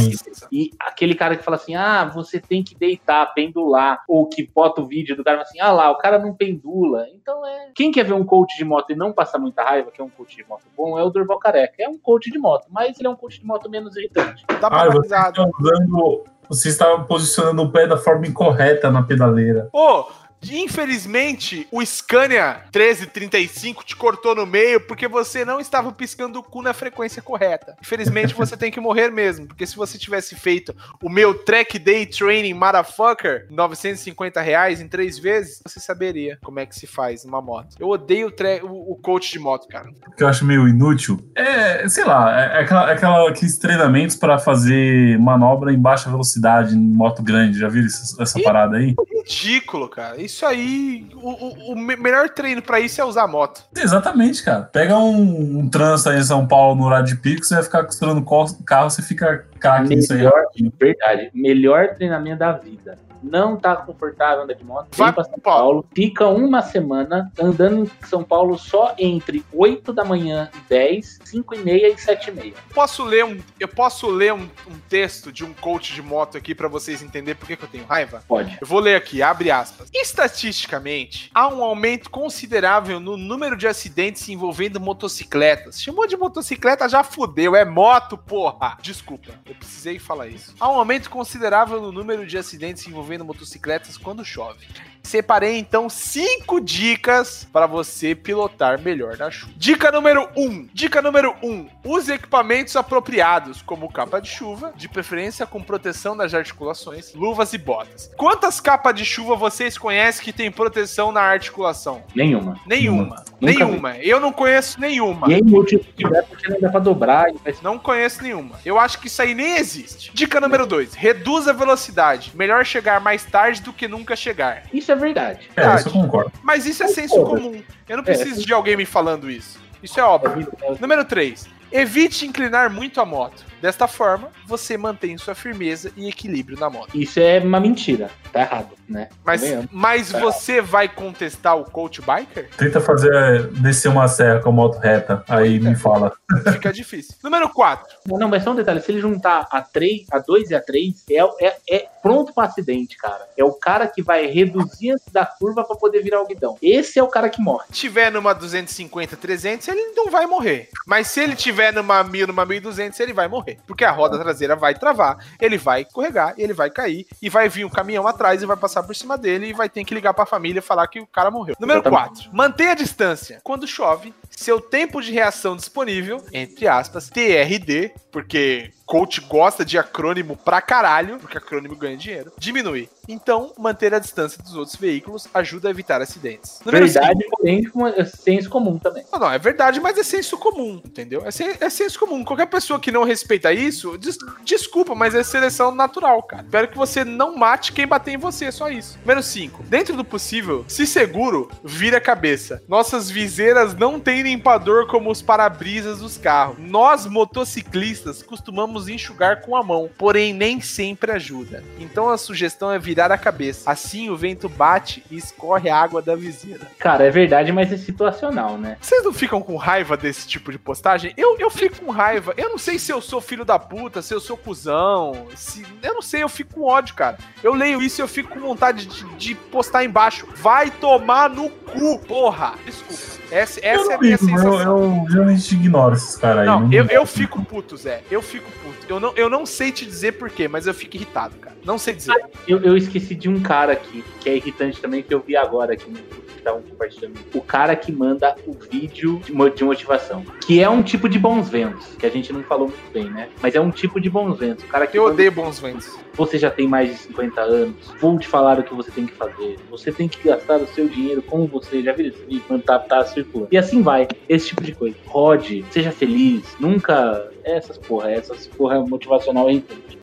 E 0.50 0.70
aquele 0.78 1.14
cara 1.14 1.36
que 1.36 1.44
fala 1.44 1.56
assim: 1.56 1.74
ah, 1.74 2.04
você 2.04 2.40
tem 2.40 2.62
que 2.62 2.74
deitar, 2.74 3.34
pendular, 3.34 4.02
ou 4.08 4.26
que 4.26 4.46
bota 4.46 4.80
o 4.80 4.86
vídeo 4.86 5.14
do 5.16 5.22
cara 5.22 5.42
assim: 5.42 5.60
ah 5.60 5.72
lá, 5.72 5.90
o 5.90 5.98
cara 5.98 6.18
não 6.18 6.34
pendula. 6.34 7.06
Então 7.14 7.46
é. 7.46 7.70
Quem 7.74 7.92
quer 7.92 8.04
ver 8.04 8.14
um 8.14 8.24
coach 8.24 8.56
de 8.56 8.64
moto 8.64 8.90
e 8.90 8.96
não 8.96 9.12
passar 9.12 9.38
muita 9.38 9.62
raiva, 9.62 9.90
que 9.90 10.00
é 10.00 10.04
um 10.04 10.08
coach 10.08 10.36
de 10.36 10.44
moto 10.48 10.64
bom, 10.76 10.98
é 10.98 11.04
o 11.04 11.10
Durval 11.10 11.38
Careca. 11.38 11.74
É 11.78 11.88
um 11.88 11.98
coach 11.98 12.30
de 12.30 12.38
moto, 12.38 12.66
mas 12.70 12.98
ele 12.98 13.06
é 13.06 13.10
um 13.10 13.16
coach 13.16 13.38
de 13.38 13.46
moto 13.46 13.68
menos 13.68 13.89
irritante. 13.96 14.44
dá 14.60 14.70
pra 14.70 14.82
ah, 14.82 14.90
você 14.90 15.14
está 15.14 15.32
usando. 15.58 16.24
Você 16.48 16.68
está 16.68 16.98
posicionando 17.00 17.62
o 17.62 17.70
pé 17.70 17.86
da 17.86 17.96
forma 17.96 18.26
incorreta 18.26 18.90
na 18.90 19.04
pedaleira. 19.04 19.68
Ô, 19.72 20.06
infelizmente, 20.50 21.66
o 21.70 21.84
Scania 21.84 22.62
1335 22.74 23.84
te 23.84 23.94
cortou 23.96 24.34
no 24.34 24.46
meio 24.46 24.80
porque 24.80 25.06
você 25.06 25.44
não 25.44 25.60
estava 25.60 25.92
piscando 25.92 26.38
o 26.38 26.42
cu 26.42 26.62
na 26.62 26.72
frequência 26.72 27.20
correta. 27.22 27.76
Infelizmente, 27.80 28.34
você 28.34 28.56
tem 28.56 28.70
que 28.70 28.80
morrer 28.80 29.10
mesmo, 29.10 29.46
porque 29.46 29.66
se 29.66 29.76
você 29.76 29.98
tivesse 29.98 30.34
feito 30.34 30.74
o 31.02 31.08
meu 31.08 31.34
Track 31.34 31.78
Day 31.78 32.06
Training 32.06 32.54
Motherfucker, 32.54 33.46
950 33.50 34.40
reais 34.40 34.80
em 34.80 34.88
três 34.88 35.18
vezes, 35.18 35.60
você 35.66 35.80
saberia 35.80 36.38
como 36.42 36.58
é 36.60 36.66
que 36.66 36.74
se 36.74 36.86
faz 36.86 37.24
uma 37.24 37.40
moto. 37.42 37.76
Eu 37.78 37.88
odeio 37.88 38.28
o, 38.28 38.30
tre- 38.30 38.60
o- 38.62 38.92
o 38.92 38.96
coach 38.96 39.30
de 39.32 39.38
moto, 39.38 39.68
cara. 39.68 39.90
que 40.16 40.22
eu 40.22 40.28
acho 40.28 40.44
meio 40.44 40.68
inútil. 40.68 41.18
É, 41.34 41.88
sei 41.88 42.04
lá, 42.04 42.40
é, 42.40 42.58
é 42.58 42.60
aquela, 42.62 42.90
é 42.90 42.94
aquela- 42.94 43.28
aqueles 43.30 43.58
treinamentos 43.58 44.16
para 44.16 44.38
fazer 44.38 45.18
manobra 45.18 45.72
em 45.72 45.78
baixa 45.78 46.10
velocidade 46.10 46.74
em 46.74 46.80
moto 46.80 47.22
grande. 47.22 47.58
Já 47.58 47.68
viram 47.68 47.86
essa, 47.86 48.22
essa 48.22 48.40
parada 48.42 48.76
aí? 48.76 48.94
Ridículo, 49.24 49.88
cara. 49.88 50.20
Isso 50.20 50.29
aí, 50.46 51.06
o, 51.14 51.28
o- 51.30 51.72
o 51.72 51.76
me- 51.78 51.96
melhor 51.96 52.28
treino 52.30 52.62
pra 52.62 52.80
isso 52.80 53.00
é 53.00 53.04
usar 53.04 53.26
moto. 53.26 53.62
Exatamente, 53.76 54.42
cara. 54.42 54.62
Pega 54.62 54.96
um, 54.98 55.58
um 55.60 55.68
trânsito 55.68 56.10
aí 56.10 56.18
em 56.18 56.24
São 56.24 56.46
Paulo 56.46 56.74
no 56.74 56.84
horário 56.86 57.06
de 57.06 57.16
pico, 57.16 57.44
você 57.44 57.54
vai 57.54 57.62
ficar 57.64 57.84
costurando 57.84 58.20
o 58.20 58.64
carro, 58.64 58.90
você 58.90 59.02
fica 59.02 59.44
caque 59.58 59.94
nisso 59.94 60.12
aí. 60.12 60.18
Melhor, 60.20 60.42
verdade, 60.78 61.30
melhor 61.34 61.88
treinamento 61.94 62.38
da 62.38 62.52
vida. 62.52 62.98
Não 63.22 63.56
tá 63.56 63.76
confortável 63.76 64.44
andar 64.44 64.54
de 64.54 64.64
moto, 64.64 64.88
Vai 64.96 65.08
vem 65.08 65.14
pra 65.14 65.24
São 65.24 65.38
Paulo. 65.38 65.84
Fica 65.94 66.26
uma 66.28 66.62
semana 66.62 67.30
andando 67.40 67.84
em 67.84 68.06
São 68.06 68.22
Paulo 68.22 68.58
só 68.58 68.94
entre 68.98 69.44
8 69.52 69.92
da 69.92 70.04
manhã 70.04 70.50
e 70.54 70.68
10, 70.68 71.18
5 71.24 71.54
e 71.54 71.58
meia 71.58 71.88
e 71.88 71.98
7 71.98 72.30
e 72.30 72.32
meia. 72.32 72.54
Posso 72.74 73.04
ler 73.04 73.24
um, 73.24 73.38
eu 73.58 73.68
posso 73.68 74.08
ler 74.08 74.32
um, 74.32 74.48
um 74.68 74.78
texto 74.88 75.32
de 75.32 75.44
um 75.44 75.52
coach 75.52 75.92
de 75.92 76.02
moto 76.02 76.36
aqui 76.36 76.54
pra 76.54 76.68
vocês 76.68 77.02
entenderem 77.02 77.38
por 77.38 77.46
que, 77.46 77.56
que 77.56 77.64
eu 77.64 77.68
tenho 77.68 77.84
raiva? 77.84 78.22
Pode. 78.26 78.56
Eu 78.60 78.66
vou 78.66 78.80
ler 78.80 78.96
aqui, 78.96 79.22
abre 79.22 79.50
aspas. 79.50 79.88
Estatisticamente, 79.92 81.30
há 81.34 81.48
um 81.48 81.62
aumento 81.62 82.10
considerável 82.10 83.00
no 83.00 83.16
número 83.16 83.56
de 83.56 83.66
acidentes 83.66 84.28
envolvendo 84.28 84.80
motocicletas. 84.80 85.80
Chamou 85.80 86.06
de 86.06 86.16
motocicleta, 86.16 86.88
já 86.88 87.02
fudeu, 87.02 87.54
é 87.54 87.64
moto, 87.64 88.16
porra. 88.16 88.78
Desculpa, 88.80 89.30
eu 89.46 89.54
precisei 89.54 89.98
falar 89.98 90.28
isso. 90.28 90.54
Há 90.58 90.70
um 90.70 90.78
aumento 90.78 91.10
considerável 91.10 91.80
no 91.80 91.92
número 91.92 92.26
de 92.26 92.38
acidentes 92.38 92.86
envolvendo 92.86 93.09
envolvendo 93.10 93.24
motocicletas 93.24 93.98
quando 93.98 94.24
chove. 94.24 94.66
Separei 95.02 95.58
então 95.58 95.88
cinco 95.88 96.60
dicas 96.60 97.46
para 97.52 97.66
você 97.66 98.14
pilotar 98.14 98.80
melhor 98.80 99.16
na 99.16 99.30
chuva. 99.30 99.52
Dica 99.56 99.90
número 99.90 100.28
1. 100.36 100.42
Um. 100.42 100.68
Dica 100.72 101.02
número 101.02 101.34
1. 101.42 101.50
Um. 101.50 101.68
Use 101.84 102.12
equipamentos 102.12 102.76
apropriados, 102.76 103.62
como 103.62 103.90
capa 103.90 104.20
de 104.20 104.28
chuva, 104.28 104.72
de 104.76 104.88
preferência 104.88 105.46
com 105.46 105.62
proteção 105.62 106.16
das 106.16 106.34
articulações, 106.34 107.14
luvas 107.14 107.52
e 107.52 107.58
botas. 107.58 108.10
Quantas 108.16 108.60
capas 108.60 108.94
de 108.94 109.04
chuva 109.04 109.34
vocês 109.34 109.76
conhecem 109.78 110.24
que 110.24 110.32
tem 110.32 110.50
proteção 110.50 111.10
na 111.10 111.22
articulação? 111.22 112.02
Nenhuma. 112.14 112.60
Nenhuma. 112.66 113.24
Nenhuma. 113.40 113.96
Eu 113.98 114.20
não 114.20 114.32
conheço 114.32 114.80
nenhuma. 114.80 115.28
Aí, 115.28 115.40
útil 115.42 115.82
se 115.82 115.92
tiver, 115.92 116.22
porque 116.24 116.48
não 116.48 116.60
dá 116.60 116.68
pra 116.68 116.80
dobrar. 116.80 117.26
Não 117.62 117.78
conheço 117.78 118.22
nenhuma. 118.22 118.56
Eu 118.64 118.78
acho 118.78 118.98
que 119.00 119.06
isso 119.06 119.22
aí 119.22 119.34
nem 119.34 119.56
existe. 119.56 120.10
Dica 120.14 120.40
número 120.40 120.66
2. 120.66 120.94
Reduza 120.94 121.50
a 121.50 121.54
velocidade. 121.54 122.32
Melhor 122.34 122.64
chegar 122.64 123.00
mais 123.00 123.24
tarde 123.24 123.62
do 123.62 123.72
que 123.72 123.88
nunca 123.88 124.14
chegar. 124.14 124.64
Isso 124.72 124.89
é 124.92 124.96
verdade. 124.96 125.50
É, 125.56 125.74
isso 125.76 125.88
eu 125.88 125.92
concordo. 125.92 126.32
Mas 126.42 126.66
isso 126.66 126.82
é 126.82 126.88
senso 126.88 127.14
Concordo. 127.14 127.44
comum. 127.44 127.62
Eu 127.88 127.96
não 127.96 128.04
preciso 128.04 128.44
de 128.44 128.52
alguém 128.52 128.76
me 128.76 128.84
falando 128.86 129.30
isso. 129.30 129.58
Isso 129.82 129.98
é 129.98 130.02
óbvio. 130.02 130.46
Número 130.80 131.04
3. 131.04 131.48
Evite 131.72 132.26
inclinar 132.26 132.70
muito 132.70 133.00
a 133.00 133.04
moto. 133.06 133.44
Desta 133.60 133.86
forma, 133.86 134.28
você 134.46 134.76
mantém 134.76 135.18
sua 135.18 135.34
firmeza 135.34 135.92
e 135.96 136.08
equilíbrio 136.08 136.58
na 136.58 136.70
moto. 136.70 136.90
Isso 136.94 137.20
é 137.20 137.38
uma 137.40 137.60
mentira. 137.60 138.10
Tá 138.32 138.40
errado, 138.40 138.70
né? 138.88 139.08
Mas, 139.24 139.40
Convenhamos. 139.40 139.68
mas 139.70 140.12
você 140.12 140.60
vai 140.60 140.88
contestar 140.88 141.58
o 141.58 141.64
coach 141.64 142.00
biker? 142.00 142.48
Tenta 142.56 142.80
fazer 142.80 143.48
descer 143.48 143.88
uma 143.88 144.08
serra 144.08 144.40
com 144.40 144.48
a 144.48 144.52
moto 144.52 144.78
reta. 144.78 145.22
Aí 145.28 145.60
me 145.60 145.76
fala. 145.76 146.12
Fica 146.52 146.72
difícil. 146.72 147.14
Número 147.22 147.48
4. 147.48 147.86
Não, 148.06 148.28
mas 148.28 148.42
só 148.44 148.52
um 148.52 148.56
detalhe: 148.56 148.80
se 148.80 148.92
ele 148.92 149.00
juntar 149.00 149.46
a 149.50 149.60
3, 149.60 150.06
a 150.10 150.18
2 150.18 150.50
e 150.50 150.54
a 150.54 150.60
3, 150.60 151.04
é, 151.10 151.46
é, 151.46 151.56
é 151.70 151.88
pronto 152.02 152.32
pra 152.32 152.44
acidente, 152.44 152.96
cara. 152.96 153.28
É 153.36 153.44
o 153.44 153.52
cara 153.52 153.86
que 153.86 154.02
vai 154.02 154.26
reduzir 154.26 154.92
antes 154.92 155.12
da 155.12 155.26
curva 155.26 155.64
pra 155.64 155.76
poder 155.76 156.02
virar 156.02 156.22
o 156.22 156.26
guidão. 156.26 156.56
Esse 156.62 156.98
é 156.98 157.02
o 157.02 157.08
cara 157.08 157.28
que 157.28 157.40
morre. 157.40 157.66
tiver 157.72 158.10
numa 158.10 158.32
250, 158.32 159.16
300, 159.16 159.68
ele 159.68 159.92
não 159.94 160.10
vai 160.10 160.26
morrer. 160.26 160.68
Mas 160.86 161.08
se 161.08 161.20
ele 161.20 161.36
tiver 161.36 161.72
numa 161.72 162.02
1000, 162.02 162.28
numa 162.28 162.44
1200, 162.46 162.98
ele 163.00 163.12
vai 163.12 163.28
morrer. 163.28 163.49
Porque 163.66 163.84
a 163.84 163.90
roda 163.90 164.18
traseira 164.18 164.56
vai 164.56 164.74
travar, 164.74 165.18
ele 165.40 165.58
vai 165.58 165.82
escorregar, 165.82 166.34
ele 166.36 166.52
vai 166.52 166.70
cair, 166.70 167.06
e 167.20 167.28
vai 167.28 167.48
vir 167.48 167.64
um 167.64 167.70
caminhão 167.70 168.06
atrás 168.06 168.42
e 168.42 168.46
vai 168.46 168.56
passar 168.56 168.82
por 168.82 168.94
cima 168.94 169.16
dele 169.16 169.48
e 169.48 169.52
vai 169.52 169.68
ter 169.68 169.84
que 169.84 169.94
ligar 169.94 170.14
pra 170.14 170.26
família 170.26 170.60
e 170.60 170.62
falar 170.62 170.86
que 170.88 171.00
o 171.00 171.06
cara 171.06 171.30
morreu. 171.30 171.56
Número 171.58 171.80
Exatamente. 171.80 172.24
4. 172.24 172.36
Mantenha 172.36 172.72
a 172.72 172.74
distância. 172.74 173.40
Quando 173.42 173.66
chove, 173.66 174.14
seu 174.30 174.60
tempo 174.60 175.00
de 175.02 175.12
reação 175.12 175.56
disponível, 175.56 176.24
entre 176.32 176.66
aspas, 176.68 177.08
TRD, 177.10 177.92
porque 178.10 178.70
coach 178.86 179.20
gosta 179.20 179.64
de 179.64 179.78
acrônimo 179.78 180.36
pra 180.36 180.60
caralho, 180.60 181.18
porque 181.20 181.38
acrônimo 181.38 181.76
ganha 181.76 181.96
dinheiro, 181.96 182.32
diminui. 182.36 182.88
Então, 183.08 183.52
manter 183.56 183.94
a 183.94 183.98
distância 184.00 184.42
dos 184.42 184.56
outros 184.56 184.76
veículos 184.76 185.28
ajuda 185.32 185.68
a 185.68 185.70
evitar 185.70 186.00
acidentes. 186.02 186.58
Número 186.64 186.84
Verdade, 186.86 187.24
porém, 187.30 187.64
com 187.64 187.86
é 187.86 188.04
senso 188.04 188.48
comum 188.50 188.78
também. 188.78 189.04
não, 189.12 189.18
não, 189.20 189.30
é 189.30 189.38
verdade, 189.38 189.78
mas 189.80 189.96
é 189.96 190.02
senso 190.02 190.36
comum, 190.38 190.80
entendeu? 190.84 191.22
É, 191.24 191.30
sen- 191.30 191.56
é 191.60 191.70
senso 191.70 191.98
comum. 192.00 192.24
Qualquer 192.24 192.46
pessoa 192.46 192.80
que 192.80 192.90
não 192.90 193.04
respeita 193.04 193.52
isso, 193.52 193.96
des- 193.96 194.18
desculpa, 194.44 194.94
mas 194.94 195.14
é 195.14 195.22
seleção 195.22 195.72
natural, 195.72 196.22
cara. 196.24 196.42
Espero 196.44 196.68
que 196.68 196.76
você 196.76 197.04
não 197.04 197.36
mate 197.36 197.72
quem 197.72 197.86
bater 197.86 198.12
em 198.14 198.18
você, 198.18 198.50
só 198.50 198.68
isso. 198.70 198.98
Número 199.02 199.22
5. 199.22 199.62
Dentro 199.64 199.96
do 199.96 200.04
possível, 200.04 200.64
se 200.66 200.84
seguro, 200.86 201.48
vira 201.62 201.98
a 201.98 202.00
cabeça. 202.00 202.62
Nossas 202.68 203.08
viseiras 203.10 203.74
não 203.74 204.00
têm 204.00 204.19
limpador 204.22 204.86
como 204.86 205.10
os 205.10 205.22
para-brisas 205.22 205.98
dos 205.98 206.16
carros. 206.16 206.56
Nós, 206.58 207.06
motociclistas, 207.06 208.22
costumamos 208.22 208.88
enxugar 208.88 209.42
com 209.42 209.56
a 209.56 209.62
mão, 209.62 209.90
porém 209.96 210.32
nem 210.32 210.60
sempre 210.60 211.12
ajuda. 211.12 211.62
Então 211.78 212.08
a 212.08 212.18
sugestão 212.18 212.70
é 212.70 212.78
virar 212.78 213.10
a 213.12 213.18
cabeça. 213.18 213.70
Assim 213.70 214.10
o 214.10 214.16
vento 214.16 214.48
bate 214.48 215.04
e 215.10 215.16
escorre 215.16 215.68
a 215.68 215.76
água 215.76 216.02
da 216.02 216.14
viseira. 216.14 216.66
Cara, 216.78 217.04
é 217.04 217.10
verdade, 217.10 217.52
mas 217.52 217.72
é 217.72 217.76
situacional, 217.76 218.56
né? 218.56 218.76
Vocês 218.80 219.04
não 219.04 219.12
ficam 219.12 219.40
com 219.42 219.56
raiva 219.56 219.96
desse 219.96 220.26
tipo 220.26 220.52
de 220.52 220.58
postagem? 220.58 221.12
Eu, 221.16 221.36
eu 221.38 221.50
fico 221.50 221.84
com 221.84 221.90
raiva. 221.90 222.34
Eu 222.36 222.50
não 222.50 222.58
sei 222.58 222.78
se 222.78 222.92
eu 222.92 223.00
sou 223.00 223.20
filho 223.20 223.44
da 223.44 223.58
puta, 223.58 224.02
se 224.02 224.14
eu 224.14 224.20
sou 224.20 224.36
cuzão. 224.36 225.26
Se, 225.34 225.64
eu 225.82 225.94
não 225.94 226.02
sei, 226.02 226.22
eu 226.22 226.28
fico 226.28 226.54
com 226.54 226.62
ódio, 226.62 226.94
cara. 226.94 227.18
Eu 227.42 227.54
leio 227.54 227.82
isso 227.82 228.00
e 228.00 228.02
eu 228.02 228.08
fico 228.08 228.30
com 228.30 228.40
vontade 228.40 228.86
de, 228.86 229.04
de 229.16 229.34
postar 229.34 229.84
embaixo. 229.84 230.26
Vai 230.36 230.70
tomar 230.70 231.30
no 231.30 231.50
cu, 231.50 231.98
porra. 232.00 232.54
Desculpa. 232.64 233.20
Essa, 233.30 233.60
essa 233.62 233.84
eu 233.84 233.90
é 233.90 233.94
a 233.94 233.96
não 233.96 234.00
minha 234.00 234.09
ligo, 234.10 234.24
eu, 234.24 234.38
sensação. 234.38 235.04
eu 235.04 235.10
geralmente 235.10 235.54
ignoro 235.54 235.94
esses 235.94 236.16
caras 236.16 236.40
aí. 236.40 236.46
Não, 236.46 236.72
eu, 236.72 236.86
eu 236.86 237.06
fico 237.06 237.42
puto, 237.44 237.76
Zé. 237.76 238.02
Eu 238.10 238.22
fico 238.22 238.50
puto. 238.62 238.86
Eu 238.88 239.00
não, 239.00 239.12
eu 239.16 239.30
não 239.30 239.46
sei 239.46 239.72
te 239.72 239.84
dizer 239.84 240.12
porquê, 240.12 240.48
mas 240.48 240.66
eu 240.66 240.74
fico 240.74 240.96
irritado, 240.96 241.36
cara. 241.36 241.56
Não 241.64 241.78
sei 241.78 241.94
dizer. 241.94 242.14
Eu, 242.46 242.60
eu 242.62 242.76
esqueci 242.76 243.14
de 243.14 243.28
um 243.28 243.40
cara 243.40 243.72
aqui, 243.72 244.04
que 244.20 244.28
é 244.28 244.36
irritante 244.36 244.80
também, 244.80 245.02
que 245.02 245.12
eu 245.12 245.20
vi 245.20 245.36
agora 245.36 245.74
aqui 245.74 245.90
no 245.90 245.98
estavam 246.40 246.62
compartilhando. 246.62 247.18
O 247.34 247.40
cara 247.40 247.74
que 247.76 247.90
manda 247.92 248.34
o 248.46 248.52
vídeo 248.52 249.18
de 249.20 249.32
mo- 249.32 249.48
de 249.50 249.64
motivação. 249.64 250.24
Que 250.46 250.62
é 250.62 250.68
um 250.68 250.82
tipo 250.82 251.08
de 251.08 251.18
bons 251.18 251.48
ventos, 251.48 251.94
que 251.96 252.04
a 252.06 252.10
gente 252.10 252.32
não 252.32 252.42
falou 252.42 252.68
muito 252.68 252.92
bem, 252.92 253.04
né? 253.10 253.28
Mas 253.40 253.54
é 253.54 253.60
um 253.60 253.70
tipo 253.70 254.00
de 254.00 254.10
bons 254.10 254.36
ventos. 254.38 254.64
O 254.64 254.68
cara 254.68 254.86
que 254.86 254.98
Eu 254.98 255.02
manda- 255.04 255.14
odeio 255.14 255.32
bons 255.32 255.58
ventos. 255.60 255.98
você 256.14 256.38
já 256.38 256.50
tem 256.50 256.66
mais 256.68 256.90
de 256.90 256.96
50 256.96 257.40
anos, 257.40 257.76
vou 258.00 258.18
te 258.18 258.26
falar 258.28 258.58
o 258.58 258.62
que 258.62 258.74
você 258.74 258.90
tem 258.90 259.06
que 259.06 259.12
fazer. 259.14 259.58
Você 259.70 259.90
tem 259.92 260.08
que 260.08 260.26
gastar 260.28 260.56
o 260.58 260.66
seu 260.66 260.88
dinheiro 260.88 261.22
como 261.22 261.46
você 261.46 261.82
já 261.82 261.92
viu 261.92 262.08
esse 262.08 262.22
vídeo 262.24 262.42
quando 262.46 262.62
tá, 262.62 262.78
tá 262.78 263.04
circulando. 263.04 263.48
E 263.52 263.56
assim 263.58 263.80
vai, 263.82 264.06
esse 264.28 264.48
tipo 264.48 264.62
de 264.62 264.74
coisa. 264.74 264.96
Rode, 265.06 265.64
seja 265.70 265.92
feliz, 265.92 266.44
nunca. 266.60 267.30
Essas 267.42 267.78
porra, 267.78 268.10
essas 268.10 268.46
porra 268.46 268.80
motivacional 268.80 269.48
é 269.48 269.52
irritante. 269.52 269.98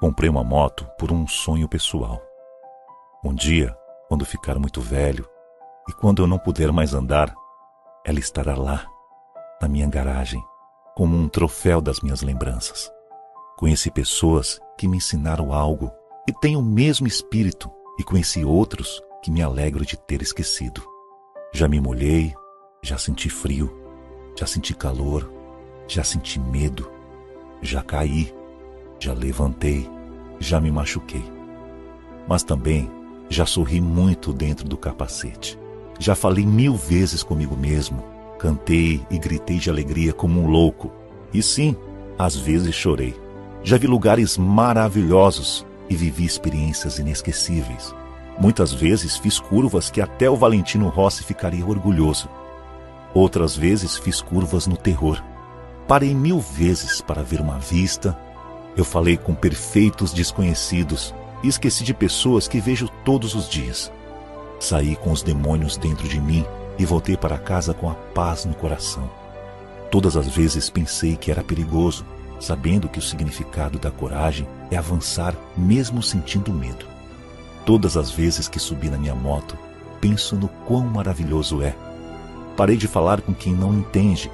Comprei 0.00 0.28
uma 0.28 0.44
moto 0.44 0.86
por 0.98 1.10
um 1.10 1.26
sonho 1.26 1.66
pessoal. 1.68 2.22
Um 3.24 3.34
dia, 3.34 3.74
quando 4.08 4.24
ficar 4.24 4.58
muito 4.58 4.80
velho 4.80 5.28
e 5.88 5.92
quando 5.92 6.22
eu 6.22 6.26
não 6.26 6.38
puder 6.38 6.72
mais 6.72 6.94
andar, 6.94 7.34
ela 8.04 8.18
estará 8.18 8.56
lá, 8.56 8.86
na 9.60 9.68
minha 9.68 9.86
garagem, 9.86 10.42
como 10.94 11.16
um 11.16 11.28
troféu 11.28 11.80
das 11.80 12.00
minhas 12.00 12.22
lembranças. 12.22 12.90
Conheci 13.56 13.90
pessoas 13.90 14.60
que 14.76 14.88
me 14.88 14.96
ensinaram 14.96 15.52
algo 15.52 15.90
e 16.26 16.32
têm 16.32 16.56
o 16.56 16.62
mesmo 16.62 17.06
espírito, 17.06 17.70
e 17.98 18.04
conheci 18.04 18.44
outros 18.44 19.02
que 19.22 19.30
me 19.30 19.42
alegro 19.42 19.84
de 19.84 19.96
ter 19.96 20.22
esquecido. 20.22 20.82
Já 21.52 21.66
me 21.66 21.80
molhei, 21.80 22.32
já 22.82 22.96
senti 22.96 23.28
frio, 23.28 23.74
já 24.38 24.46
senti 24.46 24.74
calor, 24.74 25.28
já 25.88 26.04
senti 26.04 26.38
medo, 26.38 26.90
já 27.60 27.82
caí, 27.82 28.32
já 29.00 29.12
levantei, 29.12 29.90
já 30.38 30.60
me 30.60 30.70
machuquei. 30.70 31.24
Mas 32.28 32.44
também 32.44 32.97
já 33.28 33.44
sorri 33.44 33.80
muito 33.80 34.32
dentro 34.32 34.66
do 34.66 34.76
capacete. 34.76 35.58
Já 35.98 36.14
falei 36.14 36.46
mil 36.46 36.74
vezes 36.74 37.22
comigo 37.22 37.56
mesmo, 37.56 38.02
cantei 38.38 39.00
e 39.10 39.18
gritei 39.18 39.58
de 39.58 39.68
alegria 39.68 40.12
como 40.12 40.40
um 40.40 40.46
louco. 40.46 40.90
E 41.32 41.42
sim, 41.42 41.76
às 42.18 42.36
vezes 42.36 42.74
chorei. 42.74 43.14
Já 43.62 43.76
vi 43.76 43.86
lugares 43.86 44.38
maravilhosos 44.38 45.66
e 45.90 45.96
vivi 45.96 46.24
experiências 46.24 46.98
inesquecíveis. 46.98 47.94
Muitas 48.38 48.72
vezes 48.72 49.16
fiz 49.16 49.40
curvas 49.40 49.90
que 49.90 50.00
até 50.00 50.30
o 50.30 50.36
Valentino 50.36 50.88
Rossi 50.88 51.24
ficaria 51.24 51.66
orgulhoso. 51.66 52.28
Outras 53.12 53.56
vezes 53.56 53.96
fiz 53.96 54.20
curvas 54.20 54.66
no 54.66 54.76
terror. 54.76 55.22
Parei 55.88 56.14
mil 56.14 56.38
vezes 56.38 57.00
para 57.00 57.22
ver 57.22 57.40
uma 57.40 57.58
vista. 57.58 58.16
Eu 58.76 58.84
falei 58.84 59.16
com 59.16 59.34
perfeitos 59.34 60.12
desconhecidos 60.12 61.12
e 61.42 61.48
esqueci 61.48 61.84
de 61.84 61.94
pessoas 61.94 62.48
que 62.48 62.60
vejo 62.60 62.88
todos 63.04 63.34
os 63.34 63.48
dias. 63.48 63.92
Saí 64.58 64.96
com 64.96 65.12
os 65.12 65.22
demônios 65.22 65.76
dentro 65.76 66.08
de 66.08 66.20
mim 66.20 66.44
e 66.78 66.84
voltei 66.84 67.16
para 67.16 67.38
casa 67.38 67.72
com 67.72 67.90
a 67.90 67.94
paz 67.94 68.44
no 68.44 68.54
coração. 68.54 69.10
Todas 69.90 70.16
as 70.16 70.28
vezes 70.28 70.68
pensei 70.68 71.16
que 71.16 71.30
era 71.30 71.42
perigoso, 71.42 72.04
sabendo 72.40 72.88
que 72.88 72.98
o 72.98 73.02
significado 73.02 73.78
da 73.78 73.90
coragem 73.90 74.46
é 74.70 74.76
avançar 74.76 75.34
mesmo 75.56 76.02
sentindo 76.02 76.52
medo. 76.52 76.86
Todas 77.64 77.96
as 77.96 78.10
vezes 78.10 78.48
que 78.48 78.58
subi 78.58 78.88
na 78.88 78.98
minha 78.98 79.14
moto, 79.14 79.56
penso 80.00 80.36
no 80.36 80.48
quão 80.66 80.82
maravilhoso 80.82 81.62
é. 81.62 81.74
Parei 82.56 82.76
de 82.76 82.88
falar 82.88 83.20
com 83.20 83.34
quem 83.34 83.54
não 83.54 83.74
entende. 83.74 84.30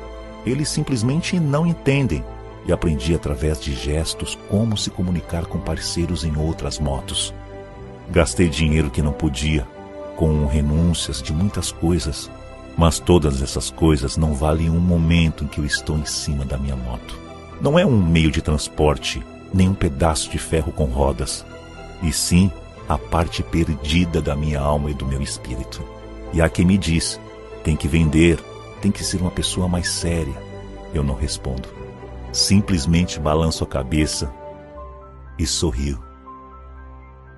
Eles 0.47 0.69
simplesmente 0.69 1.39
não 1.39 1.67
entendem. 1.67 2.25
E 2.67 2.73
aprendi 2.73 3.15
através 3.15 3.61
de 3.61 3.75
gestos 3.75 4.39
como 4.49 4.77
se 4.77 4.91
comunicar 4.91 5.47
com 5.47 5.59
parceiros 5.59 6.25
em 6.25 6.37
outras 6.37 6.79
motos. 6.79 7.35
Gastei 8.11 8.49
dinheiro 8.49 8.91
que 8.91 9.03
não 9.03 9.13
podia, 9.13 9.67
com 10.17 10.47
renúncias 10.47 11.21
de 11.21 11.33
muitas 11.33 11.71
coisas, 11.71 12.31
mas 12.77 12.99
todas 12.99 13.43
essas 13.43 13.71
coisas 13.71 14.17
não 14.17 14.35
valem 14.35 14.71
um 14.71 14.81
momento 14.81 15.45
em 15.45 15.47
que 15.47 15.59
eu 15.59 15.65
estou 15.65 15.99
em 15.99 16.05
cima 16.05 16.45
da 16.45 16.57
minha 16.57 16.77
moto. 16.77 17.19
Não 17.61 17.79
é 17.79 17.85
um 17.87 18.03
meio 18.03 18.31
de 18.31 18.43
transporte, 18.43 19.23
nem 19.53 19.69
um 19.69 19.75
pedaço 19.75 20.31
de 20.31 20.39
ferro 20.39 20.73
com 20.73 20.85
rodas, 20.87 21.45
e 22.03 22.13
sim 22.13 22.51
a 22.89 22.99
parte 22.99 23.43
perdida 23.43 24.21
da 24.21 24.35
minha 24.35 24.61
alma 24.61 24.91
e 24.91 24.95
do 24.95 25.07
meu 25.07 25.23
espírito. 25.23 25.83
E 26.33 26.43
há 26.43 26.49
quem 26.49 26.65
me 26.65 26.77
diz: 26.77 27.21
tem 27.63 27.77
que 27.77 27.89
vender, 27.89 28.39
tem 28.81 28.91
que 28.91 29.05
ser 29.05 29.21
uma 29.21 29.31
pessoa 29.31 29.69
mais 29.69 29.89
séria. 29.89 30.35
Eu 30.93 31.03
não 31.03 31.15
respondo. 31.15 31.84
Simplesmente 32.35 33.21
balanço 33.21 33.63
a 33.63 33.67
cabeça 33.67 34.35
e 35.39 35.47
sorrio. 35.47 36.05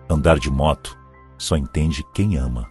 Andar 0.08 0.38
de 0.38 0.48
moto 0.48 0.96
só 1.36 1.54
entende 1.54 2.02
quem 2.14 2.38
ama. 2.38 2.66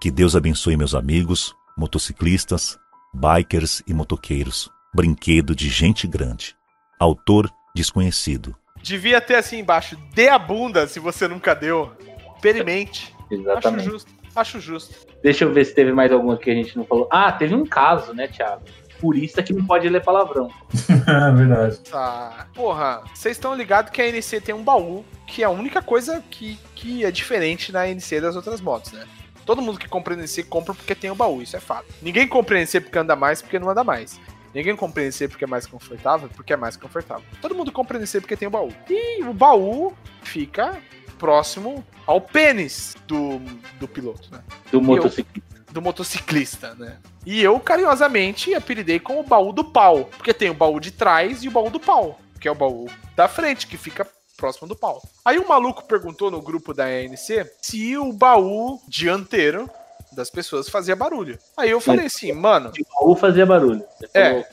Que 0.00 0.12
Deus 0.12 0.36
abençoe 0.36 0.76
meus 0.76 0.94
amigos, 0.94 1.52
motociclistas, 1.76 2.78
bikers 3.12 3.82
e 3.84 3.92
motoqueiros. 3.92 4.70
Brinquedo 4.94 5.52
de 5.52 5.68
gente 5.68 6.06
grande. 6.06 6.54
Autor 7.00 7.50
desconhecido. 7.74 8.54
Devia 8.80 9.20
ter 9.20 9.34
assim 9.34 9.58
embaixo, 9.58 9.98
dê 10.14 10.28
a 10.28 10.38
bunda 10.38 10.86
se 10.86 11.00
você 11.00 11.26
nunca 11.26 11.52
deu. 11.52 11.90
Experimente. 12.36 13.12
Acho 13.22 13.34
Exatamente. 13.34 13.84
justo. 13.86 14.12
Acho 14.36 14.60
justo. 14.60 14.94
Deixa 15.20 15.44
eu 15.44 15.52
ver 15.52 15.64
se 15.64 15.74
teve 15.74 15.90
mais 15.90 16.12
alguma 16.12 16.36
que 16.36 16.48
a 16.48 16.54
gente 16.54 16.76
não 16.76 16.84
falou. 16.84 17.08
Ah, 17.10 17.32
teve 17.32 17.56
um 17.56 17.66
caso, 17.66 18.14
né, 18.14 18.28
Thiago? 18.28 18.62
Purista 19.00 19.42
que 19.42 19.52
não 19.52 19.64
pode 19.64 19.88
ler 19.88 20.02
palavrão. 20.02 20.50
É 21.10 21.32
verdade. 21.32 21.78
Tá. 21.80 22.46
Porra, 22.54 23.02
vocês 23.12 23.36
estão 23.36 23.54
ligados 23.54 23.90
que 23.90 24.00
a 24.00 24.06
NC 24.06 24.40
tem 24.40 24.54
um 24.54 24.62
baú, 24.62 25.04
que 25.26 25.42
é 25.42 25.46
a 25.46 25.50
única 25.50 25.82
coisa 25.82 26.22
que, 26.30 26.58
que 26.74 27.04
é 27.04 27.10
diferente 27.10 27.72
na 27.72 27.88
NC 27.88 28.20
das 28.20 28.36
outras 28.36 28.60
motos, 28.60 28.92
né? 28.92 29.06
Todo 29.44 29.62
mundo 29.62 29.78
que 29.78 29.88
compra 29.88 30.14
NC 30.14 30.44
compra 30.44 30.74
porque 30.74 30.94
tem 30.94 31.10
o 31.10 31.14
baú, 31.14 31.42
isso 31.42 31.56
é 31.56 31.60
fato. 31.60 31.86
Ninguém 32.00 32.28
compra 32.28 32.60
NC 32.60 32.80
porque 32.80 32.98
anda 32.98 33.16
mais, 33.16 33.42
porque 33.42 33.58
não 33.58 33.70
anda 33.70 33.82
mais. 33.82 34.20
Ninguém 34.54 34.76
compra 34.76 35.02
NC 35.02 35.28
porque 35.28 35.44
é 35.44 35.46
mais 35.46 35.66
confortável, 35.66 36.28
porque 36.34 36.52
é 36.52 36.56
mais 36.56 36.76
confortável. 36.76 37.24
Todo 37.40 37.54
mundo 37.54 37.72
compra 37.72 37.98
NC 37.98 38.20
porque 38.20 38.36
tem 38.36 38.46
o 38.46 38.50
baú. 38.50 38.72
E 38.88 39.22
o 39.22 39.32
baú 39.32 39.92
fica 40.22 40.78
próximo 41.18 41.84
ao 42.06 42.20
pênis 42.20 42.96
do, 43.06 43.38
do 43.78 43.86
piloto, 43.86 44.28
né? 44.32 44.42
Do 44.70 44.80
motociclista. 44.80 45.49
Do 45.72 45.80
motociclista, 45.82 46.74
né? 46.74 46.98
E 47.24 47.42
eu 47.42 47.58
carinhosamente 47.60 48.54
apelidei 48.54 48.98
com 48.98 49.20
o 49.20 49.22
baú 49.22 49.52
do 49.52 49.64
pau, 49.64 50.04
porque 50.16 50.34
tem 50.34 50.50
o 50.50 50.54
baú 50.54 50.80
de 50.80 50.90
trás 50.90 51.42
e 51.44 51.48
o 51.48 51.50
baú 51.50 51.70
do 51.70 51.78
pau, 51.80 52.18
que 52.40 52.48
é 52.48 52.50
o 52.50 52.54
baú 52.54 52.88
da 53.16 53.28
frente, 53.28 53.66
que 53.66 53.76
fica 53.76 54.06
próximo 54.36 54.66
do 54.66 54.74
pau. 54.74 55.02
Aí 55.24 55.38
um 55.38 55.46
maluco 55.46 55.84
perguntou 55.84 56.30
no 56.30 56.40
grupo 56.40 56.72
da 56.72 56.84
ANC 56.86 57.46
se 57.60 57.96
o 57.96 58.12
baú 58.12 58.80
dianteiro 58.88 59.68
das 60.12 60.30
pessoas 60.30 60.68
fazia 60.68 60.96
barulho. 60.96 61.38
Aí 61.56 61.70
eu 61.70 61.80
falei 61.80 62.06
assim, 62.06 62.32
mano, 62.32 62.72
O 62.98 63.04
baú 63.06 63.16
fazia 63.16 63.46
barulho. 63.46 63.84
Você 63.98 64.08
É. 64.14 64.28
falou, 64.30 64.44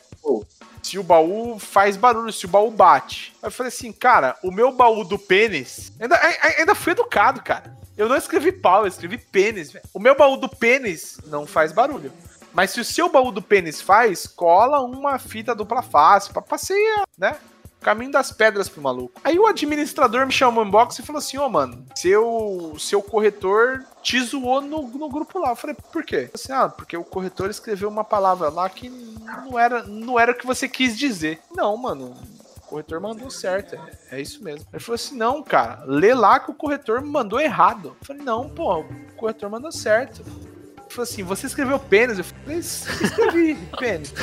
se 0.81 0.97
o 0.97 1.03
baú 1.03 1.57
faz 1.59 1.97
barulho, 1.97 2.31
se 2.31 2.45
o 2.45 2.49
baú 2.49 2.71
bate. 2.71 3.33
Aí 3.41 3.47
eu 3.47 3.51
falei 3.51 3.67
assim, 3.69 3.91
cara, 3.91 4.35
o 4.43 4.51
meu 4.51 4.71
baú 4.71 5.03
do 5.03 5.17
pênis. 5.19 5.91
Ainda, 5.99 6.15
ai- 6.15 6.55
ainda 6.59 6.73
fui 6.75 6.93
educado, 6.93 7.41
cara. 7.41 7.75
Eu 7.97 8.07
não 8.07 8.15
escrevi 8.15 8.51
pau, 8.51 8.81
eu 8.83 8.87
escrevi 8.87 9.17
pênis, 9.17 9.71
velho. 9.71 9.85
O 9.93 9.99
meu 9.99 10.15
baú 10.15 10.37
do 10.37 10.47
pênis 10.47 11.17
não 11.25 11.45
faz 11.47 11.71
barulho. 11.71 12.11
Mas 12.53 12.71
se 12.71 12.79
o 12.79 12.85
seu 12.85 13.09
baú 13.09 13.31
do 13.31 13.41
pênis 13.41 13.81
faz, 13.81 14.25
cola 14.27 14.79
uma 14.81 15.19
fita 15.19 15.53
dupla 15.53 15.81
face 15.81 16.31
pra 16.31 16.41
passear, 16.41 17.03
né? 17.17 17.35
Caminho 17.81 18.11
das 18.11 18.31
pedras 18.31 18.67
pro 18.67 18.81
maluco. 18.81 19.19
Aí 19.23 19.37
o 19.37 19.45
administrador 19.45 20.25
me 20.25 20.31
chamou 20.31 20.63
no 20.63 20.69
inbox 20.69 20.97
e 20.99 21.03
falou 21.03 21.19
assim: 21.19 21.37
Ô, 21.37 21.47
mano, 21.47 21.85
seu, 21.95 22.75
seu 22.79 23.01
corretor 23.01 23.85
te 24.01 24.19
zoou 24.21 24.61
no, 24.61 24.81
no 24.87 25.09
grupo 25.09 25.37
lá. 25.39 25.49
Eu 25.49 25.55
falei, 25.55 25.75
por 25.91 26.03
quê? 26.03 26.29
Assim, 26.33 26.51
ah, 26.53 26.69
porque 26.69 26.95
o 26.95 27.03
corretor 27.03 27.49
escreveu 27.49 27.89
uma 27.89 28.03
palavra 28.03 28.49
lá 28.49 28.69
que 28.69 28.89
não 28.89 29.59
era, 29.59 29.83
não 29.83 30.19
era 30.19 30.31
o 30.31 30.35
que 30.35 30.45
você 30.45 30.67
quis 30.67 30.97
dizer. 30.97 31.39
Não, 31.51 31.75
mano. 31.75 32.15
O 32.57 32.61
corretor 32.69 32.99
mandou 32.99 33.29
certo, 33.29 33.75
é, 33.75 34.17
é 34.17 34.21
isso 34.21 34.43
mesmo. 34.43 34.65
Ele 34.73 34.81
falou 34.81 34.95
assim: 34.95 35.15
não, 35.15 35.43
cara, 35.43 35.83
lê 35.85 36.13
lá 36.13 36.39
que 36.39 36.51
o 36.51 36.53
corretor 36.53 37.01
mandou 37.01 37.39
errado. 37.39 37.95
Eu 37.99 38.05
falei, 38.05 38.23
não, 38.23 38.49
pô, 38.49 38.79
o 38.79 39.13
corretor 39.15 39.49
mandou 39.49 39.71
certo. 39.71 40.21
Ele 40.21 40.89
falou 40.89 41.03
assim: 41.03 41.23
você 41.23 41.47
escreveu 41.47 41.79
pênis? 41.79 42.17
Eu 42.17 42.23
falei, 42.23 42.59
escrevi 42.59 43.55
pênis. 43.77 44.13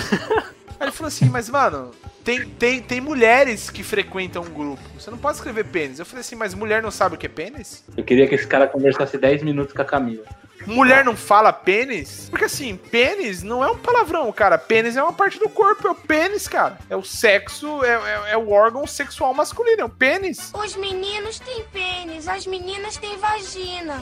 Aí 0.79 0.87
ele 0.87 0.93
falou 0.93 1.09
assim, 1.09 1.27
mas 1.27 1.49
mano, 1.49 1.91
tem, 2.25 2.49
tem, 2.49 2.81
tem 2.81 3.01
mulheres 3.01 3.70
que 3.70 3.83
frequentam 3.83 4.43
um 4.43 4.51
grupo. 4.51 4.83
Você 4.99 5.11
não 5.11 5.18
pode 5.18 5.37
escrever 5.37 5.64
pênis. 5.64 5.99
Eu 5.99 6.07
falei 6.07 6.20
assim, 6.20 6.37
mas 6.37 6.55
mulher 6.55 6.83
não 6.83 6.91
sabe 6.91 7.14
o 7.14 7.18
que 7.18 7.27
é 7.27 7.29
pênis? 7.29 7.85
Eu 7.97 8.05
queria 8.05 8.27
que 8.27 8.35
esse 8.35 8.47
cara 8.47 8.66
conversasse 8.66 9.18
10 9.18 9.43
minutos 9.43 9.75
com 9.75 9.83
a 9.83 9.85
Camila. 9.85 10.25
Mulher 10.66 11.05
não 11.05 11.14
fala 11.14 11.52
pênis? 11.52 12.28
Porque 12.30 12.46
assim, 12.46 12.76
pênis 12.76 13.42
não 13.42 13.62
é 13.62 13.70
um 13.70 13.76
palavrão, 13.76 14.32
cara. 14.32 14.57
Pênis 14.57 14.96
é 14.96 15.02
uma 15.02 15.12
parte 15.12 15.38
do 15.38 15.48
corpo, 15.48 15.86
é 15.86 15.90
o 15.90 15.94
pênis, 15.94 16.48
cara. 16.48 16.78
É 16.88 16.96
o 16.96 17.02
sexo, 17.05 17.84
é, 17.84 17.92
é- 17.92 18.32
é 18.32 18.36
o 18.36 18.50
órgão 18.50 18.86
sexual 18.86 19.34
masculino, 19.34 19.82
é 19.82 19.84
o 19.84 19.90
pênis. 19.90 20.50
Os 20.55 20.74
meninos 20.76 21.38
têm 21.38 21.64
pênis, 21.72 22.26
as 22.28 22.46
meninas 22.46 22.96
têm 22.96 23.18
vagina. 23.18 24.00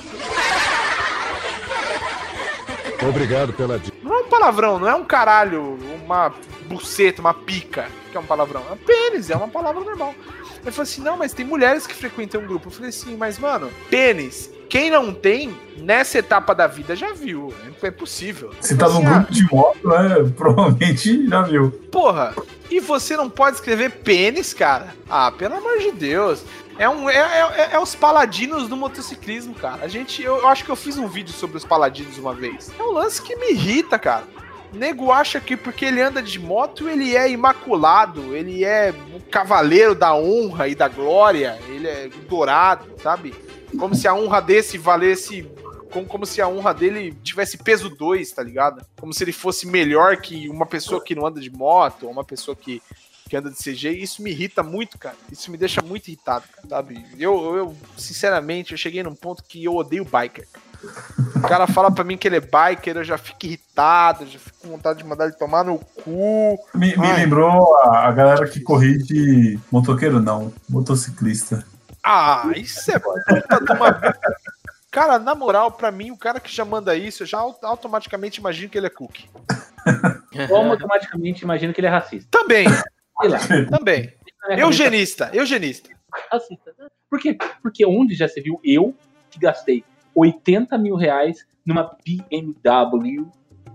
Obrigado 3.08 3.52
pela 3.52 3.78
dica. 3.78 3.96
Não 4.02 4.14
é 4.14 4.20
um 4.20 4.28
palavrão, 4.28 4.78
não 4.78 4.88
é 4.88 4.94
um 4.94 5.04
caralho, 5.04 5.78
uma 6.04 6.32
buceta, 6.66 7.20
uma 7.20 7.34
pica, 7.34 7.88
que 8.10 8.16
é 8.16 8.20
um 8.20 8.26
palavrão. 8.26 8.62
É 8.68 8.72
um 8.72 8.76
pênis, 8.76 9.30
é 9.30 9.36
uma 9.36 9.48
palavra 9.48 9.80
normal. 9.82 10.14
Ele 10.62 10.70
falou 10.70 10.82
assim: 10.82 11.00
não, 11.02 11.16
mas 11.16 11.32
tem 11.32 11.44
mulheres 11.44 11.86
que 11.86 11.94
frequentam 11.94 12.40
um 12.40 12.46
grupo. 12.46 12.68
Eu 12.68 12.72
falei 12.72 12.90
assim, 12.90 13.16
mas 13.16 13.38
mano, 13.38 13.70
pênis, 13.90 14.48
quem 14.72 14.88
não 14.90 15.12
tem, 15.12 15.54
nessa 15.76 16.16
etapa 16.16 16.54
da 16.54 16.66
vida 16.66 16.96
já 16.96 17.12
viu. 17.12 17.52
É, 17.82 17.88
é 17.88 17.90
possível. 17.90 18.52
Se 18.58 18.74
tá 18.74 18.86
Assim, 18.86 19.02
num 19.02 19.06
ah, 19.06 19.18
grupo 19.18 19.30
de 19.30 19.44
moto, 19.52 19.86
né? 19.86 20.32
Provavelmente 20.34 21.28
já 21.28 21.42
viu. 21.42 21.70
Porra, 21.92 22.34
e 22.70 22.80
você 22.80 23.14
não 23.14 23.28
pode 23.28 23.56
escrever 23.56 23.90
pênis, 23.90 24.54
cara? 24.54 24.94
Ah, 25.10 25.30
pelo 25.30 25.56
amor 25.56 25.78
de 25.78 25.92
Deus. 25.92 26.42
É, 26.78 26.88
um, 26.88 27.10
é, 27.10 27.18
é, 27.18 27.68
é 27.72 27.78
os 27.78 27.94
paladinos 27.94 28.66
do 28.66 28.74
motociclismo, 28.74 29.54
cara. 29.54 29.84
A 29.84 29.88
gente, 29.88 30.22
eu, 30.22 30.38
eu 30.38 30.48
acho 30.48 30.64
que 30.64 30.70
eu 30.70 30.76
fiz 30.76 30.96
um 30.96 31.06
vídeo 31.06 31.34
sobre 31.34 31.58
os 31.58 31.66
paladinos 31.66 32.16
uma 32.16 32.32
vez. 32.32 32.70
É 32.78 32.82
um 32.82 32.92
lance 32.92 33.20
que 33.20 33.36
me 33.36 33.50
irrita, 33.50 33.98
cara. 33.98 34.24
Nego 34.72 35.12
acha 35.12 35.40
que 35.40 35.56
porque 35.56 35.84
ele 35.84 36.00
anda 36.00 36.22
de 36.22 36.38
moto, 36.38 36.88
ele 36.88 37.14
é 37.14 37.30
imaculado, 37.30 38.34
ele 38.34 38.64
é 38.64 38.94
o 39.14 39.20
cavaleiro 39.20 39.94
da 39.94 40.14
honra 40.14 40.68
e 40.68 40.74
da 40.74 40.88
glória, 40.88 41.58
ele 41.68 41.86
é 41.86 42.08
dourado, 42.28 42.90
sabe? 43.02 43.34
Como 43.78 43.94
se 43.94 44.08
a 44.08 44.14
honra 44.14 44.40
desse 44.40 44.78
valesse 44.78 45.48
como, 45.92 46.06
como 46.06 46.26
se 46.26 46.40
a 46.40 46.48
honra 46.48 46.72
dele 46.72 47.14
tivesse 47.22 47.58
peso 47.58 47.90
2, 47.90 48.32
tá 48.32 48.42
ligado? 48.42 48.84
Como 48.98 49.12
se 49.12 49.22
ele 49.22 49.32
fosse 49.32 49.66
melhor 49.66 50.16
que 50.16 50.48
uma 50.48 50.66
pessoa 50.66 51.04
que 51.04 51.14
não 51.14 51.26
anda 51.26 51.40
de 51.40 51.50
moto, 51.50 52.06
ou 52.06 52.10
uma 52.10 52.24
pessoa 52.24 52.56
que, 52.56 52.82
que 53.28 53.36
anda 53.36 53.50
de 53.50 53.56
CG. 53.56 53.90
Isso 53.90 54.22
me 54.22 54.30
irrita 54.30 54.62
muito, 54.62 54.98
cara. 54.98 55.16
Isso 55.30 55.50
me 55.50 55.58
deixa 55.58 55.82
muito 55.82 56.08
irritado, 56.08 56.46
cara, 56.48 56.66
sabe? 56.66 57.04
Eu, 57.18 57.56
eu, 57.56 57.76
sinceramente, 57.96 58.72
eu 58.72 58.78
cheguei 58.78 59.02
num 59.02 59.14
ponto 59.14 59.44
que 59.44 59.62
eu 59.62 59.76
odeio 59.76 60.04
biker. 60.04 60.48
O 61.44 61.48
cara 61.48 61.66
fala 61.66 61.90
pra 61.90 62.04
mim 62.04 62.16
que 62.16 62.26
ele 62.28 62.36
é 62.36 62.40
biker, 62.40 62.96
eu 62.96 63.04
já 63.04 63.18
fico 63.18 63.44
irritado, 63.46 64.26
já 64.26 64.38
fico 64.38 64.58
com 64.62 64.68
vontade 64.68 64.98
de 64.98 65.04
mandar 65.04 65.24
ele 65.24 65.34
tomar 65.34 65.64
no 65.64 65.78
cu. 65.78 66.58
Me, 66.74 66.96
me 66.96 67.12
lembrou 67.12 67.76
a, 67.78 68.08
a 68.08 68.12
galera 68.12 68.48
que 68.48 68.60
corrige 68.60 69.58
motoqueiro, 69.70 70.20
não, 70.20 70.52
motociclista. 70.68 71.64
Ah, 72.04 72.50
isso 72.56 72.90
é 72.90 72.98
puta 72.98 73.60
de 73.64 73.72
uma... 73.72 74.14
Cara, 74.90 75.18
na 75.18 75.34
moral, 75.34 75.72
pra 75.72 75.90
mim, 75.90 76.10
o 76.10 76.16
cara 76.18 76.38
que 76.38 76.54
já 76.54 76.64
manda 76.64 76.94
isso, 76.94 77.22
eu 77.22 77.26
já 77.26 77.38
au- 77.38 77.58
automaticamente 77.62 78.40
imagino 78.40 78.68
que 78.68 78.76
ele 78.76 78.86
é 78.88 78.90
cookie. 78.90 79.28
Ou 80.50 80.70
automaticamente 80.70 81.42
imagino 81.44 81.72
que 81.72 81.80
ele 81.80 81.86
é 81.86 81.90
racista. 81.90 82.28
Também, 82.30 82.66
Sei 82.68 83.28
lá. 83.30 83.38
também. 83.70 84.12
Eugenista, 84.58 85.30
eugenista. 85.32 85.88
Racista. 86.30 86.74
Por 87.08 87.18
quê? 87.20 87.38
Porque 87.62 87.86
onde 87.86 88.14
já 88.14 88.28
se 88.28 88.40
viu 88.40 88.60
eu 88.64 88.94
que 89.30 89.38
gastei 89.38 89.82
80 90.14 90.76
mil 90.78 90.96
reais 90.96 91.46
numa 91.64 91.96
BMW, 92.04 93.26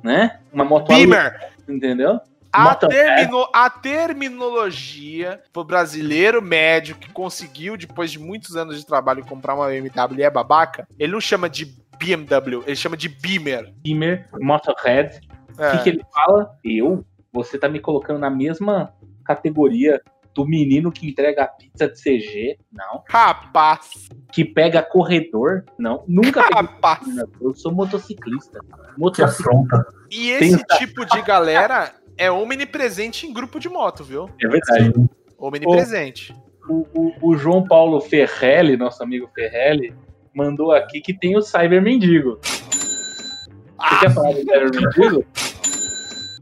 né? 0.03 0.39
Uma 0.51 0.63
moto 0.65 0.87
Beamer. 0.87 1.51
entendeu? 1.67 2.19
A, 2.51 2.63
Moto- 2.63 2.87
termino- 2.87 3.47
a 3.53 3.69
terminologia 3.69 5.41
pro 5.51 5.63
brasileiro 5.63 6.41
médio 6.41 6.95
que 6.95 7.11
conseguiu, 7.11 7.77
depois 7.77 8.11
de 8.11 8.19
muitos 8.19 8.55
anos 8.55 8.77
de 8.79 8.85
trabalho, 8.85 9.25
comprar 9.25 9.53
uma 9.55 9.67
BMW 9.67 10.19
e 10.19 10.23
é 10.23 10.29
babaca, 10.29 10.87
ele 10.97 11.11
não 11.11 11.21
chama 11.21 11.49
de 11.49 11.65
BMW, 11.99 12.63
ele 12.65 12.75
chama 12.75 12.95
de 12.97 13.09
Beamer. 13.09 13.73
Beamer, 13.83 14.27
Motorhead. 14.39 15.19
O 15.57 15.61
É. 15.63 15.71
que, 15.71 15.83
que 15.83 15.89
ele 15.89 16.05
fala? 16.13 16.55
Eu? 16.63 17.03
Você 17.33 17.57
tá 17.59 17.67
me 17.67 17.79
colocando 17.79 18.19
na 18.19 18.29
mesma 18.29 18.93
categoria 19.23 20.01
do 20.37 20.45
menino 20.45 20.91
que 20.91 21.07
entrega 21.09 21.43
a 21.43 21.47
pizza 21.47 21.87
de 21.87 21.99
CG? 21.99 22.57
Não. 22.71 23.01
Rapaz, 23.09 24.07
Que 24.31 24.45
pega 24.45 24.83
corredor? 24.83 25.63
Não. 25.79 26.03
Nunca 26.07 26.41
rapaz. 26.41 26.99
Eu 27.41 27.55
sou 27.55 27.71
motociclista. 27.73 28.59
Motociclista. 28.95 29.41
afronta. 29.43 29.85
E 30.11 30.29
esse 30.29 30.63
Tem- 30.63 30.77
tipo 30.77 31.03
de 31.05 31.19
galera 31.23 31.91
é 32.15 32.29
omnipresente 32.31 33.25
em 33.25 33.33
grupo 33.33 33.59
de 33.59 33.67
moto, 33.67 34.03
viu? 34.03 34.29
É 34.39 34.47
verdade. 34.47 34.93
Omnipresente. 35.39 36.35
O, 36.69 36.85
o- 36.93 37.13
o 37.31 37.37
João 37.37 37.63
Paulo 37.67 37.99
Ferrelli, 37.99 38.77
nosso 38.77 39.01
amigo 39.01 39.27
Ferrelli, 39.33 39.95
mandou 40.35 40.71
aqui 40.71 41.01
que 41.01 41.13
tem 41.17 41.35
o 41.35 41.41
Cyber 41.41 41.81
Mendigo. 41.81 42.37
Você 42.43 43.99
quer 44.01 44.13
falar 44.13 44.31
do 44.33 44.37
Cyber 44.39 44.69
Mendigo? 44.71 45.25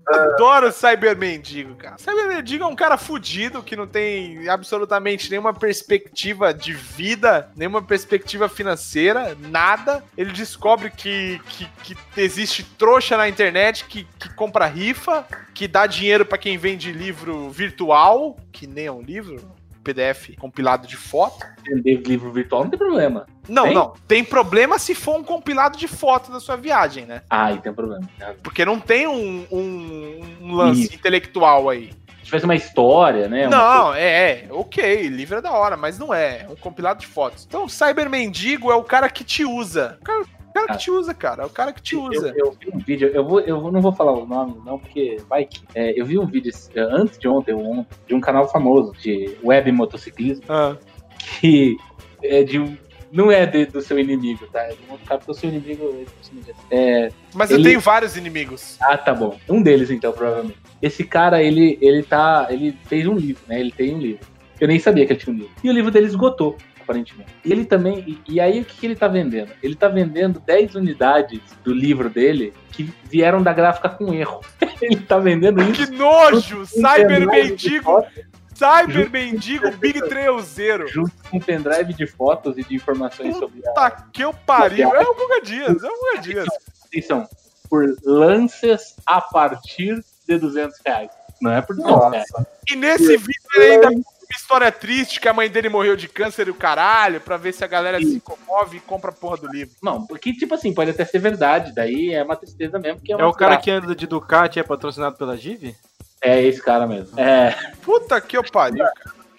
Adoro 0.07 0.71
Cyber 0.71 1.17
Mendigo, 1.17 1.75
cara. 1.75 1.97
Cyber 1.97 2.27
Mendigo 2.27 2.63
é 2.63 2.67
um 2.67 2.75
cara 2.75 2.97
fudido 2.97 3.63
que 3.63 3.75
não 3.75 3.87
tem 3.87 4.47
absolutamente 4.47 5.29
nenhuma 5.29 5.53
perspectiva 5.53 6.53
de 6.53 6.73
vida, 6.73 7.49
nenhuma 7.55 7.81
perspectiva 7.81 8.47
financeira, 8.47 9.35
nada. 9.39 10.03
Ele 10.17 10.31
descobre 10.31 10.91
que, 10.91 11.41
que, 11.49 11.65
que 11.83 11.97
existe 12.21 12.63
trouxa 12.63 13.17
na 13.17 13.27
internet 13.27 13.85
que, 13.85 14.07
que 14.19 14.33
compra 14.35 14.67
rifa, 14.67 15.25
que 15.53 15.67
dá 15.67 15.87
dinheiro 15.87 16.25
pra 16.25 16.37
quem 16.37 16.57
vende 16.57 16.91
livro 16.91 17.49
virtual, 17.49 18.37
que 18.51 18.67
nem 18.67 18.85
é 18.85 18.91
um 18.91 19.01
livro. 19.01 19.55
PDF 19.85 20.35
compilado 20.39 20.87
de 20.87 20.97
foto. 20.97 21.45
Vender 21.63 22.01
livro 22.05 22.31
virtual 22.31 22.63
não 22.63 22.69
tem 22.69 22.77
problema. 22.79 23.25
Não, 23.47 23.63
Tem? 23.63 23.73
não. 23.73 23.93
Tem 24.07 24.23
problema 24.23 24.77
se 24.79 24.93
for 24.95 25.17
um 25.17 25.23
compilado 25.23 25.77
de 25.77 25.87
foto 25.87 26.31
da 26.31 26.39
sua 26.39 26.55
viagem, 26.57 27.05
né? 27.05 27.21
Ah, 27.29 27.45
aí 27.45 27.59
tem 27.59 27.71
um 27.71 27.75
problema. 27.75 28.01
Porque 28.43 28.65
não 28.65 28.79
tem 28.79 29.07
um, 29.07 29.45
um- 29.51 30.21
um 30.41 30.53
lance 30.55 30.83
Isso. 30.85 30.95
intelectual 30.95 31.69
aí. 31.69 31.91
Se 32.19 32.25
tivesse 32.29 32.45
uma 32.45 32.55
história, 32.55 33.27
né? 33.27 33.47
uma 33.47 33.55
não, 33.55 33.93
é, 33.93 34.31
é, 34.31 34.47
ok, 34.49 35.07
livro 35.09 35.37
é 35.37 35.41
da 35.41 35.51
hora, 35.51 35.77
mas 35.77 35.99
não 35.99 36.11
é. 36.11 36.41
É 36.41 36.47
um 36.49 36.55
compilado 36.55 36.99
de 36.99 37.05
fotos. 37.05 37.45
Então, 37.47 37.65
o 37.65 37.69
Cyber 37.69 38.09
Mendigo 38.09 38.71
é 38.71 38.75
o 38.75 38.81
cara 38.83 39.07
que 39.09 39.23
te 39.23 39.45
usa. 39.45 39.99
O 40.01 40.03
cara, 40.03 40.25
cara 40.55 40.67
que 40.73 40.77
te 40.79 40.91
usa, 40.91 41.13
cara. 41.13 41.43
É 41.43 41.45
o 41.45 41.49
cara 41.49 41.71
que 41.73 41.81
te 41.81 41.95
usa. 41.95 42.29
Eu, 42.35 42.45
eu 42.47 42.51
vi 42.59 42.69
um 42.73 42.77
vídeo, 42.79 43.09
eu, 43.13 43.23
vou, 43.25 43.39
eu 43.41 43.71
não 43.71 43.81
vou 43.81 43.91
falar 43.91 44.13
o 44.13 44.25
nome, 44.25 44.55
não, 44.65 44.79
porque 44.79 45.17
vai 45.29 45.45
que. 45.45 45.61
é, 45.75 45.99
eu 45.99 46.05
vi 46.05 46.17
um 46.17 46.25
vídeo 46.25 46.51
é, 46.73 46.79
antes 46.81 47.17
de 47.17 47.27
ontem, 47.27 47.53
ontem, 47.53 47.85
de 48.07 48.15
um 48.15 48.19
canal 48.21 48.49
famoso 48.49 48.93
de 48.99 49.35
web 49.43 49.71
motociclismo, 49.71 50.43
Ah. 50.49 50.75
que 51.39 51.77
é 52.23 52.43
de 52.43 52.59
um. 52.59 52.77
Não 53.11 53.31
é 53.31 53.45
de- 53.45 53.65
do 53.67 53.81
seu 53.81 53.97
inimigo, 53.97 54.45
tá? 54.51 54.59
É 54.63 54.73
um 54.91 54.97
porque 54.97 55.31
o 55.31 55.33
seu 55.33 55.47
inimigo. 55.49 56.03
É, 56.69 57.09
Mas 57.33 57.49
eu 57.51 57.57
Ele- 57.57 57.69
tenho 57.69 57.79
vários 57.79 58.17
inimigos. 58.17 58.77
ah, 58.81 58.97
tá 58.97 59.13
bom. 59.13 59.37
Um 59.47 59.61
deles, 59.61 59.89
então, 59.89 60.11
provavelmente. 60.11 60.57
Esse 60.81 61.03
cara, 61.03 61.41
ele, 61.41 61.77
ele 61.81 62.03
tá. 62.03 62.47
Ele 62.49 62.75
fez 62.85 63.07
um 63.07 63.15
livro, 63.15 63.41
né? 63.47 63.59
Ele 63.59 63.71
tem 63.71 63.93
um 63.95 63.99
livro. 63.99 64.25
Eu 64.59 64.67
nem 64.67 64.79
sabia 64.79 65.05
que 65.05 65.13
ele 65.13 65.19
tinha 65.19 65.33
um 65.33 65.37
livro. 65.37 65.51
E 65.63 65.69
o 65.69 65.73
livro 65.73 65.91
dele 65.91 66.07
esgotou, 66.07 66.57
aparentemente. 66.85 67.35
E 67.43 67.51
ele 67.51 67.65
também. 67.65 67.99
E, 68.07 68.33
e 68.33 68.39
aí, 68.39 68.61
o 68.61 68.65
que, 68.65 68.77
que 68.77 68.85
ele 68.85 68.95
tá 68.95 69.07
vendendo? 69.07 69.51
Ele 69.61 69.75
tá 69.75 69.87
vendendo 69.87 70.39
10 70.39 70.75
unidades 70.75 71.41
do 71.63 71.73
livro 71.73 72.09
dele 72.09 72.53
que 72.71 72.93
vieram 73.09 73.41
da 73.41 73.51
gráfica 73.51 73.89
com 73.89 74.13
erro. 74.13 74.41
ele 74.81 75.01
tá 75.01 75.17
vendendo 75.17 75.61
isso. 75.63 75.87
Que 75.87 75.97
nojo! 75.97 76.65
Cyber 76.65 77.27
Mendigo! 77.27 78.05
Cyber 78.53 79.09
Mendigo 79.09 79.69
Big 79.77 79.99
Trailzeiro! 80.07 80.87
Junto 80.87 81.11
com 81.29 81.37
um 81.37 81.39
pendrive 81.41 81.93
de 81.93 82.07
fotos 82.07 82.57
e 82.57 82.63
de 82.63 82.75
informações 82.75 83.35
sobre 83.35 83.67
a. 83.67 83.71
Tá 83.73 83.91
que 83.91 84.23
eu 84.23 84.33
pariu! 84.33 84.95
É 84.95 85.01
o 85.01 85.15
Guga 85.15 85.41
Dias, 85.41 85.83
é 85.83 85.87
o 85.87 85.99
Guga 85.99 86.21
Dias. 86.21 86.47
Atenção, 86.85 87.27
por 87.69 87.83
lances 88.05 88.95
a 89.05 89.19
partir 89.19 90.01
de 90.27 90.37
200 90.37 90.79
reais. 90.85 91.11
Não 91.41 91.51
é 91.51 91.61
por 91.61 91.75
200 91.75 92.11
reais. 92.11 92.25
E 92.69 92.75
nesse 92.75 93.17
vídeo 93.17 93.33
ele 93.55 93.65
ainda 93.65 94.01
uma 94.29 94.37
história 94.37 94.71
triste 94.71 95.19
que 95.19 95.27
a 95.27 95.33
mãe 95.33 95.49
dele 95.49 95.69
morreu 95.69 95.95
de 95.95 96.07
câncer 96.07 96.47
e 96.47 96.51
o 96.51 96.55
caralho, 96.55 97.21
pra 97.21 97.37
ver 97.37 97.53
se 97.53 97.63
a 97.63 97.67
galera 97.67 97.99
se 97.99 98.19
comove 98.19 98.77
e 98.77 98.81
compra 98.81 99.11
a 99.11 99.13
porra 99.13 99.37
do 99.37 99.47
livro. 99.47 99.75
Não, 99.81 100.05
porque, 100.05 100.33
tipo 100.33 100.53
assim, 100.55 100.73
pode 100.73 100.91
até 100.91 101.05
ser 101.05 101.19
verdade, 101.19 101.73
daí 101.73 102.13
é 102.13 102.23
uma 102.23 102.35
tristeza 102.35 102.79
mesmo, 102.79 103.01
é, 103.07 103.11
É 103.11 103.25
o 103.25 103.33
cara 103.33 103.57
que 103.57 103.69
anda 103.71 103.95
de 103.95 104.07
Ducati 104.07 104.57
e 104.57 104.61
é 104.61 104.63
patrocinado 104.63 105.15
pela 105.17 105.37
Giv? 105.37 105.75
É 106.21 106.41
esse 106.41 106.61
cara 106.61 106.87
mesmo. 106.87 107.19
É, 107.19 107.55
Puta 107.83 108.19
que 108.19 108.35
eu 108.37 108.43
pariu. 108.43 108.83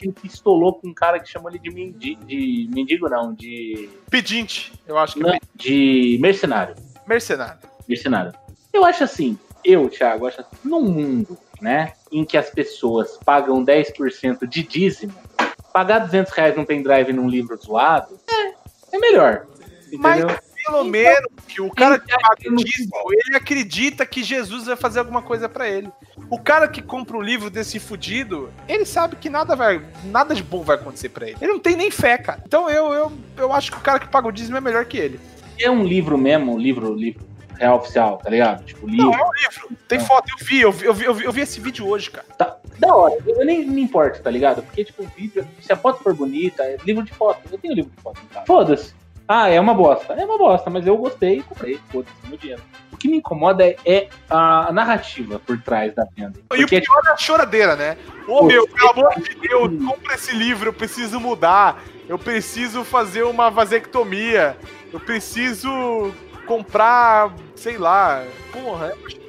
ele 0.00 0.12
pistolou 0.12 0.74
com 0.74 0.88
um 0.88 0.94
cara 0.94 1.18
que 1.18 1.28
chamou 1.28 1.50
ele 1.50 1.58
de 1.58 1.70
mendigo, 1.70 2.24
de 2.24 2.68
mendigo 2.72 3.08
não, 3.08 3.32
de, 3.34 3.88
Pedinte, 4.10 4.72
eu 4.86 4.96
acho 4.98 5.14
que 5.14 5.20
não, 5.20 5.30
é 5.30 5.38
de 5.54 6.18
mercenário. 6.20 6.76
mercenário. 7.06 7.58
Mercenário. 7.88 8.32
Eu 8.72 8.84
acho 8.84 9.02
assim, 9.04 9.38
eu, 9.64 9.88
Thiago, 9.88 10.26
acho 10.26 10.40
assim, 10.42 10.50
num 10.62 10.82
mundo, 10.82 11.36
né, 11.66 11.94
em 12.12 12.24
que 12.24 12.36
as 12.38 12.48
pessoas 12.48 13.18
pagam 13.24 13.64
10% 13.64 14.46
de 14.46 14.62
dízimo, 14.62 15.12
pagar 15.72 15.98
200 15.98 16.32
reais 16.32 16.56
num 16.56 16.64
pendrive 16.64 17.12
num 17.12 17.28
livro 17.28 17.56
zoado, 17.56 18.16
é, 18.30 18.94
é 18.94 18.98
melhor. 19.00 19.46
Mas 19.98 20.18
Entendeu? 20.22 20.38
pelo 20.64 20.84
menos 20.84 21.26
que 21.48 21.60
o 21.60 21.68
cara 21.68 21.98
que 21.98 22.04
Então, 22.04 22.18
paga 22.20 22.48
o 22.48 22.50
não- 22.52 22.56
dízimo, 22.62 22.92
ele 23.10 23.36
acredita 23.36 24.06
que 24.06 24.22
Jesus 24.22 24.66
vai 24.66 24.76
fazer 24.76 25.00
alguma 25.00 25.20
coisa 25.22 25.48
pra 25.48 25.68
ele. 25.68 25.90
O 26.30 26.38
cara 26.38 26.68
que 26.68 26.80
compra 26.80 27.16
o 27.16 27.20
livro 27.20 27.50
desse 27.50 27.80
fudido, 27.80 28.48
ele 28.68 28.84
sabe 28.84 29.16
que 29.16 29.28
nada 29.28 29.56
vai, 29.56 29.84
nada 30.04 30.36
de 30.36 30.44
bom 30.44 30.62
vai 30.62 30.76
acontecer 30.76 31.08
pra 31.08 31.26
ele. 31.26 31.36
Ele 31.40 31.52
não 31.54 31.58
tem 31.60 31.74
nem 31.74 31.90
fé, 31.90 32.16
cara. 32.16 32.42
Então 32.46 32.70
eu, 32.70 32.92
eu, 32.92 33.12
eu 33.38 33.52
acho 33.52 33.72
que 33.72 33.78
o 33.78 33.80
cara 33.80 33.98
que 33.98 34.06
paga 34.08 34.28
o 34.28 34.32
dízimo 34.32 34.56
é 34.56 34.60
melhor 34.60 34.84
que 34.84 34.96
ele. 34.98 35.18
É 35.58 35.68
um 35.68 35.82
livro 35.82 36.16
mesmo, 36.16 36.54
um 36.54 36.58
livro, 36.58 36.94
livro 36.94 37.25
real 37.58 37.76
oficial, 37.76 38.18
tá 38.18 38.30
ligado? 38.30 38.64
Tipo, 38.64 38.86
livro. 38.86 39.10
Não, 39.10 39.14
é 39.14 39.24
um 39.24 39.30
livro. 39.32 39.76
Tem 39.88 40.00
foto, 40.00 40.28
eu 40.28 40.46
vi, 40.46 40.60
eu 40.60 40.72
vi, 40.72 40.86
eu 40.86 40.94
vi, 40.94 41.04
eu 41.04 41.14
vi, 41.14 41.24
eu 41.24 41.32
vi 41.32 41.40
esse 41.40 41.60
vídeo 41.60 41.86
hoje, 41.88 42.10
cara. 42.10 42.26
Tá, 42.36 42.56
da 42.78 42.94
hora, 42.94 43.16
eu 43.26 43.44
nem 43.44 43.66
me 43.66 43.82
importo, 43.82 44.22
tá 44.22 44.30
ligado? 44.30 44.62
Porque, 44.62 44.84
tipo, 44.84 45.02
o 45.02 45.06
vídeo, 45.06 45.46
se 45.60 45.72
a 45.72 45.76
foto 45.76 46.02
for 46.02 46.14
bonita, 46.14 46.62
é 46.62 46.76
livro 46.84 47.02
de 47.02 47.12
foto. 47.12 47.40
Eu 47.50 47.58
tenho 47.58 47.74
livro 47.74 47.90
de 47.94 48.02
foto 48.02 48.20
em 48.22 48.26
casa. 48.26 48.46
Foda-se. 48.46 48.94
Ah, 49.28 49.48
é 49.48 49.58
uma 49.58 49.74
bosta. 49.74 50.12
É 50.12 50.24
uma 50.24 50.38
bosta, 50.38 50.70
mas 50.70 50.86
eu 50.86 50.96
gostei 50.96 51.38
e 51.38 51.42
comprei. 51.42 51.80
Foda-se, 51.90 52.14
meu 52.28 52.38
dinheiro. 52.38 52.62
O 52.92 52.96
que 52.96 53.08
me 53.08 53.16
incomoda 53.16 53.64
é, 53.64 53.76
é 53.84 54.08
a 54.30 54.70
narrativa 54.72 55.38
por 55.38 55.60
trás 55.60 55.94
da 55.94 56.06
venda. 56.16 56.38
E 56.38 56.42
o 56.42 56.66
Porque, 56.66 56.80
pior 56.80 57.00
é 57.06 57.10
a 57.10 57.16
choradeira, 57.16 57.74
né? 57.74 57.96
Ô 58.28 58.38
Pô, 58.38 58.42
meu, 58.44 58.68
pelo 58.68 58.90
amor 58.90 59.14
de 59.20 59.34
Deus, 59.34 59.84
compra 59.84 60.14
esse 60.14 60.34
livro, 60.34 60.68
eu 60.68 60.72
preciso 60.72 61.18
mudar. 61.18 61.82
Eu 62.08 62.18
preciso 62.18 62.84
fazer 62.84 63.24
uma 63.24 63.50
vasectomia. 63.50 64.56
Eu 64.92 65.00
preciso 65.00 66.12
comprar, 66.46 67.34
sei 67.54 67.76
lá. 67.76 68.24
Porra, 68.52 68.86
é. 68.86 69.26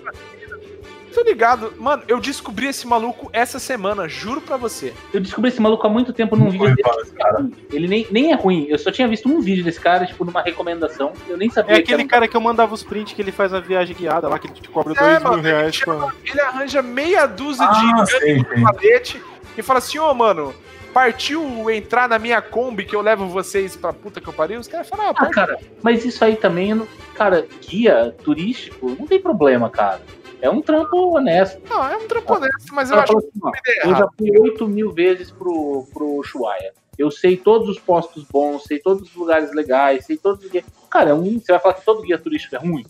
Tô 1.13 1.23
ligado. 1.23 1.73
Mano, 1.79 2.03
eu 2.07 2.19
descobri 2.19 2.67
esse 2.67 2.85
maluco 2.85 3.27
essa 3.33 3.57
semana, 3.57 4.07
juro 4.07 4.39
pra 4.39 4.55
você. 4.55 4.93
eu 5.11 5.19
descobri 5.19 5.49
esse 5.49 5.59
maluco 5.59 5.85
há 5.87 5.89
muito 5.89 6.13
tempo 6.13 6.35
num 6.35 6.45
vídeo 6.45 6.59
Foi, 6.67 6.75
dele. 6.75 6.83
fala 6.87 7.01
esse 7.01 7.11
cara. 7.13 7.49
Ele 7.73 7.87
nem, 7.87 8.07
nem 8.11 8.31
é 8.31 8.35
ruim. 8.35 8.67
Eu 8.69 8.77
só 8.77 8.91
tinha 8.91 9.07
visto 9.07 9.27
um 9.27 9.41
vídeo 9.41 9.63
desse 9.63 9.79
cara, 9.79 10.05
tipo, 10.05 10.23
numa 10.23 10.43
recomendação. 10.43 11.13
Eu 11.27 11.35
nem 11.35 11.49
sabia 11.49 11.73
É 11.73 11.75
que 11.77 11.81
aquele 11.85 12.01
era 12.01 12.05
um- 12.05 12.07
cara 12.07 12.27
que 12.27 12.37
eu 12.37 12.41
mandava 12.41 12.71
os 12.71 12.83
prints 12.83 13.13
que 13.13 13.21
ele 13.23 13.31
faz 13.31 13.51
a 13.51 13.59
viagem 13.59 13.95
guiada 13.95 14.29
lá, 14.29 14.37
que 14.37 14.45
ele 14.45 14.53
te 14.53 14.69
cobra 14.69 14.93
É, 14.93 14.95
dois 14.95 15.23
mano, 15.23 15.35
mil 15.41 15.43
reais. 15.43 15.75
ele, 15.75 15.85
pra- 15.85 16.13
ele 16.23 16.39
arranja 16.41 16.81
meia 16.83 17.25
dúzia 17.25 17.65
Ah, 17.65 18.03
de 18.03 18.11
sei, 18.11 18.19
sei. 18.45 18.61
palete 18.61 19.21
e 19.57 19.61
fala 19.63 19.79
assim, 19.79 19.97
ô 19.97 20.13
mano, 20.13 20.53
partiu 20.97 21.69
entrar 21.69 22.09
na 22.09 22.17
minha 22.17 22.41
Kombi 22.41 22.83
que 22.83 22.95
eu 22.95 23.01
levo 23.01 23.27
vocês 23.27 23.75
pra 23.75 23.93
puta 23.93 24.19
que 24.19 24.27
eu 24.27 24.33
pariu? 24.33 24.59
Os 24.59 24.67
caras 24.67 24.89
falam, 24.89 25.09
ah, 25.09 25.13
Ah, 25.15 25.29
cara, 25.29 25.59
mas 25.83 26.03
isso 26.03 26.25
aí 26.25 26.35
também, 26.35 26.73
não- 26.73 26.87
cara, 27.13 27.47
guia 27.69 28.15
turístico, 28.23 28.95
não 28.97 29.05
tem 29.05 29.21
problema, 29.21 29.69
cara. 29.69 30.01
É 30.41 30.49
um 30.49 30.59
trampo 30.59 31.15
honesto. 31.15 31.61
Não, 31.69 31.87
é 31.87 31.95
um 31.97 32.07
trampo 32.07 32.33
honesto, 32.33 32.73
mas 32.73 32.89
eu 32.89 32.97
acho 32.99 33.11
que 33.11 33.17
assim, 33.19 33.59
ideia 33.59 33.81
eu 33.83 33.95
já 33.95 34.07
fui 34.17 34.39
8 34.39 34.67
mil 34.67 34.91
vezes 34.91 35.29
pro, 35.29 35.87
pro 35.93 36.15
Ushuaia. 36.15 36.73
Eu 36.97 37.11
sei 37.11 37.37
todos 37.37 37.69
os 37.69 37.79
postos 37.79 38.23
bons, 38.23 38.63
sei 38.63 38.79
todos 38.79 39.07
os 39.07 39.15
lugares 39.15 39.53
legais, 39.53 40.03
sei 40.03 40.17
todos 40.17 40.43
os 40.43 40.49
guias. 40.49 40.65
Cara, 40.89 41.11
é 41.11 41.13
um, 41.13 41.39
você 41.39 41.51
vai 41.51 41.61
falar 41.61 41.75
que 41.75 41.85
todo 41.85 42.01
guia 42.01 42.17
turístico 42.17 42.55
é 42.55 42.59
ruim? 42.59 42.87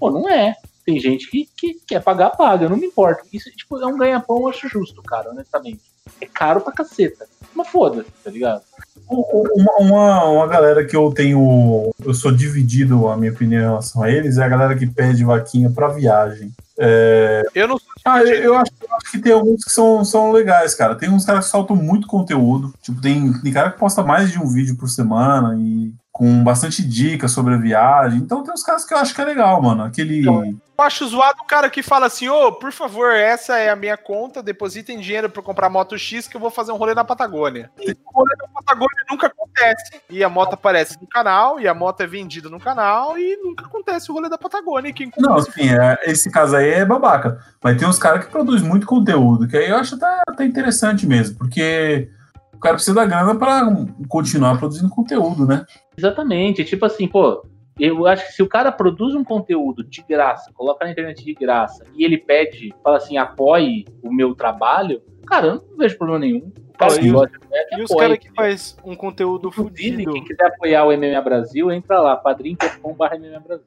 Pô, 0.00 0.10
não 0.10 0.26
é. 0.26 0.54
Tem 0.86 0.98
gente 0.98 1.30
que, 1.30 1.46
que 1.54 1.74
quer 1.86 2.02
pagar, 2.02 2.30
paga, 2.30 2.64
eu 2.64 2.70
não 2.70 2.78
me 2.78 2.86
importo. 2.86 3.26
Isso 3.30 3.50
tipo, 3.50 3.78
é 3.78 3.86
um 3.86 3.98
ganha-pão, 3.98 4.38
eu 4.38 4.48
acho 4.48 4.66
justo, 4.68 5.02
cara, 5.02 5.30
honestamente. 5.30 5.92
É 6.20 6.26
caro 6.26 6.60
pra 6.60 6.72
caceta. 6.72 7.26
Mas 7.62 7.68
foda-se, 7.68 8.10
tá 8.24 8.30
ligado? 8.30 8.62
Uma, 9.08 9.76
uma, 9.78 10.24
uma 10.24 10.46
galera 10.48 10.84
que 10.84 10.96
eu 10.96 11.12
tenho. 11.12 11.92
Eu 12.04 12.12
sou 12.12 12.32
dividido 12.32 13.08
a 13.08 13.16
minha 13.16 13.30
opinião 13.30 13.60
em 13.60 13.64
relação 13.64 14.02
a 14.02 14.10
eles 14.10 14.38
é 14.38 14.44
a 14.44 14.48
galera 14.48 14.74
que 14.74 14.86
pede 14.86 15.24
vaquinha 15.24 15.70
pra 15.70 15.88
viagem. 15.88 16.50
É, 16.78 17.42
Eu 17.54 17.68
não 17.68 17.76
Ah, 18.04 18.22
eu, 18.22 18.34
eu 18.34 18.54
acho, 18.56 18.72
eu 18.80 18.96
acho 18.96 19.12
que 19.12 19.18
tem 19.18 19.32
alguns 19.32 19.64
que 19.64 19.70
são, 19.70 20.04
são 20.04 20.32
legais, 20.32 20.74
cara. 20.74 20.96
Tem 20.96 21.08
uns 21.08 21.24
caras 21.24 21.44
que 21.44 21.50
soltam 21.50 21.76
muito 21.76 22.08
conteúdo. 22.08 22.72
Tipo, 22.82 23.00
tem, 23.00 23.32
tem 23.40 23.52
cara 23.52 23.70
que 23.70 23.78
posta 23.78 24.02
mais 24.02 24.32
de 24.32 24.40
um 24.40 24.48
vídeo 24.48 24.76
por 24.76 24.88
semana 24.88 25.56
e 25.56 25.92
com 26.12 26.44
bastante 26.44 26.86
dicas 26.86 27.32
sobre 27.32 27.54
a 27.54 27.56
viagem. 27.56 28.18
Então 28.18 28.44
tem 28.44 28.52
uns 28.52 28.62
caras 28.62 28.84
que 28.84 28.92
eu 28.92 28.98
acho 28.98 29.14
que 29.14 29.20
é 29.20 29.24
legal, 29.24 29.60
mano. 29.62 29.82
Aquele. 29.82 30.26
Eu 30.26 30.60
acho 30.78 31.06
zoado 31.06 31.38
o 31.40 31.46
cara 31.46 31.70
que 31.70 31.82
fala 31.82 32.06
assim, 32.06 32.28
ô, 32.28 32.52
por 32.52 32.70
favor, 32.70 33.12
essa 33.12 33.56
é 33.56 33.70
a 33.70 33.76
minha 33.76 33.96
conta, 33.96 34.42
depositem 34.42 34.98
dinheiro 35.00 35.30
pra 35.30 35.40
eu 35.40 35.44
comprar 35.44 35.70
moto 35.70 35.96
X 35.96 36.26
que 36.26 36.36
eu 36.36 36.40
vou 36.40 36.50
fazer 36.50 36.72
um 36.72 36.76
rolê 36.76 36.92
na 36.92 37.04
Patagônia. 37.04 37.70
O 37.78 38.12
rolê 38.12 38.34
na 38.36 38.48
Patagônia 38.48 39.04
nunca 39.10 39.28
acontece. 39.28 40.02
E 40.10 40.22
a 40.22 40.28
moto 40.28 40.54
aparece 40.54 41.00
no 41.00 41.06
canal, 41.06 41.58
e 41.58 41.66
a 41.66 41.72
moto 41.72 42.00
é 42.02 42.06
vendida 42.06 42.50
no 42.50 42.60
canal, 42.60 43.16
e 43.16 43.36
nunca 43.36 43.64
acontece 43.64 44.10
o 44.10 44.14
rolê 44.14 44.28
da 44.28 44.36
Patagônia. 44.36 44.92
Quem 44.92 45.10
Não, 45.16 45.38
esse 45.38 45.50
assim, 45.50 45.70
é- 45.70 45.98
esse 46.04 46.30
caso 46.30 46.56
aí 46.56 46.68
é 46.68 46.84
babaca. 46.84 47.38
Mas 47.62 47.78
tem 47.78 47.88
uns 47.88 47.98
caras 47.98 48.24
que 48.24 48.30
produzem 48.30 48.68
muito 48.68 48.86
conteúdo, 48.86 49.48
que 49.48 49.56
aí 49.56 49.70
eu 49.70 49.76
acho 49.76 49.94
até, 49.94 50.20
até 50.28 50.44
interessante 50.44 51.06
mesmo, 51.06 51.38
porque 51.38 52.10
o 52.52 52.58
cara 52.58 52.74
precisa 52.74 52.94
da 52.94 53.06
grana 53.06 53.34
pra 53.34 53.66
continuar 54.08 54.58
produzindo 54.58 54.90
conteúdo, 54.90 55.46
né? 55.46 55.64
Exatamente. 55.96 56.64
Tipo 56.64 56.86
assim, 56.86 57.06
pô, 57.08 57.44
eu 57.78 58.06
acho 58.06 58.26
que 58.26 58.32
se 58.32 58.42
o 58.42 58.48
cara 58.48 58.70
produz 58.72 59.14
um 59.14 59.24
conteúdo 59.24 59.82
de 59.84 60.02
graça, 60.02 60.50
coloca 60.54 60.84
na 60.84 60.90
internet 60.90 61.24
de 61.24 61.34
graça, 61.34 61.84
e 61.94 62.04
ele 62.04 62.18
pede, 62.18 62.74
fala 62.82 62.96
assim, 62.98 63.16
apoie 63.16 63.84
o 64.02 64.12
meu 64.12 64.34
trabalho, 64.34 65.02
cara, 65.26 65.46
eu 65.48 65.54
não 65.70 65.76
vejo 65.76 65.96
problema 65.96 66.20
nenhum. 66.20 66.52
O 66.74 66.78
cara 66.78 66.94
e 67.00 67.10
os- 67.12 67.30
E 67.78 67.82
os 67.82 67.90
caras 67.94 68.18
que 68.18 68.30
faz 68.34 68.76
um 68.84 68.94
conteúdo 68.96 69.50
fudido. 69.50 70.12
quem 70.12 70.24
quiser 70.24 70.46
apoiar 70.46 70.84
o 70.84 70.92
MMA 70.92 71.20
Brasil, 71.20 71.70
entra 71.70 72.00
lá, 72.00 72.16
padrim.com.br 72.16 73.14
MMA 73.18 73.40
Brasil. 73.40 73.66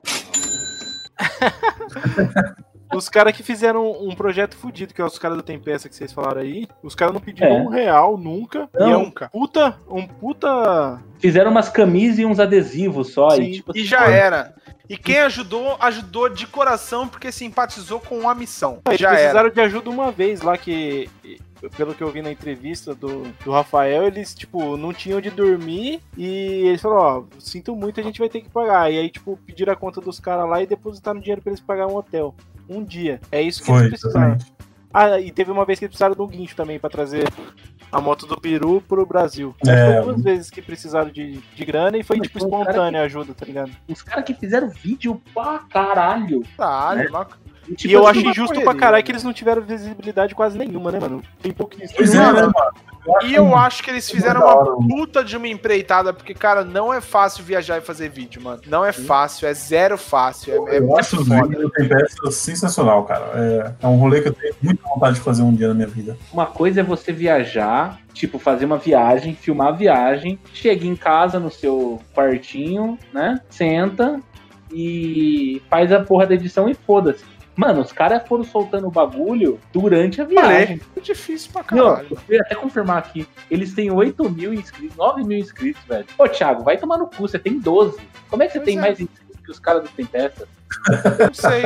Os 2.94 3.10
caras 3.10 3.36
que 3.36 3.41
fizeram 3.44 3.91
um 3.91 4.14
projeto 4.16 4.56
fudido, 4.56 4.94
que 4.94 5.02
é 5.02 5.06
os 5.06 5.18
caras 5.18 5.38
da 5.38 5.44
Tempesta 5.44 5.90
que 5.90 5.95
vocês 5.95 6.14
falaram 6.14 6.41
aí, 6.41 6.68
os 6.84 6.94
caras 6.94 7.14
não 7.14 7.20
pediram 7.22 7.48
É. 7.48 7.62
um 7.62 7.68
real 7.70 8.18
nunca. 8.18 8.70
Não. 8.74 8.88
E 8.88 8.91
é 8.91 8.98
um 8.98 9.12
puta, 9.12 9.76
um 9.90 10.06
puta. 10.07 11.02
Fizeram 11.20 11.49
umas 11.52 11.68
camisas 11.70 12.20
e 12.20 12.26
uns 12.26 12.40
adesivos 12.40 13.12
só, 13.12 13.32
Sim, 13.32 13.41
e 13.44 13.52
tipo 13.53 13.72
E 13.76 13.80
assim, 13.82 13.90
já 13.90 14.03
pô, 14.03 14.12
era. 14.12 14.53
E 14.88 14.95
quem 14.98 15.18
ajudou, 15.20 15.76
ajudou 15.80 16.30
de 16.30 16.45
coração 16.45 17.07
porque 17.07 17.32
simpatizou 17.32 17.99
com 17.99 18.30
a 18.30 18.36
missão. 18.36 18.80
Eles 18.88 18.99
Já 18.99 19.07
era. 19.10 19.18
precisaram 19.18 19.49
de 19.49 19.62
ajuda 19.62 19.90
uma 19.90 20.12
vez 20.12 20.41
lá 20.44 20.56
que. 20.56 21.10
pelo 21.76 21.95
que 21.95 22.03
eu 22.03 22.12
vi 22.12 22.22
na 22.22 22.32
entrevista 22.32 22.94
do, 22.94 23.24
do 23.44 23.52
Rafael, 23.52 24.06
eles, 24.06 24.36
tipo, 24.36 24.78
não 24.78 24.94
tinham 24.94 25.20
de 25.20 25.32
dormir 25.32 25.99
e 26.16 26.68
eles 26.68 26.82
falaram, 26.82 27.28
ó, 27.28 27.40
sinto 27.40 27.76
muito, 27.76 27.99
a 27.99 28.03
gente 28.03 28.20
vai 28.20 28.30
ter 28.30 28.41
que 28.41 28.49
pagar. 28.49 28.91
E 28.91 28.99
aí, 28.99 29.10
tipo, 29.10 29.40
pediram 29.44 29.74
a 29.74 29.76
conta 29.76 29.99
dos 29.99 30.20
caras 30.20 30.48
lá 30.48 30.62
e 30.62 30.68
depositaram 30.68 31.20
dinheiro 31.20 31.41
pra 31.41 31.49
eles 31.52 31.60
pagar 31.62 31.88
um 31.88 31.95
hotel. 31.95 32.36
Um 32.70 32.84
dia. 32.84 33.20
É 33.32 33.42
isso 33.42 33.60
que 33.62 33.66
Foi, 33.68 33.86
eles 33.86 33.90
precisaram. 34.00 34.34
exatamente. 34.36 34.56
Ah, 34.94 35.20
e 35.20 35.30
teve 35.30 35.52
uma 35.52 35.66
vez 35.66 35.78
que 35.78 35.86
eles 35.86 35.98
precisaram 35.98 36.24
um 36.24 36.28
guincho 36.28 36.56
também 36.56 36.80
pra 36.80 36.90
trazer 36.90 37.28
a 37.92 38.00
moto 38.00 38.26
do 38.26 38.40
Peru 38.40 38.82
pro 38.88 39.06
Brasil. 39.06 39.54
É. 39.68 39.96
Foi 40.02 40.04
duas 40.14 40.22
vezes 40.24 40.50
que 40.50 40.62
precisaram 40.62 41.10
de, 41.10 41.38
de 41.54 41.66
grana 41.66 41.98
e 41.98 42.04
foi, 42.04 42.18
Mas 42.18 42.28
tipo, 42.28 42.40
espontânea 42.40 43.02
a 43.02 43.04
ajuda, 43.04 43.34
tá 43.34 43.46
ligado? 43.46 43.72
Os 43.90 44.02
caras 44.02 44.24
que 44.24 44.34
fizeram 44.34 44.70
vídeo 44.70 45.22
pra 45.34 45.60
caralho. 45.70 46.44
Caralho, 46.58 47.02
É. 47.02 47.10
mas- 47.10 47.28
Tipo 47.74 47.88
e 47.88 47.94
eu 47.94 48.06
assim, 48.06 48.20
acho 48.20 48.20
uma 48.22 48.32
injusto 48.32 48.62
pra 48.62 48.76
caralho 48.76 48.98
né? 48.98 49.04
que 49.04 49.12
eles 49.12 49.24
não 49.24 49.34
tiveram 49.34 49.62
visibilidade 49.62 50.36
quase 50.36 50.58
nenhuma, 50.58 50.92
né, 50.92 51.00
mano? 51.00 51.24
Tem 51.42 51.52
pouquíssimo. 51.52 51.98
Pois 51.98 52.14
é, 52.14 52.20
né, 52.20 52.42
mano? 52.42 52.54
E 53.24 53.36
eu 53.36 53.56
acho 53.56 53.84
que 53.84 53.92
eles 53.92 54.10
fizeram 54.10 54.42
uma 54.42 54.88
puta 54.88 55.24
de 55.24 55.38
uma 55.38 55.48
empreitada, 55.48 56.12
porque, 56.12 56.34
cara, 56.34 56.64
não 56.64 56.92
é 56.92 57.00
fácil 57.00 57.44
viajar 57.44 57.78
e 57.78 57.82
fazer 57.82 58.10
vídeo, 58.10 58.42
mano. 58.42 58.62
Não 58.66 58.84
é 58.84 58.92
fácil, 58.92 59.48
é 59.48 59.54
zero 59.54 59.96
fácil. 59.96 60.68
É, 60.68 60.76
é 60.76 60.78
Eu 60.80 60.88
muito 60.88 61.00
acho 61.00 61.24
foda. 61.24 61.48
vídeos 61.48 61.62
do 61.62 61.70
Tempesta 61.70 62.32
sensacional, 62.32 63.04
cara. 63.04 63.26
É, 63.36 63.86
é 63.86 63.88
um 63.88 63.98
rolê 63.98 64.22
que 64.22 64.30
eu 64.30 64.34
tenho 64.34 64.56
muita 64.62 64.88
vontade 64.88 65.16
de 65.16 65.22
fazer 65.22 65.44
um 65.44 65.54
dia 65.54 65.68
na 65.68 65.76
minha 65.76 65.88
vida. 65.88 66.18
Uma 66.34 66.48
coisa 66.48 66.80
é 66.80 66.84
você 66.84 67.12
viajar, 67.14 68.00
tipo, 68.12 68.40
fazer 68.40 68.66
uma 68.66 68.78
viagem, 68.78 69.36
filmar 69.36 69.68
a 69.68 69.72
viagem, 69.72 70.40
chega 70.52 70.86
em 70.88 70.96
casa 70.96 71.40
no 71.40 71.52
seu 71.52 72.02
quartinho, 72.14 72.98
né? 73.14 73.40
Senta 73.50 74.20
e 74.72 75.62
faz 75.70 75.92
a 75.92 76.00
porra 76.02 76.26
da 76.26 76.34
edição 76.34 76.68
e 76.68 76.74
foda-se. 76.74 77.24
Mano, 77.56 77.82
os 77.82 77.91
caras 77.91 78.27
foram 78.27 78.44
soltando 78.44 78.88
o 78.88 78.91
bagulho 78.91 79.60
durante 79.72 80.22
a 80.22 80.26
viagem. 80.26 80.82
É 80.95 80.99
difícil 80.99 81.52
pra 81.53 81.64
caralho. 81.64 82.07
eu 82.11 82.18
fui 82.18 82.40
até 82.40 82.56
confirmar 82.56 82.98
aqui. 82.98 83.27
Eles 83.49 83.73
têm 83.73 83.91
8 83.91 84.30
mil 84.30 84.53
inscritos, 84.53 84.95
9 84.98 85.23
mil 85.23 85.38
inscritos, 85.38 85.82
velho. 85.86 86.06
Ô, 86.18 86.27
Thiago, 86.27 86.64
vai 86.64 86.77
tomar 86.77 86.98
no 86.98 87.07
cu, 87.07 87.22
você 87.22 87.40
tem 87.40 87.60
12. 87.60 87.98
Como 88.30 88.44
é 88.44 88.48
que 88.48 88.53
você 88.53 88.60
Pois 88.60 88.65
tem 88.65 88.77
é. 88.77 88.82
mais 88.82 88.99
inscritos 88.99 89.41
que 89.44 89.52
os 89.52 89.60
caras 89.60 89.84
do 89.84 89.90
Tempesta? 89.90 90.48
Não 91.19 91.34
sei. 91.34 91.64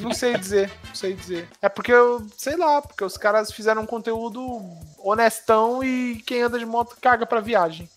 Não 0.00 0.12
sei 0.12 0.36
dizer, 0.36 0.70
não 0.88 0.94
sei 0.94 1.12
dizer. 1.14 1.48
É 1.62 1.68
porque 1.68 1.92
eu, 1.92 2.26
sei 2.36 2.56
lá, 2.56 2.82
porque 2.82 3.04
os 3.04 3.16
caras 3.16 3.52
fizeram 3.52 3.82
um 3.82 3.86
conteúdo 3.86 4.60
honestão 4.98 5.84
e 5.84 6.16
quem 6.26 6.42
anda 6.42 6.58
de 6.58 6.66
moto 6.66 6.96
caga 7.00 7.24
pra 7.24 7.40
viagem. 7.40 7.88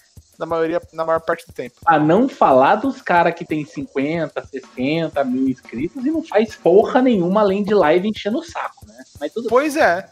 Na 0.41 0.47
maioria, 0.47 0.81
na 0.91 1.05
maior 1.05 1.19
parte 1.19 1.45
do 1.45 1.53
tempo. 1.53 1.76
A 1.85 1.99
não 1.99 2.27
falar 2.27 2.77
dos 2.77 2.99
caras 2.99 3.35
que 3.35 3.45
tem 3.45 3.63
50, 3.63 4.43
60 4.43 5.23
mil 5.23 5.47
inscritos 5.47 6.03
e 6.03 6.09
não 6.09 6.23
faz 6.23 6.55
porra 6.55 6.99
nenhuma 6.99 7.41
além 7.41 7.63
de 7.63 7.76
live 7.76 8.09
enchendo 8.09 8.39
o 8.39 8.43
saco, 8.43 8.88
né? 8.88 9.03
Mas 9.19 9.31
tudo 9.31 9.49
Pois 9.49 9.77
é. 9.77 10.09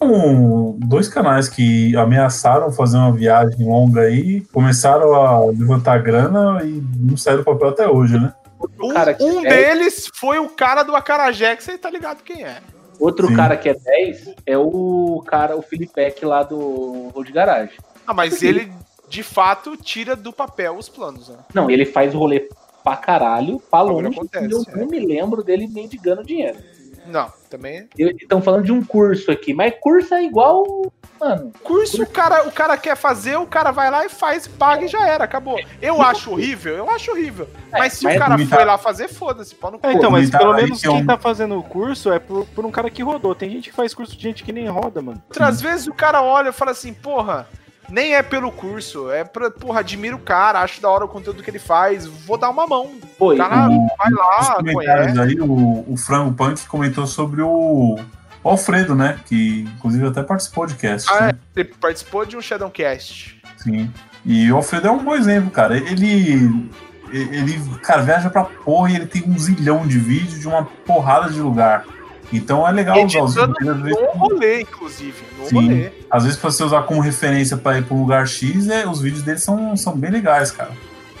Um, 0.00 0.78
dois 0.78 1.08
canais 1.08 1.48
que 1.48 1.96
ameaçaram 1.96 2.70
fazer 2.70 2.98
uma 2.98 3.12
viagem 3.12 3.66
longa 3.66 4.02
aí, 4.02 4.42
começaram 4.52 5.12
a 5.12 5.46
levantar 5.46 5.98
grana 5.98 6.62
e 6.62 6.80
não 6.96 7.16
saíram 7.16 7.42
do 7.42 7.44
papel 7.44 7.68
até 7.70 7.88
hoje, 7.88 8.16
né? 8.16 8.32
Um, 8.80 8.92
cara 8.92 9.12
que 9.12 9.24
um 9.24 9.44
é 9.44 9.48
10, 9.48 9.78
deles 9.78 10.10
foi 10.14 10.38
o 10.38 10.48
cara 10.48 10.84
do 10.84 10.94
Acarajé, 10.94 11.56
que 11.56 11.64
você 11.64 11.76
tá 11.76 11.90
ligado 11.90 12.22
quem 12.22 12.44
é. 12.44 12.58
outro 13.00 13.26
Sim. 13.26 13.34
cara 13.34 13.56
que 13.56 13.68
é 13.68 13.74
10 13.74 14.34
é 14.46 14.56
o 14.56 15.20
cara, 15.26 15.56
o 15.56 15.62
Filipek 15.62 16.24
lá 16.24 16.44
do 16.44 17.08
Road 17.12 17.32
Garage. 17.32 17.72
Ah, 18.06 18.14
mas 18.14 18.42
ele, 18.42 18.70
de 19.08 19.22
fato, 19.22 19.76
tira 19.76 20.16
do 20.16 20.32
papel 20.32 20.76
os 20.76 20.88
planos, 20.88 21.28
né? 21.28 21.36
Não, 21.52 21.70
ele 21.70 21.84
faz 21.84 22.14
rolê 22.14 22.48
pra 22.82 22.96
caralho, 22.96 23.60
pra 23.70 23.80
longe, 23.80 24.08
acontece, 24.08 24.46
e 24.46 24.50
eu 24.50 24.62
é. 24.68 24.76
não 24.76 24.86
me 24.86 25.00
lembro 25.00 25.42
dele 25.42 25.66
mendigando 25.66 26.22
dinheiro. 26.22 26.58
Não, 27.06 27.30
também. 27.50 27.86
Estão 27.98 28.40
falando 28.40 28.64
de 28.64 28.72
um 28.72 28.82
curso 28.82 29.30
aqui, 29.30 29.52
mas 29.52 29.74
curso 29.78 30.14
é 30.14 30.24
igual, 30.24 30.90
mano. 31.20 31.52
Curso, 31.62 32.02
o 32.02 32.06
cara, 32.06 32.48
o 32.48 32.52
cara 32.52 32.76
quer 32.78 32.96
fazer, 32.96 33.36
o 33.36 33.46
cara 33.46 33.70
vai 33.70 33.90
lá 33.90 34.06
e 34.06 34.08
faz, 34.08 34.48
paga 34.48 34.84
e 34.84 34.88
já 34.88 35.06
era, 35.06 35.24
acabou. 35.24 35.60
Eu 35.82 36.00
acho 36.00 36.32
horrível, 36.32 36.74
eu 36.74 36.90
acho 36.90 37.10
horrível. 37.10 37.46
Mas 37.70 37.94
se 37.94 38.04
mas 38.04 38.16
o 38.16 38.18
cara 38.18 38.38
foi 38.38 38.64
lá 38.64 38.78
fazer, 38.78 39.08
foda-se, 39.08 39.54
pau 39.54 39.70
no 39.70 39.78
cu. 39.78 39.86
É, 39.86 39.92
então, 39.92 40.10
mas 40.10 40.30
pelo 40.30 40.54
menos 40.54 40.80
que 40.80 40.86
é 40.86 40.90
quem 40.90 41.02
um- 41.02 41.06
tá 41.06 41.18
fazendo 41.18 41.58
o 41.58 41.62
curso 41.62 42.10
é 42.10 42.18
por, 42.18 42.46
por 42.46 42.64
um 42.64 42.70
cara 42.70 42.88
que 42.88 43.02
rodou. 43.02 43.34
Tem 43.34 43.50
gente 43.50 43.68
que 43.68 43.76
faz 43.76 43.92
curso 43.92 44.16
de 44.16 44.22
gente 44.22 44.42
que 44.42 44.52
nem 44.52 44.66
roda, 44.68 45.02
mano. 45.02 45.22
Outras 45.28 45.60
vezes 45.60 45.86
o 45.86 45.92
cara 45.92 46.22
olha 46.22 46.48
e 46.48 46.52
fala 46.52 46.70
assim, 46.70 46.94
porra, 46.94 47.46
nem 47.88 48.14
é 48.14 48.22
pelo 48.22 48.50
curso, 48.50 49.10
é 49.10 49.24
pra, 49.24 49.50
porra, 49.50 49.80
admiro 49.80 50.16
o 50.16 50.20
cara, 50.20 50.60
acho 50.60 50.80
da 50.80 50.88
hora 50.88 51.04
o 51.04 51.08
conteúdo 51.08 51.42
que 51.42 51.50
ele 51.50 51.58
faz, 51.58 52.06
vou 52.06 52.36
dar 52.38 52.50
uma 52.50 52.66
mão. 52.66 52.92
Pô, 53.18 53.32
O 53.32 53.36
cara 53.36 53.68
vai 53.68 54.10
lá, 54.10 54.62
conhece. 54.62 55.20
aí, 55.20 55.40
o, 55.40 55.84
o 55.86 55.96
Frango 55.96 56.32
Punk 56.32 56.66
comentou 56.66 57.06
sobre 57.06 57.42
o, 57.42 57.98
o 58.42 58.48
Alfredo, 58.48 58.94
né? 58.94 59.18
Que 59.26 59.62
inclusive 59.76 60.06
até 60.06 60.22
participou 60.22 60.66
de 60.66 60.74
cast. 60.74 61.10
Ah, 61.12 61.26
né? 61.26 61.32
é, 61.56 61.60
ele 61.60 61.74
participou 61.80 62.24
de 62.24 62.36
um 62.36 62.40
Shadowcast. 62.42 63.40
Sim. 63.58 63.92
E 64.24 64.50
o 64.50 64.56
Alfredo 64.56 64.88
é 64.88 64.90
um 64.90 65.04
bom 65.04 65.14
exemplo, 65.14 65.50
cara. 65.50 65.76
Ele. 65.76 66.70
Ele, 67.12 67.60
cara, 67.82 68.02
viaja 68.02 68.28
pra 68.28 68.42
porra 68.42 68.90
e 68.90 68.96
ele 68.96 69.06
tem 69.06 69.22
um 69.22 69.38
zilhão 69.38 69.86
de 69.86 69.98
vídeos 70.00 70.40
de 70.40 70.48
uma 70.48 70.64
porrada 70.64 71.30
de 71.30 71.38
lugar. 71.40 71.84
Então 72.32 72.66
é 72.66 72.72
legal 72.72 73.04
usar 73.04 73.22
os 73.22 73.34
vídeos. 73.34 73.80
vezes- 73.82 73.98
no 74.00 74.06
rolê, 74.18 74.60
inclusive, 74.62 75.14
no 75.38 75.46
Sim. 75.46 75.54
rolê. 75.54 75.90
Às 76.10 76.24
vezes, 76.24 76.38
pra 76.38 76.50
você 76.50 76.64
usar 76.64 76.82
como 76.82 77.00
referência 77.00 77.56
pra 77.56 77.78
ir 77.78 77.84
pra 77.84 77.94
um 77.96 78.00
lugar 78.00 78.26
X, 78.26 78.68
é, 78.68 78.86
os 78.88 79.00
vídeos 79.00 79.22
dele 79.22 79.38
são, 79.38 79.76
são 79.76 79.96
bem 79.96 80.10
legais, 80.10 80.50
cara. 80.50 80.72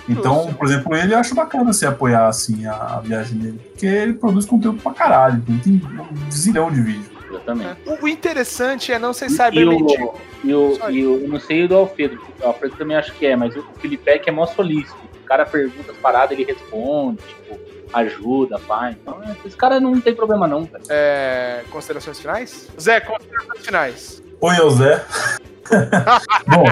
Então, 0.08 0.52
por 0.52 0.66
exemplo, 0.66 0.94
ele 0.94 1.14
eu 1.14 1.18
acho 1.18 1.34
bacana 1.34 1.72
você 1.72 1.86
apoiar 1.86 2.26
assim 2.28 2.66
a, 2.66 2.74
a 2.74 3.00
viagem 3.00 3.38
dele. 3.38 3.60
Porque 3.70 3.86
ele 3.86 4.12
produz 4.14 4.44
conteúdo 4.44 4.82
pra 4.82 4.92
caralho. 4.92 5.42
Ele 5.48 5.58
tem 5.60 5.72
um 5.98 6.30
zilhão 6.30 6.70
de 6.70 6.80
vídeo. 6.82 7.10
Exatamente. 7.30 7.76
O, 7.86 8.04
o 8.04 8.08
interessante 8.08 8.92
é 8.92 8.98
não 8.98 9.12
ser 9.14 9.26
E 9.26 9.30
cybermentir. 9.30 10.02
o, 10.04 10.14
e, 10.44 10.54
o, 10.54 10.90
e 10.90 11.06
o, 11.06 11.22
eu 11.22 11.28
não 11.28 11.40
sei 11.40 11.64
o 11.64 11.68
do 11.68 11.74
Alfredo, 11.76 12.20
o 12.42 12.46
Alfredo 12.46 12.76
também 12.76 12.96
acho 12.96 13.12
que 13.14 13.24
é, 13.26 13.34
mas 13.34 13.56
o 13.56 13.64
Filipek 13.80 14.28
é 14.28 14.32
mó 14.32 14.46
solícito. 14.46 14.96
O 15.22 15.26
cara 15.26 15.46
pergunta 15.46 15.90
as 15.90 15.96
paradas, 15.98 16.32
ele 16.38 16.44
responde, 16.44 17.18
ajuda, 17.92 18.58
pai. 18.58 18.96
Então, 19.00 19.20
é, 19.22 19.36
esse 19.46 19.56
cara 19.56 19.80
não 19.80 20.00
tem 20.00 20.14
problema 20.14 20.46
não, 20.46 20.64
velho. 20.64 20.84
É, 20.88 21.64
considerações 21.70 22.18
finais? 22.18 22.68
Zé, 22.80 23.00
considerações 23.00 23.64
finais. 23.64 24.22
Oi, 24.40 24.56
é 24.56 24.62
o 24.62 24.70
Zé. 24.70 25.04
Bom. 26.46 26.64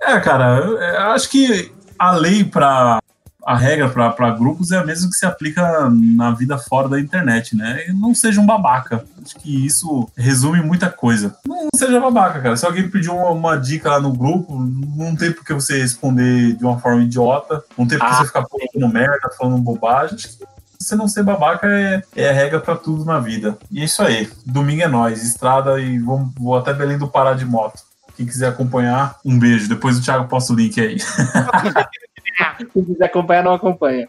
é, 0.00 0.20
cara, 0.20 0.58
eu, 0.58 0.78
eu 0.78 1.02
acho 1.08 1.28
que 1.28 1.72
a 1.98 2.12
lei 2.12 2.44
para 2.44 2.98
a 3.46 3.56
regra 3.56 3.88
para 3.88 4.30
grupos 4.32 4.72
é 4.72 4.76
a 4.76 4.84
mesma 4.84 5.08
que 5.08 5.14
se 5.14 5.24
aplica 5.24 5.88
na 5.88 6.32
vida 6.32 6.58
fora 6.58 6.88
da 6.88 6.98
internet, 6.98 7.54
né? 7.54 7.86
E 7.88 7.92
não 7.92 8.12
seja 8.12 8.40
um 8.40 8.46
babaca. 8.46 9.04
Acho 9.24 9.36
que 9.36 9.64
isso 9.64 10.10
resume 10.16 10.60
muita 10.60 10.90
coisa. 10.90 11.36
Não 11.46 11.55
seja 11.76 12.00
babaca, 12.00 12.40
cara. 12.40 12.56
Se 12.56 12.66
alguém 12.66 12.88
pedir 12.88 13.10
uma, 13.10 13.30
uma 13.30 13.56
dica 13.56 13.90
lá 13.90 14.00
no 14.00 14.12
grupo, 14.12 14.58
não 14.58 15.14
tem 15.14 15.32
por 15.32 15.44
que 15.44 15.54
você 15.54 15.78
responder 15.78 16.54
de 16.56 16.64
uma 16.64 16.78
forma 16.78 17.02
idiota, 17.02 17.62
não 17.76 17.86
tem 17.86 17.98
por 17.98 18.06
que 18.06 18.12
Ah, 18.12 18.16
você 18.16 18.26
ficar 18.26 18.44
postando 18.44 18.88
merda, 18.88 19.30
falando 19.36 19.58
bobagem. 19.58 20.16
Acho 20.16 20.38
que 20.38 20.44
você 20.78 20.94
não 20.94 21.08
ser 21.08 21.22
babaca 21.22 21.66
é, 21.66 22.02
é 22.14 22.28
a 22.28 22.32
regra 22.32 22.60
pra 22.60 22.76
tudo 22.76 23.04
na 23.04 23.18
vida. 23.18 23.58
E 23.70 23.80
é 23.80 23.84
isso 23.84 24.02
aí. 24.02 24.30
Domingo 24.44 24.82
é 24.82 24.88
nós, 24.88 25.22
estrada 25.22 25.80
e 25.80 25.98
vamos, 25.98 26.32
vou 26.38 26.56
até 26.56 26.72
Belém 26.72 26.98
do 26.98 27.08
Pará 27.08 27.34
de 27.34 27.44
moto. 27.44 27.82
Quem 28.16 28.26
quiser 28.26 28.48
acompanhar, 28.48 29.18
um 29.24 29.38
beijo. 29.38 29.68
Depois 29.68 29.98
o 29.98 30.02
Thiago 30.02 30.28
posta 30.28 30.52
o 30.52 30.56
link 30.56 30.80
aí. 30.80 30.98
Se 32.58 32.82
quiser 32.82 33.04
acompanhar, 33.04 33.44
não 33.44 33.52
acompanha. 33.54 34.08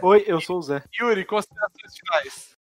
Oi, 0.00 0.24
eu 0.26 0.40
sou 0.40 0.58
o 0.58 0.62
Zé. 0.62 0.82
Yuri, 0.98 1.24
considerações 1.24 1.92
finais. 1.96 2.51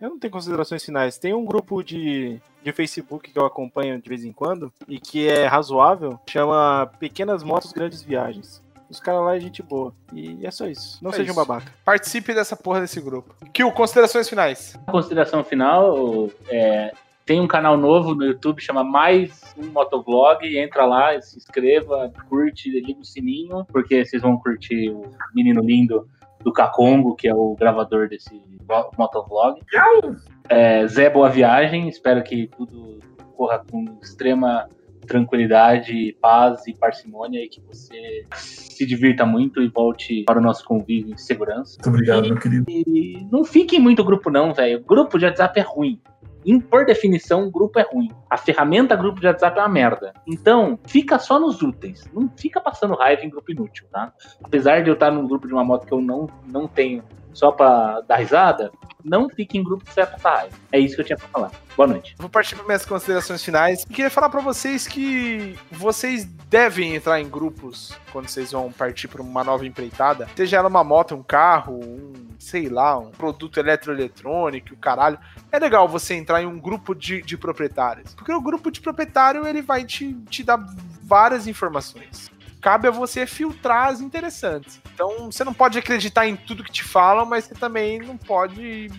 Eu 0.00 0.10
não 0.10 0.18
tenho 0.18 0.32
considerações 0.32 0.84
finais. 0.84 1.16
Tem 1.16 1.32
um 1.32 1.44
grupo 1.44 1.82
de, 1.82 2.40
de 2.62 2.72
Facebook 2.72 3.30
que 3.30 3.38
eu 3.38 3.46
acompanho 3.46 4.00
de 4.00 4.08
vez 4.08 4.24
em 4.24 4.32
quando 4.32 4.72
e 4.88 4.98
que 4.98 5.28
é 5.28 5.46
razoável, 5.46 6.18
chama 6.28 6.90
Pequenas 6.98 7.44
Motos 7.44 7.72
Grandes 7.72 8.02
Viagens. 8.02 8.62
Os 8.90 8.98
caras 8.98 9.22
lá 9.22 9.36
é 9.36 9.40
gente 9.40 9.62
boa. 9.62 9.94
E 10.12 10.44
é 10.44 10.50
só 10.50 10.66
isso. 10.66 10.98
Não 11.02 11.10
É 11.10 11.14
seja 11.14 11.30
um 11.30 11.34
isso. 11.34 11.46
babaca. 11.46 11.72
Participe 11.84 12.34
dessa 12.34 12.56
porra 12.56 12.80
desse 12.80 13.00
grupo. 13.00 13.34
Kill, 13.52 13.70
considerações 13.72 14.28
finais. 14.28 14.76
Consideração 14.90 15.42
final, 15.44 16.28
é, 16.48 16.92
tem 17.24 17.40
um 17.40 17.46
canal 17.46 17.76
novo 17.76 18.14
no 18.14 18.24
YouTube, 18.24 18.60
chama 18.60 18.84
Mais 18.84 19.54
Um 19.56 19.66
Motovlog, 19.68 20.44
entra 20.58 20.84
lá, 20.84 21.18
se 21.20 21.38
inscreva, 21.38 22.12
curte, 22.28 22.70
liga 22.70 23.00
o 23.00 23.04
sininho, 23.04 23.64
porque 23.72 24.04
vocês 24.04 24.20
vão 24.20 24.36
curtir 24.36 24.90
o 24.90 25.10
menino 25.34 25.62
lindo 25.62 26.08
do 26.44 26.52
Cacongo, 26.52 27.16
que 27.16 27.26
é 27.26 27.34
o 27.34 27.56
gravador 27.58 28.08
desse 28.08 28.40
motovlog. 28.98 29.60
É, 30.48 30.86
Zé 30.86 31.08
Boa 31.08 31.30
Viagem, 31.30 31.88
espero 31.88 32.22
que 32.22 32.48
tudo 32.56 33.00
corra 33.36 33.64
com 33.70 33.98
extrema 34.02 34.68
tranquilidade, 35.06 36.16
paz 36.20 36.66
e 36.66 36.74
parcimônia 36.74 37.44
e 37.44 37.48
que 37.48 37.60
você 37.60 38.24
se 38.34 38.86
divirta 38.86 39.24
muito 39.24 39.62
e 39.62 39.68
volte 39.68 40.24
para 40.24 40.38
o 40.38 40.42
nosso 40.42 40.64
convívio 40.64 41.12
em 41.12 41.18
segurança. 41.18 41.76
Muito 41.76 41.88
obrigado, 41.88 42.28
meu 42.28 42.38
querido. 42.38 42.64
E 42.68 43.26
não 43.30 43.44
fique 43.44 43.76
em 43.76 43.80
muito 43.80 44.02
grupo, 44.02 44.30
não, 44.30 44.52
velho. 44.52 44.82
Grupo 44.84 45.18
de 45.18 45.26
WhatsApp 45.26 45.60
é 45.60 45.62
ruim. 45.62 46.00
Em, 46.44 46.60
por 46.60 46.84
definição, 46.84 47.50
grupo 47.50 47.78
é 47.78 47.82
ruim. 47.82 48.10
A 48.28 48.36
ferramenta 48.36 48.96
grupo 48.96 49.20
de 49.20 49.26
WhatsApp 49.26 49.58
é 49.58 49.62
uma 49.62 49.68
merda. 49.68 50.12
Então, 50.26 50.78
fica 50.86 51.18
só 51.18 51.38
nos 51.40 51.62
úteis. 51.62 52.08
Não 52.12 52.30
fica 52.36 52.60
passando 52.60 52.94
raiva 52.94 53.22
em 53.22 53.30
grupo 53.30 53.50
inútil, 53.50 53.86
tá? 53.90 54.12
Apesar 54.42 54.82
de 54.82 54.90
eu 54.90 54.94
estar 54.94 55.10
num 55.10 55.26
grupo 55.26 55.46
de 55.46 55.54
uma 55.54 55.64
moto 55.64 55.86
que 55.86 55.92
eu 55.92 56.00
não, 56.00 56.28
não 56.46 56.66
tenho 56.66 57.02
só 57.34 57.52
pra 57.52 58.00
dar 58.02 58.16
risada, 58.16 58.72
não 59.04 59.28
fique 59.28 59.58
em 59.58 59.62
grupo 59.62 59.84
que. 59.84 60.00
É 60.72 60.78
isso 60.78 60.94
que 60.94 61.02
eu 61.02 61.04
tinha 61.04 61.18
pra 61.18 61.28
falar. 61.28 61.50
Boa 61.76 61.86
noite. 61.86 62.14
Vou 62.18 62.30
partir 62.30 62.56
para 62.56 62.64
minhas 62.64 62.86
considerações 62.86 63.44
finais. 63.44 63.82
E 63.82 63.86
queria 63.86 64.10
falar 64.10 64.30
para 64.30 64.40
vocês 64.40 64.86
que 64.86 65.58
vocês 65.70 66.24
devem 66.24 66.94
entrar 66.94 67.20
em 67.20 67.28
grupos 67.28 67.92
quando 68.12 68.28
vocês 68.28 68.52
vão 68.52 68.72
partir 68.72 69.08
para 69.08 69.20
uma 69.20 69.44
nova 69.44 69.66
empreitada. 69.66 70.26
Seja 70.34 70.56
ela 70.56 70.68
uma 70.68 70.82
moto, 70.82 71.14
um 71.14 71.22
carro, 71.22 71.80
um, 71.84 72.28
sei 72.38 72.68
lá, 72.68 72.98
um 72.98 73.10
produto 73.10 73.58
eletroeletrônico, 73.58 74.74
caralho. 74.76 75.18
É 75.52 75.58
legal 75.58 75.86
você 75.86 76.14
entrar 76.14 76.42
em 76.42 76.46
um 76.46 76.58
grupo 76.58 76.94
de, 76.94 77.20
de 77.20 77.36
proprietários. 77.36 78.14
Porque 78.14 78.32
o 78.32 78.40
grupo 78.40 78.70
de 78.70 78.80
proprietário 78.80 79.46
ele 79.46 79.60
vai 79.60 79.84
te, 79.84 80.14
te 80.30 80.42
dar 80.42 80.64
várias 81.02 81.46
informações. 81.46 82.30
Cabe 82.64 82.88
a 82.88 82.90
você 82.90 83.26
filtrar 83.26 83.88
as 83.88 84.00
interessantes. 84.00 84.80
Então, 84.94 85.30
você 85.30 85.44
não 85.44 85.52
pode 85.52 85.78
acreditar 85.78 86.26
em 86.26 86.34
tudo 86.34 86.64
que 86.64 86.72
te 86.72 86.82
falam, 86.82 87.26
mas 87.26 87.44
você 87.44 87.54
também 87.54 87.98
não 87.98 88.16
pode 88.16 88.90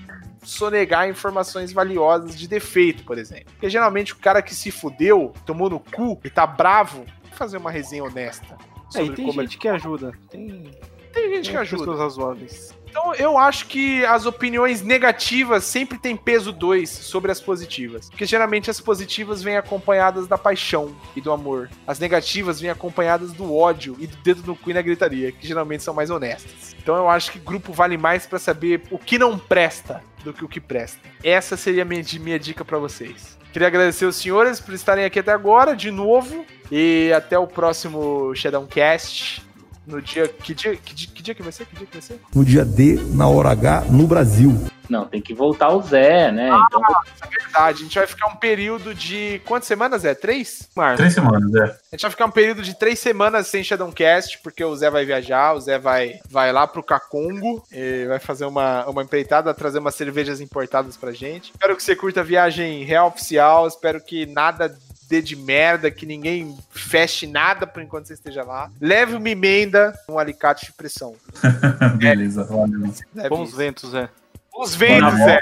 sonegar 0.43 1.09
informações 1.09 1.73
valiosas 1.73 2.37
de 2.37 2.47
defeito, 2.47 3.03
por 3.03 3.17
exemplo. 3.17 3.45
Porque 3.53 3.67
geralmente 3.67 4.13
o 4.13 4.17
cara 4.17 4.39
que 4.43 4.53
se 4.53 4.69
fudeu, 4.69 5.33
tomou 5.47 5.67
no 5.67 5.79
cu 5.79 6.21
e 6.23 6.29
tá 6.29 6.45
bravo, 6.45 7.07
fazer 7.31 7.57
uma 7.57 7.71
resenha 7.71 8.03
honesta. 8.03 8.55
É, 8.93 9.01
e 9.01 9.05
sobre 9.07 9.15
tem 9.15 9.31
gente 9.31 9.57
que 9.57 9.67
ajuda. 9.67 10.11
Tem, 10.29 10.71
Tem 11.11 11.33
gente 11.33 11.45
que 11.45 11.51
tem 11.53 11.57
ajuda. 11.57 11.79
pessoas 11.85 11.99
razoáveis. 11.99 12.75
Então 12.95 13.13
eu 13.15 13.37
acho 13.37 13.65
que 13.67 14.05
as 14.05 14.25
opiniões 14.25 14.81
negativas 14.81 15.65
sempre 15.65 15.97
têm 15.97 16.15
peso 16.15 16.53
2 16.53 16.89
sobre 16.89 17.29
as 17.29 17.41
positivas. 17.41 18.09
Porque 18.09 18.25
geralmente 18.25 18.71
as 18.71 18.79
positivas 18.79 19.43
vêm 19.43 19.57
acompanhadas 19.57 20.27
da 20.27 20.37
paixão 20.37 20.95
e 21.13 21.19
do 21.19 21.29
amor. 21.29 21.69
As 21.85 21.99
negativas 21.99 22.61
vêm 22.61 22.69
acompanhadas 22.69 23.33
do 23.33 23.53
ódio 23.53 23.97
e 23.99 24.07
do 24.07 24.15
dedo 24.23 24.43
no 24.47 24.55
cu 24.55 24.71
e 24.71 24.73
na 24.73 24.81
gritaria, 24.81 25.29
que 25.33 25.45
geralmente 25.45 25.83
são 25.83 25.93
mais 25.93 26.09
honestas. 26.09 26.73
Então 26.81 26.95
eu 26.95 27.09
acho 27.09 27.33
que 27.33 27.39
grupo 27.39 27.73
vale 27.73 27.97
mais 27.97 28.25
pra 28.25 28.39
saber 28.39 28.83
o 28.89 28.97
que 28.97 29.19
não 29.19 29.37
presta 29.37 30.01
do 30.23 30.31
que 30.31 30.45
o 30.45 30.47
que 30.47 30.61
presta. 30.61 30.99
Essa 31.21 31.57
seria 31.57 31.81
a 31.81 31.85
minha, 31.85 32.01
minha 32.21 32.39
dica 32.39 32.63
pra 32.63 32.77
vocês. 32.77 33.37
Queria 33.51 33.67
agradecer 33.67 34.05
os 34.05 34.15
senhores 34.15 34.61
por 34.61 34.73
estarem 34.73 35.03
aqui 35.03 35.19
até 35.19 35.33
agora, 35.33 35.75
de 35.75 35.91
novo. 35.91 36.45
E 36.71 37.11
até 37.13 37.37
o 37.37 37.45
próximo 37.45 38.33
Shadowcast. 38.33 39.45
No 39.87 40.01
dia. 40.01 40.27
Que 40.27 40.53
dia 40.53 40.75
que, 40.75 40.93
dia. 40.93 41.09
que 41.13 41.23
dia 41.23 41.35
que 41.35 41.43
vai 41.43 41.51
ser? 41.51 41.65
Que 41.65 41.75
dia 41.75 41.85
que 41.85 41.93
vai 41.93 42.01
ser? 42.01 42.19
No 42.33 42.43
dia 42.43 42.65
D, 42.65 42.99
na 43.13 43.27
hora 43.27 43.51
H, 43.51 43.85
no 43.89 44.07
Brasil. 44.07 44.53
Não, 44.89 45.05
tem 45.05 45.21
que 45.21 45.33
voltar 45.33 45.69
o 45.69 45.81
Zé, 45.81 46.31
né? 46.31 46.49
Então, 46.49 46.81
É 47.23 47.27
verdade. 47.27 47.79
A 47.79 47.83
gente 47.83 47.97
vai 47.97 48.07
ficar 48.07 48.27
um 48.27 48.35
período 48.35 48.93
de. 48.93 49.41
Quantas 49.45 49.67
semanas 49.67 50.05
é? 50.05 50.13
Três? 50.13 50.69
Marcos. 50.75 50.97
Três 50.97 51.13
semanas, 51.13 51.53
é. 51.55 51.63
A 51.63 51.95
gente 51.95 52.01
vai 52.01 52.11
ficar 52.11 52.25
um 52.25 52.31
período 52.31 52.61
de 52.61 52.77
três 52.77 52.99
semanas 52.99 53.47
sem 53.47 53.63
Shadowcast, 53.63 54.39
porque 54.43 54.63
o 54.63 54.75
Zé 54.75 54.89
vai 54.89 55.05
viajar, 55.05 55.53
o 55.53 55.59
Zé 55.59 55.79
vai, 55.79 56.19
vai 56.29 56.51
lá 56.51 56.67
pro 56.67 56.83
Cacongo, 56.83 57.63
e 57.71 58.05
vai 58.07 58.19
fazer 58.19 58.45
uma, 58.45 58.85
uma 58.85 59.03
empreitada, 59.03 59.53
trazer 59.53 59.79
umas 59.79 59.95
cervejas 59.95 60.39
importadas 60.39 60.97
pra 60.97 61.11
gente. 61.11 61.51
Espero 61.51 61.75
que 61.75 61.83
você 61.83 61.95
curta 61.95 62.21
a 62.21 62.23
viagem 62.23 62.83
real 62.83 63.07
oficial, 63.07 63.67
espero 63.67 64.01
que 64.01 64.25
nada 64.25 64.75
dê 65.07 65.21
de 65.21 65.35
merda, 65.35 65.89
que 65.91 66.05
ninguém 66.05 66.57
feche 66.71 67.27
nada 67.27 67.65
por 67.65 67.81
enquanto 67.81 68.07
você 68.07 68.13
esteja 68.13 68.43
lá. 68.43 68.69
Leve 68.79 69.15
uma 69.15 69.29
emenda, 69.29 69.97
um 70.09 70.19
alicate 70.19 70.67
de 70.67 70.73
pressão. 70.73 71.15
Beleza, 71.97 72.43
valeu. 72.43 72.93
Leve 73.13 73.29
Bons 73.29 73.49
isso. 73.49 73.57
ventos, 73.57 73.93
é. 73.93 74.09
Os 74.57 74.75
ventos, 74.75 75.13
Zé. 75.15 75.39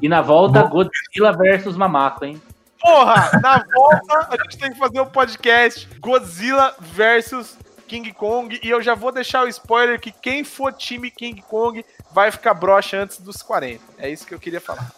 e 0.00 0.08
na 0.08 0.22
volta, 0.22 0.62
Godzilla 0.62 1.32
versus 1.32 1.76
Mamaco, 1.76 2.24
hein? 2.24 2.40
Porra, 2.80 3.30
na 3.42 3.64
volta 3.74 4.28
a 4.30 4.42
gente 4.42 4.58
tem 4.58 4.72
que 4.72 4.78
fazer 4.78 5.00
um 5.00 5.06
podcast 5.06 5.88
Godzilla 6.00 6.74
versus 6.80 7.56
King 7.86 8.12
Kong. 8.12 8.58
E 8.62 8.68
eu 8.68 8.82
já 8.82 8.94
vou 8.94 9.12
deixar 9.12 9.44
o 9.44 9.48
spoiler 9.48 10.00
que 10.00 10.12
quem 10.12 10.44
for 10.44 10.72
time 10.72 11.10
King 11.10 11.40
Kong 11.42 11.84
vai 12.12 12.30
ficar 12.30 12.54
broxa 12.54 12.98
antes 12.98 13.18
dos 13.20 13.42
40. 13.42 13.82
É 13.98 14.10
isso 14.10 14.26
que 14.26 14.34
eu 14.34 14.38
queria 14.38 14.60
falar. 14.60 14.90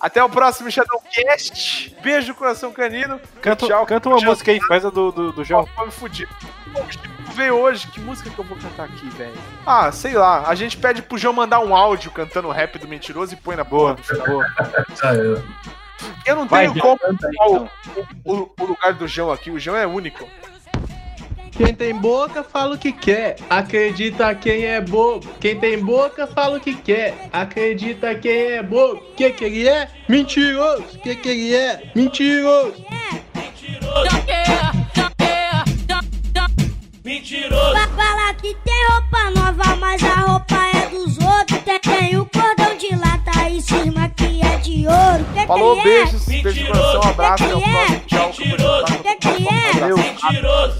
Até 0.00 0.22
o 0.22 0.28
próximo 0.28 0.70
Shadowcast. 0.70 1.96
Beijo 2.02 2.34
coração 2.34 2.72
canino. 2.72 3.20
Canta, 3.40 3.66
Tchau. 3.66 3.86
canta 3.86 4.08
uma 4.08 4.18
Tchau. 4.18 4.30
música 4.30 4.50
aí, 4.52 4.60
faz 4.66 4.84
a 4.84 4.90
do, 4.90 5.10
do, 5.10 5.32
do 5.32 5.44
João. 5.44 5.66
Ó, 5.76 5.84
me 5.86 5.90
fudir. 5.90 6.28
Pô, 6.72 6.80
o 6.82 6.92
Chico 6.92 7.08
veio 7.34 7.54
hoje, 7.56 7.86
que 7.88 8.00
música 8.00 8.28
que 8.30 8.38
eu 8.38 8.44
vou 8.44 8.56
cantar 8.58 8.84
aqui, 8.84 9.08
velho? 9.10 9.34
Ah, 9.66 9.90
sei 9.90 10.12
lá. 10.14 10.46
A 10.48 10.54
gente 10.54 10.76
pede 10.76 11.02
pro 11.02 11.16
João 11.18 11.32
mandar 11.34 11.60
um 11.60 11.74
áudio 11.74 12.10
cantando 12.10 12.50
rap 12.50 12.78
do 12.78 12.86
mentiroso 12.86 13.32
e 13.32 13.36
põe 13.36 13.56
na 13.56 13.64
boa. 13.64 13.96
Boa. 14.26 14.46
Já 15.00 15.14
eu. 15.14 15.42
Eu 16.26 16.36
não 16.36 16.46
Vai, 16.46 16.68
tenho 16.68 16.80
como 16.82 16.98
pegar 16.98 17.48
o, 17.48 17.56
então. 17.56 17.70
o- 18.24 18.50
o 18.60 18.64
lugar 18.66 18.92
do 18.92 19.08
João 19.08 19.32
aqui. 19.32 19.50
O 19.50 19.58
João 19.58 19.76
é 19.76 19.86
único. 19.86 20.28
Quem 21.56 21.72
tem 21.74 21.94
boca 21.94 22.42
fala 22.42 22.74
o 22.74 22.78
que 22.78 22.90
quer, 22.92 23.36
acredita 23.48 24.34
quem 24.34 24.64
é 24.64 24.80
bobo. 24.80 25.26
Quem 25.40 25.58
tem 25.58 25.78
boca 25.78 26.26
fala 26.26 26.56
o 26.56 26.60
que 26.60 26.74
quer, 26.74 27.28
acredita 27.32 28.14
quem 28.16 28.32
é 28.54 28.62
bobo. 28.62 29.00
Que 29.16 29.30
que 29.30 29.44
ele 29.44 29.68
é? 29.68 29.88
Mentiroso. 30.08 30.98
Que 31.02 31.14
que 31.14 31.28
ele 31.28 31.54
é? 31.54 31.90
Mentiroso. 31.94 32.84
Fa- 37.04 37.88
Fala 37.96 38.34
que 38.34 38.54
tem 38.64 38.86
roupa 38.88 39.30
nova, 39.30 39.76
mas 39.76 40.02
a 40.02 40.14
roupa 40.14 40.56
é 40.74 40.88
dos 40.88 41.18
outros. 41.18 41.60
Tem 41.82 42.16
o 42.16 42.24
Falou, 45.46 45.74
que 45.74 45.88
ele 45.88 45.96
é? 45.96 46.04
beijos, 46.04 46.24
beijo 46.24 46.66
coração, 46.66 47.00
um 47.00 47.08
abraço, 47.08 47.44
até 47.44 47.54
o 47.54 47.60
próximo. 47.60 48.00
Tchau. 48.06 48.32
Que 48.32 49.16
que 49.16 49.48
é? 49.48 49.72
Valeu. 49.80 49.96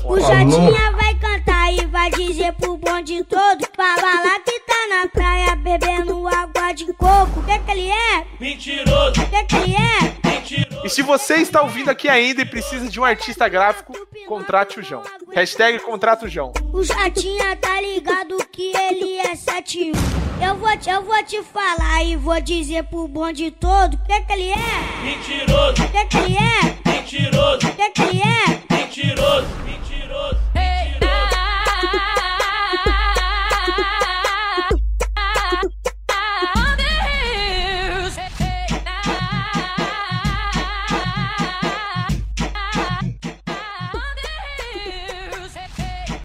O 0.05 0.21
Jotinha 0.21 0.93
vai 0.93 1.15
cantar 1.15 1.73
e 1.73 1.87
vai 1.87 2.11
dizer 2.11 2.53
pro 2.55 2.77
bonde 2.77 3.23
todo 3.25 3.67
Pra 3.77 3.97
lá 3.97 4.39
que 4.45 4.61
tá 4.61 4.87
na 4.89 5.09
praia 5.09 5.57
bebendo 5.57 6.27
água 6.29 6.34
de 6.73 6.93
coco 6.95 7.43
Que 7.43 7.59
que 7.59 7.71
ele 7.71 7.91
é? 7.91 8.27
Mentiroso 8.41 9.13
Que 9.29 9.45
que 9.45 9.57
ele 9.57 9.75
é? 9.77 10.25
E 10.85 10.91
se 10.91 11.01
você 11.01 11.37
está 11.37 11.63
ouvindo 11.63 11.89
aqui 11.91 12.07
ainda 12.07 12.43
e 12.43 12.45
precisa 12.45 12.87
de 12.91 13.01
um 13.01 13.05
artista 13.05 13.49
gráfico, 13.49 13.95
contrate 14.29 14.79
o 14.79 14.83
João. 14.83 15.03
Hashtag 15.33 15.79
contrata 15.79 16.27
o 16.27 16.29
João. 16.29 16.53
O 16.71 16.83
Jotinha 16.85 17.57
tá 17.57 17.81
ligado 17.81 18.37
que 18.53 18.71
ele 18.77 19.17
é 19.17 19.35
7 19.35 19.93
Eu 20.47 20.55
vou, 20.57 20.77
te, 20.77 20.91
eu 20.91 21.03
vou 21.03 21.25
te 21.25 21.43
falar 21.43 22.05
e 22.05 22.15
vou 22.17 22.39
dizer 22.43 22.85
pro 22.85 23.09
bonde 23.09 23.51
todo 23.53 23.97
Que 24.07 24.21
que 24.21 24.33
ele 24.35 24.51
é? 24.51 25.03
Mentiroso 25.03 25.89
Que 25.91 26.05
que 26.05 26.17
ele 26.19 26.37
é? 26.37 26.91
Mentiroso 26.91 27.59
Que 27.61 27.91
que 27.91 28.03
ele 28.03 28.21
é? 28.21 28.75
Mentiroso 28.77 29.47